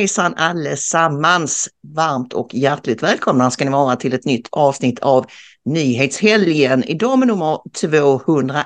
Hejsan 0.00 0.34
allesammans! 0.34 1.68
Varmt 1.94 2.32
och 2.32 2.54
hjärtligt 2.54 3.02
välkomna 3.02 3.50
ska 3.50 3.64
ni 3.64 3.70
vara 3.70 3.96
till 3.96 4.12
ett 4.12 4.24
nytt 4.24 4.48
avsnitt 4.50 4.98
av 4.98 5.26
Nyhetshelgen. 5.64 6.84
Idag 6.84 7.18
med 7.18 7.28
nummer 7.28 7.58
201. 7.80 8.64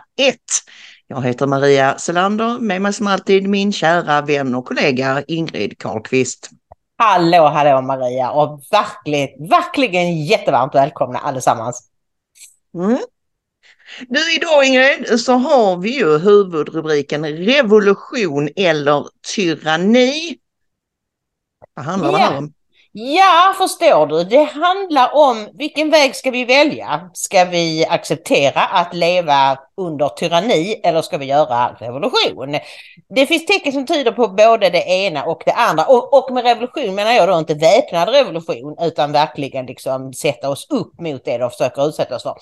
Jag 1.07 1.23
heter 1.23 1.47
Maria 1.47 1.99
Selander, 1.99 2.59
med 2.59 2.83
mig 2.83 2.93
som 2.93 3.07
alltid 3.07 3.49
min 3.49 3.73
kära 3.73 4.21
vän 4.21 4.55
och 4.55 4.65
kollega 4.65 5.23
Ingrid 5.29 5.79
Carlqvist. 5.79 6.51
Hallå, 6.97 7.47
hallå 7.47 7.83
Maria 7.83 8.31
och 8.31 8.63
verkligen, 8.71 9.49
verkligen 9.49 10.25
jättevarmt 10.25 10.75
välkomna 10.75 11.19
allesammans. 11.19 11.89
Mm. 12.75 12.99
Nu 14.09 14.21
idag 14.37 14.65
Ingrid 14.65 15.21
så 15.21 15.33
har 15.33 15.77
vi 15.77 15.99
ju 15.99 16.19
huvudrubriken 16.19 17.27
revolution 17.27 18.49
eller 18.57 19.09
tyranni. 19.35 20.39
Vad 21.75 21.85
handlar 21.85 22.13
det 22.13 22.19
här 22.19 22.39
om? 22.39 22.53
Ja, 22.97 23.55
förstår 23.59 24.07
du. 24.07 24.25
Det 24.25 24.45
handlar 24.45 25.15
om 25.15 25.49
vilken 25.55 25.91
väg 25.91 26.17
ska 26.17 26.31
vi 26.31 26.45
välja? 26.45 27.11
Ska 27.13 27.45
vi 27.45 27.87
acceptera 27.87 28.61
att 28.61 28.95
leva 28.95 29.59
under 29.77 30.09
tyranni 30.09 30.81
eller 30.85 31.03
ska 31.03 31.19
vi 31.19 31.27
göra 31.27 31.77
revolution? 31.79 32.59
Det 33.15 33.27
finns 33.27 33.47
tecken 33.47 33.73
som 33.73 33.87
tyder 33.87 34.13
på 34.13 34.29
både 34.29 34.71
det 34.71 34.83
ena 34.89 35.25
och 35.25 35.43
det 35.45 35.53
andra. 35.53 35.85
Och, 35.85 36.19
och 36.19 36.35
med 36.35 36.45
revolution 36.45 36.95
menar 36.95 37.13
jag 37.13 37.29
då 37.29 37.39
inte 37.39 37.55
väpnad 37.55 38.09
revolution 38.09 38.77
utan 38.81 39.13
verkligen 39.13 39.67
liksom 39.67 40.13
sätta 40.13 40.51
oss 40.51 40.67
upp 40.71 41.01
mot 41.01 41.25
det 41.25 41.39
de 41.39 41.51
försöker 41.51 41.89
utsätta 41.89 42.17
oss 42.17 42.23
för. 42.23 42.35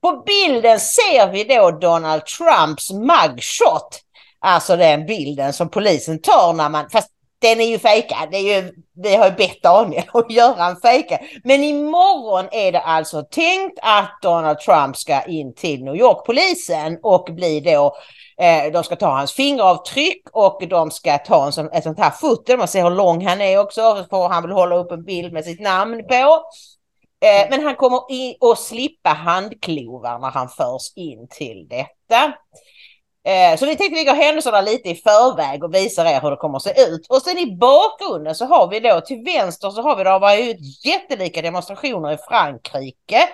På 0.00 0.22
bilden 0.26 0.80
ser 0.80 1.32
vi 1.32 1.44
då 1.44 1.70
Donald 1.70 2.22
Trumps 2.26 2.90
mugshot. 2.90 4.00
Alltså 4.40 4.76
den 4.76 5.06
bilden 5.06 5.52
som 5.52 5.70
polisen 5.70 6.22
tar 6.22 6.52
när 6.52 6.68
man, 6.68 6.90
fast 6.90 7.11
den 7.42 7.60
är 7.60 7.64
ju 7.64 7.78
fejkad. 7.78 8.28
Det 8.30 8.36
är 8.36 8.62
ju, 8.62 8.72
vi 9.02 9.16
har 9.16 9.26
ju 9.26 9.32
bett 9.32 9.62
Daniel 9.62 10.04
att 10.12 10.30
göra 10.32 10.64
en 10.64 10.76
fejkad. 10.76 11.18
Men 11.44 11.64
imorgon 11.64 12.48
är 12.52 12.72
det 12.72 12.80
alltså 12.80 13.22
tänkt 13.22 13.78
att 13.82 14.18
Donald 14.22 14.58
Trump 14.58 14.96
ska 14.96 15.22
in 15.22 15.54
till 15.54 15.84
New 15.84 15.96
York-polisen 15.96 16.98
och 17.02 17.28
bli 17.34 17.60
då 17.60 17.96
eh, 18.38 18.72
de 18.72 18.84
ska 18.84 18.96
ta 18.96 19.06
hans 19.06 19.32
fingeravtryck 19.32 20.22
och 20.32 20.62
de 20.68 20.90
ska 20.90 21.18
ta 21.18 21.46
en 21.46 21.52
sån, 21.52 21.72
ett 21.72 21.84
sånt 21.84 21.98
här 21.98 22.10
foto. 22.10 22.56
Man 22.56 22.68
ser 22.68 22.82
hur 22.82 22.90
lång 22.90 23.26
han 23.26 23.40
är 23.40 23.58
också. 23.58 24.06
Får 24.10 24.28
han 24.28 24.42
vill 24.42 24.52
hålla 24.52 24.76
upp 24.76 24.92
en 24.92 25.04
bild 25.04 25.32
med 25.32 25.44
sitt 25.44 25.60
namn 25.60 26.04
på. 26.08 26.42
Eh, 27.22 27.50
men 27.50 27.64
han 27.64 27.76
kommer 27.76 28.00
att 28.52 28.58
slippa 28.58 29.10
handklovar 29.10 30.18
när 30.18 30.30
han 30.30 30.48
förs 30.48 30.92
in 30.96 31.28
till 31.30 31.68
detta. 31.68 32.32
Eh, 33.24 33.58
så 33.58 33.66
vi 33.66 33.76
tänkte 33.76 33.98
vi 33.98 34.04
går 34.04 34.14
händelserna 34.14 34.60
lite 34.60 34.88
i 34.88 34.94
förväg 34.94 35.64
och 35.64 35.74
visar 35.74 36.04
er 36.04 36.20
hur 36.20 36.30
det 36.30 36.36
kommer 36.36 36.56
att 36.56 36.62
se 36.62 36.82
ut. 36.82 37.06
Och 37.08 37.22
sen 37.22 37.38
i 37.38 37.56
bakgrunden 37.56 38.34
så 38.34 38.44
har 38.44 38.68
vi 38.68 38.80
då 38.80 39.00
till 39.00 39.22
vänster 39.24 39.70
så 39.70 39.82
har 39.82 39.96
vi 39.96 40.04
då 40.04 40.18
varit 40.18 40.84
jättelika 40.84 41.42
demonstrationer 41.42 42.12
i 42.12 42.16
Frankrike. 42.28 43.28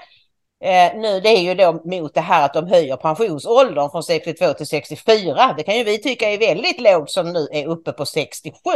Eh, 0.65 0.97
nu 0.97 1.21
det 1.21 1.29
är 1.29 1.41
ju 1.41 1.55
då 1.55 1.81
mot 1.85 2.15
det 2.15 2.21
här 2.21 2.45
att 2.45 2.55
de 2.55 2.67
höjer 2.67 2.97
pensionsåldern 2.97 3.91
från 3.91 4.03
62 4.03 4.53
till 4.53 4.67
64. 4.67 5.55
Det 5.57 5.63
kan 5.63 5.77
ju 5.77 5.85
vi 5.85 5.99
tycka 5.99 6.31
är 6.31 6.39
väldigt 6.39 6.81
lågt 6.81 7.11
som 7.11 7.33
nu 7.33 7.49
är 7.53 7.67
uppe 7.67 7.93
på 7.93 8.07
67. 8.07 8.71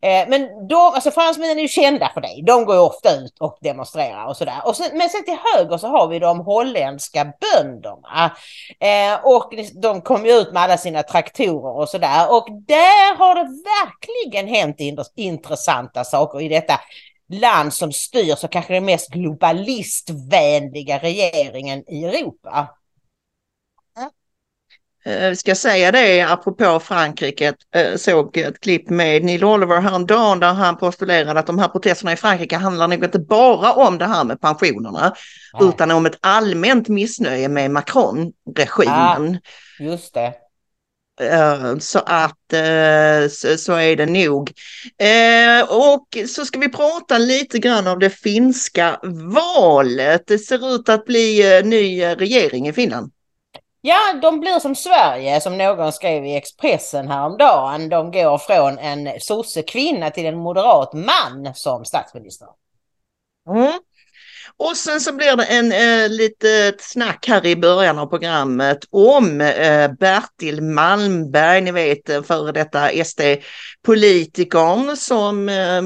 Eh, 0.00 0.28
men 0.28 0.68
de, 0.68 0.76
alltså 0.76 1.10
fransmännen 1.10 1.58
är 1.58 1.62
ju 1.62 1.68
kända 1.68 2.10
för 2.14 2.20
det. 2.20 2.42
De 2.46 2.64
går 2.64 2.74
ju 2.74 2.80
ofta 2.80 3.16
ut 3.16 3.36
och 3.40 3.58
demonstrerar 3.60 4.26
och 4.26 4.36
sådär. 4.36 4.60
Och 4.64 4.76
sen, 4.76 4.98
men 4.98 5.08
sen 5.08 5.24
till 5.24 5.38
höger 5.54 5.78
så 5.78 5.86
har 5.86 6.08
vi 6.08 6.18
de 6.18 6.40
holländska 6.40 7.32
bönderna. 7.40 8.36
Eh, 8.80 9.24
och 9.24 9.52
de 9.82 10.00
kom 10.00 10.26
ju 10.26 10.32
ut 10.32 10.52
med 10.52 10.62
alla 10.62 10.78
sina 10.78 11.02
traktorer 11.02 11.78
och 11.78 11.88
sådär. 11.88 12.32
Och 12.32 12.48
där 12.66 13.16
har 13.16 13.34
det 13.34 13.48
verkligen 13.82 14.48
hänt 14.48 14.80
intressanta 15.16 16.04
saker 16.04 16.40
i 16.40 16.48
detta 16.48 16.80
land 17.28 17.74
som 17.74 17.92
styrs 17.92 18.44
av 18.44 18.48
kanske 18.48 18.74
den 18.74 18.84
mest 18.84 19.10
globalistvänliga 19.10 20.98
regeringen 20.98 21.84
i 21.88 22.04
Europa. 22.04 22.68
Eh, 25.06 25.34
ska 25.34 25.54
säga 25.54 25.92
det 25.92 26.20
apropå 26.20 26.80
Frankrike, 26.80 27.54
eh, 27.74 27.96
såg 27.96 28.36
ett 28.36 28.60
klipp 28.60 28.90
med 28.90 29.24
Neil 29.24 29.44
Oliver 29.44 29.80
häromdagen 29.80 30.40
där 30.40 30.52
han 30.52 30.76
postulerade 30.76 31.40
att 31.40 31.46
de 31.46 31.58
här 31.58 31.68
protesterna 31.68 32.12
i 32.12 32.16
Frankrike 32.16 32.56
handlar 32.56 32.88
nog 32.88 33.04
inte 33.04 33.18
bara 33.18 33.72
om 33.72 33.98
det 33.98 34.06
här 34.06 34.24
med 34.24 34.40
pensionerna 34.40 35.14
Nej. 35.60 35.68
utan 35.68 35.90
om 35.90 36.06
ett 36.06 36.18
allmänt 36.20 36.88
missnöje 36.88 37.48
med 37.48 37.70
Macron-regimen. 37.70 39.38
Ja, 39.78 39.84
just 39.84 40.14
det. 40.14 40.32
Eh, 41.20 41.78
så 41.78 41.98
att 41.98 42.52
eh, 42.52 43.28
så 43.56 43.72
är 43.72 43.96
det 43.96 44.06
nog. 44.06 44.52
Eh, 44.98 45.70
och 45.70 46.28
så 46.28 46.44
ska 46.44 46.58
vi 46.58 46.68
prata 46.68 47.18
lite 47.18 47.58
grann 47.58 47.86
om 47.86 47.98
det 47.98 48.10
finska 48.10 49.00
valet. 49.34 50.26
Det 50.26 50.38
ser 50.38 50.74
ut 50.74 50.88
att 50.88 51.04
bli 51.04 51.62
ny 51.64 52.04
regering 52.04 52.68
i 52.68 52.72
Finland. 52.72 53.12
Ja, 53.80 54.18
de 54.22 54.40
blir 54.40 54.58
som 54.58 54.74
Sverige 54.74 55.40
som 55.40 55.58
någon 55.58 55.92
skrev 55.92 56.26
i 56.26 56.36
Expressen 56.36 57.08
häromdagen. 57.08 57.88
De 57.88 58.12
går 58.12 58.38
från 58.38 58.78
en 58.78 59.20
sossekvinna 59.20 60.10
till 60.10 60.26
en 60.26 60.36
moderat 60.38 60.92
man 60.92 61.54
som 61.54 61.84
statsminister. 61.84 62.48
Mm. 63.48 63.72
Och 64.56 64.76
sen 64.76 65.00
så 65.00 65.12
blir 65.12 65.36
det 65.36 65.44
en 65.44 65.72
eh, 65.72 66.08
litet 66.08 66.80
snack 66.80 67.28
här 67.28 67.46
i 67.46 67.56
början 67.56 67.98
av 67.98 68.06
programmet 68.06 68.78
om 68.90 69.40
eh, 69.40 69.92
Bertil 69.92 70.62
Malmberg, 70.62 71.60
ni 71.60 71.72
vet 71.72 72.26
före 72.26 72.52
detta 72.52 72.88
SD-politikern 73.04 74.96
som 74.96 75.48
eh, 75.48 75.82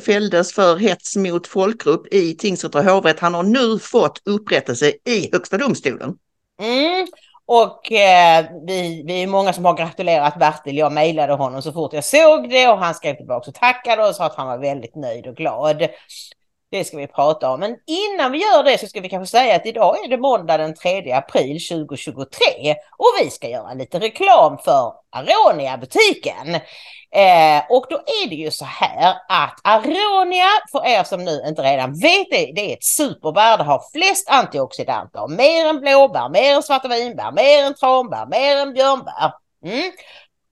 fälldes 0.00 0.52
för 0.52 0.76
hets 0.76 1.16
mot 1.16 1.46
folkgrupp 1.46 2.14
i 2.14 2.36
tingsrätt 2.36 2.74
och 2.74 2.84
hovrätt. 2.84 3.20
Han 3.20 3.34
har 3.34 3.42
nu 3.42 3.78
fått 3.78 4.22
upprättelse 4.24 4.92
i 5.04 5.28
Högsta 5.32 5.58
domstolen. 5.58 6.14
Mm. 6.60 7.06
Och 7.46 7.92
eh, 7.92 8.46
vi, 8.66 9.02
vi 9.06 9.22
är 9.22 9.26
många 9.26 9.52
som 9.52 9.64
har 9.64 9.76
gratulerat 9.76 10.38
Bertil. 10.38 10.78
Jag 10.78 10.92
mejlade 10.92 11.32
honom 11.32 11.62
så 11.62 11.72
fort 11.72 11.92
jag 11.92 12.04
såg 12.04 12.50
det 12.50 12.68
och 12.68 12.78
han 12.78 12.94
skrev 12.94 13.14
tillbaka 13.14 13.50
och 13.50 13.54
tackade 13.54 14.08
och 14.08 14.14
sa 14.14 14.24
att 14.24 14.34
han 14.34 14.46
var 14.46 14.58
väldigt 14.58 14.96
nöjd 14.96 15.26
och 15.26 15.36
glad. 15.36 15.88
Det 16.72 16.84
ska 16.84 16.96
vi 16.96 17.06
prata 17.06 17.50
om. 17.50 17.60
Men 17.60 17.76
innan 17.86 18.32
vi 18.32 18.38
gör 18.38 18.62
det 18.64 18.78
så 18.78 18.86
ska 18.86 19.00
vi 19.00 19.08
kanske 19.08 19.38
säga 19.38 19.56
att 19.56 19.66
idag 19.66 20.04
är 20.04 20.08
det 20.08 20.18
måndag 20.18 20.56
den 20.56 20.74
3 20.74 21.12
april 21.12 21.60
2023 21.68 22.26
och 22.98 23.06
vi 23.20 23.30
ska 23.30 23.48
göra 23.48 23.74
lite 23.74 23.98
reklam 23.98 24.58
för 24.58 24.92
Aronia-butiken. 25.10 26.54
Eh, 27.14 27.62
och 27.70 27.86
då 27.90 27.96
är 27.96 28.28
det 28.28 28.34
ju 28.34 28.50
så 28.50 28.64
här 28.64 29.14
att 29.28 29.60
Aronia, 29.64 30.48
för 30.72 30.86
er 30.86 31.04
som 31.04 31.24
nu 31.24 31.42
inte 31.46 31.62
redan 31.62 31.92
vet 31.98 32.26
det, 32.30 32.52
det 32.54 32.70
är 32.70 32.76
ett 32.76 32.84
superbär. 32.84 33.58
Det 33.58 33.64
har 33.64 33.82
flest 33.92 34.30
antioxidanter, 34.30 35.28
mer 35.28 35.66
än 35.66 35.80
blåbär, 35.80 36.28
mer 36.28 36.54
än 36.54 36.62
svarta 36.62 36.88
vinbär, 36.88 37.32
mer 37.32 37.64
än 37.66 37.74
tranbär, 37.74 38.26
mer 38.26 38.56
än 38.56 38.72
björnbär. 38.72 39.32
Mm. 39.64 39.92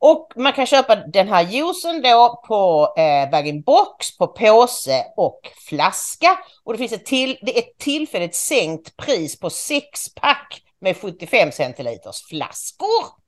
Och 0.01 0.33
man 0.37 0.53
kan 0.53 0.67
köpa 0.67 0.97
den 0.97 1.29
här 1.29 1.43
juicen 1.43 2.03
då 2.03 2.43
på 2.49 2.95
eh, 2.97 3.31
bag-in-box, 3.31 4.19
på 4.19 4.27
påse 4.27 5.05
och 5.17 5.41
flaska. 5.69 6.39
Och 6.65 6.73
det 6.73 6.79
finns 6.79 6.93
ett, 6.93 7.07
till, 7.07 7.39
det 7.43 7.57
är 7.57 7.59
ett 7.59 7.79
tillfälligt 7.79 8.35
sänkt 8.35 8.97
pris 8.97 9.41
på 9.41 9.51
sexpack 9.51 10.63
med 10.81 10.97
75 10.97 11.53
centiliters 11.53 12.23
flaskor. 12.29 13.21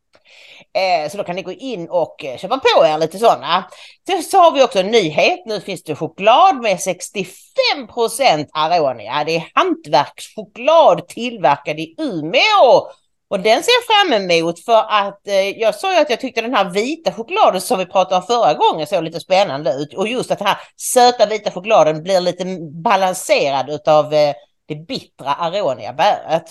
Eh, 0.74 1.10
så 1.10 1.16
då 1.16 1.24
kan 1.24 1.36
ni 1.36 1.42
gå 1.42 1.52
in 1.52 1.88
och 1.88 2.24
eh, 2.24 2.38
köpa 2.38 2.58
på 2.58 2.84
er 2.86 2.98
lite 2.98 3.18
sådana. 3.18 3.64
Sen 4.06 4.22
så 4.22 4.38
har 4.38 4.52
vi 4.52 4.62
också 4.62 4.78
en 4.78 4.90
nyhet. 4.90 5.40
Nu 5.46 5.60
finns 5.60 5.82
det 5.82 5.94
choklad 5.94 6.62
med 6.62 6.80
65 6.80 7.86
procent 7.94 8.48
Aronia. 8.52 9.24
Det 9.24 9.36
är 9.36 9.50
hantverkschoklad 9.54 11.08
tillverkad 11.08 11.80
i 11.80 11.94
Umeå. 11.98 12.88
Och 13.32 13.40
den 13.40 13.62
ser 13.62 13.72
jag 13.72 13.84
fram 13.84 14.30
emot 14.30 14.64
för 14.64 14.84
att 14.88 15.28
eh, 15.28 15.48
jag 15.48 15.74
sa 15.74 15.94
ju 15.94 16.00
att 16.00 16.10
jag 16.10 16.20
tyckte 16.20 16.40
den 16.40 16.54
här 16.54 16.70
vita 16.70 17.12
chokladen 17.12 17.60
som 17.60 17.78
vi 17.78 17.86
pratade 17.86 18.16
om 18.16 18.22
förra 18.22 18.54
gången 18.54 18.86
såg 18.86 19.04
lite 19.04 19.20
spännande 19.20 19.72
ut. 19.72 19.94
Och 19.94 20.08
just 20.08 20.30
att 20.30 20.38
den 20.38 20.46
här 20.46 20.58
söta 20.76 21.26
vita 21.26 21.50
chokladen 21.50 22.02
blir 22.02 22.20
lite 22.20 22.44
balanserad 22.84 23.70
utav 23.70 24.14
eh, 24.14 24.34
det 24.68 24.74
bittra 24.74 25.32
Aronia-bäret. 25.34 26.44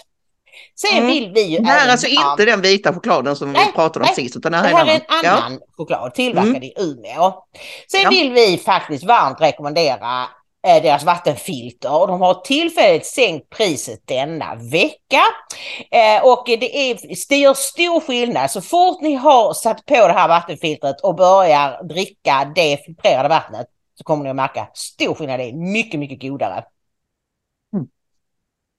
Sen 0.76 0.98
mm. 0.98 1.08
vill 1.08 1.32
vi 1.34 1.42
ju... 1.42 1.60
Det 1.60 1.68
här 1.68 1.88
är 1.88 1.92
alltså 1.92 2.08
inte 2.08 2.46
den 2.46 2.62
vita 2.62 2.94
chokladen 2.94 3.36
som 3.36 3.52
nej, 3.52 3.66
vi 3.66 3.72
pratade 3.72 4.00
om 4.00 4.06
nej, 4.06 4.26
sist. 4.26 4.36
Utan 4.36 4.52
det 4.52 4.58
här, 4.58 4.70
det 4.70 4.76
här 4.76 4.86
är 4.86 4.96
en 4.96 5.02
annan 5.08 5.54
ja. 5.54 5.68
choklad 5.78 6.14
tillverkad 6.14 6.50
mm. 6.50 6.64
i 6.64 6.74
Umeå. 6.78 7.34
Sen 7.92 8.02
ja. 8.02 8.10
vill 8.10 8.32
vi 8.32 8.58
faktiskt 8.58 9.04
varmt 9.04 9.42
rekommendera 9.42 10.28
Eh, 10.68 10.84
deras 10.84 11.04
vattenfilter 11.04 12.02
och 12.02 12.08
de 12.08 12.22
har 12.22 12.34
tillfälligt 12.34 13.06
sänkt 13.06 13.50
priset 13.50 14.08
denna 14.08 14.56
vecka. 14.56 15.22
Eh, 15.92 16.24
och 16.24 16.44
det 16.46 16.92
är, 16.92 17.00
det 17.30 17.38
gör 17.38 17.54
stor 17.54 18.00
skillnad. 18.00 18.52
Så 18.52 18.62
fort 18.62 19.02
ni 19.02 19.16
har 19.16 19.54
satt 19.54 19.86
på 19.86 20.08
det 20.08 20.14
här 20.14 20.28
vattenfiltret 20.28 21.02
och 21.02 21.16
börjar 21.16 21.84
dricka 21.84 22.52
det 22.56 22.78
filtrerade 22.86 23.30
vattnet 23.30 23.68
så 23.98 24.04
kommer 24.04 24.24
ni 24.24 24.30
att 24.30 24.36
märka 24.36 24.68
stor 24.74 25.16
skillnad. 25.16 25.40
Det 25.40 25.50
är 25.50 25.54
mycket, 25.54 26.00
mycket 26.00 26.22
godare. 26.22 26.64
Mm. 27.74 27.88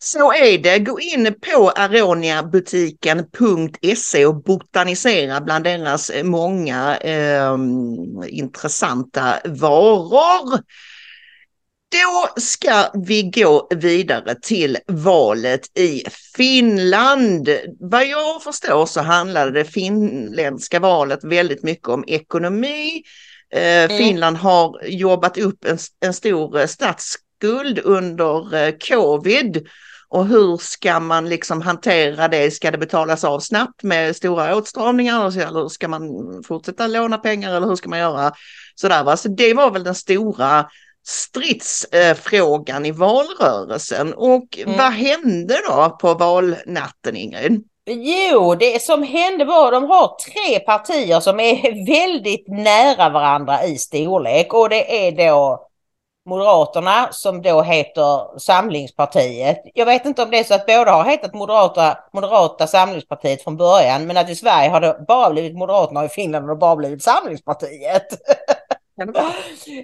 Så 0.02 0.32
är 0.32 0.58
det. 0.58 0.78
Gå 0.78 1.00
in 1.00 1.34
på 1.40 1.70
aroniabutiken.se 1.70 4.26
och 4.26 4.42
botanisera 4.42 5.40
bland 5.40 5.64
deras 5.64 6.10
många 6.22 6.96
eh, 6.96 7.56
intressanta 8.28 9.40
varor. 9.44 10.60
Då 11.92 12.40
ska 12.40 12.90
vi 12.94 13.22
gå 13.22 13.68
vidare 13.70 14.34
till 14.42 14.78
valet 14.86 15.78
i 15.78 16.04
Finland. 16.36 17.48
Vad 17.80 18.06
jag 18.06 18.42
förstår 18.42 18.86
så 18.86 19.00
handlade 19.00 19.50
det 19.50 19.64
finländska 19.64 20.80
valet 20.80 21.24
väldigt 21.24 21.62
mycket 21.62 21.88
om 21.88 22.04
ekonomi. 22.06 23.02
Eh, 23.54 23.84
mm. 23.84 23.98
Finland 23.98 24.36
har 24.36 24.80
jobbat 24.84 25.38
upp 25.38 25.64
en, 25.64 25.78
en 26.00 26.14
stor 26.14 26.66
statsskuld 26.66 27.78
under 27.78 28.54
eh, 28.54 28.74
covid 28.88 29.66
och 30.08 30.26
hur 30.26 30.56
ska 30.56 31.00
man 31.00 31.28
liksom 31.28 31.62
hantera 31.62 32.28
det? 32.28 32.50
Ska 32.50 32.70
det 32.70 32.78
betalas 32.78 33.24
av 33.24 33.40
snabbt 33.40 33.82
med 33.82 34.16
stora 34.16 34.56
åtstramningar 34.56 35.38
eller 35.40 35.68
ska 35.68 35.88
man 35.88 36.02
fortsätta 36.46 36.86
låna 36.86 37.18
pengar 37.18 37.56
eller 37.56 37.66
hur 37.66 37.76
ska 37.76 37.88
man 37.88 37.98
göra? 37.98 38.32
Sådär, 38.74 39.04
va? 39.04 39.16
Så 39.16 39.28
det 39.28 39.54
var 39.54 39.70
väl 39.70 39.84
den 39.84 39.94
stora 39.94 40.66
stridsfrågan 41.04 42.86
i 42.86 42.90
valrörelsen. 42.90 44.14
Och 44.14 44.58
mm. 44.58 44.78
vad 44.78 44.92
hände 44.92 45.54
då 45.68 45.96
på 46.00 46.14
valnatten 46.14 47.16
Ingrid? 47.16 47.64
Jo, 47.86 48.54
det 48.54 48.82
som 48.82 49.02
hände 49.02 49.44
var 49.44 49.66
att 49.66 49.72
de 49.72 49.84
har 49.84 50.16
tre 50.16 50.58
partier 50.58 51.20
som 51.20 51.40
är 51.40 51.86
väldigt 51.86 52.48
nära 52.48 53.08
varandra 53.08 53.64
i 53.64 53.78
storlek 53.78 54.54
och 54.54 54.68
det 54.68 55.06
är 55.08 55.12
då 55.12 55.68
Moderaterna 56.24 57.08
som 57.10 57.42
då 57.42 57.62
heter 57.62 58.38
Samlingspartiet. 58.38 59.62
Jag 59.74 59.86
vet 59.86 60.06
inte 60.06 60.22
om 60.22 60.30
det 60.30 60.38
är 60.38 60.44
så 60.44 60.54
att 60.54 60.66
båda 60.66 60.92
har 60.92 61.04
hetat 61.04 61.34
Moderata, 61.34 61.98
Moderata 62.12 62.66
Samlingspartiet 62.66 63.44
från 63.44 63.56
början 63.56 64.06
men 64.06 64.16
att 64.16 64.30
i 64.30 64.36
Sverige 64.36 64.70
har 64.70 64.80
det 64.80 65.04
bara 65.08 65.30
blivit 65.30 65.56
Moderaterna 65.56 66.00
och 66.00 66.06
i 66.06 66.08
Finland 66.08 66.44
har 66.44 66.54
det 66.54 66.58
bara 66.58 66.76
blivit 66.76 67.02
Samlingspartiet. 67.02 68.06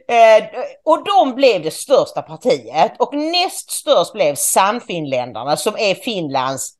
eh, 0.08 0.44
och 0.84 1.04
de 1.04 1.34
blev 1.34 1.62
det 1.62 1.70
största 1.70 2.22
partiet 2.22 2.92
och 2.98 3.14
näst 3.14 3.70
störst 3.70 4.12
blev 4.12 4.34
Sannfinländarna 4.34 5.56
som 5.56 5.74
är 5.78 5.94
Finlands 5.94 6.74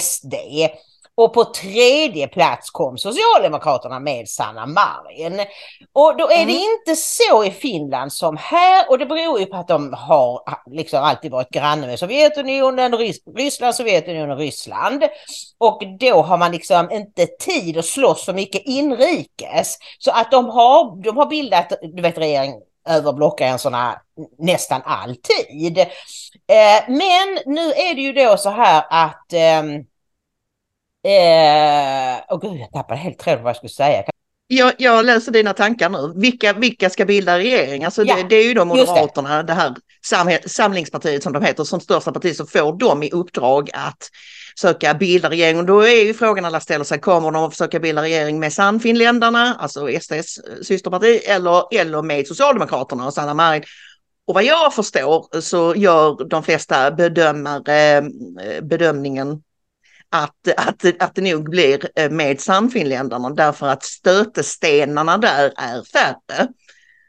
SD. 0.00 0.34
Och 1.14 1.34
på 1.34 1.44
tredje 1.44 2.28
plats 2.28 2.70
kom 2.70 2.98
Socialdemokraterna 2.98 4.00
med 4.00 4.28
Sanna 4.28 4.66
Marin. 4.66 5.46
Och 5.92 6.16
då 6.16 6.24
är 6.24 6.46
det 6.46 6.52
mm. 6.52 6.56
inte 6.56 6.96
så 6.96 7.44
i 7.44 7.50
Finland 7.50 8.12
som 8.12 8.36
här 8.36 8.90
och 8.90 8.98
det 8.98 9.06
beror 9.06 9.40
ju 9.40 9.46
på 9.46 9.56
att 9.56 9.68
de 9.68 9.92
har 9.92 10.42
liksom 10.70 11.02
alltid 11.02 11.30
varit 11.30 11.50
granne 11.50 11.86
med 11.86 11.98
Sovjetunionen, 11.98 12.96
Ryssland, 13.36 13.74
Sovjetunionen, 13.74 14.38
Ryssland. 14.38 15.04
Och 15.58 15.82
då 16.00 16.22
har 16.22 16.38
man 16.38 16.52
liksom 16.52 16.90
inte 16.90 17.26
tid 17.26 17.78
att 17.78 17.84
slåss 17.84 18.24
så 18.24 18.32
mycket 18.32 18.62
inrikes. 18.64 19.76
Så 19.98 20.10
att 20.10 20.30
de 20.30 20.48
har, 20.48 21.02
de 21.02 21.16
har 21.16 21.26
bildat, 21.26 21.72
du 21.82 22.02
vet 22.02 22.18
regering 22.18 22.54
över 22.88 23.12
blockgränserna 23.12 24.00
nästan 24.38 24.82
alltid. 24.84 25.78
Eh, 25.78 26.88
men 26.88 27.38
nu 27.46 27.70
är 27.72 27.94
det 27.94 28.00
ju 28.00 28.12
då 28.12 28.36
så 28.36 28.50
här 28.50 28.84
att 28.90 29.32
eh, 29.32 29.62
Eh, 31.04 32.34
oh 32.34 32.40
gud, 32.40 32.60
jag 32.60 32.72
tappade 32.72 33.00
helt 33.00 33.18
tråden 33.18 33.42
vad 33.42 33.50
jag 33.50 33.56
skulle 33.56 33.70
säga. 33.70 34.04
Jag, 34.46 34.72
jag 34.78 35.04
läser 35.04 35.32
dina 35.32 35.52
tankar 35.52 35.88
nu. 35.88 36.12
Vilka, 36.16 36.52
vilka 36.52 36.90
ska 36.90 37.04
bilda 37.04 37.38
regering? 37.38 37.84
Alltså 37.84 38.04
ja, 38.04 38.16
det, 38.16 38.22
det, 38.22 38.36
är 38.36 38.44
ju 38.44 38.54
då 38.54 38.64
Moderaterna, 38.64 39.36
det. 39.36 39.42
det. 39.42 39.52
här 39.52 40.48
Samlingspartiet 40.48 41.22
som 41.22 41.32
de 41.32 41.42
heter, 41.42 41.64
som 41.64 41.80
största 41.80 42.12
parti, 42.12 42.36
så 42.36 42.46
får 42.46 42.78
de 42.78 43.02
i 43.02 43.10
uppdrag 43.10 43.70
att 43.72 44.10
söka 44.60 44.94
bilda 44.94 45.30
regering. 45.30 45.58
Och 45.58 45.64
då 45.64 45.80
är 45.80 46.04
ju 46.04 46.14
frågan 46.14 46.44
alla 46.44 46.60
ställer 46.60 46.84
sig, 46.84 47.00
kommer 47.00 47.30
de 47.30 47.44
att 47.44 47.52
försöka 47.52 47.80
bilda 47.80 48.02
regering 48.02 48.40
med 48.40 48.52
Sannfinländarna, 48.52 49.56
alltså 49.60 50.00
SDs 50.00 50.40
systerparti, 50.62 51.20
eller, 51.26 51.80
eller 51.80 52.02
med 52.02 52.26
Socialdemokraterna 52.26 53.06
och 53.06 53.14
Sanna 53.14 53.34
Marin? 53.34 53.62
Och 54.26 54.34
vad 54.34 54.44
jag 54.44 54.74
förstår 54.74 55.40
så 55.40 55.74
gör 55.74 56.28
de 56.28 56.42
flesta 56.42 56.90
bedömare 56.90 57.96
eh, 57.96 58.02
bedömningen 58.62 59.42
att, 60.12 60.48
att, 60.56 61.02
att 61.02 61.14
det 61.14 61.22
nog 61.22 61.50
blir 61.50 61.88
eh, 61.96 62.10
med 62.10 62.40
Sannfinländarna 62.40 63.30
därför 63.30 63.66
att 63.66 63.82
stötestenarna 63.82 65.18
där 65.18 65.52
är 65.56 65.92
färre. 65.92 66.48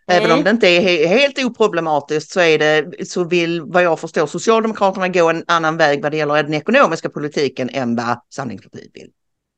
Mm. 0.08 0.24
Även 0.24 0.32
om 0.32 0.44
det 0.44 0.50
inte 0.50 0.68
är 0.68 1.08
helt 1.08 1.40
oproblematiskt 1.40 2.32
så 2.32 2.40
är 2.40 2.60
det, 2.60 3.06
så 3.08 3.24
vill 3.24 3.62
vad 3.62 3.84
jag 3.84 4.00
förstår 4.00 4.28
Socialdemokraterna 4.28 5.08
gå 5.08 5.30
en 5.30 5.44
annan 5.48 5.78
väg 5.78 6.02
vad 6.02 6.12
det 6.12 6.18
gäller 6.18 6.44
den 6.44 6.54
ekonomiska 6.54 7.10
politiken 7.10 7.70
än 7.70 7.96
vad 7.96 8.22
Samlingspartiet 8.34 8.92
vill. 8.94 9.10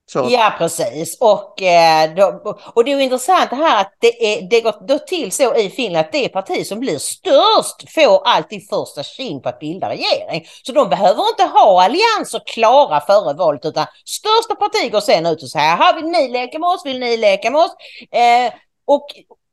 Så. 0.07 0.27
Ja 0.31 0.53
precis 0.57 1.17
och, 1.21 1.61
eh, 1.61 2.15
då, 2.15 2.55
och 2.73 2.83
det 2.83 2.91
är 2.91 2.97
ju 2.97 3.03
intressant 3.03 3.49
det 3.49 3.55
här 3.55 3.81
att 3.81 3.93
det, 3.99 4.33
är, 4.33 4.49
det 4.49 4.61
går 4.61 4.87
då 4.87 4.99
till 4.99 5.31
så 5.31 5.55
i 5.55 5.69
Finland 5.69 6.05
att 6.05 6.11
det 6.11 6.29
parti 6.29 6.67
som 6.67 6.79
blir 6.79 6.97
störst 6.97 7.93
får 7.93 8.27
alltid 8.27 8.69
första 8.69 9.03
tjing 9.03 9.41
på 9.41 9.49
att 9.49 9.59
bilda 9.59 9.89
regering. 9.89 10.45
Så 10.63 10.71
de 10.71 10.89
behöver 10.89 11.23
inte 11.29 11.43
ha 11.43 11.83
allianser 11.83 12.41
klara 12.45 13.01
före 13.01 13.33
valet 13.33 13.65
utan 13.65 13.85
största 14.05 14.55
parti 14.55 14.91
går 14.91 14.99
sen 14.99 15.25
ut 15.25 15.43
och 15.43 15.49
säger 15.49 15.75
här 15.75 15.95
vill 15.95 16.05
ni 16.05 16.27
leka 16.27 16.59
med 16.59 16.69
oss, 16.69 16.85
vill 16.85 16.99
ni 16.99 17.17
leka 17.17 17.51
med 17.51 17.61
oss? 17.61 17.75
Eh, 18.11 18.53
och, 18.87 19.05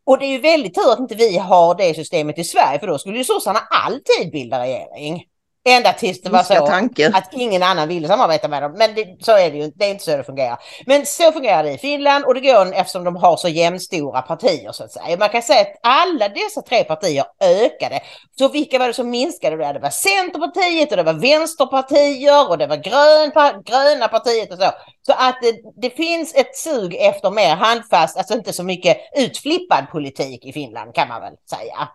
och 0.07 0.19
det 0.19 0.25
är 0.25 0.31
ju 0.31 0.38
väldigt 0.38 0.75
tur 0.75 0.93
att 0.93 0.99
inte 0.99 1.15
vi 1.15 1.38
har 1.38 1.75
det 1.75 1.95
systemet 1.95 2.38
i 2.38 2.45
Sverige 2.45 2.79
för 2.79 2.87
då 2.87 2.99
skulle 2.99 3.19
ju 3.19 3.25
sossarna 3.25 3.61
alltid 3.87 4.33
bilda 4.33 4.62
regering. 4.62 5.25
Ända 5.64 5.92
tills 5.92 6.23
det 6.23 6.31
var 6.31 6.42
så 6.42 6.66
tanke. 6.66 7.12
att 7.14 7.35
ingen 7.35 7.62
annan 7.62 7.88
ville 7.88 8.09
samarbeta 8.09 8.49
med 8.49 8.62
dem. 8.62 8.73
Men 8.76 8.95
det, 8.95 9.16
så 9.21 9.33
är 9.33 9.50
det 9.50 9.57
ju 9.57 9.73
det 9.75 9.85
är 9.85 9.90
inte 9.90 10.04
så 10.04 10.16
det 10.16 10.25
fungerar. 10.25 10.59
Men 10.87 11.07
så 11.07 11.33
fungerar 11.33 11.62
det 11.62 11.73
i 11.73 11.78
Finland 11.78 12.25
och 12.25 12.35
det 12.35 12.40
går 12.40 12.75
eftersom 12.75 13.04
de 13.04 13.16
har 13.16 13.37
så 13.37 13.49
jämnstora 13.49 14.23
partier 14.23 14.73
så 14.73 14.85
att 14.85 14.92
säga. 14.92 15.16
Man 15.16 15.28
kan 15.28 15.42
säga 15.42 15.61
att 15.61 15.81
alla 15.83 16.28
dessa 16.28 16.62
tre 16.62 16.85
partier 16.85 17.25
ökade. 17.40 18.00
Så 18.38 18.49
vilka 18.49 18.78
var 18.78 18.87
det 18.87 18.95
som 18.95 19.11
minskade? 19.11 19.73
Det 19.73 19.78
var 19.78 19.90
Centerpartiet 19.90 20.90
och 20.90 20.97
det 20.97 21.02
var 21.02 21.12
Vänsterpartier 21.12 22.50
och 22.50 22.59
det 22.59 22.66
var 22.66 22.76
grön, 22.76 23.62
Gröna 23.64 24.09
partiet 24.09 24.52
och 24.52 24.59
så. 24.59 24.71
Så 25.07 25.12
att 25.12 25.38
det, 25.42 25.54
det 25.83 25.90
finns 25.90 26.35
ett 26.35 26.57
sug 26.57 26.95
efter 26.95 27.31
mer 27.31 27.57
handfast, 27.57 28.16
alltså 28.16 28.35
inte 28.35 28.52
så 28.52 28.64
mycket 28.64 28.97
utflippad 29.16 29.90
politik 29.92 30.45
i 30.45 30.52
Finland 30.52 30.95
kan 30.95 31.09
man 31.09 31.21
väl 31.21 31.35
säga. 31.50 31.88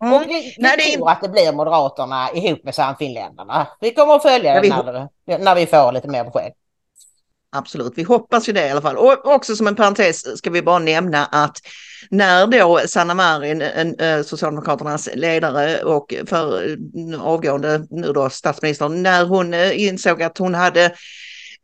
Mm. 0.00 0.14
Och 0.14 0.22
vi, 0.22 0.26
vi 0.26 0.54
Nej, 0.58 0.96
tror 0.96 1.10
att 1.10 1.22
det 1.22 1.28
blir 1.28 1.52
Moderaterna 1.52 2.30
ihop 2.34 2.64
med 2.64 2.74
Sannfinländarna. 2.74 3.68
Vi 3.80 3.94
kommer 3.94 4.14
att 4.14 4.22
följa 4.22 4.54
ja, 4.54 4.60
det 4.60 5.08
när, 5.26 5.38
när 5.38 5.54
vi 5.54 5.66
får 5.66 5.92
lite 5.92 6.08
mer 6.08 6.24
besked. 6.24 6.52
Absolut, 7.56 7.92
vi 7.96 8.02
hoppas 8.02 8.48
ju 8.48 8.52
det 8.52 8.66
i 8.66 8.70
alla 8.70 8.82
fall. 8.82 8.96
Och 8.96 9.26
också 9.26 9.56
som 9.56 9.66
en 9.66 9.76
parentes 9.76 10.38
ska 10.38 10.50
vi 10.50 10.62
bara 10.62 10.78
nämna 10.78 11.26
att 11.26 11.58
när 12.10 12.46
då 12.46 12.80
Sanna 12.86 13.14
Marin, 13.14 13.62
äh, 13.62 14.22
Socialdemokraternas 14.22 15.08
ledare 15.14 15.82
och 15.82 16.14
för 16.26 16.76
avgående 17.20 17.86
nu 17.90 18.12
då 18.12 18.30
statsministern, 18.30 19.02
när 19.02 19.24
hon 19.24 19.54
äh, 19.54 19.80
insåg 19.86 20.22
att 20.22 20.38
hon 20.38 20.54
hade 20.54 20.94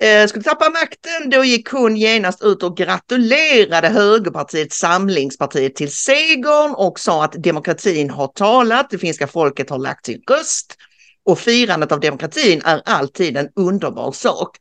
eh, 0.03 0.27
skulle 0.27 0.45
tappa 0.45 0.71
makten, 0.71 1.31
då 1.31 1.45
gick 1.45 1.69
hon 1.69 1.97
genast 1.97 2.43
ut 2.45 2.63
och 2.63 2.77
gratulerade 2.77 3.89
högerpartiet 3.89 4.73
Samlingspartiet 4.73 5.77
till 5.77 5.93
segern 5.93 6.75
och 6.75 7.01
sa 7.01 7.25
att 7.25 7.33
demokratin 7.33 8.11
har 8.11 8.27
talat, 8.27 8.91
det 8.91 8.99
finska 8.99 9.27
folket 9.27 9.71
har 9.71 9.79
lagt 9.79 10.07
sin 10.07 10.23
röst 10.31 10.77
och 11.25 11.39
firandet 11.39 11.93
av 11.93 12.01
demokratin 12.01 12.63
är 12.65 12.83
alltid 12.85 13.37
en 13.37 13.49
underbar 13.57 14.13
sak. 14.13 14.57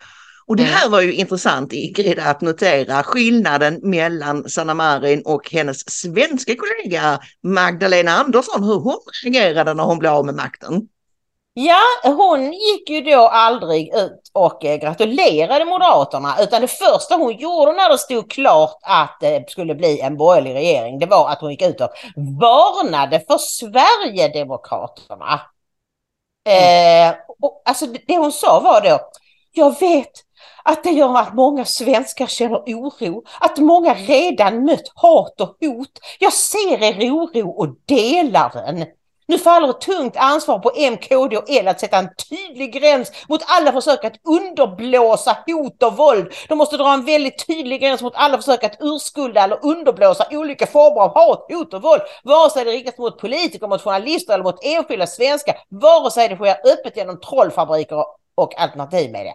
Och 0.46 0.56
det 0.56 0.64
här 0.64 0.90
var 0.90 1.02
ju 1.02 1.14
intressant 1.14 1.74
Ingrid 1.74 2.20
att 2.20 2.42
notera 2.42 3.04
skillnaden 3.04 3.80
mellan 3.84 4.50
Sanna 4.50 4.74
Marin 4.74 5.22
och 5.26 5.52
hennes 5.52 5.90
svenska 5.90 6.56
kollega 6.56 7.20
Magdalena 7.44 8.12
Andersson, 8.12 8.64
hur 8.64 8.80
hon 8.80 9.00
reagerade 9.24 9.74
när 9.74 9.84
hon 9.84 10.00
blev 10.00 10.12
av 10.12 10.26
med 10.26 10.36
makten. 10.36 10.88
Ja, 11.56 11.82
hon 12.04 12.54
gick 12.54 12.90
ju 12.90 13.02
då 13.02 13.28
aldrig 13.28 13.96
ut 13.96 14.30
och 14.34 14.66
eh, 14.66 14.80
gratulerade 14.80 15.66
Moderaterna 15.66 16.36
utan 16.40 16.62
det 16.62 16.68
första 16.68 17.16
hon 17.16 17.38
gjorde 17.38 17.72
när 17.72 17.90
det 17.90 17.98
stod 17.98 18.32
klart 18.32 18.78
att 18.82 19.18
det 19.20 19.50
skulle 19.50 19.76
bli 19.76 20.00
en 20.00 20.18
borgerlig 20.18 20.54
regering 20.54 21.00
det 21.00 21.06
var 21.06 21.30
att 21.30 21.42
hon 21.42 21.52
gick 21.52 21.62
ut 21.62 21.82
och 21.82 21.90
varnade 22.42 23.20
för 23.20 23.38
Sverigedemokraterna. 23.38 25.42
Eh, 26.50 27.16
och, 27.42 27.62
alltså 27.66 27.86
det 28.08 28.18
hon 28.18 28.32
sa 28.32 28.60
var 28.60 28.82
då, 28.82 29.00
jag 29.52 29.80
vet 29.80 30.12
att 30.64 30.84
det 30.84 30.90
gör 30.90 31.18
att 31.18 31.34
många 31.34 31.66
svenskar 31.66 32.28
känner 32.28 32.58
oro, 32.58 33.24
att 33.40 33.58
många 33.58 33.94
redan 33.94 34.66
mött 34.66 34.92
hat 34.96 35.42
och 35.42 35.58
hot. 35.62 36.00
Jag 36.20 36.34
ser 36.34 36.84
er 36.84 37.12
oro 37.12 37.50
och 37.50 37.76
delar 37.86 38.52
den. 38.54 38.86
Nu 39.28 39.38
faller 39.38 39.70
ett 39.70 39.82
tungt 39.82 40.18
ansvar 40.18 40.60
på 40.60 40.72
M, 40.76 40.98
KD 40.98 41.38
och 41.38 41.50
L 41.50 41.68
att 41.68 41.80
sätta 41.80 41.98
en 41.98 42.10
tydlig 42.30 42.74
gräns 42.74 43.12
mot 43.28 43.42
alla 43.46 43.72
försök 43.72 44.06
att 44.06 44.14
underblåsa 44.24 45.38
hot 45.46 45.84
och 45.84 45.98
våld. 45.98 46.34
De 46.50 46.58
måste 46.58 46.78
dra 46.78 46.94
en 46.94 47.06
väldigt 47.06 47.48
tydlig 47.48 47.82
gräns 47.82 48.02
mot 48.02 48.14
alla 48.16 48.38
försök 48.38 48.64
att 48.64 48.78
urskulda 48.80 49.44
eller 49.44 49.66
underblåsa 49.66 50.28
olika 50.32 50.68
former 50.68 51.02
av 51.02 51.14
hat, 51.16 51.46
hot 51.50 51.74
och 51.74 51.82
våld. 51.82 52.02
Vare 52.24 52.50
sig 52.50 52.66
det 52.66 52.72
riktas 52.72 52.98
mot 52.98 53.20
politiker, 53.20 53.68
mot 53.68 53.82
journalister 53.82 54.34
eller 54.34 54.44
mot 54.44 54.64
enskilda 54.64 55.08
svenskar. 55.08 55.56
Vare 55.70 56.12
sig 56.12 56.30
det 56.30 56.36
sker 56.36 56.72
öppet 56.74 56.98
genom 56.98 57.20
trollfabriker 57.20 58.06
och 58.36 58.62
alternativmedia. 58.62 59.34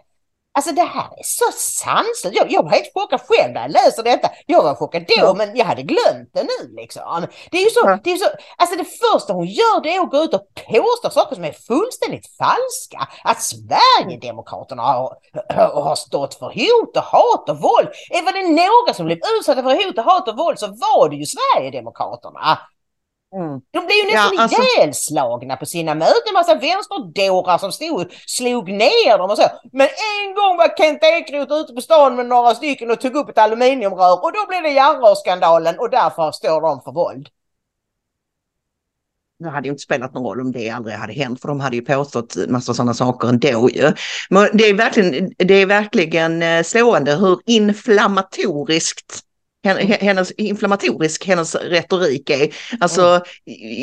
Alltså 0.53 0.71
det 0.71 0.81
här 0.81 1.09
är 1.17 1.23
så 1.23 1.51
sanslöst. 1.51 2.37
Jag, 2.37 2.51
jag 2.51 2.63
var 2.63 2.69
helt 2.69 2.93
chockad 2.93 3.21
själv 3.21 3.53
när 3.53 3.61
jag 3.61 3.71
läser 3.71 4.03
detta. 4.03 4.29
Jag 4.45 4.63
var 4.63 4.75
chockad 4.75 5.05
då 5.07 5.13
ja. 5.17 5.33
men 5.33 5.55
jag 5.55 5.65
hade 5.65 5.83
glömt 5.83 6.29
det 6.33 6.43
nu 6.43 6.75
liksom. 6.81 7.27
Det 7.51 7.57
är 7.57 7.63
ju 7.63 7.69
så, 7.69 7.79
ja. 7.83 7.99
det 8.03 8.11
är 8.11 8.17
så, 8.17 8.25
alltså 8.57 8.77
det 8.77 8.85
första 8.85 9.33
hon 9.33 9.45
gör 9.45 9.81
det 9.83 9.95
är 9.95 10.01
att 10.01 10.11
gå 10.11 10.17
ut 10.17 10.33
och 10.33 10.47
påstå 10.67 11.09
saker 11.09 11.35
som 11.35 11.45
är 11.45 11.51
fullständigt 11.51 12.27
falska. 12.37 13.07
Att 13.23 13.41
Sverigedemokraterna 13.41 14.81
har, 14.81 15.17
har 15.83 15.95
stått 15.95 16.35
för 16.35 16.45
hot 16.45 16.97
och 16.97 17.03
hat 17.03 17.49
och 17.49 17.57
våld. 17.57 17.89
Var 18.25 18.33
det 18.33 18.63
några 18.63 18.93
som 18.93 19.05
blev 19.05 19.17
utsatta 19.39 19.63
för 19.63 19.85
hot 19.85 19.97
och 19.97 20.03
hat 20.03 20.27
och 20.27 20.37
våld 20.37 20.59
så 20.59 20.67
var 20.67 21.09
det 21.09 21.15
ju 21.15 21.25
Sverigedemokraterna. 21.25 22.59
Mm. 23.35 23.61
De 23.71 23.85
blev 23.85 23.97
ju 23.97 24.05
nästan 24.05 24.31
ja, 24.35 24.41
alltså... 24.41 24.61
ihjälslagna 24.61 25.55
på 25.55 25.65
sina 25.65 25.95
möten. 25.95 26.21
En 26.27 26.33
massa 26.33 26.55
vänsterdårar 26.55 27.57
som 27.57 27.71
stod 27.71 28.01
och 28.01 28.07
slog 28.27 28.69
ner 28.69 29.17
dem 29.17 29.29
och 29.29 29.37
så. 29.37 29.43
Men 29.71 29.87
en 29.87 30.35
gång 30.35 30.57
var 30.57 30.77
Kent 30.77 31.03
Ekeroth 31.03 31.53
ute 31.53 31.73
på 31.73 31.81
stan 31.81 32.15
med 32.15 32.25
några 32.25 32.55
stycken 32.55 32.91
och 32.91 33.01
tog 33.01 33.15
upp 33.15 33.29
ett 33.29 33.37
aluminiumrör 33.37 34.23
och 34.23 34.33
då 34.33 34.45
blev 34.47 34.63
det 34.63 34.69
järnrörsskandalen 34.69 35.79
och 35.79 35.89
därför 35.89 36.31
står 36.31 36.61
de 36.61 36.81
för 36.81 36.91
våld. 36.91 37.29
Det 39.43 39.49
hade 39.49 39.67
ju 39.67 39.71
inte 39.71 39.83
spelat 39.83 40.13
någon 40.13 40.23
roll 40.23 40.41
om 40.41 40.51
det 40.51 40.69
aldrig 40.69 40.95
hade 40.95 41.13
hänt 41.13 41.41
för 41.41 41.47
de 41.47 41.59
hade 41.59 41.75
ju 41.75 41.81
påstått 41.81 42.35
massa 42.47 42.73
sådana 42.73 42.93
saker 42.93 43.27
ändå 43.27 43.69
ju. 43.69 43.93
Men 44.29 44.49
det 44.53 44.63
är 44.63 44.73
verkligen, 44.73 45.33
det 45.37 45.53
är 45.53 45.65
verkligen 45.65 46.41
eh, 46.41 46.63
slående 46.63 47.15
hur 47.15 47.39
inflammatoriskt 47.45 49.28
hennes 49.63 50.31
inflammatorisk 50.31 51.27
hennes 51.27 51.55
retorik 51.55 52.29
är. 52.29 52.53
Alltså 52.79 53.01
mm. 53.01 53.23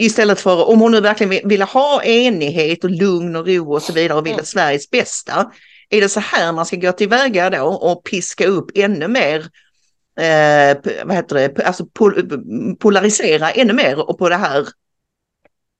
istället 0.02 0.40
för 0.40 0.68
om 0.68 0.80
hon 0.80 0.92
nu 0.92 1.00
verkligen 1.00 1.48
vill 1.48 1.62
ha 1.62 2.02
enighet 2.02 2.84
och 2.84 2.90
lugn 2.90 3.36
och 3.36 3.46
ro 3.46 3.74
och 3.74 3.82
så 3.82 3.92
vidare 3.92 4.18
och 4.18 4.26
vill 4.26 4.32
mm. 4.32 4.44
Sveriges 4.44 4.90
bästa. 4.90 5.52
Är 5.90 6.00
det 6.00 6.08
så 6.08 6.20
här 6.20 6.52
man 6.52 6.66
ska 6.66 6.76
gå 6.76 6.92
tillväga 6.92 7.50
då 7.50 7.64
och 7.64 8.04
piska 8.04 8.46
upp 8.46 8.70
ännu 8.74 9.08
mer 9.08 9.40
eh, 10.20 10.76
vad 11.04 11.16
heter 11.16 11.34
det, 11.34 11.64
alltså 11.66 11.86
pol 11.86 12.30
polarisera 12.80 13.50
ännu 13.50 13.72
mer 13.72 14.10
och 14.10 14.18
på 14.18 14.28
det 14.28 14.36
här 14.36 14.66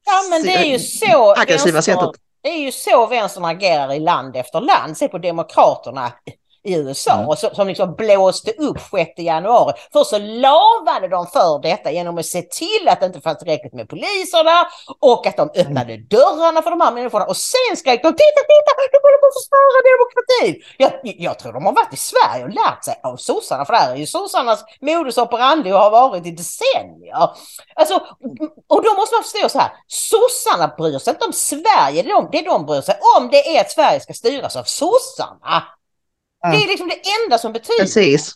Ja 0.07 0.23
men 0.31 0.43
det 0.43 0.53
är 0.53 0.65
ju 0.65 0.79
så 0.79 1.35
aggressiva 1.37 1.73
vänster, 1.73 1.93
sättet. 1.93 2.11
Det 2.43 2.49
är 2.49 2.59
ju 2.59 2.73
så 2.73 3.07
vänstern 3.07 3.45
agerar 3.45 3.95
i 3.95 4.00
land 4.00 4.37
efter 4.37 4.61
land. 4.61 4.97
Se 4.97 5.09
på 5.09 5.19
Demokraterna 5.19 6.12
i 6.66 6.75
USA 6.75 7.12
mm. 7.12 7.28
och 7.28 7.38
som 7.38 7.68
liksom 7.68 7.94
blåste 7.94 8.50
upp 8.50 8.80
6 8.90 9.11
januari. 9.16 9.73
Först 9.92 10.11
så 10.11 10.18
lavade 10.18 11.08
de 11.08 11.26
för 11.26 11.62
detta 11.62 11.90
genom 11.90 12.18
att 12.18 12.26
se 12.26 12.42
till 12.42 12.88
att 12.88 13.00
det 13.00 13.06
inte 13.06 13.20
fanns 13.20 13.38
tillräckligt 13.38 13.73
med 13.73 13.88
poliser 13.88 14.44
där 14.44 14.66
och 15.00 15.26
att 15.26 15.37
de 15.37 15.49
öppnade 15.61 15.92
mm. 15.92 16.06
dörrarna 16.11 16.62
för 16.62 16.70
de 16.70 16.80
här 16.80 16.92
människorna 16.92 17.25
och 17.25 17.37
sen 17.37 17.76
skrek 17.76 18.02
de 18.02 18.12
titta, 18.23 18.42
titta, 18.52 18.70
de 18.92 18.99
håller 19.06 19.20
på 19.23 19.26
att 19.30 19.38
förstöra 19.40 19.78
demokratin. 19.90 20.54
Jag, 20.76 20.92
jag 21.26 21.38
tror 21.38 21.52
de 21.52 21.64
har 21.66 21.73
varit 21.73 21.94
i 21.94 21.96
Sverige 21.96 22.44
och 22.44 22.50
lärt 22.50 22.85
sig 22.85 23.00
av 23.02 23.16
sossarna 23.16 23.64
för 23.64 23.73
det 23.73 23.78
här 23.78 23.92
är 23.92 23.96
ju 23.96 24.06
sossarnas 24.06 24.64
modus 24.80 25.18
operandi 25.18 25.73
och 25.73 25.78
har 25.78 25.90
varit 25.90 26.26
i 26.26 26.30
decennier. 26.30 27.30
Alltså, 27.75 27.94
och 28.68 28.82
då 28.85 28.94
måste 28.94 29.14
man 29.14 29.23
förstå 29.23 29.49
så 29.49 29.58
här, 29.58 29.73
sossarna 29.87 30.75
bryr 30.78 30.99
sig 30.99 31.11
inte 31.11 31.25
om 31.25 31.32
Sverige, 31.32 32.02
det 32.02 32.08
de, 32.08 32.28
det 32.32 32.42
de 32.42 32.66
bryr 32.66 32.80
sig 32.80 32.99
om 33.18 33.28
det 33.30 33.56
är 33.56 33.61
att 33.61 33.70
Sverige 33.70 34.00
ska 34.00 34.12
styras 34.12 34.56
av 34.56 34.64
sossarna. 34.64 35.75
Det 36.43 36.57
är 36.64 36.69
liksom 36.69 36.88
det 36.88 37.00
enda 37.25 37.38
som 37.38 37.52
betyder. 37.52 37.81
Precis. 37.81 38.35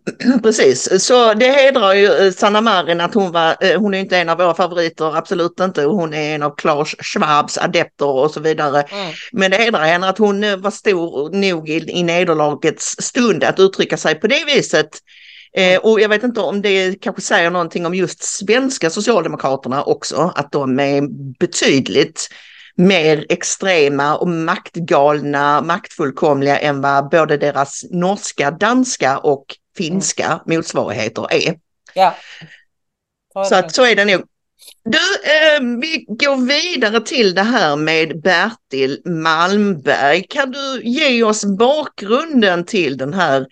Precis, 0.42 1.04
så 1.04 1.34
det 1.34 1.48
hedrar 1.48 1.94
ju 1.94 2.06
eh, 2.06 2.32
Sanna 2.32 2.60
Marin 2.60 3.00
att 3.00 3.14
hon 3.14 3.32
var, 3.32 3.56
eh, 3.60 3.80
hon 3.80 3.94
är 3.94 3.98
inte 3.98 4.18
en 4.18 4.28
av 4.28 4.38
våra 4.38 4.54
favoriter, 4.54 5.16
absolut 5.16 5.60
inte. 5.60 5.84
Hon 5.84 6.14
är 6.14 6.34
en 6.34 6.42
av 6.42 6.54
Klaus 6.56 6.94
Schwabs 7.00 7.58
adepter 7.58 8.06
och 8.06 8.30
så 8.30 8.40
vidare. 8.40 8.82
Mm. 8.82 9.12
Men 9.32 9.50
det 9.50 9.56
hedrar 9.56 9.84
henne 9.84 10.08
att 10.08 10.18
hon 10.18 10.44
eh, 10.44 10.56
var 10.56 10.70
stor 10.70 11.30
nog 11.30 11.68
i, 11.68 11.90
i 11.90 12.02
nederlagets 12.02 12.96
stund 12.98 13.44
att 13.44 13.60
uttrycka 13.60 13.96
sig 13.96 14.14
på 14.14 14.26
det 14.26 14.44
viset. 14.46 14.88
Eh, 15.56 15.78
och 15.78 16.00
jag 16.00 16.08
vet 16.08 16.22
inte 16.22 16.40
om 16.40 16.62
det 16.62 17.00
kanske 17.00 17.22
säger 17.22 17.50
någonting 17.50 17.86
om 17.86 17.94
just 17.94 18.22
svenska 18.22 18.90
Socialdemokraterna 18.90 19.82
också, 19.82 20.32
att 20.34 20.52
de 20.52 20.80
är 20.80 21.02
betydligt 21.38 22.28
mer 22.82 23.26
extrema 23.28 24.16
och 24.16 24.28
maktgalna, 24.28 25.60
maktfullkomliga 25.60 26.58
än 26.58 26.80
vad 26.80 27.08
både 27.10 27.36
deras 27.36 27.84
norska, 27.90 28.50
danska 28.50 29.18
och 29.18 29.44
finska 29.76 30.26
mm. 30.26 30.40
motsvarigheter 30.46 31.32
är. 31.32 31.58
Ja. 31.94 32.16
Så 33.48 33.54
att 33.54 33.74
så 33.74 33.86
är 33.86 33.96
det 33.96 34.04
nog. 34.04 34.22
Du, 34.84 34.98
eh, 34.98 35.78
vi 35.80 36.04
går 36.08 36.46
vidare 36.46 37.00
till 37.00 37.34
det 37.34 37.42
här 37.42 37.76
med 37.76 38.20
Bertil 38.20 39.02
Malmberg. 39.04 40.26
Kan 40.28 40.50
du 40.50 40.82
ge 40.82 41.22
oss 41.22 41.44
bakgrunden 41.44 42.64
till 42.64 42.96
den 42.96 43.14
här 43.14 43.46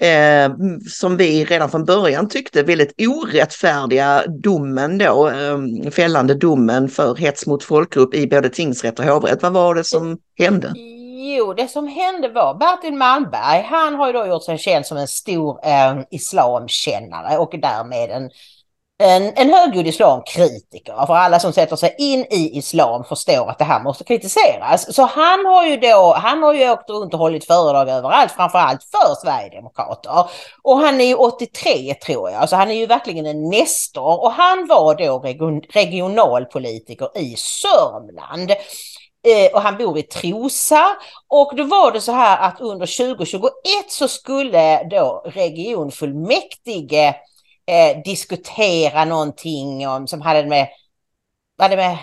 eh, 0.00 0.56
som 0.90 1.16
vi 1.16 1.44
redan 1.44 1.70
från 1.70 1.84
början 1.84 2.28
tyckte 2.28 2.62
väldigt 2.62 2.94
orättfärdiga 3.08 4.24
domen 4.26 4.98
då, 4.98 5.28
eh, 5.28 5.90
fällande 5.90 6.34
domen 6.34 6.88
för 6.88 7.14
hets 7.14 7.46
mot 7.46 7.64
folkgrupp 7.64 8.14
i 8.14 8.26
både 8.26 8.48
tingsrätt 8.48 8.98
och 8.98 9.04
hovrätt. 9.04 9.42
Vad 9.42 9.52
var 9.52 9.74
det 9.74 9.84
som 9.84 10.18
hände? 10.38 10.72
Jo, 11.38 11.54
det 11.54 11.68
som 11.68 11.88
hände 11.88 12.28
var 12.28 12.54
Bertil 12.54 12.94
Malmberg, 12.94 13.62
han 13.62 13.94
har 13.94 14.06
ju 14.06 14.12
då 14.12 14.26
gjort 14.26 14.44
sig 14.44 14.58
känd 14.58 14.86
som 14.86 14.96
en 14.96 15.08
stor 15.08 15.60
eh, 15.66 16.00
islamkännare 16.10 17.38
och 17.38 17.54
därmed 17.62 18.10
en 18.10 18.30
en, 18.98 19.32
en 19.36 19.50
högljudd 19.50 19.86
islamkritiker. 19.86 21.06
För 21.06 21.14
alla 21.14 21.38
som 21.38 21.52
sätter 21.52 21.76
sig 21.76 21.94
in 21.98 22.20
i 22.20 22.58
islam 22.58 23.04
förstår 23.04 23.50
att 23.50 23.58
det 23.58 23.64
här 23.64 23.82
måste 23.82 24.04
kritiseras. 24.04 24.94
Så 24.94 25.02
han 25.02 25.46
har 25.46 25.66
ju 25.66 25.76
då, 25.76 26.14
han 26.16 26.42
har 26.42 26.54
ju 26.54 26.70
åkt 26.70 26.90
runt 26.90 27.14
och 27.14 27.20
hållit 27.20 27.46
föredrag 27.46 27.88
överallt, 27.88 28.32
framförallt 28.32 28.80
för 28.82 29.14
Sverigedemokrater. 29.14 30.24
Och 30.62 30.78
han 30.78 31.00
är 31.00 31.04
ju 31.04 31.14
83 31.14 31.94
tror 31.94 32.30
jag, 32.30 32.48
så 32.48 32.56
han 32.56 32.70
är 32.70 32.74
ju 32.74 32.86
verkligen 32.86 33.26
en 33.26 33.48
nestor. 33.48 34.22
Och 34.22 34.32
han 34.32 34.66
var 34.66 34.94
då 34.94 35.18
region, 35.18 35.60
regionalpolitiker 35.60 37.18
i 37.18 37.34
Sörmland 37.36 38.50
eh, 38.50 39.52
och 39.54 39.60
han 39.60 39.76
bor 39.76 39.98
i 39.98 40.02
Trosa. 40.02 40.86
Och 41.28 41.56
då 41.56 41.64
var 41.64 41.92
det 41.92 42.00
så 42.00 42.12
här 42.12 42.48
att 42.48 42.60
under 42.60 43.14
2021 43.16 43.50
så 43.88 44.08
skulle 44.08 44.84
då 44.90 45.22
regionfullmäktige 45.26 47.14
eh, 47.66 48.02
diskutera 48.04 49.04
någonting 49.04 49.88
om, 49.88 50.06
som 50.06 50.20
hade 50.20 50.46
med, 50.46 50.68
hade 51.58 51.76
med 51.76 51.98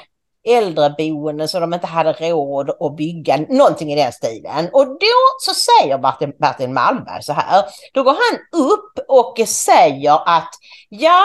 äldreboenden 0.47 1.47
som 1.47 1.61
de 1.61 1.73
inte 1.73 1.87
hade 1.87 2.11
råd 2.11 2.69
att 2.69 2.95
bygga, 2.95 3.37
någonting 3.49 3.91
i 3.91 3.95
den 3.95 4.11
stilen. 4.11 4.69
Och 4.73 4.87
då 4.87 5.19
så 5.39 5.53
säger 5.53 5.97
Martin, 5.97 6.33
Martin 6.39 6.73
Malmberg 6.73 7.23
så 7.23 7.33
här, 7.33 7.63
då 7.93 8.03
går 8.03 8.11
han 8.11 8.61
upp 8.61 9.05
och 9.07 9.47
säger 9.47 10.13
att 10.25 10.49
ja, 10.89 11.23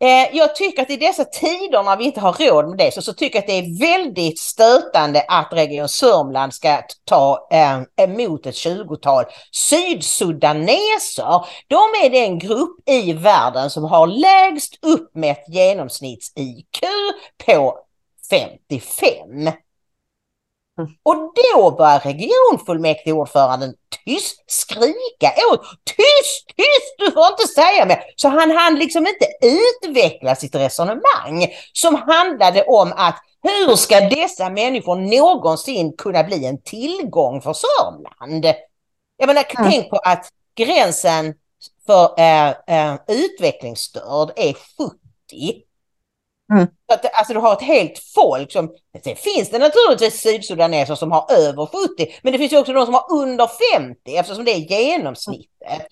eh, 0.00 0.36
jag 0.36 0.56
tycker 0.56 0.82
att 0.82 0.90
i 0.90 0.96
dessa 0.96 1.24
tider 1.24 1.82
när 1.82 1.96
vi 1.96 2.04
inte 2.04 2.20
har 2.20 2.32
råd 2.32 2.68
med 2.68 2.78
det 2.78 2.94
så, 2.94 3.02
så 3.02 3.12
tycker 3.12 3.36
jag 3.36 3.42
att 3.42 3.46
det 3.46 3.58
är 3.58 3.80
väldigt 3.80 4.38
stötande 4.38 5.24
att 5.28 5.48
Region 5.52 5.88
Sörmland 5.88 6.54
ska 6.54 6.82
ta 7.04 7.48
eh, 7.52 8.04
emot 8.04 8.46
ett 8.46 8.54
20-tal 8.54 9.24
sydsudaneser. 9.52 11.44
De 11.68 12.04
är 12.04 12.10
den 12.10 12.38
grupp 12.38 12.88
i 12.88 13.12
världen 13.12 13.70
som 13.70 13.84
har 13.84 14.06
lägst 14.06 14.78
uppmätt 14.82 15.44
genomsnitts-IQ 15.48 16.80
på 17.46 17.78
55. 18.30 19.30
Mm. 20.78 20.90
Och 21.02 21.14
då 21.14 21.70
börjar 21.70 22.00
regionfullmäktigeordföranden 22.00 23.74
tyst 24.04 24.44
skrika 24.46 25.32
åt 25.52 25.60
tyst, 25.84 26.46
tyst, 26.56 26.94
du 26.98 27.10
får 27.12 27.26
inte 27.26 27.46
säga 27.46 27.86
mer. 27.86 28.04
Så 28.16 28.28
han 28.28 28.50
hann 28.50 28.74
liksom 28.78 29.06
inte 29.06 29.26
utveckla 29.42 30.34
sitt 30.36 30.54
resonemang 30.54 31.46
som 31.72 31.94
handlade 31.94 32.62
om 32.64 32.92
att 32.96 33.18
hur 33.42 33.76
ska 33.76 34.00
dessa 34.00 34.50
människor 34.50 34.96
någonsin 34.96 35.96
kunna 35.96 36.24
bli 36.24 36.46
en 36.46 36.62
tillgång 36.62 37.40
för 37.42 37.52
Sörmland? 37.52 38.44
Jag 39.16 39.26
menar, 39.26 39.44
Mm. 39.58 39.70
tänk 39.70 39.90
på 39.90 39.96
att 39.96 40.28
gränsen 40.54 41.34
för 41.86 42.20
eh, 42.20 42.48
eh, 42.48 42.98
utvecklingsstörd 43.08 44.32
är 44.36 44.52
70. 44.52 45.62
Mm. 46.52 46.66
Så 46.88 46.94
att, 46.94 47.14
alltså 47.14 47.34
du 47.34 47.40
har 47.40 47.52
ett 47.52 47.62
helt 47.62 47.98
folk 48.14 48.52
som, 48.52 48.70
sen 49.04 49.16
finns 49.16 49.50
det 49.50 49.58
naturligtvis 49.58 50.20
sydsudaneser 50.20 50.94
som 50.94 51.12
har 51.12 51.32
över 51.32 51.66
70, 51.66 52.14
men 52.22 52.32
det 52.32 52.38
finns 52.38 52.52
ju 52.52 52.58
också 52.58 52.72
de 52.72 52.84
som 52.86 52.94
har 52.94 53.06
under 53.12 53.50
50 53.76 54.16
eftersom 54.16 54.44
det 54.44 54.50
är 54.50 54.58
genomsnittet. 54.58 55.82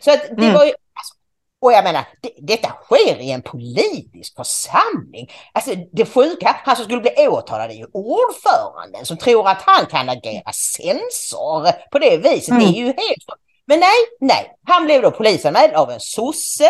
Så 0.00 0.12
att 0.12 0.20
det 0.22 0.42
Mm. 0.42 0.54
var 0.54 0.64
ju, 0.64 0.70
alltså, 0.70 1.14
och 1.60 1.72
jag 1.72 1.84
menar, 1.84 2.04
det, 2.22 2.30
detta 2.38 2.68
sker 2.68 3.20
i 3.20 3.30
en 3.30 3.42
politisk 3.42 4.36
församling. 4.36 5.32
Alltså 5.52 5.70
det 5.92 6.06
sjuka, 6.06 6.56
han 6.64 6.76
som 6.76 6.84
skulle 6.84 7.00
bli 7.00 7.28
åtalad 7.28 7.70
är 7.70 7.74
ju 7.74 7.86
ordföranden 7.92 9.06
som 9.06 9.16
tror 9.16 9.48
att 9.48 9.62
han 9.62 9.86
kan 9.86 10.08
agera 10.08 10.52
censor 10.52 11.90
på 11.90 11.98
det 11.98 12.16
viset. 12.16 12.48
Mm. 12.48 12.60
Det 12.62 12.78
är 12.78 12.80
ju 12.80 12.86
helt 12.86 13.24
Men 13.66 13.80
nej, 13.80 13.96
nej, 14.20 14.56
han 14.64 14.84
blev 14.84 15.02
då 15.02 15.10
polisanmäld 15.10 15.74
av 15.74 15.90
en 15.90 16.00
sosse 16.00 16.68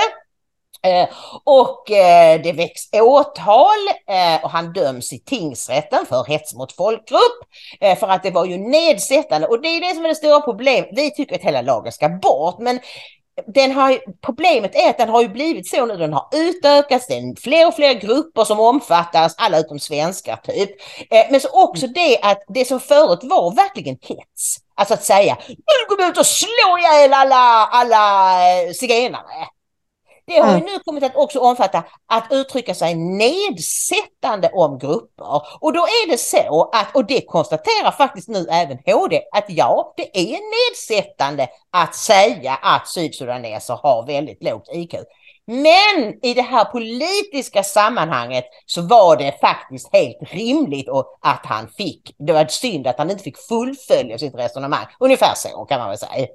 Eh, 0.86 1.08
och 1.44 1.90
eh, 1.90 2.40
det 2.42 2.52
väcks 2.52 2.82
åtal 2.92 3.88
eh, 4.08 4.44
och 4.44 4.50
han 4.50 4.72
döms 4.72 5.12
i 5.12 5.18
tingsrätten 5.18 6.06
för 6.06 6.24
hets 6.24 6.54
mot 6.54 6.72
folkgrupp. 6.72 7.20
För 7.98 8.08
att 8.08 8.22
det 8.22 8.30
var 8.30 8.44
ju 8.44 8.58
nedsättande 8.58 9.46
och 9.46 9.62
det 9.62 9.68
är 9.68 9.80
det 9.80 9.94
som 9.94 10.04
är 10.04 10.08
det 10.08 10.14
stora 10.14 10.40
problemet. 10.40 10.88
Vi 10.92 11.10
tycker 11.10 11.34
att 11.34 11.42
hela 11.42 11.62
lagen 11.62 11.92
ska 11.92 12.08
bort 12.08 12.58
men 12.58 12.80
den 13.46 13.72
har, 13.72 13.98
problemet 14.26 14.74
är 14.74 14.90
att 14.90 14.98
den 14.98 15.08
har 15.08 15.22
ju 15.22 15.28
blivit 15.28 15.68
så 15.68 15.86
nu, 15.86 15.96
den 15.96 16.12
har 16.12 16.28
utökats, 16.32 17.06
det 17.06 17.14
är 17.14 17.40
fler 17.40 17.68
och 17.68 17.74
fler 17.74 17.94
grupper 17.94 18.44
som 18.44 18.60
omfattas, 18.60 19.34
alla 19.38 19.58
utom 19.58 19.78
svenskar 19.78 20.36
typ. 20.36 20.70
Men 21.30 21.40
så 21.40 21.48
också 21.64 21.86
det 21.86 22.18
att 22.22 22.42
det 22.48 22.64
som 22.64 22.80
förut 22.80 23.20
var 23.22 23.54
verkligen 23.54 23.98
hets, 24.02 24.56
alltså 24.74 24.94
att 24.94 25.04
säga 25.04 25.36
nu 25.48 25.88
går 25.88 25.96
vi 25.96 26.08
ut 26.08 26.18
och 26.18 26.26
slår 26.26 26.78
ihjäl 26.78 27.12
alla, 27.12 27.66
alla 27.72 28.42
zigenare. 28.74 29.55
Det 30.26 30.40
har 30.40 30.58
ju 30.58 30.64
nu 30.64 30.78
kommit 30.84 31.04
att 31.04 31.16
också 31.16 31.40
omfatta 31.40 31.84
att 32.06 32.26
uttrycka 32.30 32.74
sig 32.74 32.94
nedsättande 32.94 34.50
om 34.54 34.78
grupper. 34.78 35.42
Och 35.60 35.72
då 35.72 35.80
är 35.80 36.10
det 36.10 36.18
så 36.18 36.70
att, 36.72 36.96
och 36.96 37.06
det 37.06 37.20
konstaterar 37.20 37.90
faktiskt 37.90 38.28
nu 38.28 38.46
även 38.50 38.78
HD, 38.86 39.22
att 39.32 39.44
ja, 39.48 39.94
det 39.96 40.18
är 40.18 40.38
nedsättande 40.70 41.48
att 41.70 41.94
säga 41.94 42.58
att 42.62 42.88
sydsudaneser 42.88 43.74
har 43.82 44.06
väldigt 44.06 44.42
lågt 44.42 44.68
IQ. 44.72 44.94
Men 45.46 46.18
i 46.22 46.34
det 46.34 46.42
här 46.42 46.64
politiska 46.64 47.62
sammanhanget 47.62 48.44
så 48.66 48.82
var 48.82 49.16
det 49.16 49.40
faktiskt 49.40 49.92
helt 49.92 50.32
rimligt 50.32 50.88
att 51.20 51.46
han 51.46 51.68
fick, 51.68 52.14
det 52.18 52.32
var 52.32 52.46
synd 52.46 52.86
att 52.86 52.98
han 52.98 53.10
inte 53.10 53.22
fick 53.22 53.38
fullfölja 53.48 54.18
sitt 54.18 54.34
resonemang. 54.34 54.86
Ungefär 55.00 55.34
så 55.36 55.64
kan 55.64 55.80
man 55.80 55.88
väl 55.88 55.98
säga. 55.98 56.26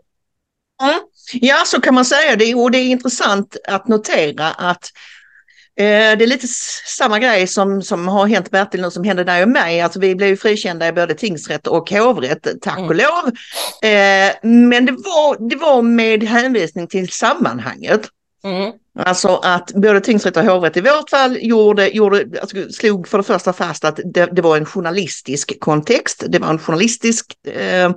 Mm. 0.81 0.99
Ja, 1.33 1.63
så 1.65 1.81
kan 1.81 1.93
man 1.93 2.05
säga 2.05 2.35
det. 2.35 2.55
Och 2.55 2.71
det 2.71 2.77
är 2.77 2.89
intressant 2.89 3.57
att 3.67 3.87
notera 3.87 4.47
att 4.47 4.91
eh, 5.79 6.17
det 6.17 6.23
är 6.23 6.27
lite 6.27 6.47
samma 6.97 7.19
grej 7.19 7.47
som, 7.47 7.81
som 7.81 8.07
har 8.07 8.27
hänt 8.27 8.51
Bertil 8.51 8.81
nu 8.81 8.91
som 8.91 9.03
hände 9.03 9.23
dig 9.23 9.43
och 9.43 9.49
mig. 9.49 9.81
Alltså 9.81 9.99
vi 9.99 10.15
blev 10.15 10.29
ju 10.29 10.37
frikända 10.37 10.87
i 10.87 10.91
både 10.91 11.13
tingsrätt 11.13 11.67
och 11.67 11.91
hovrätt, 11.91 12.47
tack 12.61 12.79
och 12.79 12.95
lov. 12.95 13.27
Eh, 13.83 14.33
men 14.41 14.85
det 14.85 14.91
var, 14.91 15.49
det 15.49 15.55
var 15.55 15.81
med 15.81 16.23
hänvisning 16.23 16.87
till 16.87 17.09
sammanhanget. 17.09 18.01
Mm. 18.43 18.71
Alltså 18.99 19.39
att 19.43 19.71
både 19.73 20.01
tingsrätt 20.01 20.37
och 20.37 20.43
hovrätt 20.43 20.77
i 20.77 20.81
vårt 20.81 21.09
fall 21.09 21.37
gjorde, 21.41 21.87
gjorde, 21.87 22.25
alltså 22.41 22.69
slog 22.69 23.07
för 23.07 23.17
det 23.17 23.23
första 23.23 23.53
fast 23.53 23.85
att 23.85 23.99
det, 24.05 24.25
det 24.25 24.41
var 24.41 24.57
en 24.57 24.65
journalistisk 24.65 25.59
kontext. 25.59 26.23
Det 26.27 26.39
var 26.39 26.49
en 26.49 26.59
journalistisk 26.59 27.47
eh, 27.47 27.91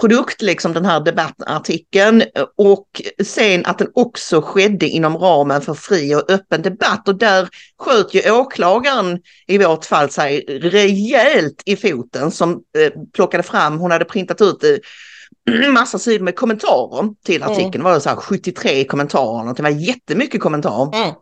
produkt, 0.00 0.42
liksom 0.42 0.72
den 0.72 0.84
här 0.84 1.00
debattartikeln. 1.00 2.22
Och 2.56 3.02
sen 3.24 3.66
att 3.66 3.78
den 3.78 3.88
också 3.94 4.42
skedde 4.42 4.88
inom 4.88 5.16
ramen 5.16 5.60
för 5.60 5.74
fri 5.74 6.14
och 6.14 6.30
öppen 6.30 6.62
debatt. 6.62 7.08
Och 7.08 7.18
där 7.18 7.48
sköt 7.78 8.14
ju 8.14 8.30
åklagaren 8.30 9.18
i 9.46 9.58
vårt 9.58 9.84
fall 9.84 10.10
sig 10.10 10.40
rejält 10.48 11.62
i 11.64 11.76
foten 11.76 12.30
som 12.30 12.52
eh, 12.52 12.92
plockade 13.14 13.42
fram, 13.42 13.78
hon 13.78 13.90
hade 13.90 14.04
printat 14.04 14.40
ut 14.40 14.64
eh, 14.64 14.76
massa 15.72 15.98
sidor 15.98 16.24
med 16.24 16.36
kommentarer 16.36 17.14
till 17.24 17.42
artikeln. 17.42 17.70
Det 17.70 17.82
var 17.82 18.00
så 18.00 18.08
här 18.08 18.16
73 18.16 18.84
kommentarer, 18.84 19.54
det 19.54 19.62
var 19.62 19.70
jättemycket 19.70 20.40
kommentarer. 20.40 21.02
Mm. 21.02 21.14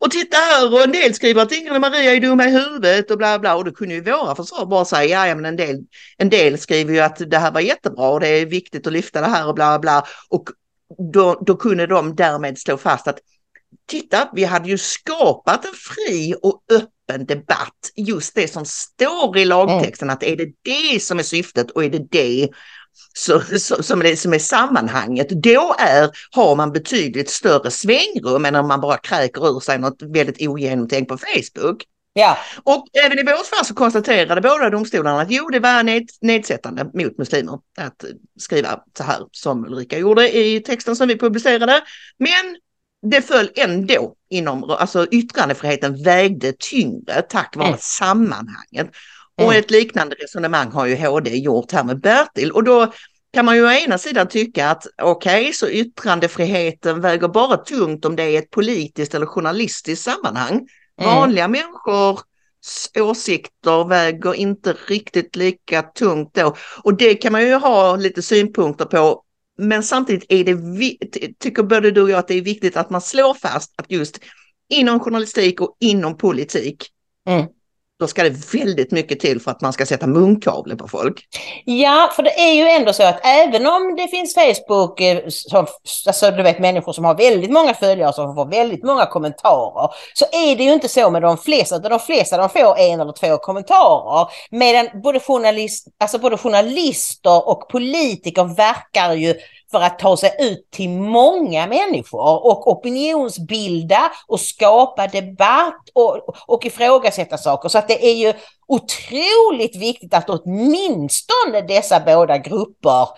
Och 0.00 0.10
titta 0.10 0.36
här 0.36 0.74
och 0.74 0.82
en 0.82 0.92
del 0.92 1.14
skriver 1.14 1.42
att 1.42 1.52
Ingrid 1.52 1.72
och 1.72 1.80
Maria 1.80 2.14
är 2.14 2.20
dumma 2.20 2.44
i 2.44 2.50
huvudet 2.50 3.10
och 3.10 3.18
bla 3.18 3.38
bla 3.38 3.56
och 3.56 3.64
då 3.64 3.72
kunde 3.72 3.94
ju 3.94 4.00
våra 4.00 4.34
försvar 4.34 4.66
bara 4.66 4.84
säga 4.84 5.28
ja, 5.28 5.34
men 5.34 5.44
en 5.44 5.56
del, 5.56 5.76
en 6.16 6.30
del 6.30 6.58
skriver 6.58 6.94
ju 6.94 7.00
att 7.00 7.30
det 7.30 7.38
här 7.38 7.52
var 7.52 7.60
jättebra 7.60 8.08
och 8.08 8.20
det 8.20 8.28
är 8.28 8.46
viktigt 8.46 8.86
att 8.86 8.92
lyfta 8.92 9.20
det 9.20 9.26
här 9.26 9.48
och 9.48 9.54
bla 9.54 9.78
bla 9.78 10.04
och 10.28 10.48
då, 11.12 11.42
då 11.46 11.56
kunde 11.56 11.86
de 11.86 12.16
därmed 12.16 12.58
slå 12.58 12.76
fast 12.76 13.08
att 13.08 13.18
titta, 13.86 14.28
vi 14.32 14.44
hade 14.44 14.68
ju 14.68 14.78
skapat 14.78 15.64
en 15.64 15.74
fri 15.74 16.34
och 16.42 16.62
öppen 16.70 17.26
debatt. 17.26 17.90
Just 17.96 18.34
det 18.34 18.48
som 18.48 18.64
står 18.64 19.38
i 19.38 19.44
lagtexten, 19.44 20.10
att 20.10 20.22
är 20.22 20.36
det 20.36 20.52
det 20.62 21.02
som 21.02 21.18
är 21.18 21.22
syftet 21.22 21.70
och 21.70 21.84
är 21.84 21.90
det 21.90 22.06
det 22.10 22.48
så, 23.12 23.40
så, 23.58 23.82
som, 23.82 24.02
är, 24.02 24.16
som 24.16 24.34
är 24.34 24.38
sammanhanget, 24.38 25.28
då 25.28 25.74
är, 25.78 26.10
har 26.30 26.56
man 26.56 26.72
betydligt 26.72 27.30
större 27.30 27.70
svängrum 27.70 28.44
än 28.44 28.56
om 28.56 28.68
man 28.68 28.80
bara 28.80 28.96
kräker 28.96 29.56
ur 29.56 29.60
sig 29.60 29.78
något 29.78 30.02
väldigt 30.02 30.48
ogenomtänkt 30.48 31.08
på 31.08 31.18
Facebook. 31.18 31.84
Ja, 32.12 32.38
Och 32.62 32.86
även 33.04 33.18
i 33.18 33.22
vårt 33.22 33.46
fall 33.46 33.64
så 33.64 33.74
konstaterade 33.74 34.40
båda 34.40 34.70
domstolarna 34.70 35.20
att 35.20 35.30
jo, 35.30 35.48
det 35.48 35.60
var 35.60 35.82
ned, 35.82 36.08
nedsättande 36.20 36.84
mot 36.84 37.18
muslimer 37.18 37.58
att 37.78 38.04
skriva 38.40 38.80
så 38.98 39.04
här 39.04 39.20
som 39.32 39.64
Ulrika 39.66 39.98
gjorde 39.98 40.36
i 40.36 40.60
texten 40.60 40.96
som 40.96 41.08
vi 41.08 41.18
publicerade. 41.18 41.80
Men 42.18 42.56
det 43.10 43.22
föll 43.22 43.50
ändå 43.56 44.14
inom, 44.30 44.64
alltså 44.64 45.06
yttrandefriheten 45.10 46.02
vägde 46.02 46.52
tyngre 46.58 47.22
tack 47.28 47.56
vare 47.56 47.68
Mm. 47.68 47.78
sammanhanget. 47.80 48.90
Och 49.38 49.44
Mm. 49.44 49.58
ett 49.58 49.70
liknande 49.70 50.14
resonemang 50.14 50.70
har 50.72 50.86
ju 50.86 50.96
HD 50.96 51.36
gjort 51.36 51.72
här 51.72 51.84
med 51.84 52.00
Bertil. 52.00 52.52
Och 52.52 52.64
då 52.64 52.92
kan 53.32 53.44
man 53.44 53.56
ju 53.56 53.64
å 53.66 53.70
ena 53.70 53.98
sidan 53.98 54.28
tycka 54.28 54.70
att 54.70 54.86
okej, 55.02 55.52
så 55.52 55.68
yttrandefriheten 55.68 57.00
väger 57.00 57.28
bara 57.28 57.56
tungt 57.56 58.04
om 58.04 58.16
det 58.16 58.22
är 58.22 58.38
ett 58.38 58.50
politiskt 58.50 59.14
eller 59.14 59.26
journalistiskt 59.26 60.04
sammanhang. 60.04 60.68
Mm. 61.00 61.14
Vanliga 61.14 61.48
människors 61.48 62.20
åsikter 62.98 63.88
väger 63.88 64.34
inte 64.34 64.76
riktigt 64.86 65.36
lika 65.36 65.82
tungt 65.82 66.34
då. 66.34 66.56
Och 66.82 66.94
det 66.94 67.14
kan 67.14 67.32
man 67.32 67.42
ju 67.46 67.54
ha 67.54 67.96
lite 67.96 68.22
synpunkter 68.22 68.84
på. 68.84 69.22
Men 69.58 69.82
samtidigt 69.82 70.24
är 70.28 70.44
det, 70.44 71.30
tycker 71.38 71.62
både 71.62 71.90
du 71.90 72.02
och 72.02 72.10
jag 72.10 72.18
att 72.18 72.28
det 72.28 72.34
är 72.34 72.42
viktigt 72.42 72.76
att 72.76 72.90
man 72.90 73.00
slår 73.00 73.34
fast 73.34 73.72
att 73.76 73.90
just 73.90 74.20
inom 74.68 75.00
journalistik 75.00 75.60
och 75.60 75.76
inom 75.80 76.16
politik, 76.16 76.86
Mm 77.28 77.46
då 78.00 78.06
ska 78.06 78.22
det 78.22 78.54
väldigt 78.54 78.90
mycket 78.90 79.20
till 79.20 79.40
för 79.40 79.50
att 79.50 79.60
man 79.60 79.72
ska 79.72 79.86
sätta 79.86 80.06
munkavle 80.06 80.76
på 80.76 80.88
folk. 80.88 81.26
Ja, 81.64 82.12
för 82.16 82.22
det 82.22 82.40
är 82.40 82.52
ju 82.52 82.68
ändå 82.68 82.92
så 82.92 83.02
att 83.02 83.20
även 83.26 83.66
om 83.66 83.96
det 83.96 84.08
finns 84.08 84.34
Facebook, 84.34 85.00
eh, 85.00 85.18
som, 85.28 85.66
alltså 86.06 86.30
du 86.30 86.42
vet 86.42 86.58
människor 86.58 86.92
som 86.92 87.04
har 87.04 87.14
väldigt 87.14 87.50
många 87.50 87.74
följare 87.74 88.12
som 88.12 88.34
får 88.34 88.44
väldigt 88.44 88.84
många 88.84 89.06
kommentarer, 89.06 89.90
så 90.14 90.24
är 90.32 90.56
det 90.56 90.64
ju 90.64 90.72
inte 90.72 90.88
så 90.88 91.10
med 91.10 91.22
de 91.22 91.38
flesta, 91.38 91.76
utan 91.76 91.90
de 91.90 92.00
flesta 92.00 92.36
de 92.36 92.48
får 92.48 92.78
en 92.78 93.00
eller 93.00 93.12
två 93.12 93.38
kommentarer. 93.38 94.28
Medan 94.50 95.02
både, 95.02 95.20
journalist, 95.20 95.86
alltså 96.00 96.18
både 96.18 96.36
journalister 96.36 97.48
och 97.48 97.68
politiker 97.68 98.56
verkar 98.56 99.14
ju 99.14 99.34
för 99.70 99.80
att 99.80 99.98
ta 99.98 100.16
sig 100.16 100.36
ut 100.38 100.70
till 100.70 100.90
många 100.90 101.66
människor 101.66 102.46
och 102.46 102.68
opinionsbilda 102.68 104.12
och 104.26 104.40
skapa 104.40 105.06
debatt 105.06 105.88
och, 105.94 106.34
och 106.46 106.66
ifrågasätta 106.66 107.38
saker. 107.38 107.68
Så 107.68 107.78
att 107.78 107.88
det 107.88 108.06
är 108.06 108.14
ju 108.14 108.32
otroligt 108.68 109.76
viktigt 109.76 110.14
att 110.14 110.30
åtminstone 110.30 111.60
dessa 111.68 112.00
båda 112.00 112.38
grupper 112.38 113.08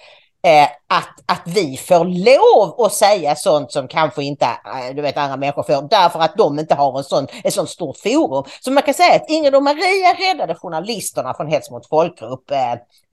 eh, 0.43 0.69
att, 0.89 1.23
att 1.27 1.43
vi 1.45 1.77
får 1.77 2.05
lov 2.05 2.87
att 2.87 2.93
säga 2.93 3.37
sånt 3.37 3.73
som 3.73 3.89
kanske 3.89 4.25
inte 4.25 4.45
eh, 4.45 4.95
du 4.97 5.03
vet, 5.03 5.17
andra 5.17 5.37
människor 5.37 5.63
får 5.63 5.89
därför 5.89 6.19
att 6.21 6.37
de 6.37 6.59
inte 6.59 6.75
har 6.75 6.99
en 6.99 7.05
sån, 7.05 7.27
ett 7.45 7.55
sånt 7.55 7.71
stort 7.71 7.97
forum. 7.97 8.45
Så 8.61 8.71
man 8.71 8.83
kan 8.83 8.95
säga 8.95 9.15
att 9.15 9.31
Ingrid 9.31 9.55
och 9.55 9.63
Maria 9.63 10.13
räddade 10.19 10.55
journalisterna 10.55 11.35
från 11.35 11.47
hets 11.47 11.71
mot 11.71 11.89
folkgrupp 11.89 12.51
eh, 12.51 12.73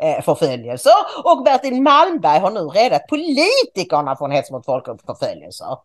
eh, 0.10 0.22
förföljelser 0.22 0.92
och 1.24 1.44
Bertil 1.44 1.82
Malmberg 1.82 2.40
har 2.40 2.52
nu 2.52 2.60
räddat 2.60 3.08
politikerna 3.08 4.16
från 4.16 4.32
hets 4.32 4.52
mot 4.52 4.66
folkgrupp 4.66 5.02
förföljelser. 5.06 5.78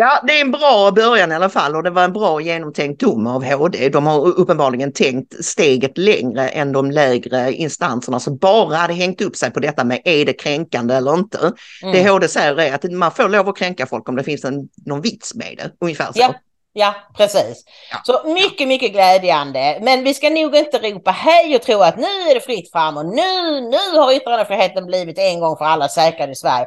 Ja, 0.00 0.20
det 0.26 0.36
är 0.36 0.40
en 0.40 0.50
bra 0.50 0.90
början 0.90 1.32
i 1.32 1.34
alla 1.34 1.48
fall 1.48 1.76
och 1.76 1.82
det 1.82 1.90
var 1.90 2.04
en 2.04 2.12
bra 2.12 2.40
genomtänkt 2.40 3.00
dom 3.00 3.26
av 3.26 3.44
HD. 3.44 3.88
De 3.88 4.06
har 4.06 4.38
uppenbarligen 4.38 4.92
tänkt 4.92 5.44
steget 5.44 5.98
längre 5.98 6.48
än 6.48 6.72
de 6.72 6.90
lägre 6.90 7.52
instanserna 7.52 8.20
som 8.20 8.36
bara 8.36 8.76
hade 8.76 8.94
hängt 8.94 9.20
upp 9.20 9.36
sig 9.36 9.50
på 9.50 9.60
detta 9.60 9.84
med 9.84 10.00
är 10.04 10.24
det 10.24 10.32
kränkande 10.32 10.94
eller 10.94 11.14
inte. 11.14 11.38
Mm. 11.82 11.94
Det 11.94 12.10
HD 12.10 12.28
säger 12.28 12.60
är 12.60 12.74
att 12.74 12.92
man 12.92 13.10
får 13.10 13.28
lov 13.28 13.48
att 13.48 13.58
kränka 13.58 13.86
folk 13.86 14.08
om 14.08 14.16
det 14.16 14.24
finns 14.24 14.44
en, 14.44 14.68
någon 14.86 15.00
vits 15.00 15.34
med 15.34 15.54
det, 15.56 15.70
ungefär 15.80 16.12
så. 16.12 16.20
Ja. 16.20 16.34
Ja, 16.72 16.94
precis. 17.16 17.64
Ja. 17.92 17.98
Så 18.04 18.32
mycket, 18.32 18.68
mycket 18.68 18.92
glädjande. 18.92 19.78
Men 19.80 20.04
vi 20.04 20.14
ska 20.14 20.30
nog 20.30 20.56
inte 20.56 20.78
ropa 20.78 21.10
hej 21.10 21.56
och 21.56 21.62
tro 21.62 21.80
att 21.80 21.96
nu 21.96 22.30
är 22.30 22.34
det 22.34 22.40
fritt 22.40 22.72
fram 22.72 22.96
och 22.96 23.06
nu, 23.06 23.60
nu 23.60 23.98
har 23.98 24.12
yttrandefriheten 24.12 24.86
blivit 24.86 25.18
en 25.18 25.40
gång 25.40 25.56
för 25.56 25.64
alla 25.64 25.88
säkrad 25.88 26.30
i 26.30 26.34
Sverige. 26.34 26.66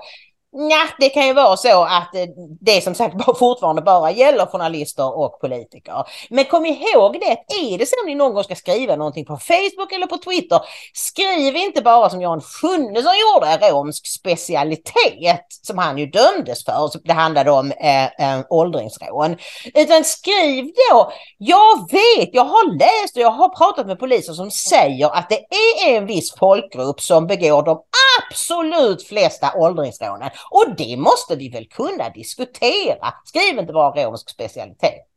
Ja, 0.55 0.87
det 0.99 1.09
kan 1.09 1.27
ju 1.27 1.33
vara 1.33 1.57
så 1.57 1.83
att 1.83 2.15
eh, 2.15 2.25
det 2.61 2.83
som 2.83 2.95
sagt 2.95 3.15
fortfarande 3.39 3.81
bara 3.81 4.11
gäller 4.11 4.45
journalister 4.45 5.17
och 5.17 5.39
politiker. 5.41 6.05
Men 6.29 6.45
kom 6.45 6.65
ihåg 6.65 7.17
det, 7.19 7.55
är 7.55 7.77
det 7.77 7.85
så 7.85 7.95
att 8.01 8.05
ni 8.05 8.15
någon 8.15 8.33
gång 8.33 8.43
ska 8.43 8.55
skriva 8.55 8.95
någonting 8.95 9.25
på 9.25 9.37
Facebook 9.37 9.91
eller 9.91 10.07
på 10.07 10.17
Twitter, 10.17 10.59
skriv 10.93 11.55
inte 11.55 11.81
bara 11.81 12.09
som 12.09 12.21
Jan 12.21 12.41
Sjunnesson 12.41 13.13
gjorde, 13.19 13.71
romsk 13.71 14.07
specialitet, 14.07 15.45
som 15.61 15.77
han 15.77 15.97
ju 15.97 16.05
dömdes 16.05 16.65
för, 16.65 16.89
det 17.03 17.13
handlade 17.13 17.51
om 17.51 17.71
eh, 17.71 18.05
eh, 18.05 18.45
åldringsrån. 18.49 19.37
Utan 19.73 20.03
skriv 20.03 20.65
då, 20.91 21.11
jag 21.37 21.91
vet, 21.91 22.29
jag 22.33 22.45
har 22.45 22.77
läst 22.77 23.15
och 23.15 23.21
jag 23.21 23.31
har 23.31 23.49
pratat 23.49 23.87
med 23.87 23.99
poliser 23.99 24.33
som 24.33 24.51
säger 24.51 25.09
att 25.09 25.29
det 25.29 25.39
är 25.85 25.97
en 25.97 26.05
viss 26.05 26.35
folkgrupp 26.35 27.01
som 27.01 27.27
begår 27.27 27.63
de 27.63 27.81
absolut 28.19 29.03
flesta 29.03 29.53
åldringsrånen. 29.55 30.29
Och 30.49 30.75
det 30.77 30.97
måste 30.97 31.35
vi 31.35 31.49
väl 31.49 31.67
kunna 31.67 32.09
diskutera. 32.09 33.13
Skriv 33.25 33.59
inte 33.59 33.73
bara 33.73 34.05
romsk 34.05 34.29
specialitet. 34.29 35.07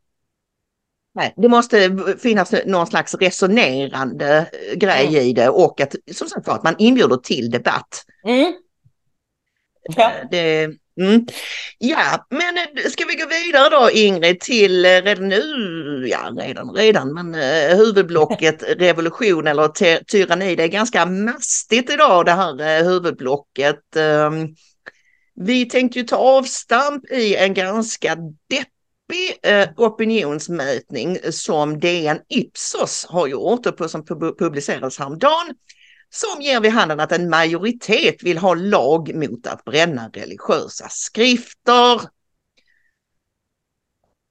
Nej, 1.15 1.33
det 1.37 1.47
måste 1.47 1.97
finnas 2.21 2.53
någon 2.65 2.87
slags 2.87 3.15
resonerande 3.15 4.49
grej 4.75 5.07
mm. 5.07 5.21
i 5.21 5.33
det 5.33 5.49
och 5.49 5.81
att, 5.81 5.95
som 6.11 6.27
sagt 6.27 6.47
att 6.47 6.63
man 6.63 6.75
inbjuder 6.77 7.17
till 7.17 7.51
debatt. 7.51 8.05
Mm. 8.25 8.53
Ja. 9.95 10.11
Eh, 10.11 10.27
det, 10.31 10.63
mm. 11.01 11.25
ja, 11.77 12.27
men 12.29 12.57
eh, 12.57 12.89
ska 12.89 13.05
vi 13.05 13.15
gå 13.15 13.27
vidare 13.27 13.69
då 13.69 13.91
Ingrid 13.91 14.39
till 14.39 14.85
eh, 14.85 14.89
redan 14.89 15.27
nu, 15.27 16.07
ja 16.09 16.33
redan, 16.37 16.75
redan, 16.75 17.13
men 17.13 17.33
huvudblocket 17.77 18.63
revolution 18.77 19.47
eller 19.47 19.67
tyranni. 20.03 20.55
Det 20.55 20.63
är 20.63 20.67
ganska 20.67 21.05
mastigt 21.05 21.89
idag 21.89 22.25
det 22.25 22.31
här 22.31 22.83
huvudblocket. 22.83 23.95
Um, 23.95 24.55
vi 25.39 25.65
tänkte 25.65 25.99
ju 25.99 26.05
ta 26.05 26.15
avstamp 26.15 27.11
i 27.11 27.35
en 27.35 27.53
ganska 27.53 28.15
deppig 28.49 29.39
eh, 29.43 29.69
opinionsmätning 29.77 31.17
som 31.31 31.79
DN 31.79 32.19
Ipsos 32.27 33.05
har 33.09 33.27
gjort 33.27 33.65
och 33.65 33.91
som 33.91 34.05
publicerades 34.39 34.99
häromdagen. 34.99 35.55
Som 36.09 36.41
ger 36.41 36.59
vid 36.59 36.71
handen 36.71 36.99
att 36.99 37.11
en 37.11 37.29
majoritet 37.29 38.23
vill 38.23 38.37
ha 38.37 38.53
lag 38.53 39.15
mot 39.15 39.47
att 39.47 39.63
bränna 39.63 40.09
religiösa 40.13 40.87
skrifter. 40.89 42.01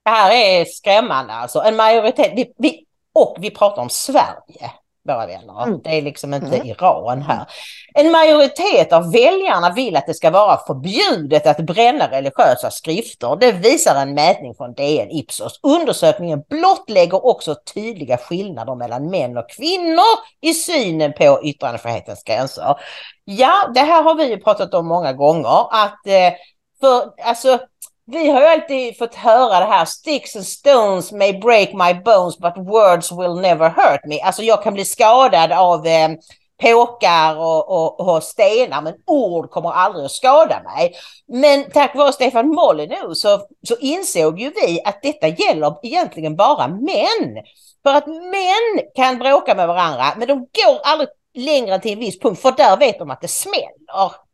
Det 0.03 0.09
här 0.09 0.31
är 0.31 0.65
skrämmande 0.65 1.33
alltså. 1.33 1.59
En 1.59 1.75
majoritet, 1.75 2.31
vi, 2.35 2.53
vi, 2.57 2.85
och 3.13 3.37
vi 3.39 3.51
pratar 3.51 3.81
om 3.81 3.89
Sverige 3.89 4.71
våra 5.07 5.27
vänner. 5.27 5.63
Mm. 5.63 5.81
Det 5.83 5.97
är 5.97 6.01
liksom 6.01 6.33
inte 6.33 6.55
mm. 6.55 6.67
Iran 6.67 7.21
här. 7.21 7.45
En 7.93 8.11
majoritet 8.11 8.93
av 8.93 9.11
väljarna 9.11 9.73
vill 9.73 9.95
att 9.95 10.05
det 10.07 10.13
ska 10.13 10.29
vara 10.29 10.57
förbjudet 10.67 11.47
att 11.47 11.57
bränna 11.57 12.11
religiösa 12.11 12.71
skrifter. 12.71 13.35
Det 13.35 13.51
visar 13.51 13.95
en 13.95 14.13
mätning 14.13 14.55
från 14.55 14.73
DN 14.73 15.11
Ipsos. 15.11 15.59
Undersökningen 15.63 16.43
blottlägger 16.49 17.25
också 17.25 17.55
tydliga 17.73 18.17
skillnader 18.17 18.75
mellan 18.75 19.09
män 19.09 19.37
och 19.37 19.49
kvinnor 19.49 20.17
i 20.41 20.53
synen 20.53 21.13
på 21.13 21.39
yttrandefrihetens 21.43 22.23
gränser. 22.23 22.75
Ja, 23.25 23.71
det 23.73 23.79
här 23.79 24.03
har 24.03 24.15
vi 24.15 24.29
ju 24.29 24.37
pratat 24.37 24.73
om 24.73 24.87
många 24.87 25.13
gånger 25.13 25.59
att 25.71 26.07
eh, 26.07 26.33
för 26.79 27.13
alltså 27.23 27.59
vi 28.11 28.29
har 28.29 28.41
ju 28.41 28.47
alltid 28.47 28.97
fått 28.97 29.15
höra 29.15 29.59
det 29.59 29.65
här, 29.65 29.85
sticks 29.85 30.35
and 30.35 30.45
stones 30.45 31.11
may 31.11 31.39
break 31.39 31.73
my 31.73 31.93
bones 31.93 32.37
but 32.37 32.57
words 32.57 33.11
will 33.11 33.41
never 33.41 33.69
hurt 33.69 34.01
me. 34.05 34.21
Alltså 34.21 34.43
jag 34.43 34.63
kan 34.63 34.73
bli 34.73 34.85
skadad 34.85 35.51
av 35.51 35.87
eh, 35.87 36.09
påkar 36.61 37.35
och, 37.37 37.69
och, 37.69 37.99
och, 37.99 38.23
stenar 38.23 38.81
men 38.81 38.93
ord 39.05 39.49
kommer 39.49 39.71
aldrig 39.71 40.05
att 40.05 40.11
skada 40.11 40.61
mig. 40.63 40.93
Men 41.27 41.71
tack 41.71 41.95
vare 41.95 42.13
Stefan 42.13 42.47
Molyneux 42.47 43.21
så, 43.21 43.41
så 43.67 43.75
insåg 43.79 44.39
ju 44.39 44.51
vi 44.65 44.81
att 44.85 45.01
detta 45.01 45.27
gäller 45.27 45.75
egentligen 45.83 46.35
bara 46.35 46.67
män. 46.67 47.43
För 47.83 47.93
att 47.93 48.07
män 48.07 48.87
kan 48.95 49.17
bråka 49.17 49.55
med 49.55 49.67
varandra 49.67 50.05
men 50.17 50.27
de 50.27 50.37
går 50.39 50.79
aldrig 50.83 51.09
längre 51.33 51.79
till 51.79 51.93
en 51.93 51.99
viss 51.99 52.19
punkt 52.19 52.41
för 52.41 52.51
där 52.51 52.77
vet 52.77 52.99
de 52.99 53.11
att 53.11 53.21
det 53.21 53.27
smäller. 53.27 54.26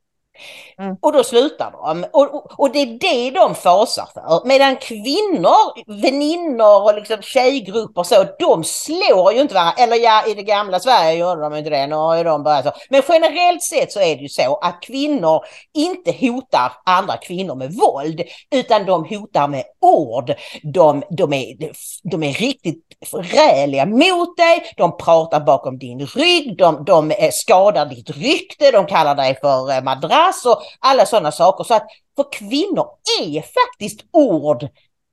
Mm. 0.80 0.96
Och 1.02 1.14
då 1.14 1.24
slutar 1.24 1.72
de. 1.72 2.06
Och, 2.12 2.36
och, 2.36 2.60
och, 2.60 2.72
det 2.72 2.80
är 2.80 2.86
det 3.00 3.32
de 3.32 3.56
fasar 3.56 4.08
för. 4.14 4.48
Medan 4.48 4.76
kvinnor, 4.76 6.02
väninnor 6.02 6.84
och 6.84 6.96
liksom 6.96 7.22
tjejgrupper 7.22 8.04
så, 8.04 8.26
de 8.40 8.64
slår 8.64 9.34
ju 9.34 9.42
inte 9.42 9.54
varandra. 9.54 9.84
Eller 9.84 9.96
ja, 9.96 10.28
i 10.28 10.34
det 10.34 10.44
gamla 10.44 10.80
Sverige 10.80 11.14
gjorde 11.14 11.42
de 11.42 11.56
inte 11.56 11.70
det. 11.70 11.88
Nu 11.88 11.96
har 11.96 12.18
ju 12.18 12.24
de 12.24 12.44
börjat 12.44 12.66
så. 12.66 12.72
Men 12.90 13.02
generellt 13.10 13.64
sett 13.64 13.92
så 13.92 14.00
är 14.00 14.16
det 14.16 14.22
ju 14.22 14.30
så 14.30 14.56
att 14.56 14.82
kvinnor 14.82 15.42
inte 15.74 16.12
hotar 16.12 16.72
andra 16.86 17.18
kvinnor 17.18 17.56
med 17.56 17.74
våld, 17.74 18.22
utan 18.52 18.86
de 18.86 19.06
hotar 19.06 19.48
med 19.48 19.64
ord. 19.82 20.34
De, 20.64 21.04
de, 21.10 21.34
är, 21.34 21.72
de 22.04 22.24
är 22.24 22.34
riktigt 22.34 22.84
räliga 23.14 23.86
mot 23.86 24.38
dig, 24.38 24.74
de 24.78 24.98
pratar 24.98 25.40
bakom 25.40 25.78
din 25.78 26.06
rygg, 26.06 26.58
de, 26.58 26.86
de 26.86 27.14
skadar 27.32 27.86
ditt 27.86 28.10
rykte, 28.10 28.72
de 28.72 28.86
kallar 28.86 29.16
dig 29.16 29.38
för 29.42 29.72
eh, 29.72 29.84
madrass 29.84 30.46
och 30.46 30.62
alla 30.80 31.06
sådana 31.06 31.32
saker. 31.32 31.64
Så 31.64 31.74
att 31.74 31.88
för 32.16 32.32
kvinnor 32.32 32.88
är 33.22 33.42
faktiskt 33.42 34.06
ord, 34.12 34.68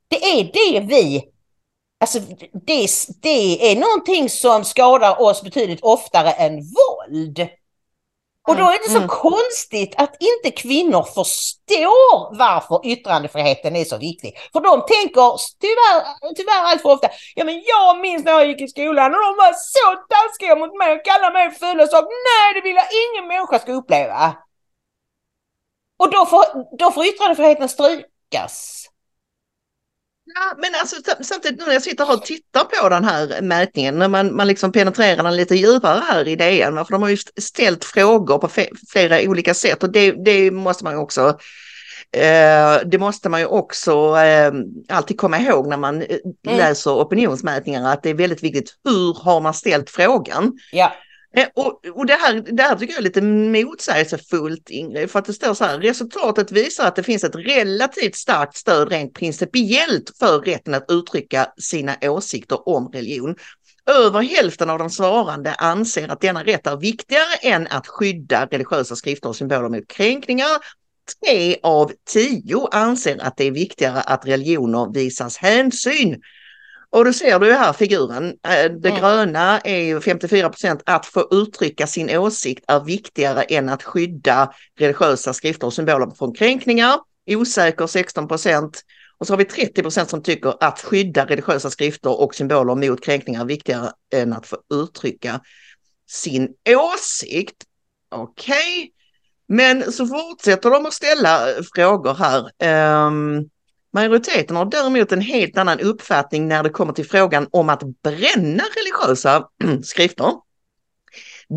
det 0.09 0.25
är 0.25 0.45
det 0.45 0.81
vi 0.81 1.25
Alltså 2.03 2.19
det, 2.67 2.89
det 3.23 3.73
är 3.73 3.77
någonting 3.77 4.29
som 4.29 4.65
skadar 4.65 5.23
oss 5.23 5.43
betydligt 5.43 5.81
oftare 5.83 6.31
än 6.31 6.53
våld. 6.57 7.49
Och 8.49 8.57
då 8.57 8.65
är 8.65 8.79
det 8.83 8.91
så 8.91 8.97
mm. 8.97 9.09
konstigt 9.09 9.95
att 9.97 10.17
inte 10.21 10.51
kvinnor 10.63 11.03
förstår 11.03 12.37
varför 12.39 12.87
yttrandefriheten 12.87 13.77
är 13.77 13.85
så 13.85 13.99
viktig. 13.99 14.39
För 14.53 14.61
de 14.61 14.83
tänker 14.97 15.29
tyvärr, 15.61 16.35
tyvärr 16.37 16.63
allt 16.65 16.83
för 16.83 16.89
ofta, 16.89 17.09
ja 17.35 17.45
men 17.45 17.63
jag 17.67 18.01
minns 18.01 18.25
när 18.25 18.33
jag 18.33 18.47
gick 18.49 18.61
i 18.61 18.69
skolan 18.69 19.15
och 19.15 19.21
de 19.21 19.37
var 19.37 19.53
så 19.53 19.89
taskiga 20.13 20.57
mot 20.57 20.79
mig 20.79 20.93
och 20.93 21.05
kallade 21.05 21.33
mig 21.33 21.51
fula 21.51 21.87
saker. 21.87 22.09
Nej, 22.31 22.55
det 22.55 22.61
vill 22.69 22.77
jag 22.77 22.89
ingen 23.05 23.29
människa 23.29 23.59
ska 23.59 23.73
uppleva. 23.73 24.37
Och 25.99 26.11
då 26.11 26.27
får, 26.27 26.45
då 26.79 26.91
får 26.91 27.07
yttrandefriheten 27.07 27.69
strykas. 27.69 28.87
Ja, 30.35 30.55
men 30.59 30.71
alltså, 30.81 30.97
samtidigt 31.21 31.67
när 31.67 31.73
jag 31.73 31.83
sitter 31.83 32.13
och 32.13 32.25
tittar 32.25 32.65
på 32.65 32.89
den 32.89 33.05
här 33.05 33.43
mätningen, 33.43 33.99
när 33.99 34.09
man, 34.09 34.37
man 34.37 34.47
liksom 34.47 34.73
penetrerar 34.73 35.23
den 35.23 35.37
lite 35.37 35.55
djupare 35.55 36.03
här 36.09 36.29
i 36.29 36.37
DN, 36.37 36.85
för 36.85 36.93
de 36.93 37.03
har 37.03 37.09
ju 37.09 37.17
ställt 37.41 37.85
frågor 37.85 38.39
på 38.39 38.49
flera 38.91 39.21
olika 39.31 39.55
sätt 39.55 39.83
och 39.83 39.93
det, 39.93 40.13
det 40.13 40.51
måste 40.51 40.85
man 40.85 40.93
ju 40.93 40.99
också 40.99 41.39
eh, 42.17 42.79
det 42.87 42.99
måste 42.99 43.29
man 43.29 43.41
ju 43.41 43.47
också 43.47 44.17
eh, 44.17 44.53
alltid 44.89 45.19
komma 45.19 45.39
ihåg 45.39 45.69
när 45.69 45.77
man 45.77 46.03
eh, 46.03 46.17
mm. 46.47 46.59
läser 46.59 46.91
opinionsmätningar 46.91 47.93
att 47.93 48.03
det 48.03 48.11
är 48.11 48.15
väldigt 48.15 48.43
viktigt 48.43 48.75
hur 48.85 49.15
har 49.25 49.41
man 49.41 49.55
ställt 49.55 49.91
frågan. 49.91 50.53
Ja. 50.73 50.93
Eh, 51.37 51.49
och, 51.55 51.87
och 51.87 52.07
det, 52.07 52.15
här, 52.15 52.35
det 52.35 52.63
här 52.63 52.77
tycker 52.77 52.93
jag 52.93 52.99
är 52.99 53.03
lite 53.03 53.23
motsägelsefullt 53.23 54.71
Ingrid, 54.71 55.11
för 55.11 55.19
att 55.19 55.25
det 55.25 55.33
står 55.33 55.55
så 55.55 55.65
här, 55.65 55.79
resultatet 55.79 56.53
visar 56.53 56.87
att 56.87 56.97
det 56.97 57.03
finns 57.03 57.25
ett 57.25 57.37
relativt 57.37 58.15
starkt 58.17 58.57
stöd 58.57 58.89
rent 58.89 59.15
principiellt 59.15 60.13
för 60.19 60.39
rätten 60.41 60.75
att 60.75 60.91
uttrycka 60.91 61.47
sina 61.59 61.97
åsikter 62.03 62.69
om 62.69 62.91
religion. 62.93 63.37
Över 63.87 64.23
hälften 64.23 64.71
av 64.71 64.79
de 64.79 64.91
svarande 64.91 65.55
anser 65.55 66.09
att 66.09 66.21
denna 66.21 66.45
rätt 66.45 66.67
är 66.67 66.77
viktigare 66.77 67.35
än 67.43 67.67
att 67.67 67.87
skydda 67.87 68.47
religiösa 68.47 68.97
skrifter 68.97 69.29
och 69.29 69.37
symboler 69.37 69.69
mot 69.69 69.89
kränkningar. 69.89 70.59
Tre 71.25 71.57
av 71.63 71.93
tio 72.11 72.69
anser 72.73 73.19
att 73.23 73.37
det 73.37 73.45
är 73.45 73.51
viktigare 73.51 74.01
att 74.01 74.27
religioner 74.27 74.93
visas 74.95 75.37
hänsyn 75.37 76.21
och 76.93 77.05
då 77.05 77.13
ser 77.13 77.39
du 77.39 77.53
här 77.53 77.73
figuren. 77.73 78.29
Eh, 78.29 78.73
det 78.81 78.89
mm. 78.89 79.01
gröna 79.01 79.61
är 79.61 79.81
ju 79.81 80.01
54 80.01 80.49
procent. 80.49 80.83
Att 80.87 81.07
få 81.07 81.29
uttrycka 81.31 81.87
sin 81.87 82.19
åsikt 82.19 82.65
är 82.69 82.81
viktigare 82.81 83.43
än 83.43 83.69
att 83.69 83.83
skydda 83.83 84.53
religiösa 84.79 85.33
skrifter 85.33 85.67
och 85.67 85.73
symboler 85.73 86.11
från 86.19 86.35
kränkningar. 86.35 86.99
Osäker 87.27 87.87
16 87.87 88.29
procent. 88.29 88.83
Och 89.19 89.27
så 89.27 89.33
har 89.33 89.39
vi 89.39 89.45
30 89.45 89.83
procent 89.83 90.11
som 90.11 90.23
tycker 90.23 90.55
att 90.61 90.81
skydda 90.81 91.27
religiösa 91.27 91.71
skrifter 91.71 92.21
och 92.21 92.35
symboler 92.35 92.75
mot 92.75 93.05
kränkningar 93.05 93.41
är 93.41 93.45
viktigare 93.45 93.93
än 94.15 94.33
att 94.33 94.47
få 94.47 94.57
uttrycka 94.75 95.41
sin 96.09 96.49
åsikt. 96.69 97.57
Okej, 98.11 98.55
okay. 98.55 98.91
men 99.49 99.93
så 99.93 100.07
fortsätter 100.07 100.71
de 100.71 100.87
att 100.87 100.93
ställa 100.93 101.47
frågor 101.75 102.15
här. 102.15 103.07
Um, 103.07 103.51
Majoriteten 103.93 104.57
har 104.57 104.65
däremot 104.65 105.13
en 105.13 105.21
helt 105.21 105.59
annan 105.59 105.81
uppfattning 105.81 106.49
när 106.49 106.63
det 106.63 106.71
kommer 106.71 106.93
till 106.93 107.07
frågan 107.07 107.47
om 107.51 107.69
att 107.69 107.83
bränna 108.03 108.63
religiösa 108.77 109.49
skrifter. 109.83 110.33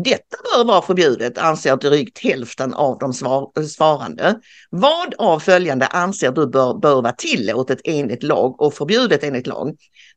Detta 0.04 0.36
bör 0.44 0.64
vara 0.64 0.82
förbjudet 0.82 1.38
anser 1.38 1.76
drygt 1.76 2.18
hälften 2.18 2.74
av 2.74 2.98
de 2.98 3.12
svarande. 3.68 4.40
Vad 4.70 5.14
av 5.18 5.38
följande 5.40 5.86
anser 5.86 6.32
du 6.32 6.46
bör, 6.46 6.74
bör 6.74 7.02
vara 7.02 7.12
tillåtet 7.12 7.80
enligt 7.84 8.22
lag 8.22 8.60
och 8.60 8.74
förbjudet 8.74 9.24
enligt 9.24 9.46
lag? 9.46 9.76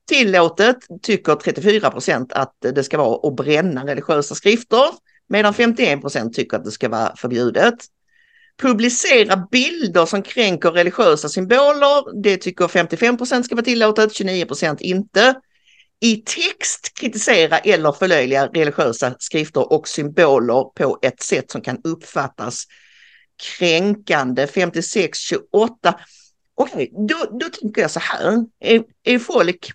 Tillåtet 0.09 0.77
tycker 1.01 1.35
34 1.35 1.91
procent 1.91 2.33
att 2.33 2.53
det 2.59 2.83
ska 2.83 2.97
vara 2.97 3.27
att 3.27 3.35
bränna 3.35 3.85
religiösa 3.85 4.35
skrifter 4.35 4.85
medan 5.29 5.53
51 5.53 6.01
procent 6.01 6.33
tycker 6.33 6.57
att 6.57 6.65
det 6.65 6.71
ska 6.71 6.89
vara 6.89 7.15
förbjudet. 7.15 7.75
Publicera 8.57 9.47
bilder 9.51 10.05
som 10.05 10.23
kränker 10.23 10.71
religiösa 10.71 11.29
symboler, 11.29 12.21
det 12.21 12.37
tycker 12.37 12.67
55 12.67 13.17
procent 13.17 13.45
ska 13.45 13.55
vara 13.55 13.65
tillåtet, 13.65 14.13
29 14.13 14.45
procent 14.45 14.81
inte. 14.81 15.35
I 15.99 16.15
text 16.15 16.93
kritisera 16.93 17.57
eller 17.57 17.91
förlöjliga 17.91 18.47
religiösa 18.47 19.15
skrifter 19.19 19.73
och 19.73 19.87
symboler 19.87 20.63
på 20.63 20.99
ett 21.01 21.21
sätt 21.21 21.51
som 21.51 21.61
kan 21.61 21.81
uppfattas 21.83 22.63
kränkande. 23.57 24.45
56-28. 24.45 25.39
Okej, 26.55 26.91
då, 27.07 27.37
då 27.39 27.49
tänker 27.49 27.81
jag 27.81 27.91
så 27.91 27.99
här, 27.99 28.45
är, 28.59 28.83
är 29.03 29.19
folk 29.19 29.71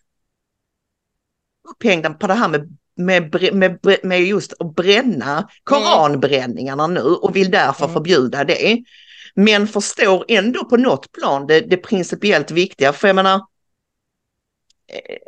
upphängda 1.69 2.11
på 2.11 2.27
det 2.27 2.35
här 2.35 2.49
med, 2.49 2.77
med, 2.97 3.55
med, 3.55 3.79
med 4.03 4.23
just 4.23 4.53
att 4.61 4.75
bränna 4.75 5.49
koranbränningarna 5.65 6.87
nu 6.87 7.01
och 7.03 7.37
vill 7.37 7.51
därför 7.51 7.85
mm. 7.85 7.95
förbjuda 7.95 8.45
det. 8.45 8.83
Men 9.35 9.69
förstår 9.69 10.25
ändå 10.29 10.65
på 10.65 10.77
något 10.77 11.13
plan 11.13 11.47
det, 11.47 11.61
det 11.61 11.77
principiellt 11.77 12.51
viktiga, 12.51 12.93
för 12.93 13.09
jag 13.09 13.15
menar 13.15 13.35
eh, 14.89 15.19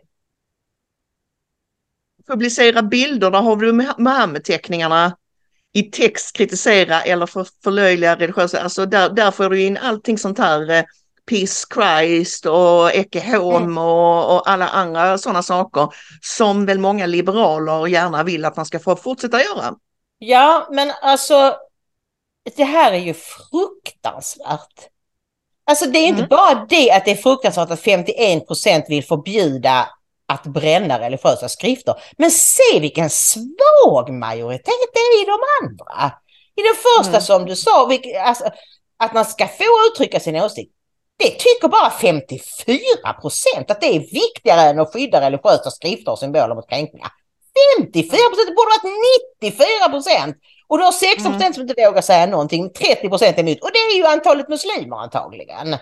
publicera 2.26 2.82
bilder, 2.82 3.30
där 3.30 3.40
har 3.40 3.56
du 3.56 3.72
Muhammed-teckningarna 3.98 5.16
i 5.72 5.82
text 5.82 6.36
kritisera 6.36 7.02
eller 7.02 7.26
för, 7.26 7.46
förlöjliga 7.64 8.16
religiösa, 8.16 8.60
alltså 8.60 8.86
där, 8.86 9.10
där 9.10 9.30
får 9.30 9.50
du 9.50 9.62
in 9.62 9.76
allting 9.76 10.18
sånt 10.18 10.38
här 10.38 10.70
eh, 10.70 10.84
Peace 11.30 11.66
Christ 11.74 12.46
och 12.46 12.94
Ecce 12.94 13.36
Home 13.36 13.56
mm. 13.56 13.78
och, 13.78 14.50
alla 14.50 14.68
andra 14.68 15.18
sådana 15.18 15.42
saker 15.42 15.88
som 16.22 16.66
väl 16.66 16.78
många 16.78 17.06
liberaler 17.06 17.86
gärna 17.86 18.22
vill 18.22 18.44
att 18.44 18.56
man 18.56 18.66
ska 18.66 18.78
få 18.78 18.96
fortsätta 18.96 19.42
göra. 19.42 19.74
Ja, 20.18 20.68
men 20.70 20.92
alltså 21.02 21.56
det 22.56 22.64
här 22.64 22.92
är 22.92 22.98
ju 22.98 23.14
fruktansvärt. 23.14 24.88
Alltså 25.66 25.86
det 25.86 25.98
är 25.98 26.06
inte 26.06 26.20
mm. 26.20 26.28
bara 26.28 26.66
det 26.68 26.90
att 26.90 27.04
det 27.04 27.10
är 27.10 27.16
fruktansvärt 27.16 27.70
att 27.70 27.80
51 27.80 28.46
procent 28.46 28.84
vill 28.88 29.04
förbjuda 29.04 29.88
att 30.28 30.42
bränna 30.42 31.00
religiösa 31.00 31.48
skrifter. 31.48 31.94
Men 32.18 32.30
se 32.30 32.80
vilken 32.80 33.10
svag 33.10 34.10
majoritet 34.10 34.90
det 34.92 34.98
är 34.98 35.22
i 35.22 35.24
de 35.24 35.38
andra. 35.62 36.12
I 36.56 36.62
den 36.62 36.74
första 36.74 37.16
mm. 37.16 37.22
som 37.22 37.44
du 37.46 37.56
sa, 37.56 37.90
alltså, 38.24 38.44
att 38.96 39.14
man 39.14 39.24
ska 39.24 39.46
få 39.46 39.64
uttrycka 39.90 40.20
sin 40.20 40.36
åsikt. 40.36 40.73
Det 41.18 41.30
tycker 41.30 41.68
bara 41.68 41.90
54 41.90 43.12
procent 43.20 43.70
att 43.70 43.80
det 43.80 43.86
är 43.86 44.00
viktigare 44.00 44.60
än 44.60 44.80
att 44.80 44.92
skydda 44.92 45.20
religiösa 45.20 45.70
skrifter 45.70 46.12
och 46.12 46.18
symboler 46.18 46.54
mot 46.54 46.68
kränkningar. 46.68 47.08
54 47.78 48.28
procent, 48.30 48.48
det 48.48 48.54
borde 48.58 48.72
varit 48.74 48.88
94 49.40 49.88
procent. 49.90 50.36
Och 50.68 50.78
du 50.78 50.84
har 50.84 50.92
16 50.92 51.16
procent 51.16 51.42
mm. 51.42 51.54
som 51.54 51.62
inte 51.62 51.86
vågar 51.86 52.02
säga 52.02 52.26
någonting, 52.26 52.72
30 52.72 53.08
procent 53.08 53.38
är 53.38 53.42
emot. 53.42 53.62
Och 53.62 53.70
det 53.72 53.78
är 53.78 53.96
ju 53.96 54.06
antalet 54.06 54.48
muslimer 54.48 54.96
antagligen. 54.96 55.76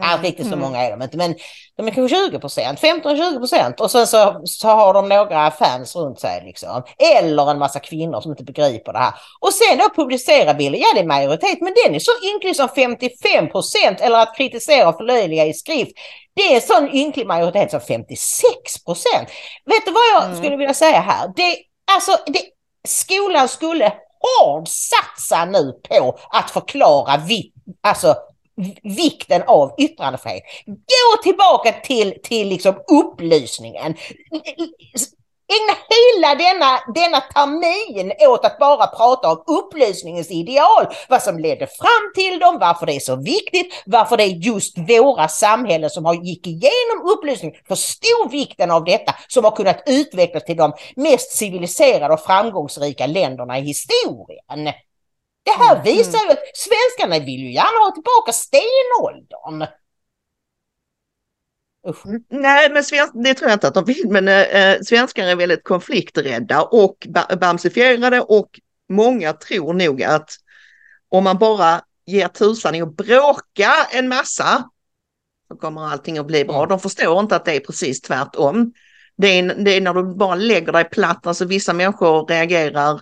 Mm. 0.00 0.10
Ja, 0.10 0.28
riktigt 0.28 0.46
så 0.46 0.52
mm. 0.52 0.60
många 0.60 0.78
är 0.86 0.90
de 0.90 1.02
inte, 1.02 1.16
men 1.16 1.34
de 1.76 1.86
är 1.86 1.90
kanske 1.90 2.16
20 2.16 2.38
procent, 2.38 2.80
15-20 2.80 3.38
procent 3.38 3.80
och 3.80 3.90
sen 3.90 4.06
så, 4.06 4.40
så 4.44 4.68
har 4.68 4.94
de 4.94 5.08
några 5.08 5.50
fans 5.50 5.96
runt 5.96 6.20
sig 6.20 6.42
liksom. 6.44 6.82
Eller 6.98 7.50
en 7.50 7.58
massa 7.58 7.80
kvinnor 7.80 8.20
som 8.20 8.30
inte 8.30 8.44
begriper 8.44 8.92
det 8.92 8.98
här. 8.98 9.14
Och 9.40 9.54
sen 9.54 9.78
då 9.78 10.02
publicera 10.02 10.54
bilder, 10.54 10.78
ja 10.78 10.86
det 10.94 11.00
är 11.00 11.06
majoritet, 11.06 11.60
men 11.60 11.74
den 11.84 11.94
är 11.94 11.98
så 11.98 12.12
ynklig 12.34 12.56
som 12.56 12.68
55 12.68 13.50
procent 13.50 14.00
eller 14.00 14.18
att 14.18 14.36
kritisera 14.36 14.88
och 14.88 14.96
förlöjliga 14.96 15.46
i 15.46 15.54
skrift. 15.54 15.92
Det 16.34 16.54
är 16.54 16.60
sån 16.60 16.94
ynklig 16.94 17.26
majoritet 17.26 17.70
som 17.70 17.80
56 17.80 18.84
procent. 18.86 19.28
Vet 19.64 19.86
du 19.86 19.92
vad 19.92 20.02
jag 20.14 20.24
mm. 20.24 20.36
skulle 20.36 20.56
vilja 20.56 20.74
säga 20.74 21.00
här? 21.00 21.32
Det, 21.36 21.56
alltså, 21.94 22.12
det, 22.26 22.42
skolan 22.88 23.48
skulle 23.48 23.92
hård 24.20 24.68
satsa 24.68 25.44
nu 25.44 25.72
på 25.88 26.18
att 26.30 26.50
förklara 26.50 27.16
vi, 27.16 27.52
alltså 27.82 28.14
vikten 28.82 29.42
av 29.46 29.74
yttrandefrihet. 29.78 30.42
Gå 30.66 31.22
tillbaka 31.22 31.72
till, 31.72 32.14
till 32.22 32.48
liksom 32.48 32.74
upplysningen. 32.90 33.94
Ägna 35.50 35.74
hela 35.90 36.34
denna, 36.34 36.78
denna 36.94 37.20
termin 37.20 38.12
åt 38.28 38.44
att 38.44 38.58
bara 38.58 38.86
prata 38.86 39.32
om 39.32 39.44
upplysningens 39.46 40.30
ideal. 40.30 40.86
Vad 41.08 41.22
som 41.22 41.38
ledde 41.38 41.66
fram 41.66 42.12
till 42.14 42.38
dem, 42.38 42.58
varför 42.60 42.86
det 42.86 42.92
är 42.92 43.00
så 43.00 43.16
viktigt, 43.16 43.82
varför 43.86 44.16
det 44.16 44.22
är 44.22 44.46
just 44.46 44.78
våra 44.78 45.28
samhällen 45.28 45.90
som 45.90 46.04
har 46.04 46.14
gick 46.14 46.46
igenom 46.46 47.10
upplysning, 47.12 47.52
förstod 47.68 48.30
vikten 48.30 48.70
av 48.70 48.84
detta, 48.84 49.14
som 49.28 49.44
har 49.44 49.56
kunnat 49.56 49.82
utvecklas 49.86 50.44
till 50.44 50.56
de 50.56 50.72
mest 50.96 51.36
civiliserade 51.36 52.14
och 52.14 52.20
framgångsrika 52.20 53.06
länderna 53.06 53.58
i 53.58 53.62
historien. 53.62 54.74
Det 55.50 55.64
här 55.64 55.72
mm, 55.72 55.84
visar 55.84 56.18
mm. 56.18 56.28
ju 56.28 56.32
att 56.32 56.56
svenskarna 56.56 57.24
vill 57.24 57.40
ju 57.40 57.52
gärna 57.52 57.84
ha 57.84 57.90
tillbaka 57.94 58.32
stenåldern. 58.32 59.68
Mm, 62.06 62.22
nej, 62.28 62.70
men 62.70 62.84
svensk, 62.84 63.12
det 63.14 63.34
tror 63.34 63.50
jag 63.50 63.56
inte 63.56 63.68
att 63.68 63.74
de 63.74 63.84
vill, 63.84 64.08
men 64.10 64.28
äh, 64.28 64.80
svenskar 64.80 65.26
är 65.26 65.36
väldigt 65.36 65.64
konflikträdda 65.64 66.62
och 66.62 67.06
bamsifierade 67.40 68.20
och 68.20 68.60
många 68.88 69.32
tror 69.32 69.74
nog 69.74 70.02
att 70.02 70.30
om 71.08 71.24
man 71.24 71.38
bara 71.38 71.80
ger 72.06 72.28
tusan 72.28 72.74
i 72.74 72.82
att 72.82 72.96
bråka 72.96 73.72
en 73.92 74.08
massa 74.08 74.64
så 75.48 75.56
kommer 75.56 75.88
allting 75.88 76.18
att 76.18 76.26
bli 76.26 76.44
bra. 76.44 76.56
Mm. 76.56 76.68
De 76.68 76.80
förstår 76.80 77.20
inte 77.20 77.36
att 77.36 77.44
det 77.44 77.56
är 77.56 77.60
precis 77.60 78.00
tvärtom. 78.00 78.72
Det 79.16 79.26
är, 79.26 79.54
det 79.64 79.70
är 79.70 79.80
när 79.80 79.94
du 79.94 80.14
bara 80.14 80.34
lägger 80.34 80.72
dig 80.72 80.84
platt, 80.84 81.26
alltså 81.26 81.44
vissa 81.44 81.72
människor 81.72 82.26
reagerar 82.26 83.00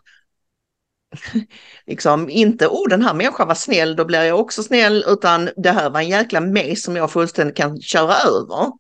liksom 1.86 2.30
inte, 2.30 2.66
oh 2.66 2.88
den 2.88 3.02
här 3.02 3.14
människan 3.14 3.48
var 3.48 3.54
snäll, 3.54 3.96
då 3.96 4.04
blir 4.04 4.22
jag 4.22 4.40
också 4.40 4.62
snäll, 4.62 5.04
utan 5.06 5.50
det 5.56 5.70
här 5.70 5.90
var 5.90 6.00
en 6.00 6.08
jäkla 6.08 6.40
mes 6.40 6.82
som 6.82 6.96
jag 6.96 7.12
fullständigt 7.12 7.56
kan 7.56 7.80
köra 7.80 8.14
över. 8.14 8.72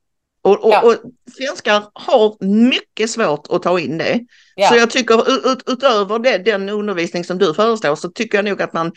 Och, 0.42 0.64
och, 0.64 0.72
ja. 0.72 0.82
och 0.82 0.94
svenskar 1.36 1.84
har 1.92 2.44
mycket 2.68 3.10
svårt 3.10 3.46
att 3.50 3.62
ta 3.62 3.80
in 3.80 3.98
det. 3.98 4.20
Ja. 4.54 4.68
Så 4.68 4.76
jag 4.76 4.90
tycker 4.90 5.50
ut, 5.52 5.62
utöver 5.66 6.18
det, 6.18 6.38
den 6.38 6.68
undervisning 6.68 7.24
som 7.24 7.38
du 7.38 7.54
föreslår 7.54 7.96
så 7.96 8.10
tycker 8.10 8.38
jag 8.38 8.44
nog 8.44 8.62
att 8.62 8.72
man 8.72 8.92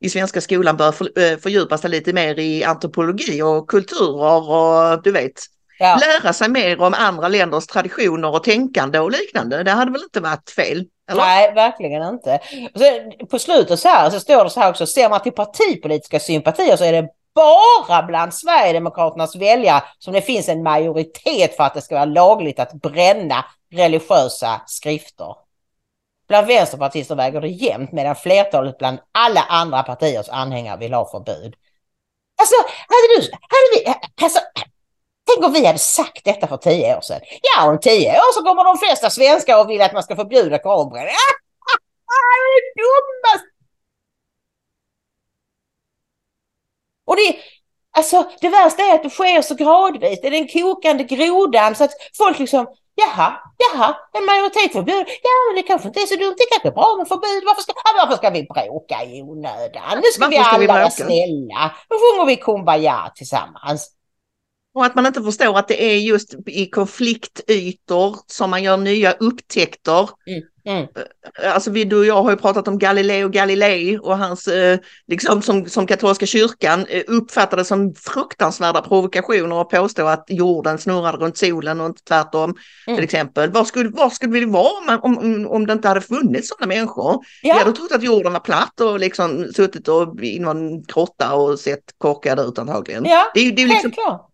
i 0.00 0.08
svenska 0.08 0.40
skolan 0.40 0.76
bör 0.76 0.92
för, 0.92 1.18
eh, 1.18 1.38
fördjupa 1.38 1.78
sig 1.78 1.90
lite 1.90 2.12
mer 2.12 2.38
i 2.38 2.64
antropologi 2.64 3.42
och 3.42 3.70
kulturer 3.70 4.50
och 4.50 5.02
du 5.02 5.12
vet, 5.12 5.42
ja. 5.78 6.00
lära 6.00 6.32
sig 6.32 6.48
mer 6.48 6.80
om 6.80 6.94
andra 6.94 7.28
länders 7.28 7.66
traditioner 7.66 8.30
och 8.30 8.44
tänkande 8.44 8.98
och 8.98 9.10
liknande. 9.10 9.62
Det 9.62 9.70
hade 9.70 9.92
väl 9.92 10.02
inte 10.02 10.20
varit 10.20 10.50
fel? 10.50 10.86
Eller? 11.10 11.22
Nej, 11.22 11.52
verkligen 11.54 12.02
inte. 12.02 12.38
Så, 12.74 13.12
på 13.26 13.38
slutet 13.38 13.80
så 13.80 13.88
här 13.88 14.10
så 14.10 14.20
står 14.20 14.44
det 14.44 14.50
så 14.50 14.60
här 14.60 14.70
också, 14.70 14.86
ser 14.86 15.08
man 15.08 15.22
till 15.22 15.32
partipolitiska 15.32 16.20
sympatier 16.20 16.76
så 16.76 16.84
är 16.84 16.92
det 16.92 17.08
bara 17.34 18.02
bland 18.02 18.34
Sverigedemokraternas 18.34 19.36
väljare 19.36 19.82
som 19.98 20.12
det 20.12 20.22
finns 20.22 20.48
en 20.48 20.62
majoritet 20.62 21.56
för 21.56 21.64
att 21.64 21.74
det 21.74 21.80
ska 21.80 21.94
vara 21.94 22.04
lagligt 22.04 22.58
att 22.58 22.72
bränna 22.72 23.44
religiösa 23.72 24.60
skrifter. 24.66 25.34
Bland 26.28 26.46
vänsterpartister 26.46 27.14
väger 27.14 27.40
det 27.40 27.48
jämnt 27.48 27.92
medan 27.92 28.16
flertalet 28.16 28.78
bland 28.78 28.98
alla 29.12 29.40
andra 29.40 29.82
partiers 29.82 30.28
anhängare 30.28 30.78
vill 30.78 30.94
ha 30.94 31.10
förbud. 31.10 31.54
Alltså, 32.40 32.56
hade 32.88 33.08
du, 33.16 33.30
hade 33.32 33.68
vi, 33.74 33.94
alltså, 34.24 34.40
Tänk 35.26 35.46
om 35.46 35.52
vi 35.52 35.66
hade 35.66 35.78
sagt 35.78 36.24
detta 36.24 36.46
för 36.46 36.56
tio 36.56 36.96
år 36.96 37.00
sedan. 37.00 37.20
Ja, 37.42 37.70
om 37.70 37.80
tio 37.80 38.10
år 38.10 38.32
så 38.34 38.42
kommer 38.42 38.64
de 38.64 38.78
flesta 38.78 39.10
svenskar 39.10 39.60
och 39.60 39.70
vill 39.70 39.82
att 39.82 39.92
man 39.92 40.02
ska 40.02 40.16
förbjuda 40.16 40.58
koranbränning. 40.58 41.12
det 42.74 42.80
är 42.80 42.84
dummaste! 42.84 43.56
Och 47.06 47.16
det, 47.16 47.36
alltså, 47.96 48.30
det 48.40 48.48
värsta 48.48 48.82
är 48.82 48.94
att 48.94 49.02
det 49.02 49.10
sker 49.10 49.42
så 49.42 49.54
gradvis. 49.54 50.20
Det 50.20 50.26
är 50.26 50.30
den 50.30 50.48
kokande 50.48 51.04
grodan 51.04 51.74
så 51.74 51.84
att 51.84 51.92
folk 52.18 52.38
liksom, 52.38 52.66
jaha, 52.94 53.32
jaha, 53.58 53.96
en 54.12 54.24
majoritet 54.24 54.72
förbjuder. 54.72 55.06
Ja, 55.22 55.30
men 55.48 55.56
det 55.56 55.62
kanske 55.62 55.88
inte 55.88 56.00
är 56.00 56.06
så 56.06 56.16
dumt. 56.16 56.34
Det 56.38 56.46
kanske 56.50 56.68
är 56.68 56.72
bra 56.72 56.94
med 56.98 57.08
förbud. 57.08 57.42
Varför 57.46 57.62
ska, 57.62 57.72
varför 58.00 58.16
ska 58.16 58.30
vi 58.30 58.42
bråka 58.42 59.04
i 59.04 59.22
onödan? 59.22 59.96
Nu 59.96 60.08
ska 60.12 60.24
varför 60.24 60.58
vi 60.58 60.66
alla 60.68 60.74
vara 60.74 60.90
snälla. 60.90 61.74
Nu 61.90 61.96
sjunger 62.02 62.26
vi 62.26 62.36
Kumbaya 62.36 63.12
tillsammans. 63.14 63.95
Och 64.76 64.84
att 64.84 64.94
man 64.94 65.06
inte 65.06 65.22
förstår 65.22 65.58
att 65.58 65.68
det 65.68 65.82
är 65.94 65.98
just 65.98 66.34
i 66.46 66.66
konfliktytor 66.66 68.16
som 68.26 68.50
man 68.50 68.62
gör 68.62 68.76
nya 68.76 69.12
upptäckter. 69.12 70.08
Mm. 70.26 70.42
Mm. 70.78 70.86
Alltså 71.54 71.70
vi, 71.70 71.84
du 71.84 71.98
och 71.98 72.06
jag 72.06 72.22
har 72.22 72.30
ju 72.30 72.36
pratat 72.36 72.68
om 72.68 72.78
Galileo 72.78 73.28
Galilei 73.28 73.98
och 73.98 74.18
hans, 74.18 74.48
eh, 74.48 74.78
liksom 75.06 75.42
som, 75.42 75.66
som 75.68 75.86
katolska 75.86 76.26
kyrkan 76.26 76.86
eh, 76.88 77.02
uppfattade 77.06 77.64
som 77.64 77.94
fruktansvärda 77.94 78.82
provokationer 78.82 79.56
och 79.56 79.70
påstå 79.70 80.06
att 80.06 80.24
jorden 80.28 80.78
snurrade 80.78 81.18
runt 81.18 81.36
solen 81.38 81.80
och 81.80 81.86
inte 81.86 82.02
tvärtom 82.04 82.54
Mm. 82.86 82.96
till 82.96 83.04
exempel. 83.04 83.50
Var 83.50 83.64
skulle, 83.64 83.88
var 83.88 84.10
skulle 84.10 84.32
vi 84.32 84.44
vara 84.44 84.98
om, 85.02 85.16
om, 85.16 85.46
om 85.46 85.66
det 85.66 85.72
inte 85.72 85.88
hade 85.88 86.00
funnits 86.00 86.48
sådana 86.48 86.66
människor? 86.74 87.24
Vi 87.42 87.48
Ja, 87.48 87.54
hade 87.54 87.72
trott 87.72 87.92
att 87.92 88.02
jorden 88.02 88.32
var 88.32 88.40
platt 88.40 88.80
och 88.80 89.00
liksom 89.00 89.46
suttit 89.56 89.88
och 89.88 90.22
i 90.22 90.38
någon 90.38 90.82
grotta 90.82 91.34
och 91.34 91.58
sett 91.58 91.84
korkad 91.98 92.40
ut 92.40 92.58
antagligen. 92.58 93.04
ja 93.04 93.30
Det 93.34 93.40
är 93.40 93.52
det 93.52 93.62
är 93.62 93.66
liksom, 93.66 93.90
helt 93.90 93.94
klart. 93.94 94.30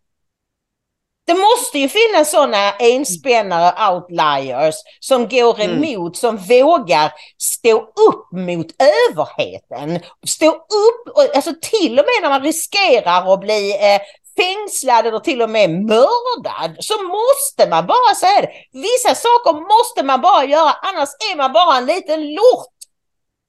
Det 1.26 1.34
måste 1.34 1.78
ju 1.78 1.88
finnas 1.88 2.30
sådana 2.30 2.72
enspännare 2.72 3.92
outliers 3.92 4.74
som 5.00 5.28
går 5.28 5.60
Mm. 5.60 5.84
emot, 5.84 6.16
som 6.16 6.36
vågar 6.36 7.12
stå 7.38 7.80
upp 7.80 8.32
mot 8.32 8.66
överheten. 9.10 10.00
Stå 10.26 10.46
upp, 10.50 11.18
alltså 11.34 11.52
till 11.62 11.98
och 11.98 12.04
med 12.04 12.22
när 12.22 12.28
man 12.28 12.42
riskerar 12.42 13.32
att 13.34 13.40
bli 13.40 13.72
eh, 13.72 14.00
fängslad 14.36 15.06
eller 15.06 15.18
till 15.18 15.42
och 15.42 15.50
med 15.50 15.70
mördad 15.70 16.76
så 16.80 16.94
måste 17.02 17.70
man 17.70 17.86
bara 17.86 18.14
säga 18.14 18.40
det. 18.40 18.50
Vissa 18.72 19.14
saker 19.14 19.52
måste 19.52 20.02
man 20.02 20.20
bara 20.20 20.44
göra 20.44 20.72
annars 20.72 21.08
är 21.32 21.36
man 21.36 21.52
bara 21.52 21.76
en 21.76 21.86
liten 21.86 22.34
lort. 22.34 22.68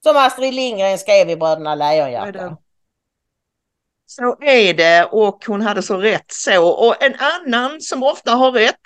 Som 0.02 0.16
Astrid 0.16 0.54
Lindgren 0.54 0.98
skrev 0.98 1.30
i 1.30 1.36
Bröderna 1.36 1.74
Lejonhjärta. 1.74 2.56
Så 4.14 4.36
är 4.40 4.74
det 4.74 5.04
och 5.12 5.44
hon 5.46 5.60
hade 5.62 5.82
så 5.82 5.96
rätt 5.96 6.24
så. 6.28 6.66
Och 6.68 7.02
en 7.02 7.14
annan 7.18 7.80
som 7.80 8.02
ofta 8.02 8.30
har 8.32 8.52
rätt, 8.52 8.80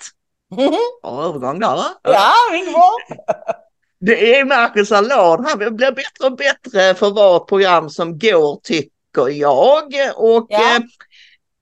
bra 1.01 1.25
övergång 1.25 1.59
där 1.59 1.67
va? 1.75 1.85
ja, 2.03 2.33
Ingvar. 2.55 3.23
Det 4.01 4.35
är 4.35 4.45
Marcus 4.45 4.91
Allard. 4.91 5.45
Han 5.47 5.57
blir 5.57 5.91
bättre 5.91 6.25
och 6.25 6.35
bättre 6.37 6.95
för 6.95 7.09
vart 7.11 7.47
program 7.49 7.89
som 7.89 8.19
går 8.19 8.59
tycker 8.63 9.29
jag. 9.29 9.83
Och 10.15 10.45
Ja. 10.49 10.75
eh, 10.75 10.81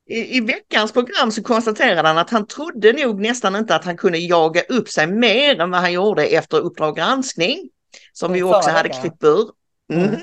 i, 0.10 0.38
i 0.38 0.42
veckans 0.42 0.92
program 0.92 1.32
så 1.32 1.44
konstaterade 1.44 2.08
han 2.08 2.18
att 2.18 2.30
han 2.30 2.48
trodde 2.48 2.94
nog 2.94 3.20
nästan 3.22 3.56
inte 3.56 3.76
att 3.76 3.86
han 3.86 3.98
kunde 3.98 4.18
jaga 4.18 4.62
upp 4.70 4.90
sig 4.90 5.08
mer 5.08 5.62
än 5.62 5.72
vad 5.72 5.80
han 5.82 5.94
gjorde 5.94 6.26
efter 6.26 6.58
Uppdrag 6.58 6.96
granskning. 6.96 7.70
Som 8.14 8.34
vi 8.34 8.40
Mm, 8.40 8.54
också 8.54 8.70
hade 8.70 8.84
veckan. 8.90 9.02
klippt 9.02 9.24
ur. 9.24 9.50
Mm. 9.94 10.04
Mm. 10.08 10.20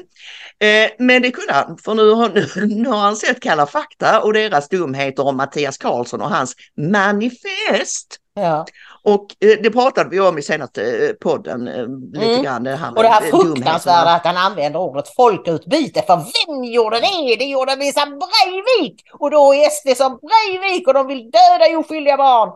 Eh, 0.58 0.90
men 0.98 1.22
det 1.22 1.30
kunde 1.30 1.52
han, 1.52 1.78
för 1.84 1.94
nu 1.94 2.10
har, 2.10 2.28
nu, 2.28 2.66
nu 2.82 2.88
har 2.88 2.98
han 2.98 3.16
sett 3.16 3.40
Kalla 3.40 3.66
fakta 3.66 4.20
och 4.20 4.32
deras 4.32 4.68
dumheter 4.68 5.26
om 5.26 5.36
Mattias 5.36 5.78
Karlsson 5.78 6.20
och 6.20 6.30
hans 6.30 6.54
manifest. 6.76 8.16
Ja. 8.34 8.66
Och 9.02 9.26
eh, 9.40 9.58
det 9.62 9.70
pratade 9.70 10.10
vi 10.10 10.20
om 10.20 10.38
i 10.38 10.42
senaste 10.42 10.82
eh, 10.82 11.12
podden 11.12 11.68
eh, 11.68 11.86
lite 12.12 12.26
Mm. 12.30 12.42
grann. 12.42 12.64
Det 12.64 12.76
här 12.76 12.90
med, 12.90 12.96
Och 12.96 13.02
det 13.02 13.08
här 13.08 13.20
fruktansvärda 13.30 14.10
att 14.10 14.24
han 14.24 14.36
använder 14.36 14.80
ordet 14.80 15.14
folkutbyte. 15.14 16.02
För 16.02 16.16
vem 16.16 16.64
gjorde 16.64 17.00
det? 17.00 17.36
Det 17.38 17.44
gjorde 17.44 17.76
minsann 17.76 18.08
Breivik! 18.08 19.02
Och 19.12 19.30
då 19.30 19.54
är 19.54 19.70
SD 19.70 19.96
som 19.96 20.18
Breivik 20.22 20.88
och 20.88 20.94
de 20.94 21.06
vill 21.06 21.30
döda 21.30 21.78
oskyldiga 21.78 22.16
barn. 22.16 22.52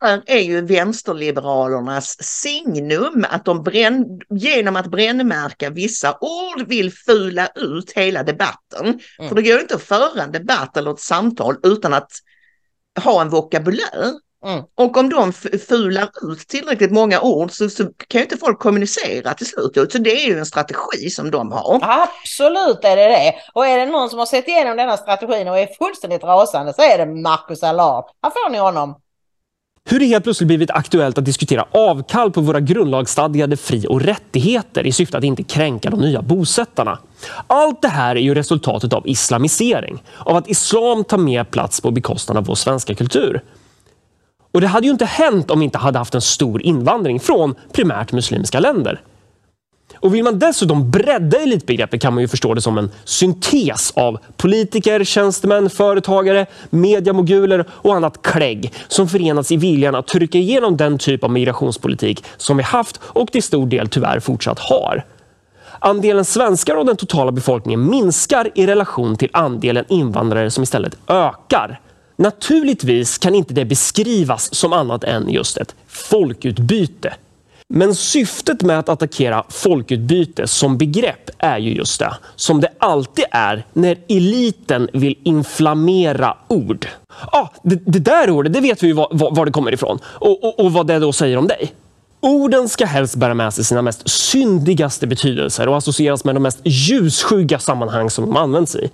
Här 0.00 0.22
är 0.26 0.38
ju 0.38 0.60
vänsterliberalernas 0.60 2.16
signum 2.20 3.26
att 3.30 3.44
de 3.44 3.62
bränn, 3.62 4.20
genom 4.28 4.76
att 4.76 4.86
brännmärka 4.86 5.70
vissa 5.70 6.18
ord 6.20 6.68
vill 6.68 6.92
fula 6.92 7.48
ut 7.54 7.92
hela 7.92 8.22
debatten. 8.22 8.86
Mm. 9.18 9.28
För 9.28 9.34
det 9.34 9.42
går 9.42 9.60
inte 9.60 9.74
att 9.74 9.82
föra 9.82 10.22
en 10.22 10.32
debatt 10.32 10.76
eller 10.76 10.90
ett 10.90 11.00
samtal 11.00 11.56
utan 11.62 11.94
att 11.94 12.10
ha 13.04 13.22
en 13.22 13.28
vokabulär. 13.28 14.12
Mm. 14.44 14.64
Och 14.74 14.96
om 14.96 15.08
de 15.08 15.32
fular 15.68 16.10
ut 16.22 16.48
tillräckligt 16.48 16.90
många 16.90 17.20
ord 17.20 17.50
så, 17.50 17.70
så 17.70 17.84
kan 17.84 18.18
ju 18.18 18.22
inte 18.22 18.36
folk 18.36 18.58
kommunicera 18.58 19.34
till 19.34 19.46
slut. 19.46 19.92
Så 19.92 19.98
det 19.98 20.24
är 20.24 20.26
ju 20.26 20.38
en 20.38 20.46
strategi 20.46 21.10
som 21.10 21.30
de 21.30 21.52
har. 21.52 21.80
Absolut 21.82 22.84
är 22.84 22.96
det 22.96 23.08
det. 23.08 23.34
Och 23.54 23.66
är 23.66 23.78
det 23.78 23.86
någon 23.86 24.10
som 24.10 24.18
har 24.18 24.26
sett 24.26 24.48
igenom 24.48 24.76
denna 24.76 24.96
strategin 24.96 25.48
och 25.48 25.58
är 25.58 25.66
fullständigt 25.78 26.24
rasande 26.24 26.74
så 26.74 26.82
är 26.82 26.98
det 26.98 27.06
Marcus 27.06 27.62
Allard. 27.62 28.04
Här 28.22 28.30
får 28.30 28.50
ni 28.50 28.58
honom 28.58 29.00
hur 29.90 29.98
det 29.98 30.06
helt 30.06 30.24
plötsligt 30.24 30.46
blivit 30.46 30.70
aktuellt 30.70 31.18
att 31.18 31.24
diskutera 31.24 31.64
avkall 31.70 32.32
på 32.32 32.40
våra 32.40 32.60
grundlagsstadgade 32.60 33.56
fri 33.56 33.86
och 33.88 34.00
rättigheter 34.00 34.86
i 34.86 34.92
syfte 34.92 35.18
att 35.18 35.24
inte 35.24 35.42
kränka 35.42 35.90
de 35.90 36.00
nya 36.00 36.22
bosättarna. 36.22 36.98
Allt 37.46 37.82
det 37.82 37.88
här 37.88 38.16
är 38.16 38.20
ju 38.20 38.34
resultatet 38.34 38.92
av 38.92 39.08
islamisering, 39.08 40.02
av 40.18 40.36
att 40.36 40.48
islam 40.48 41.04
tar 41.04 41.18
mer 41.18 41.44
plats 41.44 41.80
på 41.80 41.90
bekostnad 41.90 42.36
av 42.36 42.44
vår 42.44 42.54
svenska 42.54 42.94
kultur. 42.94 43.42
Och 44.52 44.60
det 44.60 44.66
hade 44.66 44.86
ju 44.86 44.92
inte 44.92 45.04
hänt 45.04 45.50
om 45.50 45.58
vi 45.58 45.64
inte 45.64 45.78
hade 45.78 45.98
haft 45.98 46.14
en 46.14 46.20
stor 46.20 46.62
invandring 46.62 47.20
från 47.20 47.54
primärt 47.72 48.12
muslimska 48.12 48.60
länder. 48.60 49.00
Och 50.00 50.14
vill 50.14 50.24
man 50.24 50.38
dessutom 50.38 50.90
bredda 50.90 51.38
elitbegreppet 51.38 52.02
kan 52.02 52.14
man 52.14 52.20
ju 52.20 52.28
förstå 52.28 52.54
det 52.54 52.60
som 52.60 52.78
en 52.78 52.90
syntes 53.04 53.92
av 53.96 54.18
politiker, 54.36 55.04
tjänstemän, 55.04 55.70
företagare, 55.70 56.46
mediamoguler 56.70 57.64
och 57.70 57.94
annat 57.94 58.22
klägg 58.22 58.72
som 58.88 59.08
förenats 59.08 59.52
i 59.52 59.56
viljan 59.56 59.94
att 59.94 60.06
trycka 60.06 60.38
igenom 60.38 60.76
den 60.76 60.98
typ 60.98 61.24
av 61.24 61.30
migrationspolitik 61.30 62.24
som 62.36 62.56
vi 62.56 62.62
haft 62.62 63.00
och 63.02 63.32
till 63.32 63.42
stor 63.42 63.66
del 63.66 63.88
tyvärr 63.88 64.20
fortsatt 64.20 64.58
har. 64.58 65.04
Andelen 65.78 66.24
svenskar 66.24 66.76
av 66.76 66.84
den 66.84 66.96
totala 66.96 67.32
befolkningen 67.32 67.90
minskar 67.90 68.50
i 68.54 68.66
relation 68.66 69.16
till 69.16 69.28
andelen 69.32 69.84
invandrare 69.88 70.50
som 70.50 70.62
istället 70.62 70.98
ökar. 71.08 71.80
Naturligtvis 72.16 73.18
kan 73.18 73.34
inte 73.34 73.54
det 73.54 73.64
beskrivas 73.64 74.54
som 74.54 74.72
annat 74.72 75.04
än 75.04 75.30
just 75.30 75.56
ett 75.56 75.74
folkutbyte. 75.86 77.14
Men 77.74 77.94
syftet 77.94 78.62
med 78.62 78.78
att 78.78 78.88
attackera 78.88 79.44
folkutbyte 79.48 80.46
som 80.46 80.78
begrepp 80.78 81.30
är 81.38 81.58
ju 81.58 81.74
just 81.74 81.98
det, 81.98 82.16
som 82.36 82.60
det 82.60 82.68
alltid 82.78 83.24
är 83.30 83.64
när 83.72 83.98
eliten 84.08 84.88
vill 84.92 85.18
inflammera 85.22 86.36
ord. 86.48 86.86
Ah, 87.32 87.48
det, 87.62 87.82
det 87.86 87.98
där 87.98 88.30
ordet, 88.30 88.52
det 88.52 88.60
vet 88.60 88.82
vi 88.82 88.86
ju 88.86 88.92
var, 88.92 89.08
var, 89.10 89.30
var 89.30 89.46
det 89.46 89.52
kommer 89.52 89.74
ifrån 89.74 89.98
och, 90.04 90.44
och, 90.44 90.60
och 90.60 90.72
vad 90.72 90.86
det 90.86 90.98
då 90.98 91.12
säger 91.12 91.36
om 91.36 91.46
dig. 91.46 91.72
Orden 92.20 92.68
ska 92.68 92.86
helst 92.86 93.16
bära 93.16 93.34
med 93.34 93.54
sig 93.54 93.64
sina 93.64 93.82
mest 93.82 94.08
syndigaste 94.08 95.06
betydelser 95.06 95.68
och 95.68 95.76
associeras 95.76 96.24
med 96.24 96.34
de 96.36 96.42
mest 96.42 96.60
ljusskygga 96.64 97.58
sammanhang 97.58 98.10
som 98.10 98.24
de 98.24 98.36
används 98.36 98.76
i. 98.76 98.90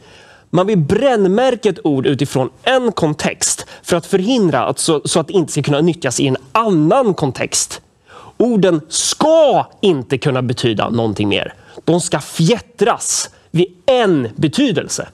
Man 0.50 0.66
vill 0.66 0.78
brännmärka 0.78 1.68
ett 1.68 1.86
ord 1.86 2.06
utifrån 2.06 2.50
en 2.62 2.92
kontext 2.92 3.66
för 3.82 3.96
att 3.96 4.06
förhindra 4.06 4.66
att 4.66 4.78
så, 4.78 5.00
så 5.04 5.20
att 5.20 5.26
det 5.26 5.32
inte 5.32 5.52
ska 5.52 5.62
kunna 5.62 5.80
nyttjas 5.80 6.20
i 6.20 6.26
en 6.26 6.36
annan 6.52 7.14
kontext. 7.14 7.80
Orden 8.36 8.80
ska 8.88 9.66
inte 9.82 10.18
kunna 10.18 10.42
betyda 10.42 10.90
någonting 10.90 11.28
mer. 11.28 11.54
De 11.84 12.00
ska 12.00 12.20
fjättras 12.20 13.30
vid 13.50 13.66
en 13.86 14.28
betydelse. 14.36 15.08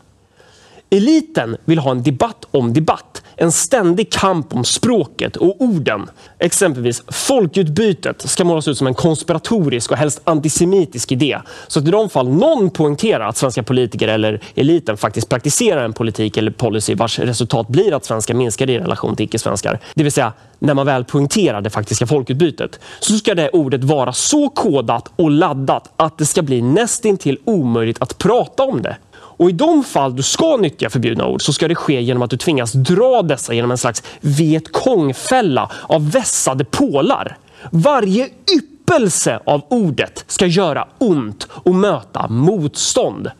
Eliten 0.90 1.56
vill 1.64 1.78
ha 1.78 1.90
en 1.90 2.02
debatt 2.02 2.44
om 2.50 2.72
debatt, 2.72 3.22
en 3.36 3.52
ständig 3.52 4.12
kamp 4.12 4.54
om 4.54 4.64
språket 4.64 5.36
och 5.36 5.56
orden. 5.58 6.10
Exempelvis 6.38 7.02
folkutbytet 7.08 8.30
ska 8.30 8.44
målas 8.44 8.68
ut 8.68 8.78
som 8.78 8.86
en 8.86 8.94
konspiratorisk 8.94 9.90
och 9.90 9.96
helst 9.96 10.20
antisemitisk 10.24 11.12
idé. 11.12 11.38
Så 11.68 11.78
att 11.78 11.88
i 11.88 11.90
de 11.90 12.10
fall 12.10 12.28
någon 12.28 12.70
poängterar 12.70 13.28
att 13.28 13.36
svenska 13.36 13.62
politiker 13.62 14.08
eller 14.08 14.40
eliten 14.54 14.96
faktiskt 14.96 15.28
praktiserar 15.28 15.84
en 15.84 15.92
politik 15.92 16.36
eller 16.36 16.50
policy 16.50 16.94
vars 16.94 17.18
resultat 17.18 17.68
blir 17.68 17.94
att 17.94 18.04
svenskar 18.04 18.34
minskar 18.34 18.70
i 18.70 18.78
relation 18.78 19.16
till 19.16 19.24
icke-svenskar, 19.24 19.78
det 19.94 20.02
vill 20.02 20.12
säga 20.12 20.32
när 20.58 20.74
man 20.74 20.86
väl 20.86 21.04
poängterar 21.04 21.60
det 21.60 21.70
faktiska 21.70 22.06
folkutbytet, 22.06 22.80
så 23.00 23.12
ska 23.12 23.34
det 23.34 23.48
ordet 23.48 23.84
vara 23.84 24.12
så 24.12 24.48
kodat 24.48 25.12
och 25.16 25.30
laddat 25.30 25.92
att 25.96 26.18
det 26.18 26.26
ska 26.26 26.42
bli 26.42 26.62
nästintill 26.62 27.38
omöjligt 27.44 28.02
att 28.02 28.18
prata 28.18 28.62
om 28.62 28.82
det. 28.82 28.96
Och 29.40 29.50
i 29.50 29.52
de 29.52 29.84
fall 29.84 30.16
du 30.16 30.22
ska 30.22 30.56
nyttja 30.56 30.90
förbjudna 30.90 31.26
ord 31.26 31.42
så 31.42 31.52
ska 31.52 31.68
det 31.68 31.74
ske 31.74 32.02
genom 32.02 32.22
att 32.22 32.30
du 32.30 32.36
tvingas 32.36 32.72
dra 32.72 33.22
dessa 33.22 33.54
genom 33.54 33.70
en 33.70 33.78
slags 33.78 34.02
vietkongfälla 34.20 35.70
av 35.82 36.10
vässade 36.10 36.64
pålar. 36.64 37.38
Varje 37.70 38.28
yppelse 38.56 39.40
av 39.44 39.62
ordet 39.68 40.24
ska 40.26 40.46
göra 40.46 40.88
ont 40.98 41.48
och 41.50 41.74
möta 41.74 42.28
motstånd. 42.28 43.30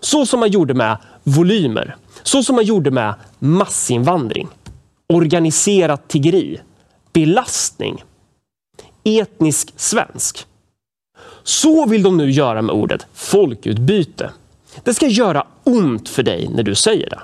Så 0.00 0.26
som 0.26 0.40
man 0.40 0.50
gjorde 0.50 0.74
med 0.74 0.96
volymer, 1.22 1.96
så 2.22 2.42
som 2.42 2.56
man 2.56 2.64
gjorde 2.64 2.90
med 2.90 3.14
massinvandring, 3.38 4.48
organiserat 5.08 6.08
tiggeri, 6.08 6.60
belastning, 7.12 8.04
etnisk 9.04 9.72
svensk. 9.76 10.46
Så 11.42 11.86
vill 11.86 12.02
de 12.02 12.16
nu 12.16 12.30
göra 12.30 12.62
med 12.62 12.74
ordet 12.74 13.06
folkutbyte. 13.14 14.30
Det 14.84 14.94
ska 14.94 15.06
göra 15.06 15.46
ont 15.64 16.08
för 16.08 16.22
dig 16.22 16.48
när 16.48 16.62
du 16.62 16.74
säger 16.74 17.10
det. 17.10 17.20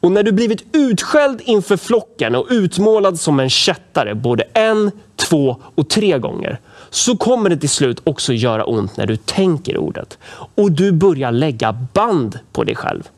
Och 0.00 0.12
när 0.12 0.22
du 0.22 0.32
blivit 0.32 0.64
utskälld 0.72 1.40
inför 1.44 1.76
flocken 1.76 2.34
och 2.34 2.46
utmålad 2.50 3.20
som 3.20 3.40
en 3.40 3.50
kättare 3.50 4.14
både 4.14 4.42
en, 4.42 4.90
två 5.16 5.56
och 5.74 5.88
tre 5.88 6.18
gånger 6.18 6.60
så 6.90 7.16
kommer 7.16 7.50
det 7.50 7.56
till 7.56 7.70
slut 7.70 8.00
också 8.04 8.32
göra 8.32 8.64
ont 8.64 8.96
när 8.96 9.06
du 9.06 9.16
tänker 9.16 9.78
ordet. 9.78 10.18
Och 10.32 10.72
du 10.72 10.92
börjar 10.92 11.32
lägga 11.32 11.72
band 11.72 12.38
på 12.52 12.64
dig 12.64 12.74
själv. 12.74 13.08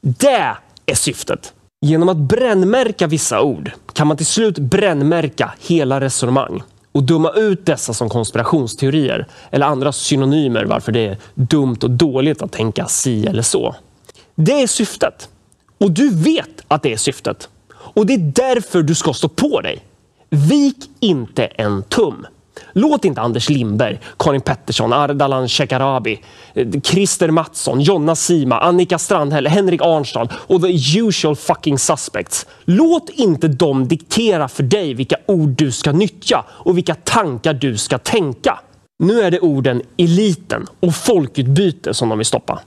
Det 0.00 0.54
är 0.86 0.94
syftet. 0.94 1.52
Genom 1.80 2.08
att 2.08 2.16
brännmärka 2.16 3.06
vissa 3.06 3.42
ord 3.42 3.70
kan 3.92 4.06
man 4.06 4.16
till 4.16 4.26
slut 4.26 4.58
brännmärka 4.58 5.54
hela 5.60 6.00
resonemang 6.00 6.62
och 6.94 7.02
döma 7.02 7.30
ut 7.30 7.66
dessa 7.66 7.94
som 7.94 8.08
konspirationsteorier 8.08 9.26
eller 9.50 9.66
andra 9.66 9.92
synonymer 9.92 10.64
varför 10.64 10.92
det 10.92 11.06
är 11.06 11.18
dumt 11.34 11.78
och 11.82 11.90
dåligt 11.90 12.42
att 12.42 12.52
tänka 12.52 12.86
si 12.86 13.26
eller 13.26 13.42
så. 13.42 13.74
Det 14.34 14.62
är 14.62 14.66
syftet. 14.66 15.28
Och 15.78 15.90
du 15.90 16.14
vet 16.14 16.64
att 16.68 16.82
det 16.82 16.92
är 16.92 16.96
syftet. 16.96 17.48
Och 17.72 18.06
det 18.06 18.14
är 18.14 18.32
därför 18.34 18.82
du 18.82 18.94
ska 18.94 19.12
stå 19.12 19.28
på 19.28 19.60
dig. 19.60 19.84
Vik 20.30 20.76
inte 21.00 21.44
en 21.44 21.82
tum. 21.82 22.26
Låt 22.72 23.04
inte 23.04 23.20
Anders 23.20 23.48
Lindberg, 23.48 24.00
Karin 24.18 24.40
Pettersson, 24.40 24.92
Ardalan 24.92 25.48
Shekarabi, 25.48 26.20
eh, 26.54 26.66
Christer 26.82 27.30
Mattsson, 27.30 27.80
Jonna 27.80 28.14
Sima, 28.14 28.58
Annika 28.58 28.98
Strandhäll, 28.98 29.46
Henrik 29.46 29.82
Arnstad 29.82 30.28
och 30.34 30.62
the 30.62 30.98
usual 30.98 31.36
fucking 31.36 31.78
suspects. 31.78 32.46
Låt 32.64 33.10
inte 33.10 33.48
dem 33.48 33.88
diktera 33.88 34.48
för 34.48 34.62
dig 34.62 34.94
vilka 34.94 35.16
ord 35.26 35.48
du 35.48 35.72
ska 35.72 35.92
nyttja 35.92 36.44
och 36.48 36.76
vilka 36.76 36.94
tankar 36.94 37.54
du 37.54 37.76
ska 37.76 37.98
tänka. 37.98 38.58
Nu 38.98 39.20
är 39.20 39.30
det 39.30 39.40
orden 39.40 39.82
eliten 39.96 40.66
och 40.80 40.94
folkutbyte 40.94 41.94
som 41.94 42.08
de 42.08 42.18
vill 42.18 42.26
stoppa. 42.26 42.60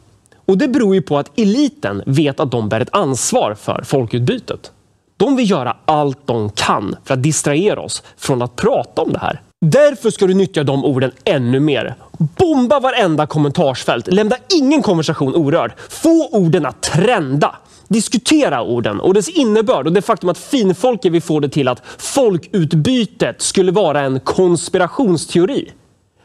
Och 0.45 0.57
det 0.57 0.67
beror 0.67 0.95
ju 0.95 1.01
på 1.01 1.17
att 1.17 1.39
eliten 1.39 2.03
vet 2.05 2.39
att 2.39 2.51
de 2.51 2.69
bär 2.69 2.79
ett 2.79 2.95
ansvar 2.95 3.55
för 3.59 3.83
folkutbytet. 3.83 4.71
De 5.17 5.35
vill 5.35 5.49
göra 5.49 5.77
allt 5.85 6.27
de 6.27 6.49
kan 6.49 6.95
för 7.03 7.13
att 7.13 7.23
distrahera 7.23 7.81
oss 7.81 8.03
från 8.17 8.41
att 8.41 8.55
prata 8.55 9.01
om 9.01 9.11
det 9.11 9.19
här. 9.19 9.41
Därför 9.61 10.09
ska 10.09 10.27
du 10.27 10.33
nyttja 10.33 10.63
de 10.63 10.85
orden 10.85 11.11
ännu 11.25 11.59
mer. 11.59 11.95
Bomba 12.17 12.79
varenda 12.79 13.27
kommentarsfält. 13.27 14.07
Lämna 14.07 14.35
ingen 14.55 14.81
konversation 14.81 15.35
orörd. 15.35 15.73
Få 15.89 16.27
orden 16.27 16.65
att 16.65 16.81
trenda. 16.81 17.55
Diskutera 17.87 18.61
orden 18.61 18.99
och 18.99 19.13
dess 19.13 19.29
innebörd 19.29 19.87
och 19.87 19.93
det 19.93 20.01
faktum 20.01 20.29
att 20.29 20.37
finfolket 20.37 21.11
vill 21.11 21.21
få 21.21 21.39
det 21.39 21.49
till 21.49 21.67
att 21.67 21.81
folkutbytet 21.97 23.41
skulle 23.41 23.71
vara 23.71 24.01
en 24.01 24.19
konspirationsteori. 24.19 25.71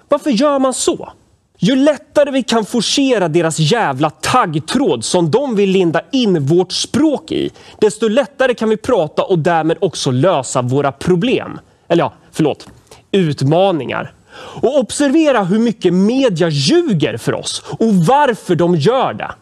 Varför 0.08 0.30
gör 0.30 0.58
man 0.58 0.74
så? 0.74 1.12
Ju 1.58 1.76
lättare 1.76 2.30
vi 2.30 2.42
kan 2.42 2.64
forcera 2.64 3.28
deras 3.28 3.58
jävla 3.58 4.10
taggtråd 4.10 5.04
som 5.04 5.30
de 5.30 5.56
vill 5.56 5.70
linda 5.70 6.00
in 6.12 6.46
vårt 6.46 6.72
språk 6.72 7.32
i, 7.32 7.50
desto 7.80 8.08
lättare 8.08 8.54
kan 8.54 8.68
vi 8.68 8.76
prata 8.76 9.22
och 9.22 9.38
därmed 9.38 9.76
också 9.80 10.10
lösa 10.10 10.62
våra 10.62 10.92
problem. 10.92 11.60
Eller 11.88 12.04
ja, 12.04 12.12
förlåt, 12.32 12.68
utmaningar. 13.12 14.14
Och 14.62 14.78
observera 14.78 15.42
hur 15.44 15.58
mycket 15.58 15.92
media 15.94 16.48
ljuger 16.48 17.16
för 17.16 17.34
oss 17.34 17.62
och 17.78 17.94
varför 17.94 18.54
de 18.54 18.76
gör 18.76 19.14
det. 19.14 19.34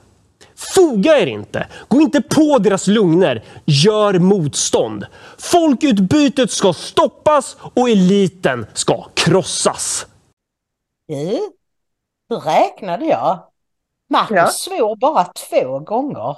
Foga 0.75 1.19
er 1.19 1.27
inte, 1.27 1.67
gå 1.89 2.01
inte 2.01 2.21
på 2.23 2.59
deras 2.59 2.87
lugner, 2.87 3.45
gör 3.65 4.19
motstånd. 4.19 5.07
Folkutbytet 5.39 6.51
ska 6.51 6.73
stoppas 6.73 7.57
och 7.75 7.91
eliten 7.91 8.67
ska 8.75 9.07
krossas. 9.15 10.07
Du, 11.09 11.41
nu 12.31 12.37
räknade 12.37 13.05
jag. 13.05 13.39
Marcus 14.11 14.37
Ja. 14.37 14.47
svor 14.47 14.97
bara 14.97 15.25
två 15.25 15.79
gånger. 15.79 16.37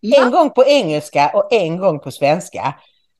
Ja. 0.00 0.24
En 0.24 0.30
gång 0.30 0.50
på 0.50 0.64
engelska 0.64 1.30
och 1.34 1.52
en 1.52 1.78
gång 1.78 2.00
på 2.00 2.10
svenska. 2.10 2.74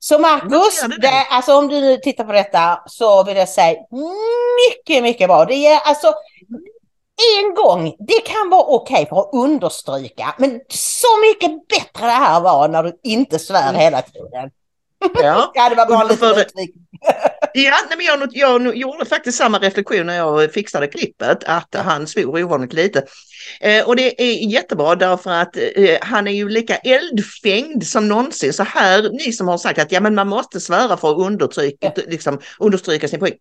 Så 0.05 0.19
Marcus, 0.19 0.81
det? 0.81 0.97
det, 1.01 1.27
alltså 1.31 1.57
om 1.57 1.69
du 1.69 1.81
nu 1.81 1.97
tittar 1.97 2.25
på 2.25 2.33
detta 2.33 2.83
så 2.87 3.25
vill 3.25 3.37
jag 3.37 3.49
säga 3.49 3.77
mycket, 4.69 5.03
mycket 5.03 5.29
bra. 5.29 5.45
Det 5.45 5.67
är 5.67 5.81
alltså 5.85 6.15
en 7.39 7.55
gång, 7.55 7.95
det 7.99 8.21
kan 8.27 8.51
vara 8.51 8.63
okej 8.63 9.07
för 9.09 9.21
att 9.21 9.31
understryka, 9.33 10.35
men 10.39 10.61
så 10.69 11.07
mycket 11.21 11.69
bättre 11.69 12.07
det 12.07 12.13
här 12.13 12.41
var 12.41 12.69
när 12.69 12.83
du 12.83 13.01
inte 13.03 13.39
svär 13.39 13.69
Mm. 13.69 13.81
hela 13.81 14.03
tiden. 14.03 14.51
Ja. 15.23 15.51
Ja, 15.55 15.69
det 15.69 15.75
var 15.75 15.87
bara 15.87 16.05
lite 16.05 16.27
det-. 16.27 16.47
Ja, 17.57 17.75
nej, 17.89 17.97
men 17.97 18.07
jag, 18.07 18.29
jag 18.33 18.77
gjorde 18.77 19.05
faktiskt 19.05 19.39
samma 19.39 19.59
reflektion 19.59 20.07
när 20.07 20.17
jag 20.17 20.53
fixade 20.53 20.87
klippet, 20.87 21.45
att 21.45 21.75
han 21.75 22.07
svor 22.07 22.45
ovanligt 22.45 22.73
lite. 22.73 23.05
Eh, 23.61 23.89
och 23.89 23.97
det 23.97 24.23
är 24.23 24.51
jättebra 24.53 24.95
därför 24.95 25.31
att 25.31 25.57
eh, 25.57 25.99
han 26.01 26.27
är 26.27 26.33
ju 26.33 26.49
lika 26.49 26.77
eldfängd 26.77 27.87
som 27.87 28.09
någonsin. 28.09 28.53
Så 28.53 28.63
här, 28.63 29.11
ni 29.11 29.33
som 29.33 29.49
har 29.49 29.59
sagt 29.59 29.79
att 29.79 29.93
ja, 29.93 30.01
men 30.01 30.15
man 30.15 30.29
måste 30.29 30.61
svära 30.61 30.97
för 30.97 31.11
att 31.11 31.27
undertryka, 31.27 31.93
liksom, 31.97 32.41
understryka 32.59 33.09
sin 33.09 33.21
poäng. 33.21 33.35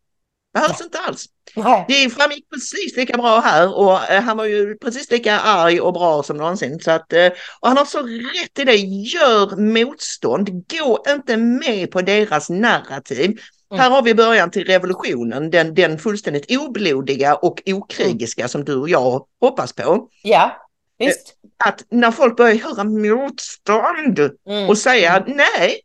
Behövs 0.53 0.81
inte 0.81 0.99
alls. 0.99 1.25
Nej. 1.55 1.85
Det 1.87 2.09
framgick 2.09 2.49
precis 2.49 2.97
lika 2.97 3.17
bra 3.17 3.39
här 3.39 3.77
och 3.77 4.11
eh, 4.11 4.23
han 4.23 4.37
var 4.37 4.45
ju 4.45 4.77
precis 4.77 5.11
lika 5.11 5.39
arg 5.39 5.81
och 5.81 5.93
bra 5.93 6.23
som 6.23 6.37
någonsin. 6.37 6.79
Så 6.79 6.91
att, 6.91 7.13
eh, 7.13 7.27
och 7.59 7.67
han 7.67 7.77
har 7.77 7.85
så 7.85 8.03
rätt 8.03 8.59
i 8.59 8.63
det, 8.63 8.75
gör 8.75 9.55
motstånd, 9.55 10.49
gå 10.49 11.03
inte 11.07 11.37
med 11.37 11.91
på 11.91 12.01
deras 12.01 12.49
narrativ. 12.49 13.39
Mm. 13.73 13.79
Här 13.83 13.89
har 13.89 14.01
vi 14.01 14.13
början 14.15 14.51
till 14.51 14.65
revolutionen, 14.65 15.49
den, 15.51 15.73
den 15.73 15.99
fullständigt 15.99 16.57
oblodiga 16.57 17.35
och 17.35 17.61
okrigiska 17.65 18.47
som 18.47 18.63
du 18.65 18.75
och 18.75 18.89
jag 18.89 19.25
hoppas 19.41 19.73
på. 19.73 20.09
Ja, 20.23 20.51
visst. 20.97 21.33
Att 21.65 21.85
när 21.89 22.11
folk 22.11 22.37
börjar 22.37 22.55
höra 22.55 22.83
motstånd 22.83 24.19
Mm. 24.47 24.69
och 24.69 24.77
säga 24.77 25.23
nej, 25.27 25.79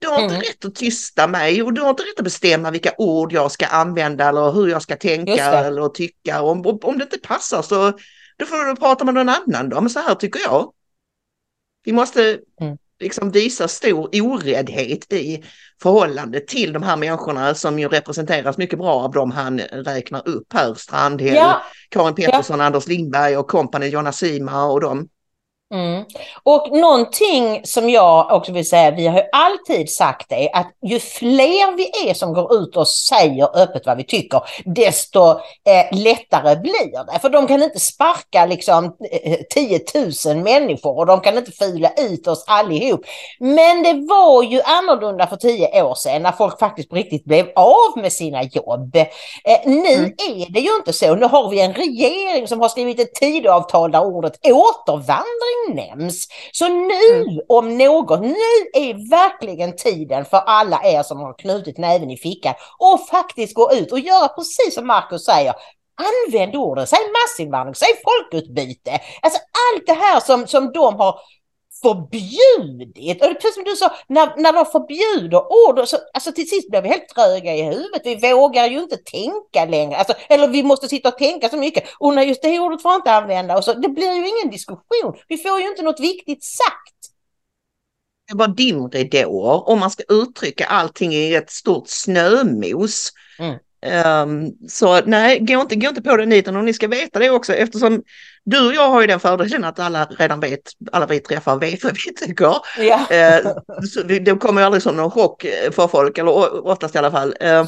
du 0.00 0.08
har 0.08 0.22
inte 0.22 0.34
Mm. 0.34 0.40
rätt 0.46 0.64
att 0.64 0.74
tysta 0.74 1.26
mig 1.26 1.62
och 1.62 1.72
du 1.72 1.80
har 1.80 1.90
inte 1.90 2.02
rätt 2.02 2.18
att 2.18 2.24
bestämma 2.24 2.70
vilka 2.70 2.92
ord 2.98 3.32
jag 3.32 3.50
ska 3.52 3.66
använda 3.66 4.28
eller 4.28 4.52
hur 4.52 4.68
jag 4.68 4.82
ska 4.82 4.96
tänka 4.96 5.32
eller 5.66 5.88
tycka. 5.88 6.42
Om, 6.42 6.66
om- 6.66 6.78
om 6.82 6.98
det 6.98 7.04
inte 7.04 7.18
passar 7.18 7.62
så 7.62 7.92
då 8.36 8.46
får 8.46 8.64
du 8.64 8.76
prata 8.76 9.04
med 9.04 9.14
någon 9.14 9.28
annan 9.28 9.68
då. 9.68 9.80
Men 9.80 9.90
så 9.90 10.00
här 10.00 10.14
tycker 10.14 10.40
jag. 10.40 10.72
Vi 11.84 11.92
måste 11.92 12.38
Mm. 12.60 12.76
Liksom 13.02 13.30
visa 13.30 13.68
stor 13.68 14.08
oräddhet 14.12 15.12
i 15.12 15.44
förhållande 15.82 16.40
till 16.40 16.72
de 16.72 16.82
här 16.82 16.96
människorna 16.96 17.54
som 17.54 17.78
ju 17.78 17.88
representeras 17.88 18.58
mycket 18.58 18.78
bra 18.78 18.94
av 18.94 19.12
dem 19.12 19.30
han 19.30 19.58
räknar 19.60 20.28
upp 20.28 20.52
här. 20.52 20.74
Strandhäll, 20.74 21.34
Ja, 21.34 21.62
Karin 21.88 22.14
Pettersson, 22.14 22.60
Anders 22.60 22.86
Lindberg 22.86 23.36
och 23.36 23.48
kompani, 23.48 23.86
Jonna 23.86 24.12
Sima 24.12 24.64
och 24.64 24.80
dem. 24.80 25.08
Mm. 25.72 26.04
Och 26.42 26.72
någonting 26.72 27.60
som 27.64 27.90
jag 27.90 28.32
också 28.32 28.52
vill 28.52 28.68
säga, 28.68 28.90
vi 28.90 29.06
har 29.06 29.18
ju 29.18 29.24
alltid 29.32 29.90
sagt 29.90 30.26
det, 30.28 30.50
att 30.52 30.70
ju 30.86 30.98
fler 31.00 31.76
vi 31.76 32.10
är 32.10 32.14
som 32.14 32.32
går 32.32 32.54
ut 32.54 32.76
och 32.76 32.88
säger 32.88 33.56
öppet 33.62 33.86
vad 33.86 33.96
vi 33.96 34.04
tycker, 34.04 34.40
desto 34.64 35.30
eh, 35.30 35.98
lättare 35.98 36.56
blir 36.56 37.12
det. 37.12 37.18
För 37.18 37.28
de 37.28 37.46
kan 37.46 37.62
inte 37.62 37.80
sparka 37.80 38.46
liksom 38.46 38.84
eh, 39.24 39.38
10 39.54 39.80
000 40.26 40.36
människor 40.36 40.98
och 40.98 41.06
de 41.06 41.20
kan 41.20 41.38
inte 41.38 41.52
fila 41.52 41.90
ut 41.98 42.26
oss 42.26 42.44
allihop. 42.46 43.00
Men 43.40 43.82
det 43.82 44.06
var 44.08 44.42
ju 44.42 44.60
annorlunda 44.62 45.26
för 45.26 45.36
tio 45.36 45.82
år 45.82 45.94
sedan 45.94 46.22
när 46.22 46.32
folk 46.32 46.58
faktiskt 46.58 46.88
på 46.88 46.96
riktigt 46.96 47.24
blev 47.24 47.46
av 47.56 48.02
med 48.02 48.12
sina 48.12 48.42
jobb. 48.42 48.96
Eh, 48.96 49.06
nu 49.66 49.92
Mm. 49.92 50.12
är 50.28 50.52
det 50.52 50.60
ju 50.60 50.76
inte 50.76 50.92
så. 50.92 51.14
Nu 51.14 51.26
har 51.26 51.48
vi 51.50 51.60
en 51.60 51.74
regering 51.74 52.48
som 52.48 52.60
har 52.60 52.68
skrivit 52.68 53.00
ett 53.00 53.14
tidavtal 53.14 53.90
där 53.92 54.04
ordet 54.04 54.32
återvandring 54.46 55.61
nämns. 55.74 56.28
Så 56.52 56.68
nu 56.68 56.92
Mm. 57.22 57.38
om 57.48 57.78
något, 57.78 58.20
nu 58.20 58.34
är 58.72 59.10
verkligen 59.10 59.76
tiden 59.76 60.24
för 60.24 60.36
alla 60.36 60.80
er 60.84 61.02
som 61.02 61.18
har 61.18 61.34
knutit 61.38 61.78
näven 61.78 62.10
i 62.10 62.16
fickan 62.16 62.54
och 62.78 63.06
faktiskt 63.10 63.54
gå 63.54 63.72
ut 63.72 63.92
och 63.92 63.98
göra 63.98 64.28
precis 64.28 64.74
som 64.74 64.86
Marcus 64.86 65.24
säger. 65.24 65.54
Använd 66.26 66.56
orden, 66.56 66.86
säg 66.86 66.98
massinvandring, 67.22 67.74
säg 67.74 67.88
folkutbyte. 68.04 69.00
Alltså 69.22 69.38
allt 69.38 69.86
det 69.86 69.92
här 69.92 70.20
som, 70.20 70.46
som 70.46 70.72
de 70.72 70.94
har 70.96 71.18
förbjudit. 71.82 73.22
Och 73.22 73.26
det 73.26 73.30
är 73.30 73.34
precis 73.34 73.54
som 73.54 73.64
du 73.64 73.76
sa, 73.76 73.92
när, 74.06 74.36
när 74.36 74.52
de 74.52 74.66
förbjuder 74.66 75.42
ord, 75.52 75.88
så, 75.88 75.96
alltså 76.14 76.32
till 76.32 76.48
sist 76.48 76.70
blir 76.70 76.82
vi 76.82 76.88
helt 76.88 77.08
tröga 77.08 77.54
i 77.54 77.62
huvudet. 77.62 78.02
Vi 78.04 78.32
vågar 78.32 78.66
ju 78.66 78.78
inte 78.78 78.96
tänka 78.96 79.64
längre. 79.64 79.96
Alltså, 79.96 80.14
eller 80.28 80.48
vi 80.48 80.62
måste 80.62 80.88
sitta 80.88 81.08
och 81.08 81.18
tänka 81.18 81.48
så 81.48 81.56
mycket. 81.56 81.84
Och 81.98 82.14
nej, 82.14 82.28
just 82.28 82.42
det 82.42 82.60
ordet 82.60 82.82
får 82.82 82.94
inte 82.94 83.12
använda. 83.12 83.56
Och 83.56 83.64
så, 83.64 83.72
det 83.72 83.88
blir 83.88 84.12
ju 84.12 84.28
ingen 84.28 84.50
diskussion. 84.50 85.14
Vi 85.28 85.36
får 85.36 85.60
ju 85.60 85.68
inte 85.68 85.82
något 85.82 86.00
viktigt 86.00 86.44
sagt. 86.44 86.96
Det 88.28 88.36
var 88.36 88.48
dimridåer 88.48 89.68
om 89.68 89.80
man 89.80 89.90
ska 89.90 90.02
uttrycka 90.08 90.66
allting 90.66 91.12
i 91.12 91.34
ett 91.34 91.50
stort 91.50 91.88
snömos. 91.88 93.12
Mm. 93.38 93.58
Ehm, 93.82 94.50
så 94.68 95.00
nej, 95.04 95.38
gå 95.38 95.60
inte, 95.60 95.76
gå 95.76 95.88
inte 95.88 96.02
på 96.02 96.16
den 96.16 96.28
niten 96.28 96.56
och 96.56 96.64
ni 96.64 96.72
ska 96.72 96.88
veta 96.88 97.18
det 97.18 97.30
också 97.30 97.54
eftersom 97.54 98.02
du 98.44 98.68
och 98.68 98.74
jag 98.74 98.90
har 98.90 99.00
ju 99.00 99.06
den 99.06 99.20
fördelen 99.20 99.64
att 99.64 99.78
alla 99.78 100.04
redan 100.04 100.40
vet, 100.40 100.60
alla 100.92 101.06
vi 101.06 101.20
träffar 101.20 101.58
vet 101.58 101.84
vad 101.84 101.92
vi 101.92 102.26
tycker. 102.26 102.56
Ja. 102.78 103.10
Eh, 103.10 103.52
så 103.94 104.02
det 104.02 104.40
kommer 104.40 104.60
ju 104.60 104.64
aldrig 104.64 104.82
som 104.82 104.96
någon 104.96 105.10
chock 105.10 105.44
eh, 105.44 105.70
för 105.70 105.88
folk, 105.88 106.18
eller 106.18 106.66
oftast 106.66 106.94
i 106.94 106.98
alla 106.98 107.10
fall. 107.10 107.34
Eh, 107.40 107.64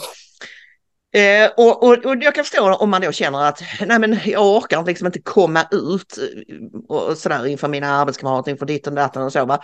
Eh, 1.15 1.51
och, 1.57 1.83
och, 1.83 2.07
och 2.07 2.17
jag 2.21 2.35
kan 2.35 2.45
förstå 2.45 2.75
om 2.75 2.91
man 2.91 3.01
då 3.01 3.12
känner 3.12 3.45
att 3.45 3.62
nej 3.87 3.99
men 3.99 4.19
jag 4.25 4.57
orkar 4.57 4.85
liksom 4.85 5.07
inte 5.07 5.21
komma 5.21 5.67
ut 5.71 6.19
eh, 6.19 6.55
och, 6.89 7.09
och 7.09 7.19
sådär 7.19 7.47
inför 7.47 7.69
mina 7.69 7.89
arbetskamrater, 7.89 8.51
inför 8.51 8.67
ditt 8.67 8.87
och 8.87 8.93
datten 8.93 9.23
och 9.23 9.33
så. 9.33 9.45
Va? 9.45 9.59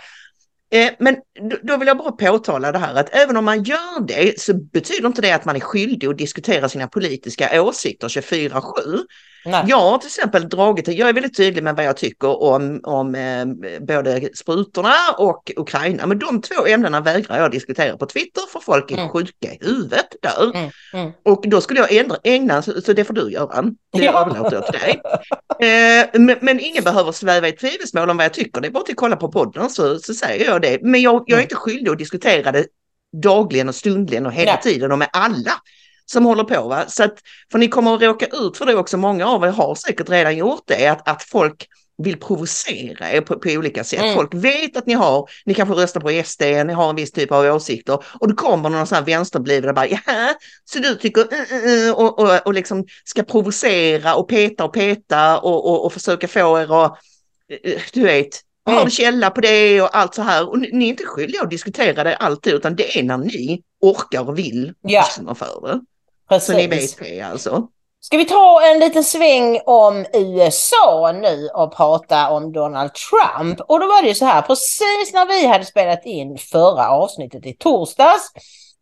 Eh, 0.71 0.91
men 0.99 1.15
då, 1.49 1.57
då 1.63 1.77
vill 1.77 1.87
jag 1.87 1.97
bara 1.97 2.11
påtala 2.11 2.71
det 2.71 2.79
här 2.79 2.95
att 2.95 3.15
även 3.15 3.37
om 3.37 3.45
man 3.45 3.63
gör 3.63 4.07
det 4.07 4.39
så 4.39 4.53
betyder 4.53 5.07
inte 5.07 5.21
det 5.21 5.31
att 5.31 5.45
man 5.45 5.55
är 5.55 5.59
skyldig 5.59 6.07
att 6.07 6.17
diskutera 6.17 6.69
sina 6.69 6.87
politiska 6.87 7.61
åsikter 7.61 8.07
24-7. 8.07 8.99
Nej. 9.45 9.63
Jag 9.67 9.77
har 9.79 9.97
till 9.97 10.07
exempel 10.07 10.49
dragit, 10.49 10.87
jag 10.87 11.09
är 11.09 11.13
väldigt 11.13 11.37
tydlig 11.37 11.63
med 11.63 11.75
vad 11.75 11.85
jag 11.85 11.97
tycker 11.97 12.43
om, 12.43 12.79
om 12.83 13.15
eh, 13.15 13.45
både 13.81 14.29
sprutorna 14.33 14.93
och 15.17 15.51
Ukraina. 15.55 16.05
Men 16.05 16.19
de 16.19 16.41
två 16.41 16.65
ämnena 16.67 17.01
vägrar 17.01 17.37
jag 17.39 17.51
diskutera 17.51 17.97
på 17.97 18.05
Twitter 18.05 18.41
för 18.53 18.59
folk 18.59 18.91
är 18.91 18.95
Mm. 18.97 19.09
sjuka 19.09 19.47
i 19.53 19.57
huvudet 19.61 20.05
där. 20.21 20.43
Mm, 20.55 20.69
mm. 20.93 21.11
Och 21.25 21.43
då 21.47 21.61
skulle 21.61 21.79
jag 21.79 21.95
ändra, 21.95 22.17
ägna, 22.23 22.61
så 22.61 22.81
så 22.81 22.93
det 22.93 23.03
får 23.05 23.13
du 23.13 23.31
göra. 23.31 23.61
Det 23.93 24.03
Ja. 24.05 24.21
överlåter 24.25 24.55
jag 24.55 24.65
till 24.65 24.79
dig. 24.79 25.01
Eh, 25.69 26.07
men, 26.21 26.37
men 26.41 26.59
ingen 26.59 26.83
behöver 26.83 27.11
sväva 27.11 27.47
i 27.47 27.51
tvivelsmål 27.51 28.09
om 28.09 28.17
vad 28.17 28.25
jag 28.25 28.33
tycker. 28.33 28.61
Det 28.61 28.67
är 28.67 28.71
bara 28.71 28.83
att 28.89 28.95
kolla 28.95 29.15
på 29.15 29.31
podden 29.31 29.69
så, 29.69 29.99
så 29.99 30.13
säger 30.13 30.45
jag 30.45 30.61
det. 30.61 30.77
Men 30.81 31.01
jag, 31.01 31.13
jag 31.13 31.29
är 31.29 31.33
Mm. 31.33 31.43
inte 31.43 31.55
skyldig 31.55 31.91
att 31.91 31.97
diskutera 31.97 32.51
det 32.51 32.65
dagligen 33.23 33.69
och 33.69 33.75
stundligen 33.75 34.25
och 34.25 34.31
hela 34.31 34.51
Nej. 34.51 34.61
tiden 34.63 34.91
och 34.91 34.99
med 34.99 35.09
alla 35.13 35.51
som 36.11 36.25
håller 36.25 36.43
på. 36.43 36.67
Va? 36.67 36.83
Så 36.87 37.03
att, 37.03 37.15
för 37.51 37.59
ni 37.59 37.67
kommer 37.67 37.95
att 37.95 38.01
råka 38.01 38.25
ut 38.25 38.57
för 38.57 38.65
det 38.65 38.75
också, 38.75 38.97
många 38.97 39.27
av 39.27 39.43
er 39.43 39.49
har 39.49 39.75
säkert 39.75 40.09
redan 40.09 40.37
gjort 40.37 40.63
det, 40.67 40.87
att, 40.87 41.09
att 41.09 41.23
folk 41.23 41.67
vill 42.03 42.19
provocera 42.19 43.11
er 43.11 43.21
på, 43.21 43.39
på 43.39 43.49
olika 43.49 43.83
sätt. 43.83 43.99
Mm. 44.01 44.15
Folk 44.15 44.33
vet 44.33 44.77
att 44.77 44.85
ni 44.85 44.93
har, 44.93 45.29
ni 45.45 45.53
kanske 45.53 45.75
röstar 45.75 46.01
på 46.01 46.23
SD, 46.25 46.41
ni 46.41 46.73
har 46.73 46.89
en 46.89 46.95
viss 46.95 47.11
typ 47.11 47.31
av 47.31 47.45
åsikter 47.45 48.03
och 48.19 48.29
då 48.29 48.35
kommer 48.35 48.69
någon 48.69 48.87
sån 48.87 48.95
här 48.95 49.05
vänsterbliven 49.05 49.69
och 49.69 49.75
bara 49.75 49.87
ja, 49.87 49.99
så 50.65 50.79
du 50.79 50.95
tycker 50.95 51.21
uh, 51.21 51.87
uh, 51.87 51.93
och, 51.93 52.19
och, 52.19 52.47
och 52.47 52.53
liksom 52.53 52.85
ska 53.03 53.23
provocera 53.23 54.15
och 54.15 54.29
peta 54.29 54.63
och 54.65 54.73
peta 54.73 55.39
och, 55.39 55.69
och, 55.69 55.85
och 55.85 55.93
försöka 55.93 56.27
få 56.27 56.59
er 56.59 56.85
att, 56.85 56.91
uh, 57.65 57.79
du 57.93 58.03
vet, 58.03 58.41
Mm. 58.69 58.83
en 58.83 58.89
källa 58.89 59.29
på 59.29 59.41
det 59.41 59.81
och 59.81 59.97
allt 59.97 60.15
så 60.15 60.21
här. 60.21 60.49
Och 60.49 60.59
ni, 60.59 60.69
ni 60.73 60.85
är 60.85 60.89
inte 60.89 61.03
skyldiga 61.05 61.41
att 61.41 61.49
diskutera 61.49 62.03
det 62.03 62.15
alltid 62.15 62.53
utan 62.53 62.75
det 62.75 62.99
är 62.99 63.03
när 63.03 63.17
ni 63.17 63.61
orkar 63.81 64.29
och 64.29 64.37
vill 64.39 64.73
Ja. 64.81 65.01
lyssna 65.01 65.35
för 65.35 65.67
det. 65.67 65.81
Så 66.39 66.53
ni 66.53 66.67
Precis. 66.67 67.01
vet 67.01 67.09
det 67.09 67.21
alltså. 67.21 67.67
Ska 68.03 68.17
vi 68.17 68.25
ta 68.25 68.61
en 68.63 68.79
liten 68.79 69.03
sväng 69.03 69.59
om 69.65 70.05
USA 70.13 71.11
nu 71.11 71.49
och 71.53 71.75
prata 71.75 72.29
om 72.29 72.51
Donald 72.51 72.91
Trump? 72.93 73.59
Och 73.59 73.79
då 73.79 73.87
var 73.87 74.01
det 74.01 74.07
ju 74.07 74.15
så 74.15 74.25
här, 74.25 74.41
precis 74.41 75.13
när 75.13 75.25
vi 75.25 75.47
hade 75.47 75.65
spelat 75.65 76.05
in 76.05 76.37
förra 76.37 76.89
avsnittet 76.89 77.45
i 77.45 77.53
torsdags 77.53 78.31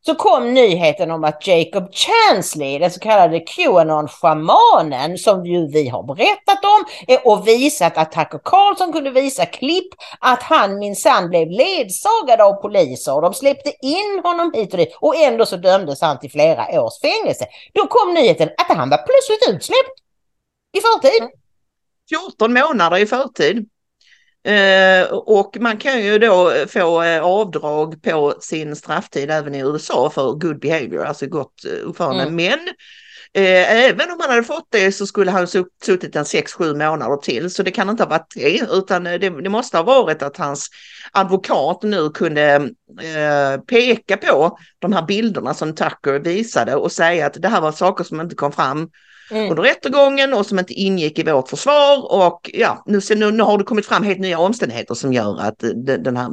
så 0.09 0.15
kom 0.15 0.53
nyheten 0.53 1.11
om 1.11 1.23
att 1.23 1.47
Jacob 1.47 1.93
Chansley, 1.93 2.79
den 2.79 2.91
så 2.91 2.99
kallade 2.99 3.39
Qanon-schamanen, 3.39 5.17
som 5.17 5.45
ju 5.45 5.67
vi 5.67 5.89
har 5.89 6.03
berättat 6.03 6.63
om 6.63 6.85
eh, 7.07 7.19
och 7.23 7.47
visat 7.47 7.97
att 7.97 8.11
Tucker 8.11 8.39
Carlson 8.43 8.93
kunde 8.93 9.11
visa 9.11 9.45
klipp 9.45 9.87
att 10.19 10.43
han 10.43 10.79
minsann 10.79 11.29
blev 11.29 11.47
ledsagad 11.47 12.41
av 12.41 12.53
poliser 12.53 13.15
och 13.15 13.21
de 13.21 13.33
släppte 13.33 13.73
in 13.81 14.21
honom 14.23 14.51
hit 14.55 14.73
och 14.73 14.77
dit 14.77 14.97
och 15.01 15.15
ändå 15.15 15.45
så 15.45 15.57
dömdes 15.57 16.01
han 16.01 16.19
till 16.19 16.31
flera 16.31 16.81
års 16.81 16.99
fängelse. 17.01 17.45
Då 17.73 17.87
kom 17.87 18.13
nyheten 18.13 18.49
att 18.57 18.77
han 18.77 18.89
var 18.89 18.97
plötsligt 18.97 19.55
utsläppt 19.55 19.95
i 20.77 20.79
förtid. 20.81 21.21
Mm. 21.21 21.31
14 22.09 22.53
månader 22.53 22.97
i 22.97 23.05
förtid. 23.05 23.69
Eh, 24.43 25.11
och 25.11 25.57
man 25.59 25.77
kan 25.77 26.03
ju 26.03 26.19
då 26.19 26.53
få 26.67 27.03
eh, 27.03 27.23
avdrag 27.23 28.01
på 28.01 28.33
sin 28.39 28.75
strafftid 28.75 29.31
även 29.31 29.55
i 29.55 29.59
USA 29.59 30.09
för 30.09 30.31
good 30.31 30.59
behavior, 30.59 31.05
alltså 31.05 31.25
gott 31.27 31.65
eh, 31.65 31.87
uppförande. 31.89 32.23
Mm. 32.23 32.35
Men 32.35 32.59
även 33.33 34.11
om 34.11 34.17
han 34.19 34.29
hade 34.29 34.43
fått 34.43 34.67
det 34.69 34.91
så 34.91 35.05
skulle 35.05 35.31
han 35.31 35.47
sutt- 35.47 35.83
suttit 35.83 36.15
en 36.15 36.23
6-7 36.23 36.73
månader 36.73 37.17
till. 37.17 37.49
Så 37.51 37.63
det 37.63 37.71
kan 37.71 37.89
inte 37.89 38.03
ha 38.03 38.09
varit 38.09 38.33
det, 38.35 38.61
utan 38.71 39.03
det, 39.03 39.17
det 39.17 39.49
måste 39.49 39.77
ha 39.77 39.83
varit 39.83 40.21
att 40.21 40.37
hans 40.37 40.69
advokat 41.11 41.83
nu 41.83 42.09
kunde 42.09 42.53
eh, 43.01 43.61
peka 43.67 44.17
på 44.17 44.57
de 44.79 44.93
här 44.93 45.05
bilderna 45.05 45.53
som 45.53 45.75
Tucker 45.75 46.19
visade 46.19 46.75
och 46.75 46.91
säga 46.91 47.25
att 47.25 47.33
det 47.33 47.47
här 47.47 47.61
var 47.61 47.71
saker 47.71 48.03
som 48.03 48.21
inte 48.21 48.35
kom 48.35 48.51
fram 48.51 48.89
Mm. 49.31 49.49
under 49.49 49.63
rättegången 49.63 50.33
och 50.33 50.45
som 50.45 50.59
inte 50.59 50.73
ingick 50.73 51.19
i 51.19 51.23
vårt 51.23 51.49
försvar 51.49 52.11
och 52.11 52.49
ja, 52.53 52.83
nu, 52.85 52.99
nu, 53.15 53.31
nu 53.31 53.43
har 53.43 53.57
det 53.57 53.63
kommit 53.63 53.85
fram 53.85 54.03
helt 54.03 54.19
nya 54.19 54.39
omständigheter 54.39 54.95
som 54.95 55.13
gör 55.13 55.39
att 55.41 55.63
eh, 55.63 55.69
den, 55.69 56.03
den 56.03 56.17
här 56.17 56.29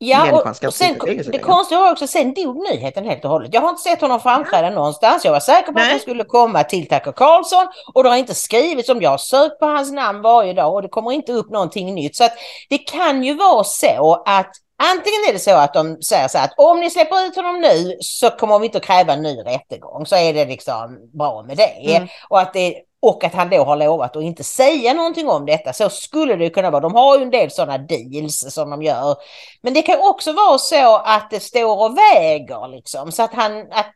Ja, 0.00 0.42
och, 0.42 0.56
ska 0.56 0.66
och 0.66 0.74
sen, 0.74 0.94
det 1.32 1.38
konstiga 1.38 1.80
var 1.80 1.92
också, 1.92 2.06
sen 2.06 2.34
dog 2.34 2.56
nyheten 2.56 3.04
helt 3.04 3.24
och 3.24 3.30
hållet. 3.30 3.54
Jag 3.54 3.60
har 3.60 3.68
inte 3.68 3.82
sett 3.82 4.00
honom 4.00 4.20
framträda 4.20 4.70
någonstans. 4.70 5.24
Jag 5.24 5.32
var 5.32 5.40
säker 5.40 5.62
på 5.62 5.70
att 5.70 5.74
Nej. 5.74 5.90
han 5.90 6.00
skulle 6.00 6.24
komma 6.24 6.64
till 6.64 6.88
Tucker 6.88 7.12
Carlson 7.12 7.66
och 7.94 8.02
det 8.02 8.08
har 8.08 8.16
inte 8.16 8.34
skrivits 8.34 8.88
om. 8.88 9.02
Jag 9.02 9.10
har 9.10 9.18
sökt 9.18 9.58
på 9.58 9.66
hans 9.66 9.92
namn 9.92 10.22
varje 10.22 10.52
dag 10.52 10.74
och 10.74 10.82
det 10.82 10.88
kommer 10.88 11.12
inte 11.12 11.32
upp 11.32 11.50
någonting 11.50 11.94
nytt. 11.94 12.16
Så 12.16 12.24
att 12.24 12.32
det 12.70 12.78
kan 12.78 13.24
ju 13.24 13.34
vara 13.34 13.64
så 13.64 14.22
att 14.26 14.50
antingen 14.82 15.20
är 15.28 15.32
det 15.32 15.38
så 15.38 15.56
att 15.56 15.74
de 15.74 16.02
säger 16.02 16.28
så 16.28 16.38
här 16.38 16.44
att 16.44 16.54
om 16.56 16.80
ni 16.80 16.90
släpper 16.90 17.26
ut 17.26 17.36
honom 17.36 17.60
nu 17.60 17.96
så 18.00 18.30
kommer 18.30 18.58
vi 18.58 18.66
inte 18.66 18.78
att 18.78 18.84
kräva 18.84 19.12
en 19.12 19.22
ny 19.22 19.38
rättegång. 19.38 20.06
Så 20.06 20.16
är 20.16 20.34
det 20.34 20.44
liksom 20.44 21.10
bra 21.12 21.42
med 21.42 21.56
det. 21.56 21.96
Mm. 21.96 22.08
Och 22.28 22.40
att 22.40 22.52
det 22.52 22.82
och 23.00 23.24
att 23.24 23.34
han 23.34 23.50
då 23.50 23.64
har 23.64 23.76
lovat 23.76 24.16
att 24.16 24.22
inte 24.22 24.44
säga 24.44 24.94
någonting 24.94 25.28
om 25.28 25.46
detta. 25.46 25.72
Så 25.72 25.88
skulle 25.88 26.36
det 26.36 26.50
kunna 26.50 26.70
vara. 26.70 26.80
De 26.80 26.94
har 26.94 27.16
ju 27.16 27.22
en 27.22 27.30
del 27.30 27.50
sådana 27.50 27.78
deals 27.78 28.54
som 28.54 28.70
de 28.70 28.82
gör. 28.82 29.16
Men 29.62 29.74
det 29.74 29.82
kan 29.82 29.98
också 30.00 30.32
vara 30.32 30.58
så 30.58 30.96
att 30.96 31.30
det 31.30 31.40
står 31.40 31.84
och 31.84 31.98
väger 31.98 32.68
liksom. 32.68 33.12
Så 33.12 33.22
att 33.22 33.34
han, 33.34 33.60
att, 33.60 33.86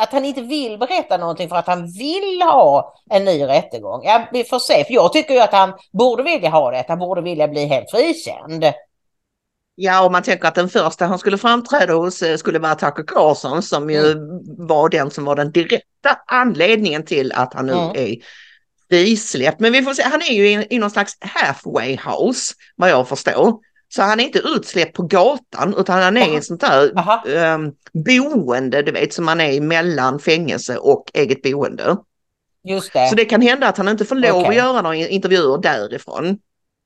att 0.00 0.12
han 0.12 0.24
inte 0.24 0.40
vill 0.40 0.78
berätta 0.78 1.16
någonting 1.16 1.48
för 1.48 1.56
att 1.56 1.66
han 1.66 1.92
vill 1.92 2.42
ha 2.42 2.94
en 3.10 3.24
ny 3.24 3.44
rättegång. 3.44 4.00
Ja, 4.04 4.22
vi 4.32 4.44
får 4.44 4.58
se. 4.58 4.84
För 4.84 4.94
jag 4.94 5.12
tycker 5.12 5.34
ju 5.34 5.40
att 5.40 5.52
han 5.52 5.72
borde 5.92 6.22
vilja 6.22 6.50
ha 6.50 6.70
det. 6.70 6.80
Att 6.80 6.88
han 6.88 6.98
borde 6.98 7.20
vilja 7.20 7.48
bli 7.48 7.66
helt 7.66 7.90
frikänd. 7.90 8.64
Ja, 9.74 10.06
om 10.06 10.12
man 10.12 10.22
tänker 10.22 10.48
att 10.48 10.54
den 10.54 10.68
första 10.68 11.06
han 11.06 11.18
skulle 11.18 11.38
framträda 11.38 11.94
hos 11.94 12.22
eh, 12.22 12.36
skulle 12.36 12.58
vara 12.58 12.74
Tucker 12.74 13.02
Carlson 13.06 13.62
som 13.62 13.90
ju 13.90 14.14
var 14.58 14.88
den 14.88 15.10
som 15.10 15.24
var 15.24 15.36
den 15.36 15.52
direkta 15.52 16.18
anledningen 16.26 17.04
till 17.04 17.32
att 17.32 17.54
han 17.54 17.66
nu 17.66 17.72
Mm. 17.72 17.90
är 17.96 18.16
frisläppt. 18.90 19.60
Men 19.60 19.72
vi 19.72 19.82
får 19.82 19.94
se, 19.94 20.02
han 20.02 20.22
är 20.22 20.32
ju 20.32 20.48
i, 20.48 20.66
i 20.70 20.78
någon 20.78 20.90
slags 20.90 21.16
halfway 21.20 21.96
house 21.96 22.54
vad 22.76 22.90
jag 22.90 23.08
förstår. 23.08 23.58
Så 23.88 24.02
han 24.02 24.20
är 24.20 24.24
inte 24.24 24.38
utsläppt 24.38 24.96
på 24.96 25.02
gatan 25.02 25.74
utan 25.78 26.02
han 26.02 26.16
är 26.16 26.32
i 26.34 26.36
ett 26.36 26.44
sånt 26.44 26.60
där 26.60 26.92
um, 27.54 27.72
boende, 27.92 28.82
du 28.82 28.92
vet, 28.92 29.12
som 29.14 29.24
man 29.24 29.40
är 29.40 29.60
mellan 29.60 30.18
fängelse 30.18 30.76
och 30.76 31.10
eget 31.14 31.42
boende. 31.42 31.96
Just 32.64 32.92
det. 32.92 33.08
Så 33.08 33.14
det 33.14 33.24
kan 33.24 33.42
hända 33.42 33.68
att 33.68 33.76
han 33.76 33.88
inte 33.88 34.04
får 34.04 34.16
lov 34.16 34.36
att 34.40 34.46
Okej. 34.46 34.56
göra 34.56 34.82
några 34.82 34.96
intervjuer 34.96 35.58
därifrån. 35.58 36.38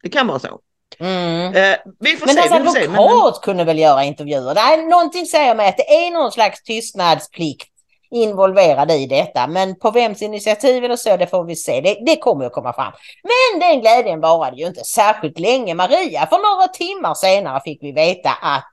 Det 0.03 0.09
kan 0.09 0.26
vara 0.26 0.39
så. 0.39 0.61
Mm. 0.99 1.55
Eh, 1.55 1.76
vi 2.01 2.16
får 2.16 2.26
Men 2.26 2.35
se. 2.35 2.43
Vi 2.43 2.64
får 2.64 2.72
se. 2.74 2.89
Men, 2.89 3.01
advokat 3.01 3.41
kunde 3.43 3.64
väl 3.64 3.78
göra 3.78 4.05
intervjuer. 4.05 4.55
Nej, 4.55 4.87
någonting 4.87 5.26
säger 5.26 5.55
mig 5.55 5.68
att 5.68 5.76
det 5.76 6.07
är 6.07 6.11
någon 6.11 6.32
slags 6.32 6.62
tystnadsplikt 6.62 7.68
involverad 8.11 8.91
i 8.91 9.07
detta. 9.07 9.47
Men 9.47 9.78
på 9.78 9.91
vems 9.91 10.22
initiativ 10.22 10.85
eller 10.85 10.97
så, 10.97 11.16
det 11.16 11.26
får 11.26 11.45
vi 11.45 11.57
se. 11.57 11.80
Det, 11.80 11.99
det 12.07 12.16
kommer 12.16 12.45
att 12.45 12.53
komma 12.53 12.72
fram. 12.72 12.93
Men 13.22 13.61
den 13.61 13.80
glädjen 13.80 14.20
varade 14.20 14.57
ju 14.57 14.66
inte 14.66 14.85
särskilt 14.85 15.39
länge, 15.39 15.74
Maria. 15.74 16.26
För 16.26 16.57
några 16.57 16.68
timmar 16.68 17.14
senare 17.14 17.61
fick 17.64 17.82
vi 17.82 17.93
veta 17.93 18.30
att 18.30 18.70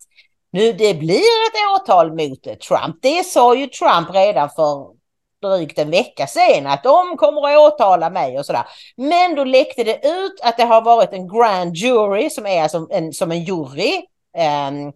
nu 0.54 0.74
det 0.74 0.94
blir 0.94 1.16
ett 1.18 1.82
åtal 1.82 2.12
mot 2.12 2.44
Trump. 2.44 2.96
Det 3.02 3.26
sa 3.26 3.56
ju 3.56 3.68
Trump 3.68 4.14
redan 4.14 4.50
för 4.50 5.01
drygt 5.42 5.80
en 5.80 5.92
vecka 5.92 6.28
sedan 6.28 6.68
att 6.68 6.84
de 6.84 7.18
kommer 7.18 7.42
att 7.42 7.74
åtala 7.74 8.10
mig 8.10 8.40
och 8.40 8.46
sådär. 8.46 8.64
Men 8.98 9.36
då 9.36 9.44
läckte 9.44 9.84
det 9.84 10.08
ut 10.08 10.40
att 10.44 10.58
det 10.58 10.64
har 10.64 10.82
varit 10.82 11.14
en 11.14 11.28
grand 11.28 11.76
jury 11.76 12.30
som 12.30 12.46
är 12.46 12.68
som 12.68 12.88
en, 12.92 13.14
som 13.14 13.32
en 13.32 13.44
jury. 13.44 14.02
Um, 14.38 14.94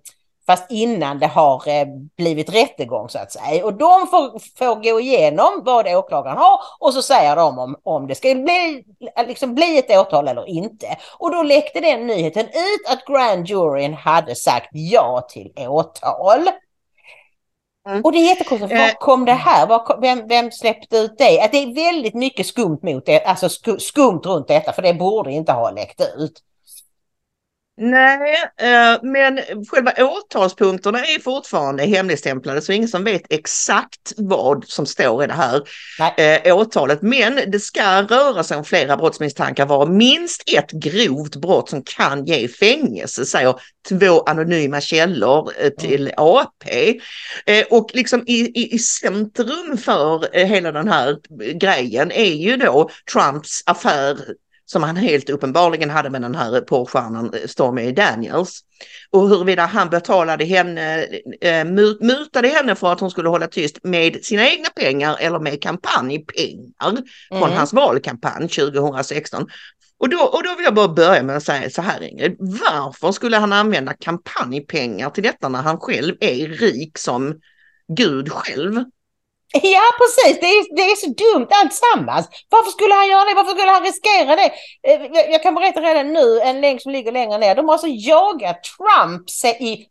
fast 0.47 0.71
innan 0.71 1.19
det 1.19 1.27
har 1.27 1.67
eh, 1.67 1.85
blivit 2.17 2.53
rättegång 2.53 3.09
så 3.09 3.19
att 3.19 3.31
säga. 3.31 3.65
Och 3.65 3.73
de 3.73 4.07
får, 4.07 4.39
får 4.57 4.75
gå 4.75 4.99
igenom 4.99 5.61
vad 5.63 5.87
åklagaren 5.87 6.37
har 6.37 6.59
och 6.79 6.93
så 6.93 7.01
säger 7.01 7.35
de 7.35 7.59
om, 7.59 7.75
om 7.83 8.07
det 8.07 8.15
ska 8.15 8.35
bli, 8.35 8.83
liksom 9.27 9.55
bli 9.55 9.77
ett 9.77 9.91
åtal 9.91 10.27
eller 10.27 10.49
inte. 10.49 10.97
Och 11.17 11.31
då 11.31 11.43
läckte 11.43 11.79
den 11.79 12.07
nyheten 12.07 12.45
ut 12.45 12.89
att 12.89 13.05
grand 13.05 13.47
juryn 13.47 13.93
hade 13.93 14.35
sagt 14.35 14.69
ja 14.71 15.27
till 15.29 15.51
åtal. 15.57 16.49
Mm. 17.89 18.01
Och 18.03 18.11
det 18.11 18.17
är 18.17 18.29
jättekonstigt, 18.29 18.71
var 18.71 18.79
Eh. 18.87 18.93
kom 18.99 19.25
det 19.25 19.33
här? 19.33 19.67
Var, 19.67 20.01
vem, 20.01 20.27
vem 20.27 20.51
släppte 20.51 20.97
ut 20.97 21.17
det? 21.17 21.41
Att 21.41 21.51
det 21.51 21.57
är 21.57 21.75
väldigt 21.75 22.13
mycket 22.13 22.45
skumt 22.47 22.79
mot 22.81 23.05
det, 23.05 23.23
alltså 23.23 23.49
sku, 23.49 23.79
skumt 23.79 24.21
runt 24.25 24.47
detta, 24.47 24.73
för 24.73 24.81
det 24.81 24.93
borde 24.93 25.31
inte 25.31 25.51
ha 25.51 25.71
läckt 25.71 26.01
ut. 26.17 26.41
Nej, 27.77 28.35
eh, 28.57 28.99
men 29.03 29.39
själva 29.71 29.91
åtalspunkterna 29.99 30.99
är 30.99 31.19
fortfarande 31.19 31.83
hemligstämplade 31.83 32.61
så 32.61 32.71
ingen 32.71 32.87
som 32.87 33.03
vet 33.03 33.21
exakt 33.29 34.13
vad 34.17 34.65
som 34.67 34.85
står 34.85 35.23
i 35.23 35.27
det 35.27 35.33
här 35.33 35.61
Nej. 35.99 36.41
eh, 36.45 36.57
åtalet. 36.57 37.01
Men 37.01 37.39
det 37.47 37.59
ska 37.59 38.01
röra 38.01 38.43
sig 38.43 38.57
om 38.57 38.63
flera 38.63 38.97
brottsmisstankar 38.97 39.65
vara 39.65 39.85
minst 39.85 40.43
ett 40.55 40.71
grovt 40.71 41.35
brott 41.35 41.69
som 41.69 41.83
kan 41.83 42.25
ge 42.25 42.47
fängelse, 42.47 43.25
säger 43.25 43.59
två 43.89 44.21
anonyma 44.21 44.81
källor 44.81 45.51
eh, 45.59 45.69
till 45.69 46.11
AP. 46.17 46.99
Eh, 47.45 47.65
och 47.69 47.91
liksom 47.93 48.23
i, 48.27 48.39
i, 48.39 48.75
i 48.75 48.79
centrum 48.79 49.77
för 49.77 50.45
hela 50.45 50.71
den 50.71 50.87
här 50.87 51.17
grejen 51.53 52.11
är 52.11 52.33
ju 52.33 52.57
då 52.57 52.89
Trumps 53.13 53.63
affär 53.65 54.17
som 54.65 54.83
han 54.83 54.95
helt 54.95 55.29
uppenbarligen 55.29 55.89
hade 55.89 56.09
med 56.09 56.21
den 56.21 56.35
här 56.35 56.61
porrstjärnan 56.61 57.33
Stormy 57.45 57.91
Daniels. 57.91 58.61
Och 59.11 59.29
huruvida 59.29 59.65
han 59.65 59.89
betalade 59.89 60.45
henne, 60.45 61.07
äh, 61.41 61.65
mutade 61.99 62.47
henne 62.47 62.75
för 62.75 62.91
att 62.91 62.99
hon 62.99 63.11
skulle 63.11 63.29
hålla 63.29 63.47
tyst 63.47 63.79
med 63.83 64.25
sina 64.25 64.49
egna 64.49 64.69
pengar 64.69 65.17
eller 65.19 65.39
med 65.39 65.61
kampanjpengar 65.61 66.89
mm. 66.89 67.03
från 67.29 67.51
hans 67.51 67.73
valkampanj 67.73 68.49
2016. 68.49 69.47
Och 69.97 70.09
då, 70.09 70.17
och 70.17 70.43
då 70.43 70.55
vill 70.55 70.63
jag 70.63 70.75
bara 70.75 70.87
börja 70.87 71.23
med 71.23 71.37
att 71.37 71.43
säga 71.43 71.69
så 71.69 71.81
här 71.81 72.03
Ingrid, 72.03 72.35
varför 72.39 73.11
skulle 73.11 73.37
han 73.37 73.53
använda 73.53 73.93
kampanjpengar 73.93 75.09
till 75.09 75.23
detta 75.23 75.49
när 75.49 75.61
han 75.61 75.79
själv 75.79 76.15
är 76.19 76.47
rik 76.47 76.97
som 76.97 77.39
Gud 77.87 78.31
själv? 78.31 78.83
Ja 79.63 79.85
precis, 80.01 80.39
det 80.39 80.47
är, 80.47 80.75
det 80.75 80.81
är 80.91 80.95
så 80.95 81.07
dumt 81.07 81.47
alltsammans. 81.49 82.29
Varför 82.49 82.71
skulle 82.71 82.93
han 82.93 83.09
göra 83.09 83.25
det? 83.25 83.35
Varför 83.35 83.51
skulle 83.51 83.71
han 83.71 83.83
riskera 83.83 84.35
det? 84.35 84.51
Eh, 84.87 85.01
jag, 85.13 85.31
jag 85.31 85.43
kan 85.43 85.55
berätta 85.55 85.81
redan 85.81 86.13
nu, 86.13 86.39
en 86.39 86.61
länk 86.61 86.81
som 86.81 86.91
ligger 86.91 87.11
längre 87.11 87.37
ner. 87.37 87.55
De 87.55 87.65
har 87.65 87.73
alltså 87.73 87.87
jagat 87.89 88.59
Trump 88.63 89.23
i 89.59 89.85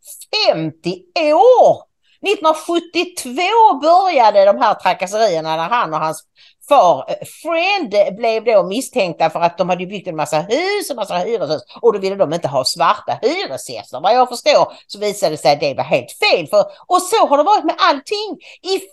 50 0.47 0.89
år. 1.33 1.95
1972 2.25 3.79
började 3.81 4.45
de 4.45 4.57
här 4.61 4.73
trakasserierna 4.73 5.55
när 5.55 5.69
han 5.69 5.93
och 5.93 5.99
hans 5.99 6.23
far 6.67 7.05
eh, 7.07 7.27
Friend 7.43 8.15
blev 8.15 8.43
då 8.43 8.63
misstänkta 8.63 9.29
för 9.29 9.39
att 9.39 9.57
de 9.57 9.69
hade 9.69 9.85
byggt 9.85 10.07
en 10.07 10.15
massa 10.15 10.39
hus 10.39 10.89
och 10.89 10.95
massa 10.95 11.17
hyreshus 11.17 11.61
och 11.81 11.93
då 11.93 11.99
ville 11.99 12.15
de 12.15 12.33
inte 12.33 12.47
ha 12.47 12.65
svarta 12.65 13.19
hyresgäster. 13.21 13.99
Vad 13.99 14.15
jag 14.15 14.29
förstår 14.29 14.73
så 14.87 14.99
visade 14.99 15.31
det 15.31 15.37
sig 15.37 15.53
att 15.53 15.59
det 15.59 15.73
var 15.73 15.83
helt 15.83 16.11
fel. 16.11 16.47
För, 16.47 16.65
och 16.87 17.01
så 17.01 17.27
har 17.27 17.37
det 17.37 17.43
varit 17.43 17.65
med 17.65 17.75
allting. 17.77 18.37
I 18.61 18.79
50 18.79 18.85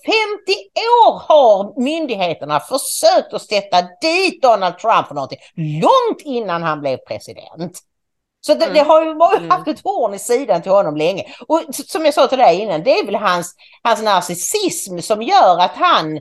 år 1.07 1.23
har 1.29 1.81
myndigheterna 1.81 2.61
försökt 2.61 3.35
att 3.35 3.43
sätta 3.43 3.83
dit 4.01 4.43
Donald 4.43 4.79
Trump 4.79 5.07
för 5.07 5.15
någonting 5.15 5.39
långt 5.57 6.23
innan 6.25 6.63
han 6.63 6.81
blev 6.81 6.97
president. 6.97 7.79
Så 8.47 8.55
det, 8.55 8.65
mm. 8.65 8.75
det 8.75 8.81
har 8.81 9.03
ju 9.03 9.11
mm. 9.11 9.51
haft 9.51 9.69
ett 9.69 9.85
horn 9.85 10.15
i 10.15 10.19
sidan 10.19 10.63
till 10.63 10.73
honom 10.73 10.97
länge. 10.97 11.25
Och 11.49 11.63
som 11.71 12.05
jag 12.05 12.15
sa 12.15 12.27
till 12.27 12.39
dig 12.39 12.61
innan, 12.61 12.83
det 12.83 12.99
är 12.99 13.07
väl 13.07 13.15
hans, 13.15 13.55
hans 13.83 14.03
narcissism 14.03 14.99
som 14.99 15.23
gör 15.23 15.61
att 15.61 15.73
han 15.75 16.21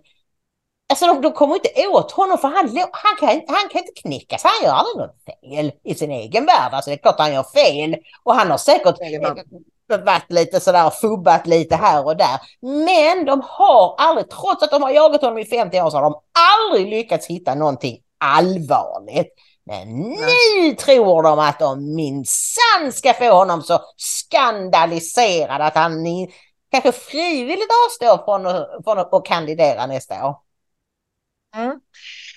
Alltså 0.92 1.06
de, 1.06 1.22
de 1.22 1.32
kommer 1.32 1.56
inte 1.56 1.88
åt 1.88 2.12
honom 2.12 2.38
för 2.38 2.48
han, 2.48 2.78
han, 2.92 3.16
kan, 3.20 3.30
han 3.30 3.70
kan 3.72 3.82
inte 3.82 4.02
knäckas. 4.02 4.44
Han 4.44 4.64
gör 4.64 4.74
aldrig 4.74 4.98
något 4.98 5.16
fel 5.26 5.72
i 5.84 5.96
sin 5.96 6.12
egen 6.12 6.46
värld. 6.46 6.74
Alltså 6.74 6.89
det 6.89 6.96
är 6.96 6.98
klart 6.98 7.16
han 7.20 7.34
gör 7.34 7.44
fel. 7.44 7.98
Och 8.24 8.34
han 8.34 8.52
har 8.52 8.58
säkert 8.58 8.96
varit 9.88 10.32
lite 10.32 10.60
sådär 10.60 10.89
fubbat 10.89 11.48
lite 11.48 11.76
här 11.76 12.06
och 12.06 12.18
där. 12.18 12.39
Men 12.62 13.26
de 13.26 13.42
har 13.46 13.96
aldrig, 13.98 14.30
trots 14.30 14.64
att 14.64 14.72
de 14.72 14.84
har 14.84 14.92
jagat 14.92 15.22
honom 15.22 15.38
i 15.38 15.46
50 15.46 15.82
år, 15.82 15.89
så 15.89 15.98
har 15.98 16.04
de 16.04 16.22
aldrig 16.56 16.89
lyckats 16.89 17.28
hitta 17.28 17.56
någonting 17.56 17.98
allvarligt. 18.18 19.34
Men 19.66 19.88
nu 20.00 20.76
tror 20.80 21.24
de 21.24 21.39
att 21.39 21.60
de 21.60 21.96
minsann 21.96 22.92
ska 22.94 23.14
få 23.14 23.32
honom 23.32 23.62
så 23.62 23.80
skandaliserad 23.98 25.62
att 25.62 25.76
han 25.76 26.06
kanske 26.72 26.92
frivilligt 26.92 27.70
avstår 27.86 28.26
från, 28.26 28.44
från 28.84 29.00
att 29.00 29.26
kandidera 29.26 29.86
nästa 29.86 30.28
år. 30.28 30.51
Mm. 31.56 31.80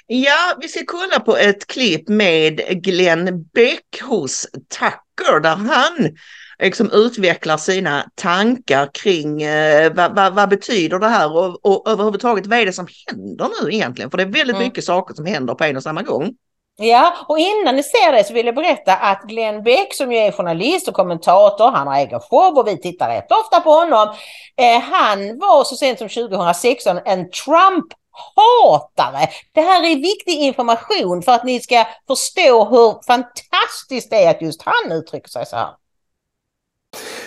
Ja, 0.07 0.57
vi 0.61 0.69
ska 0.69 0.81
kolla 0.87 1.21
på 1.21 1.37
ett 1.37 1.67
klipp 1.67 2.09
med 2.09 2.83
Glenn 2.83 3.45
Beck 3.55 4.03
hos 4.03 4.47
Tucker 4.53 5.41
där 5.41 5.57
han 5.57 6.17
liksom 6.59 6.91
utvecklar 6.93 7.57
sina 7.57 8.11
tankar 8.15 8.91
kring 8.95 9.43
eh, 9.43 9.93
vad, 9.95 10.17
vad, 10.17 10.35
vad, 10.35 10.49
betyder 10.49 10.99
det 10.99 11.09
här 11.09 11.37
och, 11.37 11.67
och 11.67 11.89
överhuvudtaget 11.89 12.47
vad 12.47 12.59
är 12.59 12.67
det 12.67 12.73
som 12.73 12.89
händer 13.07 13.49
nu 13.63 13.75
egentligen? 13.75 14.11
För 14.11 14.19
det 14.19 14.25
är 14.25 14.33
väldigt 14.33 14.57
mm. 14.57 14.69
mycket 14.69 14.85
saker 14.85 15.15
som 15.15 15.27
händer 15.27 15.55
på 15.55 15.65
en 15.65 15.77
och 15.77 15.83
samma 15.83 16.03
gång. 16.03 16.35
Ja, 16.77 17.17
och 17.29 17.39
innan 17.39 17.77
ni 17.77 17.83
ser 17.83 18.13
det 18.13 18.25
så 18.25 18.35
vill 18.35 18.47
jag 18.47 18.55
berätta 18.55 18.97
att 18.97 19.23
Glenn 19.23 19.63
Beck 19.63 19.95
som 19.95 20.13
ju 20.13 20.19
är 20.19 20.33
journalist 20.33 20.89
och 20.89 20.95
kommentator, 20.95 21.71
han 21.71 21.87
har 21.87 21.97
egen 21.97 22.21
show 22.21 22.59
och 22.59 22.69
vi 22.69 22.81
tittar 22.81 23.09
rätt 23.09 23.33
ofta 23.33 23.61
på 23.61 23.71
honom. 23.71 24.09
Eh, 24.57 24.81
han 24.81 25.39
var 25.39 25.65
så 25.65 25.77
sent 25.77 25.99
som 25.99 26.09
2016 26.09 26.99
en 27.05 27.31
Trump 27.31 27.85
hatare. 28.37 29.29
Det 29.53 29.61
här 29.61 29.83
är 29.83 29.97
viktig 29.97 30.33
information 30.33 31.23
för 31.23 31.33
att 31.33 31.45
ni 31.45 31.61
ska 31.61 31.87
förstå 32.07 32.65
hur 32.65 33.07
fantastiskt 33.07 34.11
det 34.11 34.25
är 34.25 34.31
att 34.31 34.43
just 34.43 34.63
han 34.63 34.93
uttrycker 34.93 35.29
sig 35.29 35.47
så 35.47 35.57
här. 35.57 35.71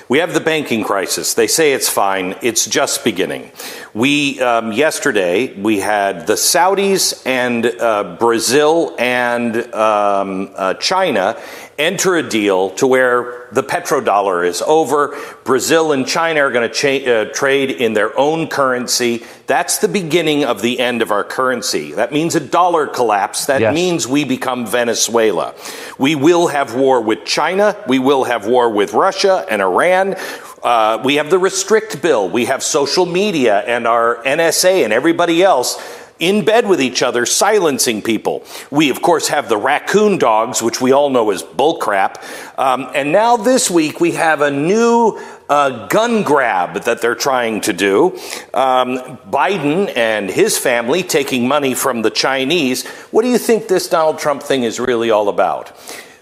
We 0.10 0.22
have 0.22 0.34
the 0.34 0.40
banking 0.40 0.86
crisis. 0.86 1.34
They 1.34 1.48
say 1.48 1.74
it's 1.74 1.90
fine. 1.90 2.34
It's 2.42 2.66
just 2.66 3.04
beginning. 3.04 3.52
We 3.94 4.40
um, 4.40 4.72
yesterday 4.72 5.54
we 5.62 5.82
had 5.82 6.28
the 6.28 6.38
Saudis 6.38 7.26
and 7.26 7.66
uh, 7.66 8.16
Brazil 8.18 8.96
and 8.98 9.58
um, 9.74 10.50
uh, 10.56 10.76
China 10.76 11.36
enter 11.78 12.16
a 12.16 12.28
deal 12.28 12.72
to 12.72 12.88
where 12.88 13.48
the 13.52 13.64
petrodollar 13.64 14.46
is 14.46 14.62
over. 14.64 15.18
Brazil 15.44 15.92
and 15.92 16.08
China 16.08 16.42
are 16.42 16.52
going 16.52 16.68
to 16.68 16.74
cha- 16.74 17.10
uh, 17.10 17.26
trade 17.26 17.72
in 17.72 17.94
their 17.94 18.18
own 18.18 18.48
currency. 18.48 19.24
That's 19.46 19.78
the 19.78 19.88
beginning 19.88 20.44
of 20.44 20.62
the 20.62 20.80
end 20.80 21.02
of 21.02 21.12
our 21.12 21.24
currency. 21.24 21.94
That 21.94 22.12
means 22.12 22.36
a 22.36 22.40
dollar 22.40 22.88
collapse. 22.88 23.46
That 23.46 23.62
yes. 23.62 23.74
means 23.74 24.08
we 24.08 24.24
become 24.24 24.66
Venezuela. 24.66 25.54
We 25.98 26.16
will 26.16 26.48
have 26.48 26.76
war 26.76 27.02
with 27.02 27.26
China. 27.26 27.76
We 27.88 28.00
will 28.00 28.24
have 28.24 28.48
war 28.48 28.70
with 28.70 28.94
Russia 28.94 29.46
and 29.50 29.62
Iran. 29.62 30.16
Uh, 30.64 31.02
we 31.06 31.16
have 31.16 31.30
the 31.30 31.40
restrict 31.40 32.02
bill. 32.02 32.28
We 32.28 32.46
have 32.46 32.64
social 32.64 33.06
media 33.06 33.60
and 33.60 33.86
our 33.86 34.22
NSA 34.24 34.84
and 34.84 34.92
everybody 34.92 35.44
else 35.44 35.78
in 36.20 36.46
bed 36.46 36.68
with 36.68 36.82
each 36.82 37.02
other, 37.04 37.26
silencing 37.26 38.02
people. 38.02 38.44
We, 38.72 38.90
of 38.90 39.02
course, 39.02 39.28
have 39.28 39.50
the 39.50 39.58
raccoon 39.58 40.18
dogs, 40.18 40.62
which 40.62 40.82
we 40.82 40.92
all 40.92 41.10
know 41.10 41.32
is 41.32 41.44
bullcrap. 41.44 42.18
Um, 42.58 42.90
and 42.96 43.12
now 43.12 43.38
this 43.38 43.70
week 43.70 44.00
we 44.00 44.12
have 44.14 44.42
a 44.42 44.52
new 44.52 45.20
uh, 45.50 45.88
gun 45.88 46.24
grab 46.24 46.84
that 46.84 47.02
they're 47.02 47.16
trying 47.16 47.62
to 47.62 47.74
do. 47.74 48.18
Um, 48.54 49.18
Biden 49.30 49.96
and 49.96 50.30
his 50.30 50.58
family 50.58 51.04
taking 51.04 51.48
money 51.48 51.74
from 51.74 52.02
the 52.02 52.10
Chinese. 52.10 52.86
What 53.12 53.22
do 53.22 53.30
you 53.30 53.38
think 53.38 53.68
this 53.68 53.88
Donald 53.88 54.20
Trump 54.20 54.44
thing 54.44 54.64
is 54.64 54.80
really 54.80 55.12
all 55.12 55.30
about? 55.30 55.76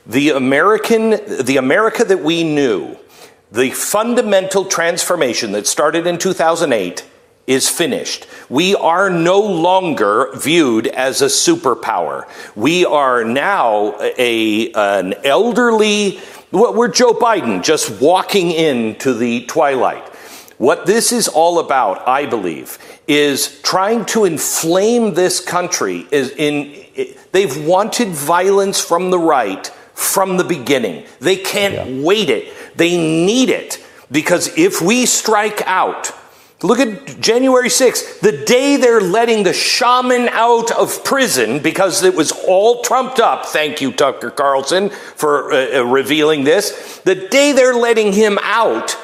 The 0.05 0.31
American, 0.31 1.11
the 1.43 1.57
America 1.57 2.03
that 2.03 2.21
we 2.21 2.43
knew, 2.43 2.97
the 3.51 3.71
fundamental 3.71 4.65
transformation 4.65 5.53
that 5.53 5.65
started 5.65 6.05
in 6.05 6.17
2008 6.17 7.03
is 7.47 7.69
finished. 7.69 8.27
We 8.49 8.75
are 8.75 9.09
no 9.09 9.39
longer 9.39 10.31
viewed 10.35 10.87
as 10.87 11.21
a 11.21 11.25
superpower. 11.25 12.27
We 12.55 12.85
are 12.85 13.23
now 13.23 13.95
a, 13.99 14.71
an 14.73 15.13
elderly, 15.23 16.17
what 16.51 16.75
we're 16.75 16.87
Joe 16.87 17.13
Biden 17.13 17.63
just 17.63 18.01
walking 18.01 18.51
into 18.51 19.13
the 19.13 19.45
twilight. 19.45 20.03
What 20.57 20.85
this 20.85 21.11
is 21.11 21.27
all 21.27 21.59
about, 21.59 22.07
I 22.07 22.25
believe, 22.25 22.77
is 23.07 23.61
trying 23.61 24.05
to 24.05 24.25
inflame 24.25 25.13
this 25.13 25.39
country 25.39 26.07
is 26.11 26.31
in 26.31 26.85
they've 27.33 27.65
wanted 27.67 28.09
violence 28.09 28.79
from 28.79 29.11
the 29.11 29.19
right 29.19 29.67
from 29.93 30.37
the 30.37 30.43
beginning. 30.43 31.05
They 31.19 31.35
can't 31.37 31.73
yeah. 31.73 32.03
wait 32.03 32.29
it. 32.29 32.53
They 32.75 32.97
need 32.97 33.49
it 33.49 33.83
because 34.11 34.57
if 34.57 34.81
we 34.81 35.05
strike 35.05 35.61
out, 35.65 36.13
Look 36.63 36.79
at 36.79 37.19
January 37.19 37.67
6th, 37.67 38.21
the 38.21 38.31
day 38.45 38.77
they're 38.77 39.01
letting 39.01 39.43
the 39.43 39.53
shaman 39.53 40.29
out 40.29 40.71
of 40.71 41.03
prison 41.03 41.59
because 41.59 42.01
it 42.01 42.15
was 42.15 42.31
all 42.47 42.81
trumped 42.81 43.19
up. 43.19 43.45
Thank 43.45 43.81
you, 43.81 43.91
Tucker 43.91 44.31
Carlson, 44.31 44.89
for 44.89 45.51
uh, 45.51 45.79
uh, 45.79 45.85
revealing 45.85 46.45
this. 46.45 46.99
The 46.99 47.15
day 47.15 47.51
they're 47.51 47.75
letting 47.75 48.13
him 48.13 48.39
out, 48.41 48.97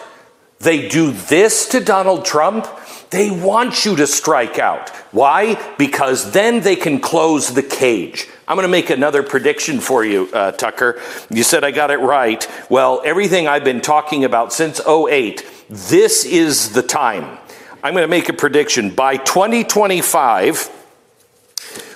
they 0.59 0.87
do 0.87 1.11
this 1.11 1.67
to 1.69 1.81
Donald 1.81 2.23
Trump. 2.23 2.67
They 3.09 3.29
want 3.29 3.83
you 3.83 3.97
to 3.97 4.07
strike 4.07 4.57
out. 4.57 4.89
Why? 5.11 5.61
Because 5.77 6.31
then 6.31 6.61
they 6.61 6.77
can 6.77 7.01
close 7.01 7.53
the 7.53 7.63
cage. 7.63 8.29
I'm 8.47 8.55
going 8.55 8.63
to 8.63 8.71
make 8.71 8.89
another 8.89 9.23
prediction 9.23 9.81
for 9.81 10.05
you, 10.05 10.29
uh, 10.33 10.53
Tucker. 10.53 11.01
You 11.29 11.43
said 11.43 11.65
I 11.65 11.71
got 11.71 11.91
it 11.91 11.97
right. 11.97 12.47
Well, 12.69 13.01
everything 13.03 13.47
I've 13.47 13.65
been 13.65 13.81
talking 13.81 14.23
about 14.23 14.53
since 14.53 14.79
08, 14.87 15.45
this 15.69 16.23
is 16.23 16.71
the 16.71 16.83
time. 16.83 17.37
I'm 17.83 17.93
going 17.93 18.03
to 18.03 18.07
make 18.07 18.29
a 18.29 18.33
prediction. 18.33 18.91
By 18.91 19.17
2025, 19.17 20.69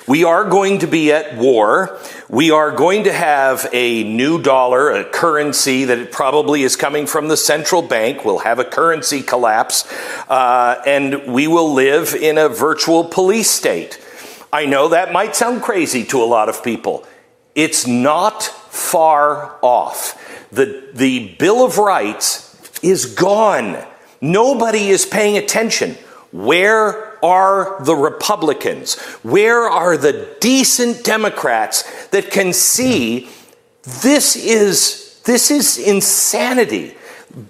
we 0.08 0.24
are 0.24 0.44
going 0.44 0.80
to 0.80 0.88
be 0.88 1.12
at 1.12 1.38
war. 1.38 2.00
We 2.28 2.50
are 2.50 2.72
going 2.72 3.04
to 3.04 3.14
have 3.14 3.68
a 3.72 4.04
new 4.04 4.42
dollar, 4.42 4.90
a 4.90 5.06
currency 5.06 5.86
that 5.86 6.12
probably 6.12 6.64
is 6.64 6.76
coming 6.76 7.06
from 7.06 7.28
the 7.28 7.38
central 7.38 7.84
bank. 7.84 8.26
We'll 8.26 8.40
have 8.40 8.58
a 8.58 8.64
currency 8.64 9.22
collapse, 9.22 9.86
uh, 10.28 10.82
and 10.88 11.32
we 11.32 11.46
will 11.46 11.72
live 11.72 12.16
in 12.16 12.40
a 12.40 12.50
virtual 12.50 13.04
police 13.04 13.52
state. 13.52 14.02
I 14.52 14.66
know 14.66 14.88
that 14.88 15.14
might 15.14 15.36
sound 15.36 15.62
crazy 15.62 16.04
to 16.06 16.18
a 16.18 16.26
lot 16.26 16.50
of 16.50 16.64
people. 16.64 17.06
It's 17.54 17.86
not 17.86 18.42
far 18.42 19.60
off. 19.62 20.50
The, 20.52 20.90
the 20.96 21.36
Bill 21.36 21.64
of 21.64 21.78
Rights 21.78 22.82
is 22.82 23.06
gone. 23.06 23.86
Nobody 24.32 24.90
is 24.90 25.06
paying 25.06 25.38
attention. 25.38 25.92
Where 26.32 27.24
are 27.24 27.82
the 27.84 27.96
Republicans? 27.96 29.00
Where 29.22 29.62
are 29.62 29.98
the 29.98 30.36
decent 30.40 31.04
Democrats 31.04 32.08
that 32.08 32.32
can 32.32 32.52
see 32.52 33.30
this 34.02 34.36
is 34.36 35.22
this 35.26 35.52
is 35.52 35.78
insanity. 35.78 36.96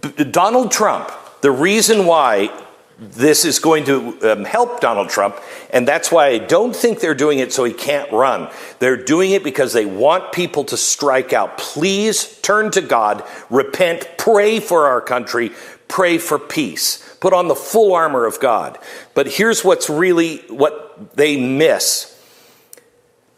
B- 0.02 0.24
Donald 0.26 0.72
Trump, 0.72 1.12
the 1.42 1.52
reason 1.52 2.06
why 2.06 2.50
this 2.98 3.44
is 3.44 3.60
going 3.60 3.84
to 3.86 4.32
um, 4.32 4.46
help 4.46 4.80
Donald 4.80 5.10
Trump, 5.10 5.36
and 5.72 5.86
that's 5.86 6.12
why 6.12 6.28
I 6.28 6.38
don't 6.38 6.74
think 6.74 7.00
they're 7.02 7.14
doing 7.14 7.40
it 7.40 7.52
so 7.52 7.66
he 7.66 7.74
can't 7.74 8.10
run. 8.12 8.50
They're 8.80 9.04
doing 9.04 9.32
it 9.32 9.44
because 9.44 9.74
they 9.74 9.86
want 9.86 10.32
people 10.32 10.64
to 10.66 10.78
strike 10.78 11.34
out. 11.34 11.58
Please 11.58 12.40
turn 12.42 12.72
to 12.72 12.82
God, 12.82 13.24
repent, 13.50 14.08
pray 14.18 14.62
for 14.62 14.88
our 14.88 15.02
country, 15.02 15.52
pray 15.88 16.18
for 16.18 16.40
peace. 16.40 17.16
Put 17.20 17.34
on 17.34 17.48
the 17.48 17.56
full 17.56 17.94
armor 17.94 18.26
of 18.26 18.40
God. 18.40 18.78
But 19.14 19.28
here's 19.28 19.64
what's 19.64 19.90
really 19.90 20.38
what 20.50 21.16
they 21.16 21.38
miss. 21.38 22.12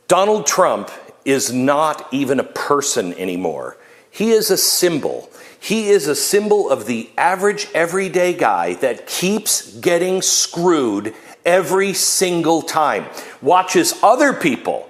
Donald 0.07 0.47
Trump 0.47 0.89
is 1.25 1.51
not 1.51 2.07
even 2.13 2.39
a 2.39 2.43
person 2.43 3.13
anymore. 3.15 3.77
He 4.09 4.31
is 4.31 4.49
a 4.49 4.57
symbol. 4.57 5.29
He 5.59 5.89
is 5.89 6.07
a 6.07 6.15
symbol 6.15 6.69
of 6.69 6.85
the 6.85 7.09
average 7.17 7.67
everyday 7.73 8.33
guy 8.33 8.75
that 8.75 9.07
keeps 9.07 9.75
getting 9.77 10.21
screwed 10.21 11.13
every 11.45 11.93
single 11.93 12.61
time. 12.61 13.05
Watches 13.41 13.93
other 14.01 14.33
people 14.33 14.86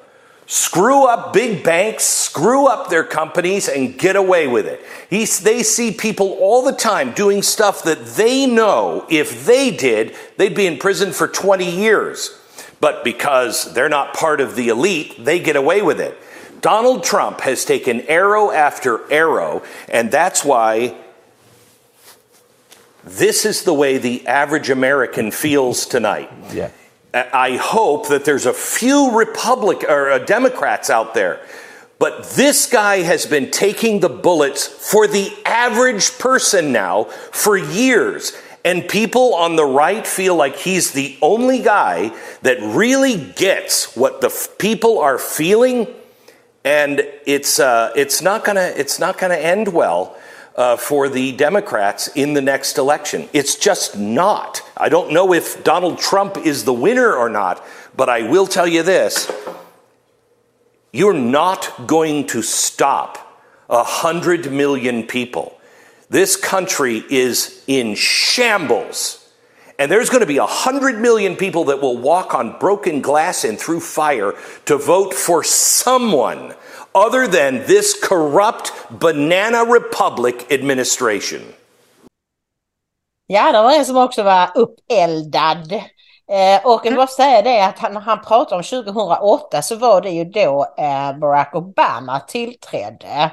screw 0.47 1.05
up 1.05 1.33
big 1.33 1.63
banks, 1.63 2.05
screw 2.05 2.67
up 2.67 2.89
their 2.89 3.03
companies, 3.03 3.67
and 3.67 3.97
get 3.97 4.15
away 4.15 4.47
with 4.47 4.65
it. 4.65 4.81
They 5.09 5.61
see 5.61 5.91
people 5.91 6.31
all 6.39 6.63
the 6.63 6.71
time 6.71 7.11
doing 7.11 7.43
stuff 7.43 7.83
that 7.83 8.03
they 8.05 8.47
know 8.47 9.05
if 9.09 9.45
they 9.45 9.69
did, 9.71 10.15
they'd 10.37 10.55
be 10.55 10.65
in 10.65 10.79
prison 10.79 11.11
for 11.11 11.27
20 11.27 11.69
years. 11.69 12.39
But 12.79 13.03
because 13.03 13.73
they're 13.73 13.89
not 13.89 14.13
part 14.13 14.39
of 14.39 14.55
the 14.55 14.69
elite, 14.69 15.23
they 15.23 15.39
get 15.39 15.55
away 15.55 15.81
with 15.81 15.99
it. 15.99 16.17
Donald 16.61 17.03
Trump 17.03 17.41
has 17.41 17.65
taken 17.65 18.01
arrow 18.01 18.51
after 18.51 19.11
arrow, 19.11 19.63
and 19.89 20.11
that's 20.11 20.45
why 20.45 20.95
this 23.03 23.45
is 23.45 23.63
the 23.63 23.73
way 23.73 23.97
the 23.97 24.25
average 24.27 24.69
American 24.69 25.31
feels 25.31 25.85
tonight. 25.85 26.31
Yeah. 26.53 26.71
I 27.13 27.57
hope 27.57 28.09
that 28.09 28.25
there's 28.25 28.45
a 28.45 28.53
few 28.53 29.17
Republic 29.17 29.83
or 29.87 30.11
uh, 30.11 30.19
Democrats 30.19 30.89
out 30.89 31.13
there, 31.13 31.39
but 31.99 32.25
this 32.31 32.69
guy 32.69 32.97
has 32.97 33.25
been 33.25 33.49
taking 33.49 33.99
the 33.99 34.09
bullets 34.09 34.67
for 34.67 35.07
the 35.07 35.31
average 35.45 36.17
person 36.19 36.71
now 36.71 37.05
for 37.05 37.57
years. 37.57 38.37
And 38.65 38.87
people 38.87 39.33
on 39.33 39.55
the 39.55 39.65
right 39.65 40.05
feel 40.05 40.35
like 40.35 40.57
he's 40.57 40.91
the 40.91 41.17
only 41.21 41.61
guy 41.61 42.11
that 42.41 42.57
really 42.61 43.15
gets 43.15 43.95
what 43.95 44.19
the 44.19 44.27
f- 44.27 44.49
people 44.57 44.99
are 44.99 45.17
feeling 45.17 45.87
and 46.67 47.01
it's 47.25 47.61
uh, 47.61 47.93
it's 47.95 48.21
not 48.21 48.43
gonna 48.43 48.73
it's 48.75 48.99
not 48.99 49.17
gonna 49.17 49.35
end 49.35 49.69
well 49.69 50.17
uh, 50.57 50.75
for 50.75 51.07
the 51.07 51.31
Democrats 51.33 52.07
in 52.09 52.33
the 52.33 52.41
next 52.41 52.77
election. 52.77 53.29
It's 53.31 53.55
just 53.55 53.97
not. 53.97 54.61
I 54.75 54.89
don't 54.89 55.13
know 55.13 55.33
if 55.33 55.63
Donald 55.63 55.99
Trump 55.99 56.37
is 56.37 56.63
the 56.63 56.73
winner 56.73 57.13
or 57.13 57.29
not, 57.29 57.63
but 57.95 58.09
I 58.09 58.23
will 58.23 58.47
tell 58.47 58.67
you 58.67 58.83
this: 58.83 59.31
you're 60.91 61.13
not 61.13 61.87
going 61.87 62.27
to 62.27 62.41
stop 62.41 63.23
a 63.69 63.83
hundred 63.83 64.51
million 64.51 65.03
people. 65.03 65.59
This 66.09 66.35
country 66.35 67.03
is 67.09 67.63
in 67.67 67.95
shambles. 67.95 69.23
And 69.79 69.91
there's 69.91 70.09
going 70.09 70.21
to 70.21 70.27
be 70.27 70.37
a 70.37 70.45
hundred 70.45 70.99
million 70.99 71.35
people 71.35 71.65
that 71.65 71.81
will 71.81 71.97
walk 71.97 72.33
on 72.33 72.57
broken 72.57 73.01
glass 73.01 73.43
and 73.43 73.59
through 73.59 73.81
fire 73.81 74.33
to 74.65 74.77
vote 74.77 75.13
for 75.13 75.43
someone 75.43 76.55
other 77.05 77.27
than 77.27 77.65
this 77.65 78.07
corrupt 78.07 78.73
banana 78.89 79.63
republic 79.63 80.35
administration. 80.49 81.41
Ja, 83.27 83.51
det 83.51 83.61
var 83.61 83.71
en 83.71 83.85
som 83.85 83.97
också 83.97 84.23
var 84.23 84.51
uppeldad. 84.55 85.71
Eh, 86.31 86.65
och 86.65 86.81
jag 86.83 86.91
vill 86.91 86.95
bara 86.95 87.07
säga 87.07 87.41
det 87.41 87.65
att 87.65 87.79
han, 87.79 87.93
när 87.93 88.01
han 88.01 88.21
pratar 88.21 88.55
om 88.55 88.63
2008 88.63 89.61
så 89.61 89.75
var 89.75 90.01
det 90.01 90.09
ju 90.09 90.25
då 90.25 90.73
eh, 90.77 91.17
Barack 91.19 91.55
Obama 91.55 92.19
tillträdde. 92.19 93.31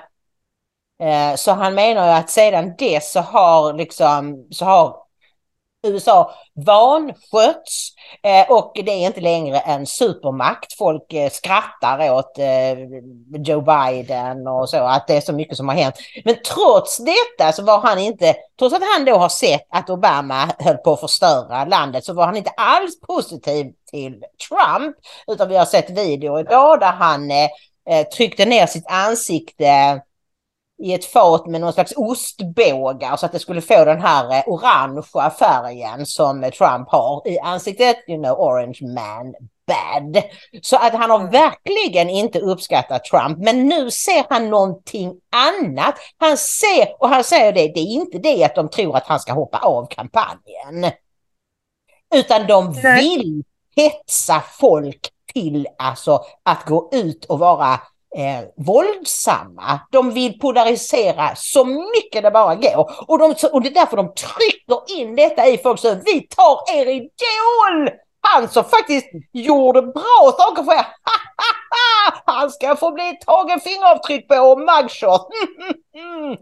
Eh, 1.02 1.34
så 1.36 1.52
han 1.52 1.74
menar 1.74 2.06
ju 2.06 2.12
att 2.12 2.30
sedan 2.30 2.74
dess 2.78 3.12
så 3.12 3.20
har 3.20 3.72
liksom 3.72 4.46
så 4.50 4.64
har 4.64 5.03
USA 5.85 6.35
vanskötts 6.66 7.91
eh, 8.22 8.51
och 8.51 8.72
det 8.74 8.91
är 8.91 9.07
inte 9.07 9.20
längre 9.20 9.59
en 9.59 9.87
supermakt. 9.87 10.78
Folk 10.78 11.12
eh, 11.12 11.30
skrattar 11.30 12.11
åt 12.11 12.39
eh, 12.39 12.78
Joe 13.45 13.61
Biden 13.61 14.47
och 14.47 14.68
så, 14.68 14.76
att 14.76 15.07
det 15.07 15.16
är 15.16 15.20
så 15.20 15.32
mycket 15.32 15.57
som 15.57 15.68
har 15.68 15.74
hänt. 15.74 15.95
Men 16.24 16.35
trots 16.55 16.99
detta 16.99 17.53
så 17.53 17.62
var 17.62 17.80
han 17.80 17.99
inte, 17.99 18.35
trots 18.59 18.74
att 18.74 18.82
han 18.97 19.05
då 19.05 19.16
har 19.16 19.28
sett 19.28 19.66
att 19.70 19.91
Obama 19.91 20.51
höll 20.59 20.76
på 20.76 20.93
att 20.93 21.01
förstöra 21.01 21.64
landet, 21.64 22.05
så 22.05 22.12
var 22.12 22.26
han 22.26 22.37
inte 22.37 22.51
alls 22.51 23.01
positiv 23.01 23.72
till 23.91 24.22
Trump. 24.49 24.97
Utan 25.26 25.49
vi 25.49 25.57
har 25.57 25.64
sett 25.64 25.91
videor 25.91 26.41
idag 26.41 26.80
där 26.80 26.93
han 26.93 27.30
tryckte 28.16 28.47
ner 28.47 28.66
sitt 28.66 28.87
ansikte 28.87 30.01
i 30.82 30.94
ett 30.94 31.04
fat 31.04 31.46
med 31.46 31.60
någon 31.60 31.72
slags 31.72 31.92
ostbågar 31.96 33.16
så 33.16 33.26
att 33.26 33.32
det 33.32 33.38
skulle 33.38 33.60
få 33.60 33.84
den 33.84 34.00
här 34.00 34.38
eh, 34.38 34.42
orangea 34.46 35.30
färgen 35.30 36.06
som 36.06 36.50
Trump 36.58 36.88
har 36.88 37.28
i 37.28 37.38
ansiktet. 37.38 37.96
You 38.08 38.22
know, 38.22 38.38
orange 38.38 38.78
man 38.82 39.34
bad. 39.66 40.22
Så 40.62 40.76
att 40.76 40.94
han 40.94 41.10
har 41.10 41.30
verkligen 41.30 42.10
inte 42.10 42.40
uppskattat 42.40 43.04
Trump. 43.04 43.38
Men 43.38 43.68
nu 43.68 43.90
ser 43.90 44.24
han 44.30 44.50
någonting 44.50 45.14
annat. 45.36 45.94
Han 46.18 46.36
ser, 46.36 47.02
och 47.02 47.08
han 47.08 47.24
säger 47.24 47.52
det, 47.52 47.72
det 47.74 47.80
är 47.80 47.92
inte 47.92 48.18
det 48.18 48.44
att 48.44 48.54
de 48.54 48.68
tror 48.68 48.96
att 48.96 49.06
han 49.06 49.20
ska 49.20 49.32
hoppa 49.32 49.58
av 49.58 49.86
kampanjen. 49.86 50.92
Utan 52.14 52.46
de 52.46 52.72
vill 52.72 53.44
hetsa 53.76 54.40
folk 54.40 55.10
till 55.32 55.66
alltså 55.78 56.24
att 56.42 56.64
gå 56.64 56.90
ut 56.92 57.24
och 57.24 57.38
vara 57.38 57.80
eh, 58.16 58.44
våldsamma. 58.56 59.80
De 59.90 60.10
vill 60.10 60.38
polarisera 60.38 61.30
så 61.36 61.64
mycket 61.64 62.22
det 62.22 62.30
bara 62.30 62.54
går. 62.54 62.90
Och, 63.06 63.18
de, 63.18 63.34
och 63.52 63.62
det 63.62 63.68
är 63.68 63.74
därför 63.74 63.96
de 63.96 64.14
trycker 64.14 65.00
in 65.00 65.16
detta 65.16 65.46
i 65.46 65.58
folks 65.58 65.84
huvud. 65.84 66.02
Vi 66.04 66.20
tar 66.20 66.74
er 66.74 66.86
idol! 66.86 67.90
Han 68.20 68.48
som 68.48 68.64
faktiskt 68.64 69.06
gjorde 69.32 69.82
bra 69.82 70.32
saker 70.38 70.62
för 70.62 70.72
er. 70.72 70.86
Han 72.24 72.50
ska 72.50 72.76
få 72.76 72.92
bli 72.92 73.18
tagen 73.26 73.60
fingeravtryck 73.60 74.28
på 74.28 74.34
och 74.34 74.58
mugshot. 74.58 75.28
Mm, 75.96 76.16
mm, 76.16 76.24
mm. 76.24 76.36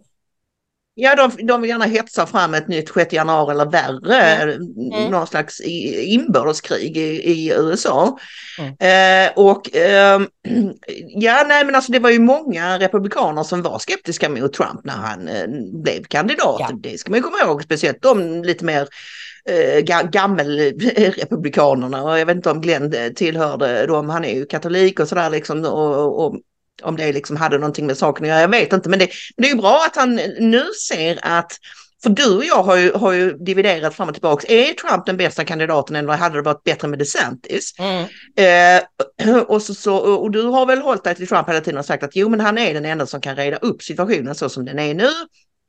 Ja, 0.95 1.15
de, 1.15 1.47
de 1.47 1.61
vill 1.61 1.71
gärna 1.71 1.85
hetsa 1.85 2.27
fram 2.27 2.55
ett 2.55 2.69
nytt 2.69 2.95
6 2.95 3.13
januari 3.13 3.51
eller 3.51 3.71
värre, 3.71 4.23
mm. 4.23 4.93
mm. 4.93 5.11
någon 5.11 5.27
slags 5.27 5.61
inbördeskrig 5.61 6.97
i, 6.97 7.33
i 7.33 7.53
USA. 7.53 8.19
Mm. 8.59 8.75
Eh, 8.79 9.33
och 9.37 9.77
eh, 9.77 10.21
ja, 11.09 11.45
nej 11.49 11.65
men 11.65 11.75
alltså 11.75 11.93
det 11.93 11.99
var 11.99 12.11
ju 12.11 12.19
många 12.19 12.79
republikaner 12.79 13.43
som 13.43 13.63
var 13.63 13.79
skeptiska 13.79 14.29
mot 14.29 14.53
Trump 14.53 14.85
när 14.85 14.93
han 14.93 15.29
eh, 15.29 15.47
blev 15.83 16.05
kandidat. 16.05 16.57
Ja. 16.61 16.71
Det 16.75 16.99
ska 16.99 17.11
man 17.11 17.19
ju 17.19 17.23
komma 17.23 17.39
ihåg, 17.45 17.63
speciellt 17.63 18.03
de 18.03 18.43
lite 18.43 18.65
mer 18.65 18.89
eh, 19.49 19.81
gammelrepublikanerna 20.11 22.03
och 22.03 22.19
jag 22.19 22.27
vet 22.27 22.37
inte 22.37 22.51
om 22.51 22.61
Glenn 22.61 23.15
tillhörde 23.15 23.87
dem, 23.87 24.09
han 24.09 24.25
är 24.25 24.35
ju 24.35 24.47
katolik 24.47 25.01
och 25.01 25.09
sådär 25.09 25.31
liksom 25.31 25.65
och, 25.65 26.27
och 26.27 26.37
om 26.85 26.97
det 26.97 27.13
liksom 27.13 27.37
hade 27.37 27.59
någonting 27.59 27.87
med 27.87 27.97
saken 27.97 28.25
att 28.25 28.29
göra, 28.29 28.41
jag 28.41 28.49
vet 28.49 28.73
inte. 28.73 28.89
Men 28.89 28.99
det, 28.99 29.09
det 29.37 29.45
är 29.45 29.51
ju 29.51 29.57
bra 29.57 29.85
att 29.87 29.97
han 29.97 30.15
nu 30.39 30.65
ser 30.89 31.19
att 31.23 31.53
för 32.03 32.11
du 32.11 32.37
och 32.37 32.45
jag 32.45 32.63
har 32.63 32.77
ju, 32.77 32.93
har 32.93 33.13
ju 33.13 33.33
dividerat 33.33 33.95
fram 33.95 34.09
och 34.09 34.15
tillbaka. 34.15 34.47
Är 34.53 34.73
Trump 34.73 35.07
den 35.07 35.17
bästa 35.17 35.45
kandidaten 35.45 35.97
eller 35.97 36.13
hade 36.13 36.37
det 36.37 36.43
varit 36.43 36.65
bättre 36.65 36.89
med 36.89 36.99
DeSantis? 36.99 37.75
Mm. 37.79 38.07
Eh, 38.37 39.37
och, 39.47 39.63
så, 39.63 39.75
så, 39.75 39.97
och 39.97 40.31
du 40.31 40.43
har 40.43 40.67
väl 40.67 40.83
hållit 40.83 41.05
dig 41.05 41.15
till 41.15 41.29
Trump 41.29 41.49
hela 41.49 41.61
tiden 41.61 41.79
och 41.79 41.85
sagt 41.85 42.03
att 42.03 42.17
jo 42.17 42.29
men 42.29 42.41
han 42.41 42.59
är 42.59 42.75
den 42.75 42.85
enda 42.85 43.07
som 43.07 43.21
kan 43.21 43.37
reda 43.37 43.57
upp 43.57 43.83
situationen 43.83 44.35
så 44.35 44.49
som 44.49 44.65
den 44.65 44.79
är 44.79 44.95
nu. 44.95 45.09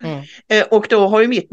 Mm. 0.03 0.23
Eh, 0.49 0.67
och 0.71 0.87
då 0.89 1.07
har 1.07 1.21
ju 1.21 1.27
mitt, 1.27 1.49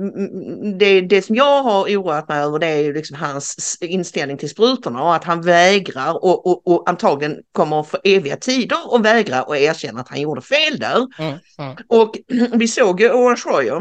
det, 0.78 1.00
det 1.00 1.22
som 1.22 1.36
jag 1.36 1.62
har 1.62 1.84
oroat 1.84 2.28
mig 2.28 2.42
över 2.42 2.58
det 2.58 2.66
är 2.66 2.82
ju 2.82 2.92
liksom 2.94 3.16
hans 3.16 3.78
inställning 3.80 4.38
till 4.38 4.50
sprutorna 4.50 5.02
och 5.02 5.14
att 5.14 5.24
han 5.24 5.42
vägrar 5.42 6.24
och, 6.24 6.46
och, 6.46 6.66
och 6.66 6.88
antagligen 6.88 7.36
kommer 7.52 7.82
för 7.82 8.00
eviga 8.04 8.36
tider 8.36 8.92
och 8.92 9.04
vägra 9.04 9.42
och 9.42 9.56
erkänna 9.56 10.00
att 10.00 10.08
han 10.08 10.20
gjorde 10.20 10.40
fel 10.40 10.78
där. 10.78 11.06
Mm. 11.18 11.38
Mm. 11.58 11.76
Och 11.88 12.14
vi 12.52 12.68
såg 12.68 13.00
ju 13.00 13.10
Orange 13.10 13.42
Royer 13.46 13.80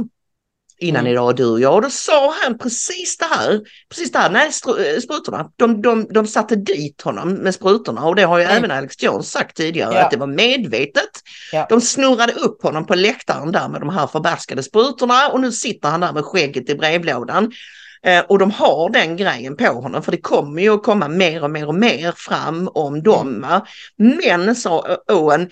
innan 0.79 0.99
mm. 0.99 1.13
idag, 1.13 1.35
du 1.35 1.45
och 1.45 1.59
jag. 1.59 1.75
Och 1.75 1.81
då 1.81 1.89
sa 1.89 2.33
han 2.41 2.57
precis 2.57 3.17
det 3.17 3.25
här, 3.25 3.61
precis 3.89 4.11
det 4.11 4.19
här, 4.19 4.29
nej 4.29 4.45
eh, 4.47 4.99
sprutorna, 4.99 5.51
de, 5.55 5.81
de, 5.81 6.07
de 6.09 6.27
satte 6.27 6.55
dit 6.55 7.01
honom 7.01 7.33
med 7.33 7.55
sprutorna 7.55 8.05
och 8.05 8.15
det 8.15 8.23
har 8.23 8.37
ju 8.37 8.43
mm. 8.43 8.57
även 8.57 8.71
Alex 8.71 9.03
Jones 9.03 9.31
sagt 9.31 9.57
tidigare 9.57 9.93
ja. 9.93 10.01
att 10.01 10.11
det 10.11 10.17
var 10.17 10.27
medvetet. 10.27 11.09
Ja. 11.51 11.65
De 11.69 11.81
snurrade 11.81 12.33
upp 12.33 12.63
honom 12.63 12.85
på 12.85 12.95
läktaren 12.95 13.51
där 13.51 13.67
med 13.67 13.81
de 13.81 13.89
här 13.89 14.07
förbaskade 14.07 14.63
sprutorna 14.63 15.27
och 15.27 15.41
nu 15.41 15.51
sitter 15.51 15.89
han 15.89 15.99
där 15.99 16.13
med 16.13 16.25
skägget 16.25 16.69
i 16.69 16.75
brevlådan. 16.75 17.51
Eh, 18.03 18.19
och 18.19 18.39
de 18.39 18.51
har 18.51 18.89
den 18.89 19.17
grejen 19.17 19.57
på 19.57 19.65
honom 19.65 20.03
för 20.03 20.11
det 20.11 20.21
kommer 20.21 20.61
ju 20.61 20.73
att 20.73 20.83
komma 20.83 21.07
mer 21.07 21.43
och 21.43 21.51
mer 21.51 21.67
och 21.67 21.75
mer 21.75 22.13
fram 22.15 22.69
om 22.73 23.03
dem. 23.03 23.41
Va? 23.41 23.65
Men 23.97 24.55
sa 24.55 24.97
Owen, 25.11 25.49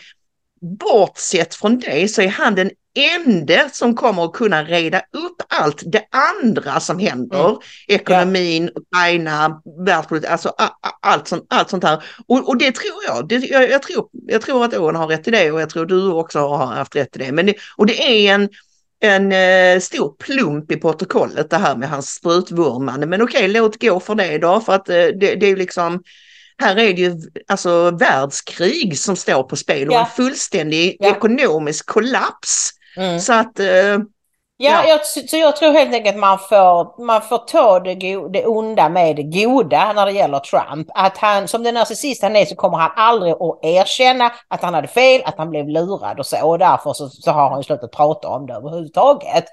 bortsett 0.62 1.56
från 1.56 1.80
det 1.80 2.08
så 2.08 2.22
är 2.22 2.28
han 2.28 2.56
den 2.56 2.72
enda 2.98 3.70
som 3.70 3.96
kommer 3.96 4.26
att 4.26 4.34
kunna 4.34 4.64
reda 4.64 5.00
upp 5.00 5.42
allt 5.48 5.82
det 5.86 6.04
andra 6.44 6.80
som 6.80 7.00
händer. 7.00 7.46
Mm. 7.50 7.60
Ekonomin, 7.88 8.70
Ukraina, 8.76 9.62
världspolitik, 9.86 10.30
alltså 10.30 10.54
allt 11.02 11.28
sånt, 11.28 11.46
allt 11.50 11.70
sånt 11.70 11.84
här. 11.84 12.04
Och, 12.28 12.50
och 12.50 12.58
det 12.58 12.72
tror 12.72 13.04
jag. 13.08 13.28
Det, 13.28 13.36
jag, 13.36 13.70
jag, 13.70 13.82
tror, 13.82 14.08
jag 14.28 14.42
tror 14.42 14.66
att 14.66 14.74
Owen 14.78 14.96
har 14.96 15.08
rätt 15.08 15.28
i 15.28 15.32
det 15.32 15.52
och 15.52 15.62
jag 15.62 15.70
tror 15.70 15.86
du 15.86 16.12
också 16.12 16.40
har 16.40 16.66
haft 16.66 16.96
rätt 16.96 17.16
i 17.16 17.20
det. 17.20 17.32
Men 17.32 17.46
det, 17.46 17.54
och 17.78 17.86
det 17.86 18.28
är 18.28 18.34
en, 18.34 18.50
en 19.00 19.32
eh, 19.32 19.80
stor 19.80 20.16
plump 20.20 20.72
i 20.72 20.78
protokollet 20.78 21.50
det 21.50 21.58
här 21.58 21.76
med 21.76 21.90
hans 21.90 22.10
sprutvurmande. 22.14 23.08
Men 23.08 23.22
okej, 23.22 23.48
låt 23.48 23.82
gå 23.82 24.00
för 24.00 24.16
det 24.16 24.38
då 24.38 24.60
för 24.62 24.74
att 24.74 24.90
eh, 24.90 24.96
det, 24.96 25.36
det 25.36 25.46
är 25.46 25.56
liksom 25.56 26.04
här 26.62 26.80
är 26.80 26.94
det 26.94 27.02
ju 27.02 27.16
alltså 27.48 27.92
världskrig 27.92 29.00
som 29.00 29.16
står 29.16 29.44
på 29.44 29.56
spel 29.56 29.88
och 29.88 29.94
Ja. 29.94 30.00
en 30.00 30.16
fullständig 30.16 30.98
Ja. 31.00 31.16
ekonomisk 31.16 31.86
kollaps. 31.86 32.72
Mm. 32.98 33.20
Så 33.20 33.34
att, 33.34 33.60
eh, 33.60 33.98
Ja, 34.60 34.72
Ja. 34.72 34.88
Jag, 34.88 35.06
så 35.06 35.38
jag 35.38 35.56
tror 35.56 35.72
helt 35.72 35.94
enkelt 35.94 36.16
att 36.16 36.20
man 36.20 36.40
får, 36.40 37.06
man 37.06 37.22
får 37.22 37.38
ta 37.38 37.80
det, 37.80 37.96
go, 37.96 38.28
det 38.28 38.46
onda 38.46 38.90
med 38.90 39.16
det 39.16 39.24
goda 39.24 39.94
när 39.94 40.06
det 40.06 40.12
gäller 40.12 40.40
Trump. 40.40 40.88
Att 40.94 41.18
han, 41.18 41.48
som 41.48 41.64
den 41.64 41.74
narcissist 41.74 42.22
han 42.22 42.36
är 42.36 42.46
så 42.46 42.56
kommer 42.56 42.78
han 42.78 42.92
aldrig 42.96 43.34
att 43.34 43.60
erkänna 43.62 44.32
att 44.48 44.62
han 44.62 44.74
hade 44.74 44.88
fel, 44.88 45.22
att 45.26 45.38
han 45.38 45.50
blev 45.50 45.70
lurad 45.70 46.20
och 46.20 46.26
så. 46.26 46.48
Och 46.48 46.60
därför 46.60 46.94
så, 46.94 47.10
så 47.10 47.32
har 47.32 47.50
han 47.50 47.64
slutat 47.64 47.92
prata 47.92 48.28
om 48.28 48.46
det 48.48 48.54
överhuvudtaget. 48.54 49.46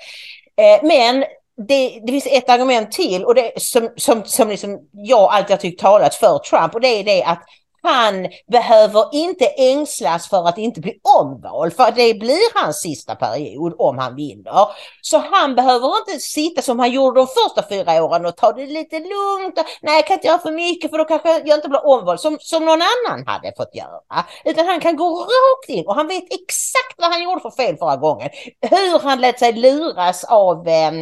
Eh, 0.57 0.87
men 0.87 1.25
det, 1.69 2.01
det 2.07 2.13
finns 2.13 2.27
ett 2.27 2.51
argument 2.51 2.93
till 2.93 3.25
och 3.25 3.35
det 3.35 3.53
som, 3.63 3.89
som, 3.97 4.25
som 4.25 4.49
liksom 4.49 4.79
jag 4.93 5.33
alltid 5.33 5.51
har 5.51 5.57
tyckt 5.57 5.81
talat 5.81 6.15
för 6.15 6.39
Trump 6.39 6.75
och 6.75 6.81
det 6.81 6.89
är 6.89 7.05
det 7.05 7.25
att 7.25 7.43
han 7.85 8.29
behöver 8.53 9.09
inte 9.13 9.47
ängslas 9.47 10.29
för 10.29 10.49
att 10.49 10.59
inte 10.59 10.81
bli 10.81 11.01
omvald, 11.21 11.77
för 11.77 11.91
det 11.91 12.15
blir 12.15 12.63
hans 12.63 12.81
sista 12.81 13.15
period 13.15 13.75
om 13.79 13.99
han 13.99 14.17
vinner. 14.17 14.69
Så 15.01 15.19
han 15.19 15.55
behöver 15.55 15.99
inte 15.99 16.19
sitta 16.21 16.63
som 16.63 16.79
han 16.79 16.91
gjorde 16.91 17.21
de 17.21 17.27
första 17.27 17.69
fyra 17.69 18.05
åren 18.05 18.27
och 18.27 18.37
ta 18.37 18.53
det 18.53 18.67
lite 18.67 18.99
lugnt. 18.99 19.59
Och, 19.59 19.65
Nej, 19.83 19.95
jag 19.95 20.07
kan 20.07 20.15
inte 20.15 20.27
göra 20.27 20.39
för 20.39 20.51
mycket 20.51 20.91
för 20.91 20.99
då 20.99 21.05
kanske 21.05 21.43
jag 21.45 21.59
inte 21.59 21.69
blir 21.69 21.87
omvald 21.87 22.21
som, 22.21 22.39
som 22.41 22.65
någon 22.65 22.83
annan 22.83 23.27
hade 23.27 23.53
fått 23.57 23.75
göra. 23.75 24.25
Utan 24.45 24.67
han 24.67 24.81
kan 24.81 24.97
gå 24.97 25.21
rakt 25.21 25.69
in 25.69 25.87
och 25.87 25.95
han 25.95 26.09
vet 26.09 26.25
exakt 26.25 26.95
vad 26.97 27.13
han 27.13 27.23
gjorde 27.23 27.41
för 27.41 27.51
fel 27.51 27.77
förra 27.77 27.97
gången. 27.97 28.31
Hur 28.71 28.99
han 28.99 29.21
lät 29.21 29.39
sig 29.39 29.53
luras 29.53 30.25
av 30.25 30.69
eh, 30.69 30.93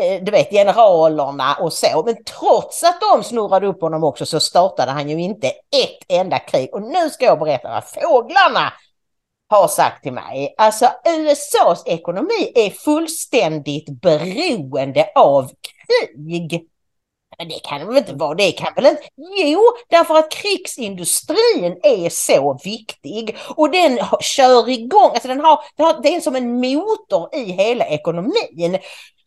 Eh, 0.00 0.22
du 0.22 0.32
vet 0.32 0.50
generalerna 0.50 1.54
och 1.54 1.72
så. 1.72 2.02
Men 2.06 2.24
trots 2.24 2.84
att 2.84 3.00
de 3.00 3.24
snurrade 3.24 3.66
upp 3.66 3.80
honom 3.80 4.04
också 4.04 4.26
så 4.26 4.40
startade 4.40 4.90
han 4.92 5.08
ju 5.08 5.20
inte 5.20 5.46
ett 5.48 6.04
enda 6.08 6.38
krig. 6.38 6.74
Och 6.74 6.82
nu 6.82 7.10
ska 7.10 7.24
jag 7.24 7.38
berätta 7.38 7.68
vad 7.68 7.84
fåglarna 7.84 8.72
har 9.48 9.68
sagt 9.68 10.02
till 10.02 10.12
mig. 10.12 10.54
Alltså 10.58 10.90
USAs 11.08 11.82
ekonomi 11.86 12.52
är 12.54 12.70
fullständigt 12.70 14.00
beroende 14.00 15.06
av 15.14 15.50
krig. 15.50 16.66
Men 17.38 17.48
det 17.48 17.60
kan 17.64 17.80
det 17.80 17.86
väl 17.86 17.96
inte 17.96 18.14
vara? 18.14 18.34
Det 18.34 18.52
kan 18.52 18.74
väl 18.76 18.86
inte? 18.86 19.02
Jo, 19.44 19.60
därför 19.88 20.14
att 20.14 20.30
krigsindustrin 20.30 21.80
är 21.82 22.08
så 22.08 22.58
viktig 22.64 23.36
och 23.56 23.70
den 23.70 23.98
kör 24.20 24.68
igång, 24.68 25.10
alltså 25.10 25.28
den 25.28 25.40
har, 25.40 25.64
den 25.76 25.86
har, 25.86 26.02
det 26.02 26.14
är 26.14 26.20
som 26.20 26.36
en 26.36 26.60
motor 26.60 27.34
i 27.34 27.52
hela 27.52 27.86
ekonomin. 27.86 28.78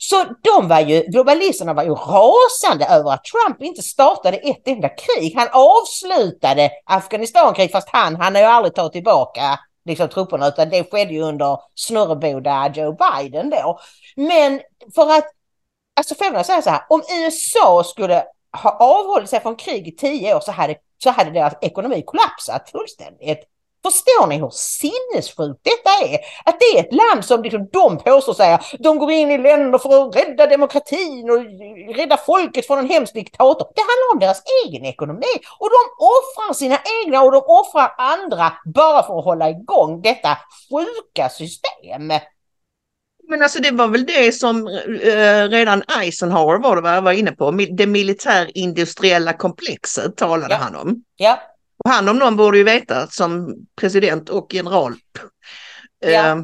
Så 0.09 0.25
de 0.41 0.67
var 0.67 0.79
ju, 0.79 1.01
globalisterna 1.01 1.73
var 1.73 1.83
ju 1.83 1.93
rasande 1.93 2.85
över 2.85 3.13
att 3.13 3.23
Trump 3.23 3.61
inte 3.61 3.81
startade 3.81 4.37
ett 4.37 4.67
enda 4.67 4.89
krig. 4.89 5.33
Han 5.35 5.47
avslutade 5.51 6.71
Afghanistankrig 6.85 7.71
fast 7.71 7.89
han, 7.91 8.15
han 8.15 8.35
har 8.35 8.41
ju 8.41 8.47
aldrig 8.47 8.75
tagit 8.75 8.91
tillbaka 8.91 9.59
liksom, 9.85 10.09
trupperna 10.09 10.47
utan 10.47 10.69
det 10.69 10.91
skedde 10.91 11.13
ju 11.13 11.21
under 11.21 11.57
snurreboda 11.75 12.71
Joe 12.75 12.97
Biden 12.97 13.49
då. 13.49 13.79
Men 14.15 14.61
för 14.95 15.17
att 15.17 15.25
Alltså 15.95 16.15
får 16.15 16.27
jag 16.27 16.45
säga 16.45 16.61
så 16.61 16.69
här, 16.69 16.81
om 16.89 17.01
USA 17.09 17.83
skulle 17.83 18.23
ha 18.63 18.71
avhållit 18.71 19.29
sig 19.29 19.41
från 19.41 19.55
krig 19.55 19.87
i 19.87 19.95
tio 19.95 20.35
år 20.35 20.39
så 20.39 20.51
hade, 20.51 20.75
så 21.03 21.09
hade 21.09 21.31
deras 21.31 21.53
ekonomi 21.61 22.03
kollapsat 22.05 22.69
fullständigt. 22.69 23.52
Förstår 23.85 24.27
ni 24.27 24.37
hur 24.37 24.49
sinnessjukt 24.49 25.61
detta 25.63 25.89
är? 26.13 26.19
Att 26.45 26.59
det 26.59 26.77
är 26.77 26.83
ett 26.83 26.93
land 26.93 27.25
som 27.25 27.43
liksom 27.43 27.69
de 27.71 27.97
påstår 27.97 28.33
sig, 28.33 28.59
de 28.79 28.97
går 28.97 29.11
in 29.11 29.31
i 29.31 29.37
länder 29.37 29.79
för 29.79 30.07
att 30.07 30.15
rädda 30.15 30.47
demokratin 30.47 31.29
och 31.29 31.39
rädda 31.95 32.17
folket 32.17 32.67
från 32.67 32.79
en 32.79 32.89
hemsk 32.89 33.13
diktator. 33.13 33.67
Det 33.75 33.81
handlar 33.81 34.13
om 34.13 34.19
deras 34.19 34.43
egen 34.65 34.85
ekonomi 34.85 35.33
och 35.59 35.69
de 35.69 36.05
offrar 36.05 36.53
sina 36.53 36.77
egna 37.03 37.21
och 37.21 37.31
de 37.31 37.41
offrar 37.47 37.95
andra 37.97 38.53
bara 38.65 39.03
för 39.03 39.19
att 39.19 39.25
hålla 39.25 39.49
igång 39.49 40.01
detta 40.01 40.37
sjuka 40.69 41.29
system. 41.29 42.07
Men 43.29 43.41
alltså 43.43 43.61
det 43.61 43.71
var 43.71 43.87
väl 43.87 44.05
det 44.05 44.31
som 44.31 44.67
eh, 44.67 45.49
redan 45.49 45.83
Eisenhower 46.01 46.57
var, 46.57 46.75
det 46.75 46.81
var, 46.81 47.01
var 47.01 47.11
inne 47.11 47.31
på, 47.31 47.51
det 47.51 47.87
militärindustriella 47.87 49.33
komplexet 49.33 50.17
talade 50.17 50.53
Ja. 50.53 50.57
han 50.61 50.75
om. 50.75 51.03
Ja, 51.15 51.39
han 51.89 52.09
om 52.09 52.17
någon 52.17 52.35
borde 52.37 52.57
ju 52.57 52.63
veta 52.63 53.07
som 53.07 53.55
president 53.75 54.29
och 54.29 54.53
general. 54.53 54.93
Ja. 55.99 56.09
Eh, 56.09 56.35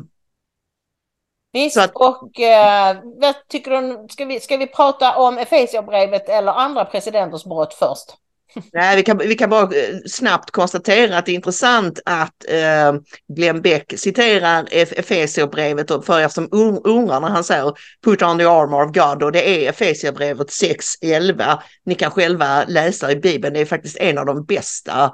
Visst, 1.51 1.73
Så 1.73 1.81
att- 1.81 1.91
och 1.95 2.39
eh, 2.39 2.97
vad 3.03 3.35
tycker 3.47 3.71
du, 3.81 4.07
ska 4.09 4.25
vi, 4.25 4.39
ska 4.39 4.57
vi 4.57 4.67
prata 4.67 5.17
om 5.17 5.37
Efesierbrevet 5.37 6.29
eller 6.29 6.51
andra 6.51 6.85
presidenters 6.85 7.43
brott 7.43 7.73
först? 7.73 8.05
Nej, 8.73 8.95
vi 8.95 9.03
kan, 9.03 9.17
vi 9.17 9.35
kan 9.35 9.49
bara 9.49 9.63
eh, 9.63 9.95
snabbt 10.05 10.51
konstatera 10.51 11.17
att 11.17 11.25
det 11.25 11.31
är 11.31 11.35
intressant 11.35 11.99
att 12.05 12.45
eh, 12.49 12.93
Glenn 13.35 13.61
Beck 13.61 13.93
citerar 13.97 14.67
Efesierbrevet 14.71 15.91
och 15.91 16.05
för 16.05 16.19
er 16.19 16.27
som 16.27 16.49
undrar 16.51 17.19
när 17.19 17.29
han 17.29 17.43
säger 17.43 17.73
Put 18.03 18.21
on 18.21 18.37
the 18.37 18.45
armor 18.45 18.83
of 18.85 18.91
God 18.91 19.23
och 19.23 19.31
det 19.31 19.49
är 19.49 19.69
Efesierbrevet 19.69 20.47
6.11. 20.47 21.59
Ni 21.85 21.95
kan 21.95 22.11
själva 22.11 22.65
läsa 22.67 23.11
i 23.11 23.15
Bibeln, 23.15 23.53
det 23.53 23.59
är 23.59 23.65
faktiskt 23.65 23.97
en 23.97 24.17
av 24.17 24.25
de 24.25 24.45
bästa 24.45 25.11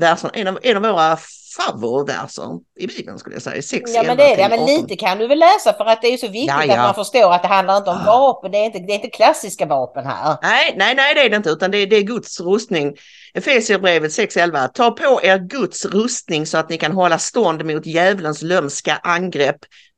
verserna, 0.00 0.30
en 0.34 0.48
av, 0.48 0.58
en 0.62 0.76
av 0.76 0.82
våra 0.82 1.18
favoritverser 1.56 2.58
i 2.78 2.86
Bibeln 2.86 3.18
skulle 3.18 3.34
jag 3.34 3.42
säga. 3.42 3.62
6, 3.62 3.90
Ja 3.94 4.02
men 4.02 4.16
det 4.16 4.32
är 4.32 4.36
det, 4.36 4.42
Ja, 4.42 4.48
men 4.48 4.66
lite 4.66 4.96
kan 4.96 5.18
du 5.18 5.26
väl 5.26 5.38
läsa 5.38 5.72
för 5.72 5.84
att 5.84 6.02
det 6.02 6.08
är 6.08 6.16
så 6.16 6.26
viktigt 6.26 6.48
Ja, 6.48 6.64
ja. 6.64 6.72
att 6.72 6.78
man 6.78 7.04
förstår 7.04 7.32
att 7.32 7.42
det 7.42 7.48
handlar 7.48 7.76
inte 7.76 7.90
om 7.90 8.04
vapen, 8.06 8.50
det 8.50 8.58
är 8.58 8.64
inte, 8.64 8.78
det 8.78 8.92
är 8.92 8.94
inte 8.94 9.08
klassiska 9.08 9.66
vapen 9.66 10.06
här. 10.06 10.36
Nej, 10.42 10.74
nej, 10.76 10.94
nej, 10.94 11.14
det 11.14 11.20
är 11.20 11.30
det 11.30 11.36
inte, 11.36 11.50
utan 11.50 11.70
det 11.70 11.78
är, 11.78 11.86
det 11.86 11.96
är 11.96 12.02
Guds 12.02 12.40
rustning. 12.40 12.96
Efesierbrevet 13.34 14.10
6.11. 14.10 14.68
Ta 14.68 14.90
på 14.90 15.20
er 15.22 15.38
Guds 15.38 15.84
rustning 15.84 16.46
så 16.46 16.58
att 16.58 16.68
ni 16.68 16.78
kan 16.78 16.92
hålla 16.92 17.18
stånd 17.18 17.64
mot 17.64 17.86
djävulens 17.86 18.42
lömska 18.42 19.00
angrepp. 19.02 19.56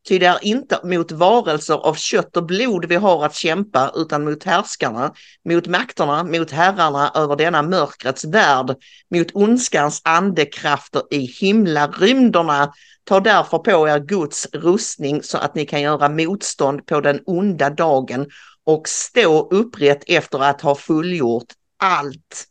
Ty 0.09 0.19
det 0.19 0.27
är 0.27 0.45
inte 0.45 0.81
mot 0.85 1.13
varelser 1.13 1.75
av 1.75 1.95
kött 1.95 2.37
och 2.37 2.47
blod 2.47 2.85
vi 2.85 2.97
har 2.97 3.25
att 3.25 3.35
kämpa, 3.35 3.93
utan 3.95 4.25
mot 4.25 4.45
härskarna, 4.45 5.13
mot 5.49 5.67
makterna, 5.67 6.25
mot 6.25 6.51
herrarna 6.51 7.13
över 7.15 7.37
denna 7.37 7.63
mörkrets 7.63 8.25
värld, 8.25 8.77
mot 9.15 9.27
ondskans 9.35 10.01
andekrafter 10.05 11.03
i 11.11 11.19
himlarymderna. 11.19 12.73
Ta 13.05 13.21
därför 13.21 13.59
på 13.59 13.89
er 13.89 13.99
Guds 13.99 14.47
rustning 14.53 15.23
så 15.23 15.39
att 15.39 15.55
ni 15.55 15.67
kan 15.67 15.81
göra 15.81 16.09
motstånd 16.09 16.87
på 16.87 17.01
den 17.01 17.21
onda 17.27 17.71
dagen 17.71 18.27
och 18.67 18.89
stå 18.89 19.49
upprätt 19.49 20.03
efter 20.07 20.39
att 20.39 20.61
ha 20.61 20.75
fullgjort 20.75 21.53
allt. 21.79 22.47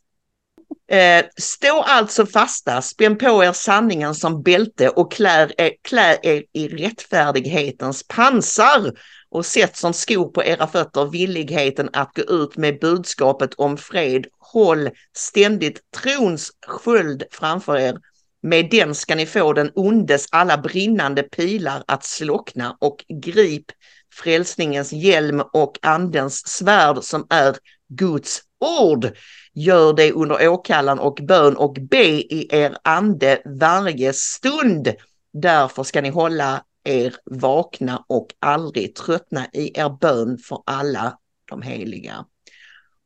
Eh, 0.90 1.24
stå 1.36 1.82
alltså 1.82 2.26
fasta, 2.26 2.82
spänn 2.82 3.18
på 3.18 3.44
er 3.44 3.52
sanningen 3.52 4.14
som 4.14 4.42
bälte 4.42 4.88
och 4.88 5.12
klä 5.12 5.48
er, 5.58 5.70
klä 5.82 6.18
er 6.22 6.42
i 6.52 6.68
rättfärdighetens 6.68 8.02
pansar 8.08 8.92
och 9.30 9.46
sätt 9.46 9.76
som 9.76 9.92
skor 9.92 10.28
på 10.28 10.44
era 10.44 10.66
fötter 10.66 11.04
villigheten 11.04 11.90
att 11.92 12.14
gå 12.14 12.22
ut 12.22 12.56
med 12.56 12.80
budskapet 12.80 13.54
om 13.54 13.76
fred. 13.76 14.26
Håll 14.38 14.90
ständigt 15.16 15.80
trons 15.96 16.50
sköld 16.66 17.22
framför 17.30 17.76
er. 17.76 17.98
Med 18.42 18.70
den 18.70 18.94
ska 18.94 19.14
ni 19.14 19.26
få 19.26 19.52
den 19.52 19.70
ondes 19.74 20.26
alla 20.30 20.58
brinnande 20.58 21.22
pilar 21.22 21.84
att 21.86 22.04
slockna 22.04 22.76
och 22.80 23.04
grip 23.22 23.66
frälsningens 24.14 24.92
hjälm 24.92 25.42
och 25.52 25.78
andens 25.82 26.48
svärd 26.48 26.98
som 27.02 27.26
är 27.30 27.56
Guds 27.88 28.42
ord. 28.60 29.12
Gör 29.52 29.92
det 29.92 30.12
under 30.12 30.48
åkallan 30.48 30.98
och 30.98 31.18
bön 31.22 31.56
och 31.56 31.74
be 31.74 32.04
i 32.06 32.48
er 32.50 32.76
ande 32.84 33.42
varje 33.44 34.12
stund. 34.12 34.94
Därför 35.32 35.82
ska 35.82 36.00
ni 36.00 36.08
hålla 36.08 36.64
er 36.84 37.14
vakna 37.24 38.04
och 38.08 38.26
aldrig 38.38 38.94
tröttna 38.94 39.46
i 39.52 39.80
er 39.80 39.98
bön 40.00 40.38
för 40.38 40.62
alla 40.66 41.18
de 41.50 41.62
heliga. 41.62 42.24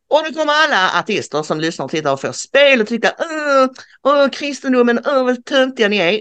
Och 0.09 0.21
nu 0.25 0.33
kommer 0.33 0.53
alla 0.53 0.91
ateister 0.91 1.43
som 1.43 1.61
lyssnar 1.61 1.85
och 1.85 1.91
tittar 1.91 2.13
och 2.13 2.21
får 2.21 2.33
spel 2.33 2.81
och 2.81 2.87
tycker 2.89 3.13
åh, 3.19 3.69
åh 4.03 4.29
kristendomen, 4.29 5.01
åh 5.07 5.25
vad 5.25 5.45
töntiga 5.45 5.89
ni 5.89 5.97
är. 5.97 6.21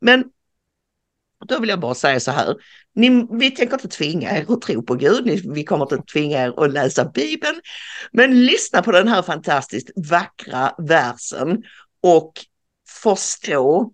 Men 0.00 0.24
då 1.48 1.58
vill 1.58 1.68
jag 1.68 1.80
bara 1.80 1.94
säga 1.94 2.20
så 2.20 2.30
här. 2.30 2.56
Ni, 2.94 3.26
vi 3.30 3.50
tänker 3.50 3.74
inte 3.74 3.88
tvinga 3.88 4.38
er 4.38 4.44
att 4.48 4.60
tro 4.60 4.82
på 4.82 4.94
Gud. 4.94 5.26
Ni, 5.26 5.42
vi 5.54 5.64
kommer 5.64 5.82
inte 5.82 6.12
tvinga 6.12 6.44
er 6.44 6.64
att 6.64 6.72
läsa 6.72 7.04
Bibeln. 7.04 7.60
Men 8.12 8.46
lyssna 8.46 8.82
på 8.82 8.92
den 8.92 9.08
här 9.08 9.22
fantastiskt 9.22 9.90
vackra 10.10 10.74
versen 10.78 11.62
och 12.02 12.32
förstå 13.02 13.92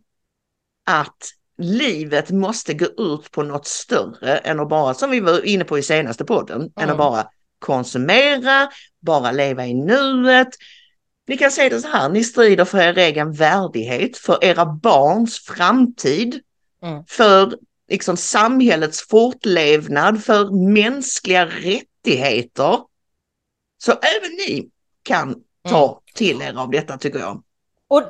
att 0.87 1.33
livet 1.59 2.31
måste 2.31 2.75
gå 2.75 2.87
ut 2.87 3.31
på 3.31 3.43
något 3.43 3.67
större 3.67 4.37
än 4.37 4.61
att 4.61 4.69
bara, 4.69 4.95
som 4.95 5.11
vi 5.11 5.21
var 5.21 5.47
inne 5.47 5.65
på 5.65 5.79
i 5.79 5.83
senaste 5.83 6.25
podden, 6.25 6.61
mm. 6.61 6.73
än 6.77 6.91
att 6.91 6.99
bara 6.99 7.27
konsumera, 7.59 8.69
bara 9.01 9.33
leva 9.33 9.67
i 9.67 9.75
nuet. 9.75 10.49
Ni 11.27 11.37
kan 11.37 11.51
säga 11.51 11.69
det 11.69 11.81
så 11.81 11.89
här, 11.89 12.09
ni 12.09 12.25
strider 12.25 12.65
för 12.65 12.79
er 12.79 12.99
egen 12.99 13.33
värdighet, 13.33 14.17
för 14.17 14.45
era 14.45 14.67
barns 14.67 15.39
framtid, 15.39 16.41
mm. 16.83 17.05
för 17.09 17.59
liksom 17.89 18.17
samhällets 18.17 19.09
fortlevnad, 19.09 20.25
för 20.25 20.51
mänskliga 20.73 21.47
rättigheter. 21.47 22.79
Så 23.79 23.93
även 23.93 24.31
ni 24.49 24.71
kan 25.03 25.43
ta 25.69 25.85
mm. 25.85 25.99
till 26.15 26.43
er 26.43 26.59
av 26.59 26.71
detta 26.71 26.99
tycker 26.99 27.19
jag. 27.19 27.43
Och 27.89 28.03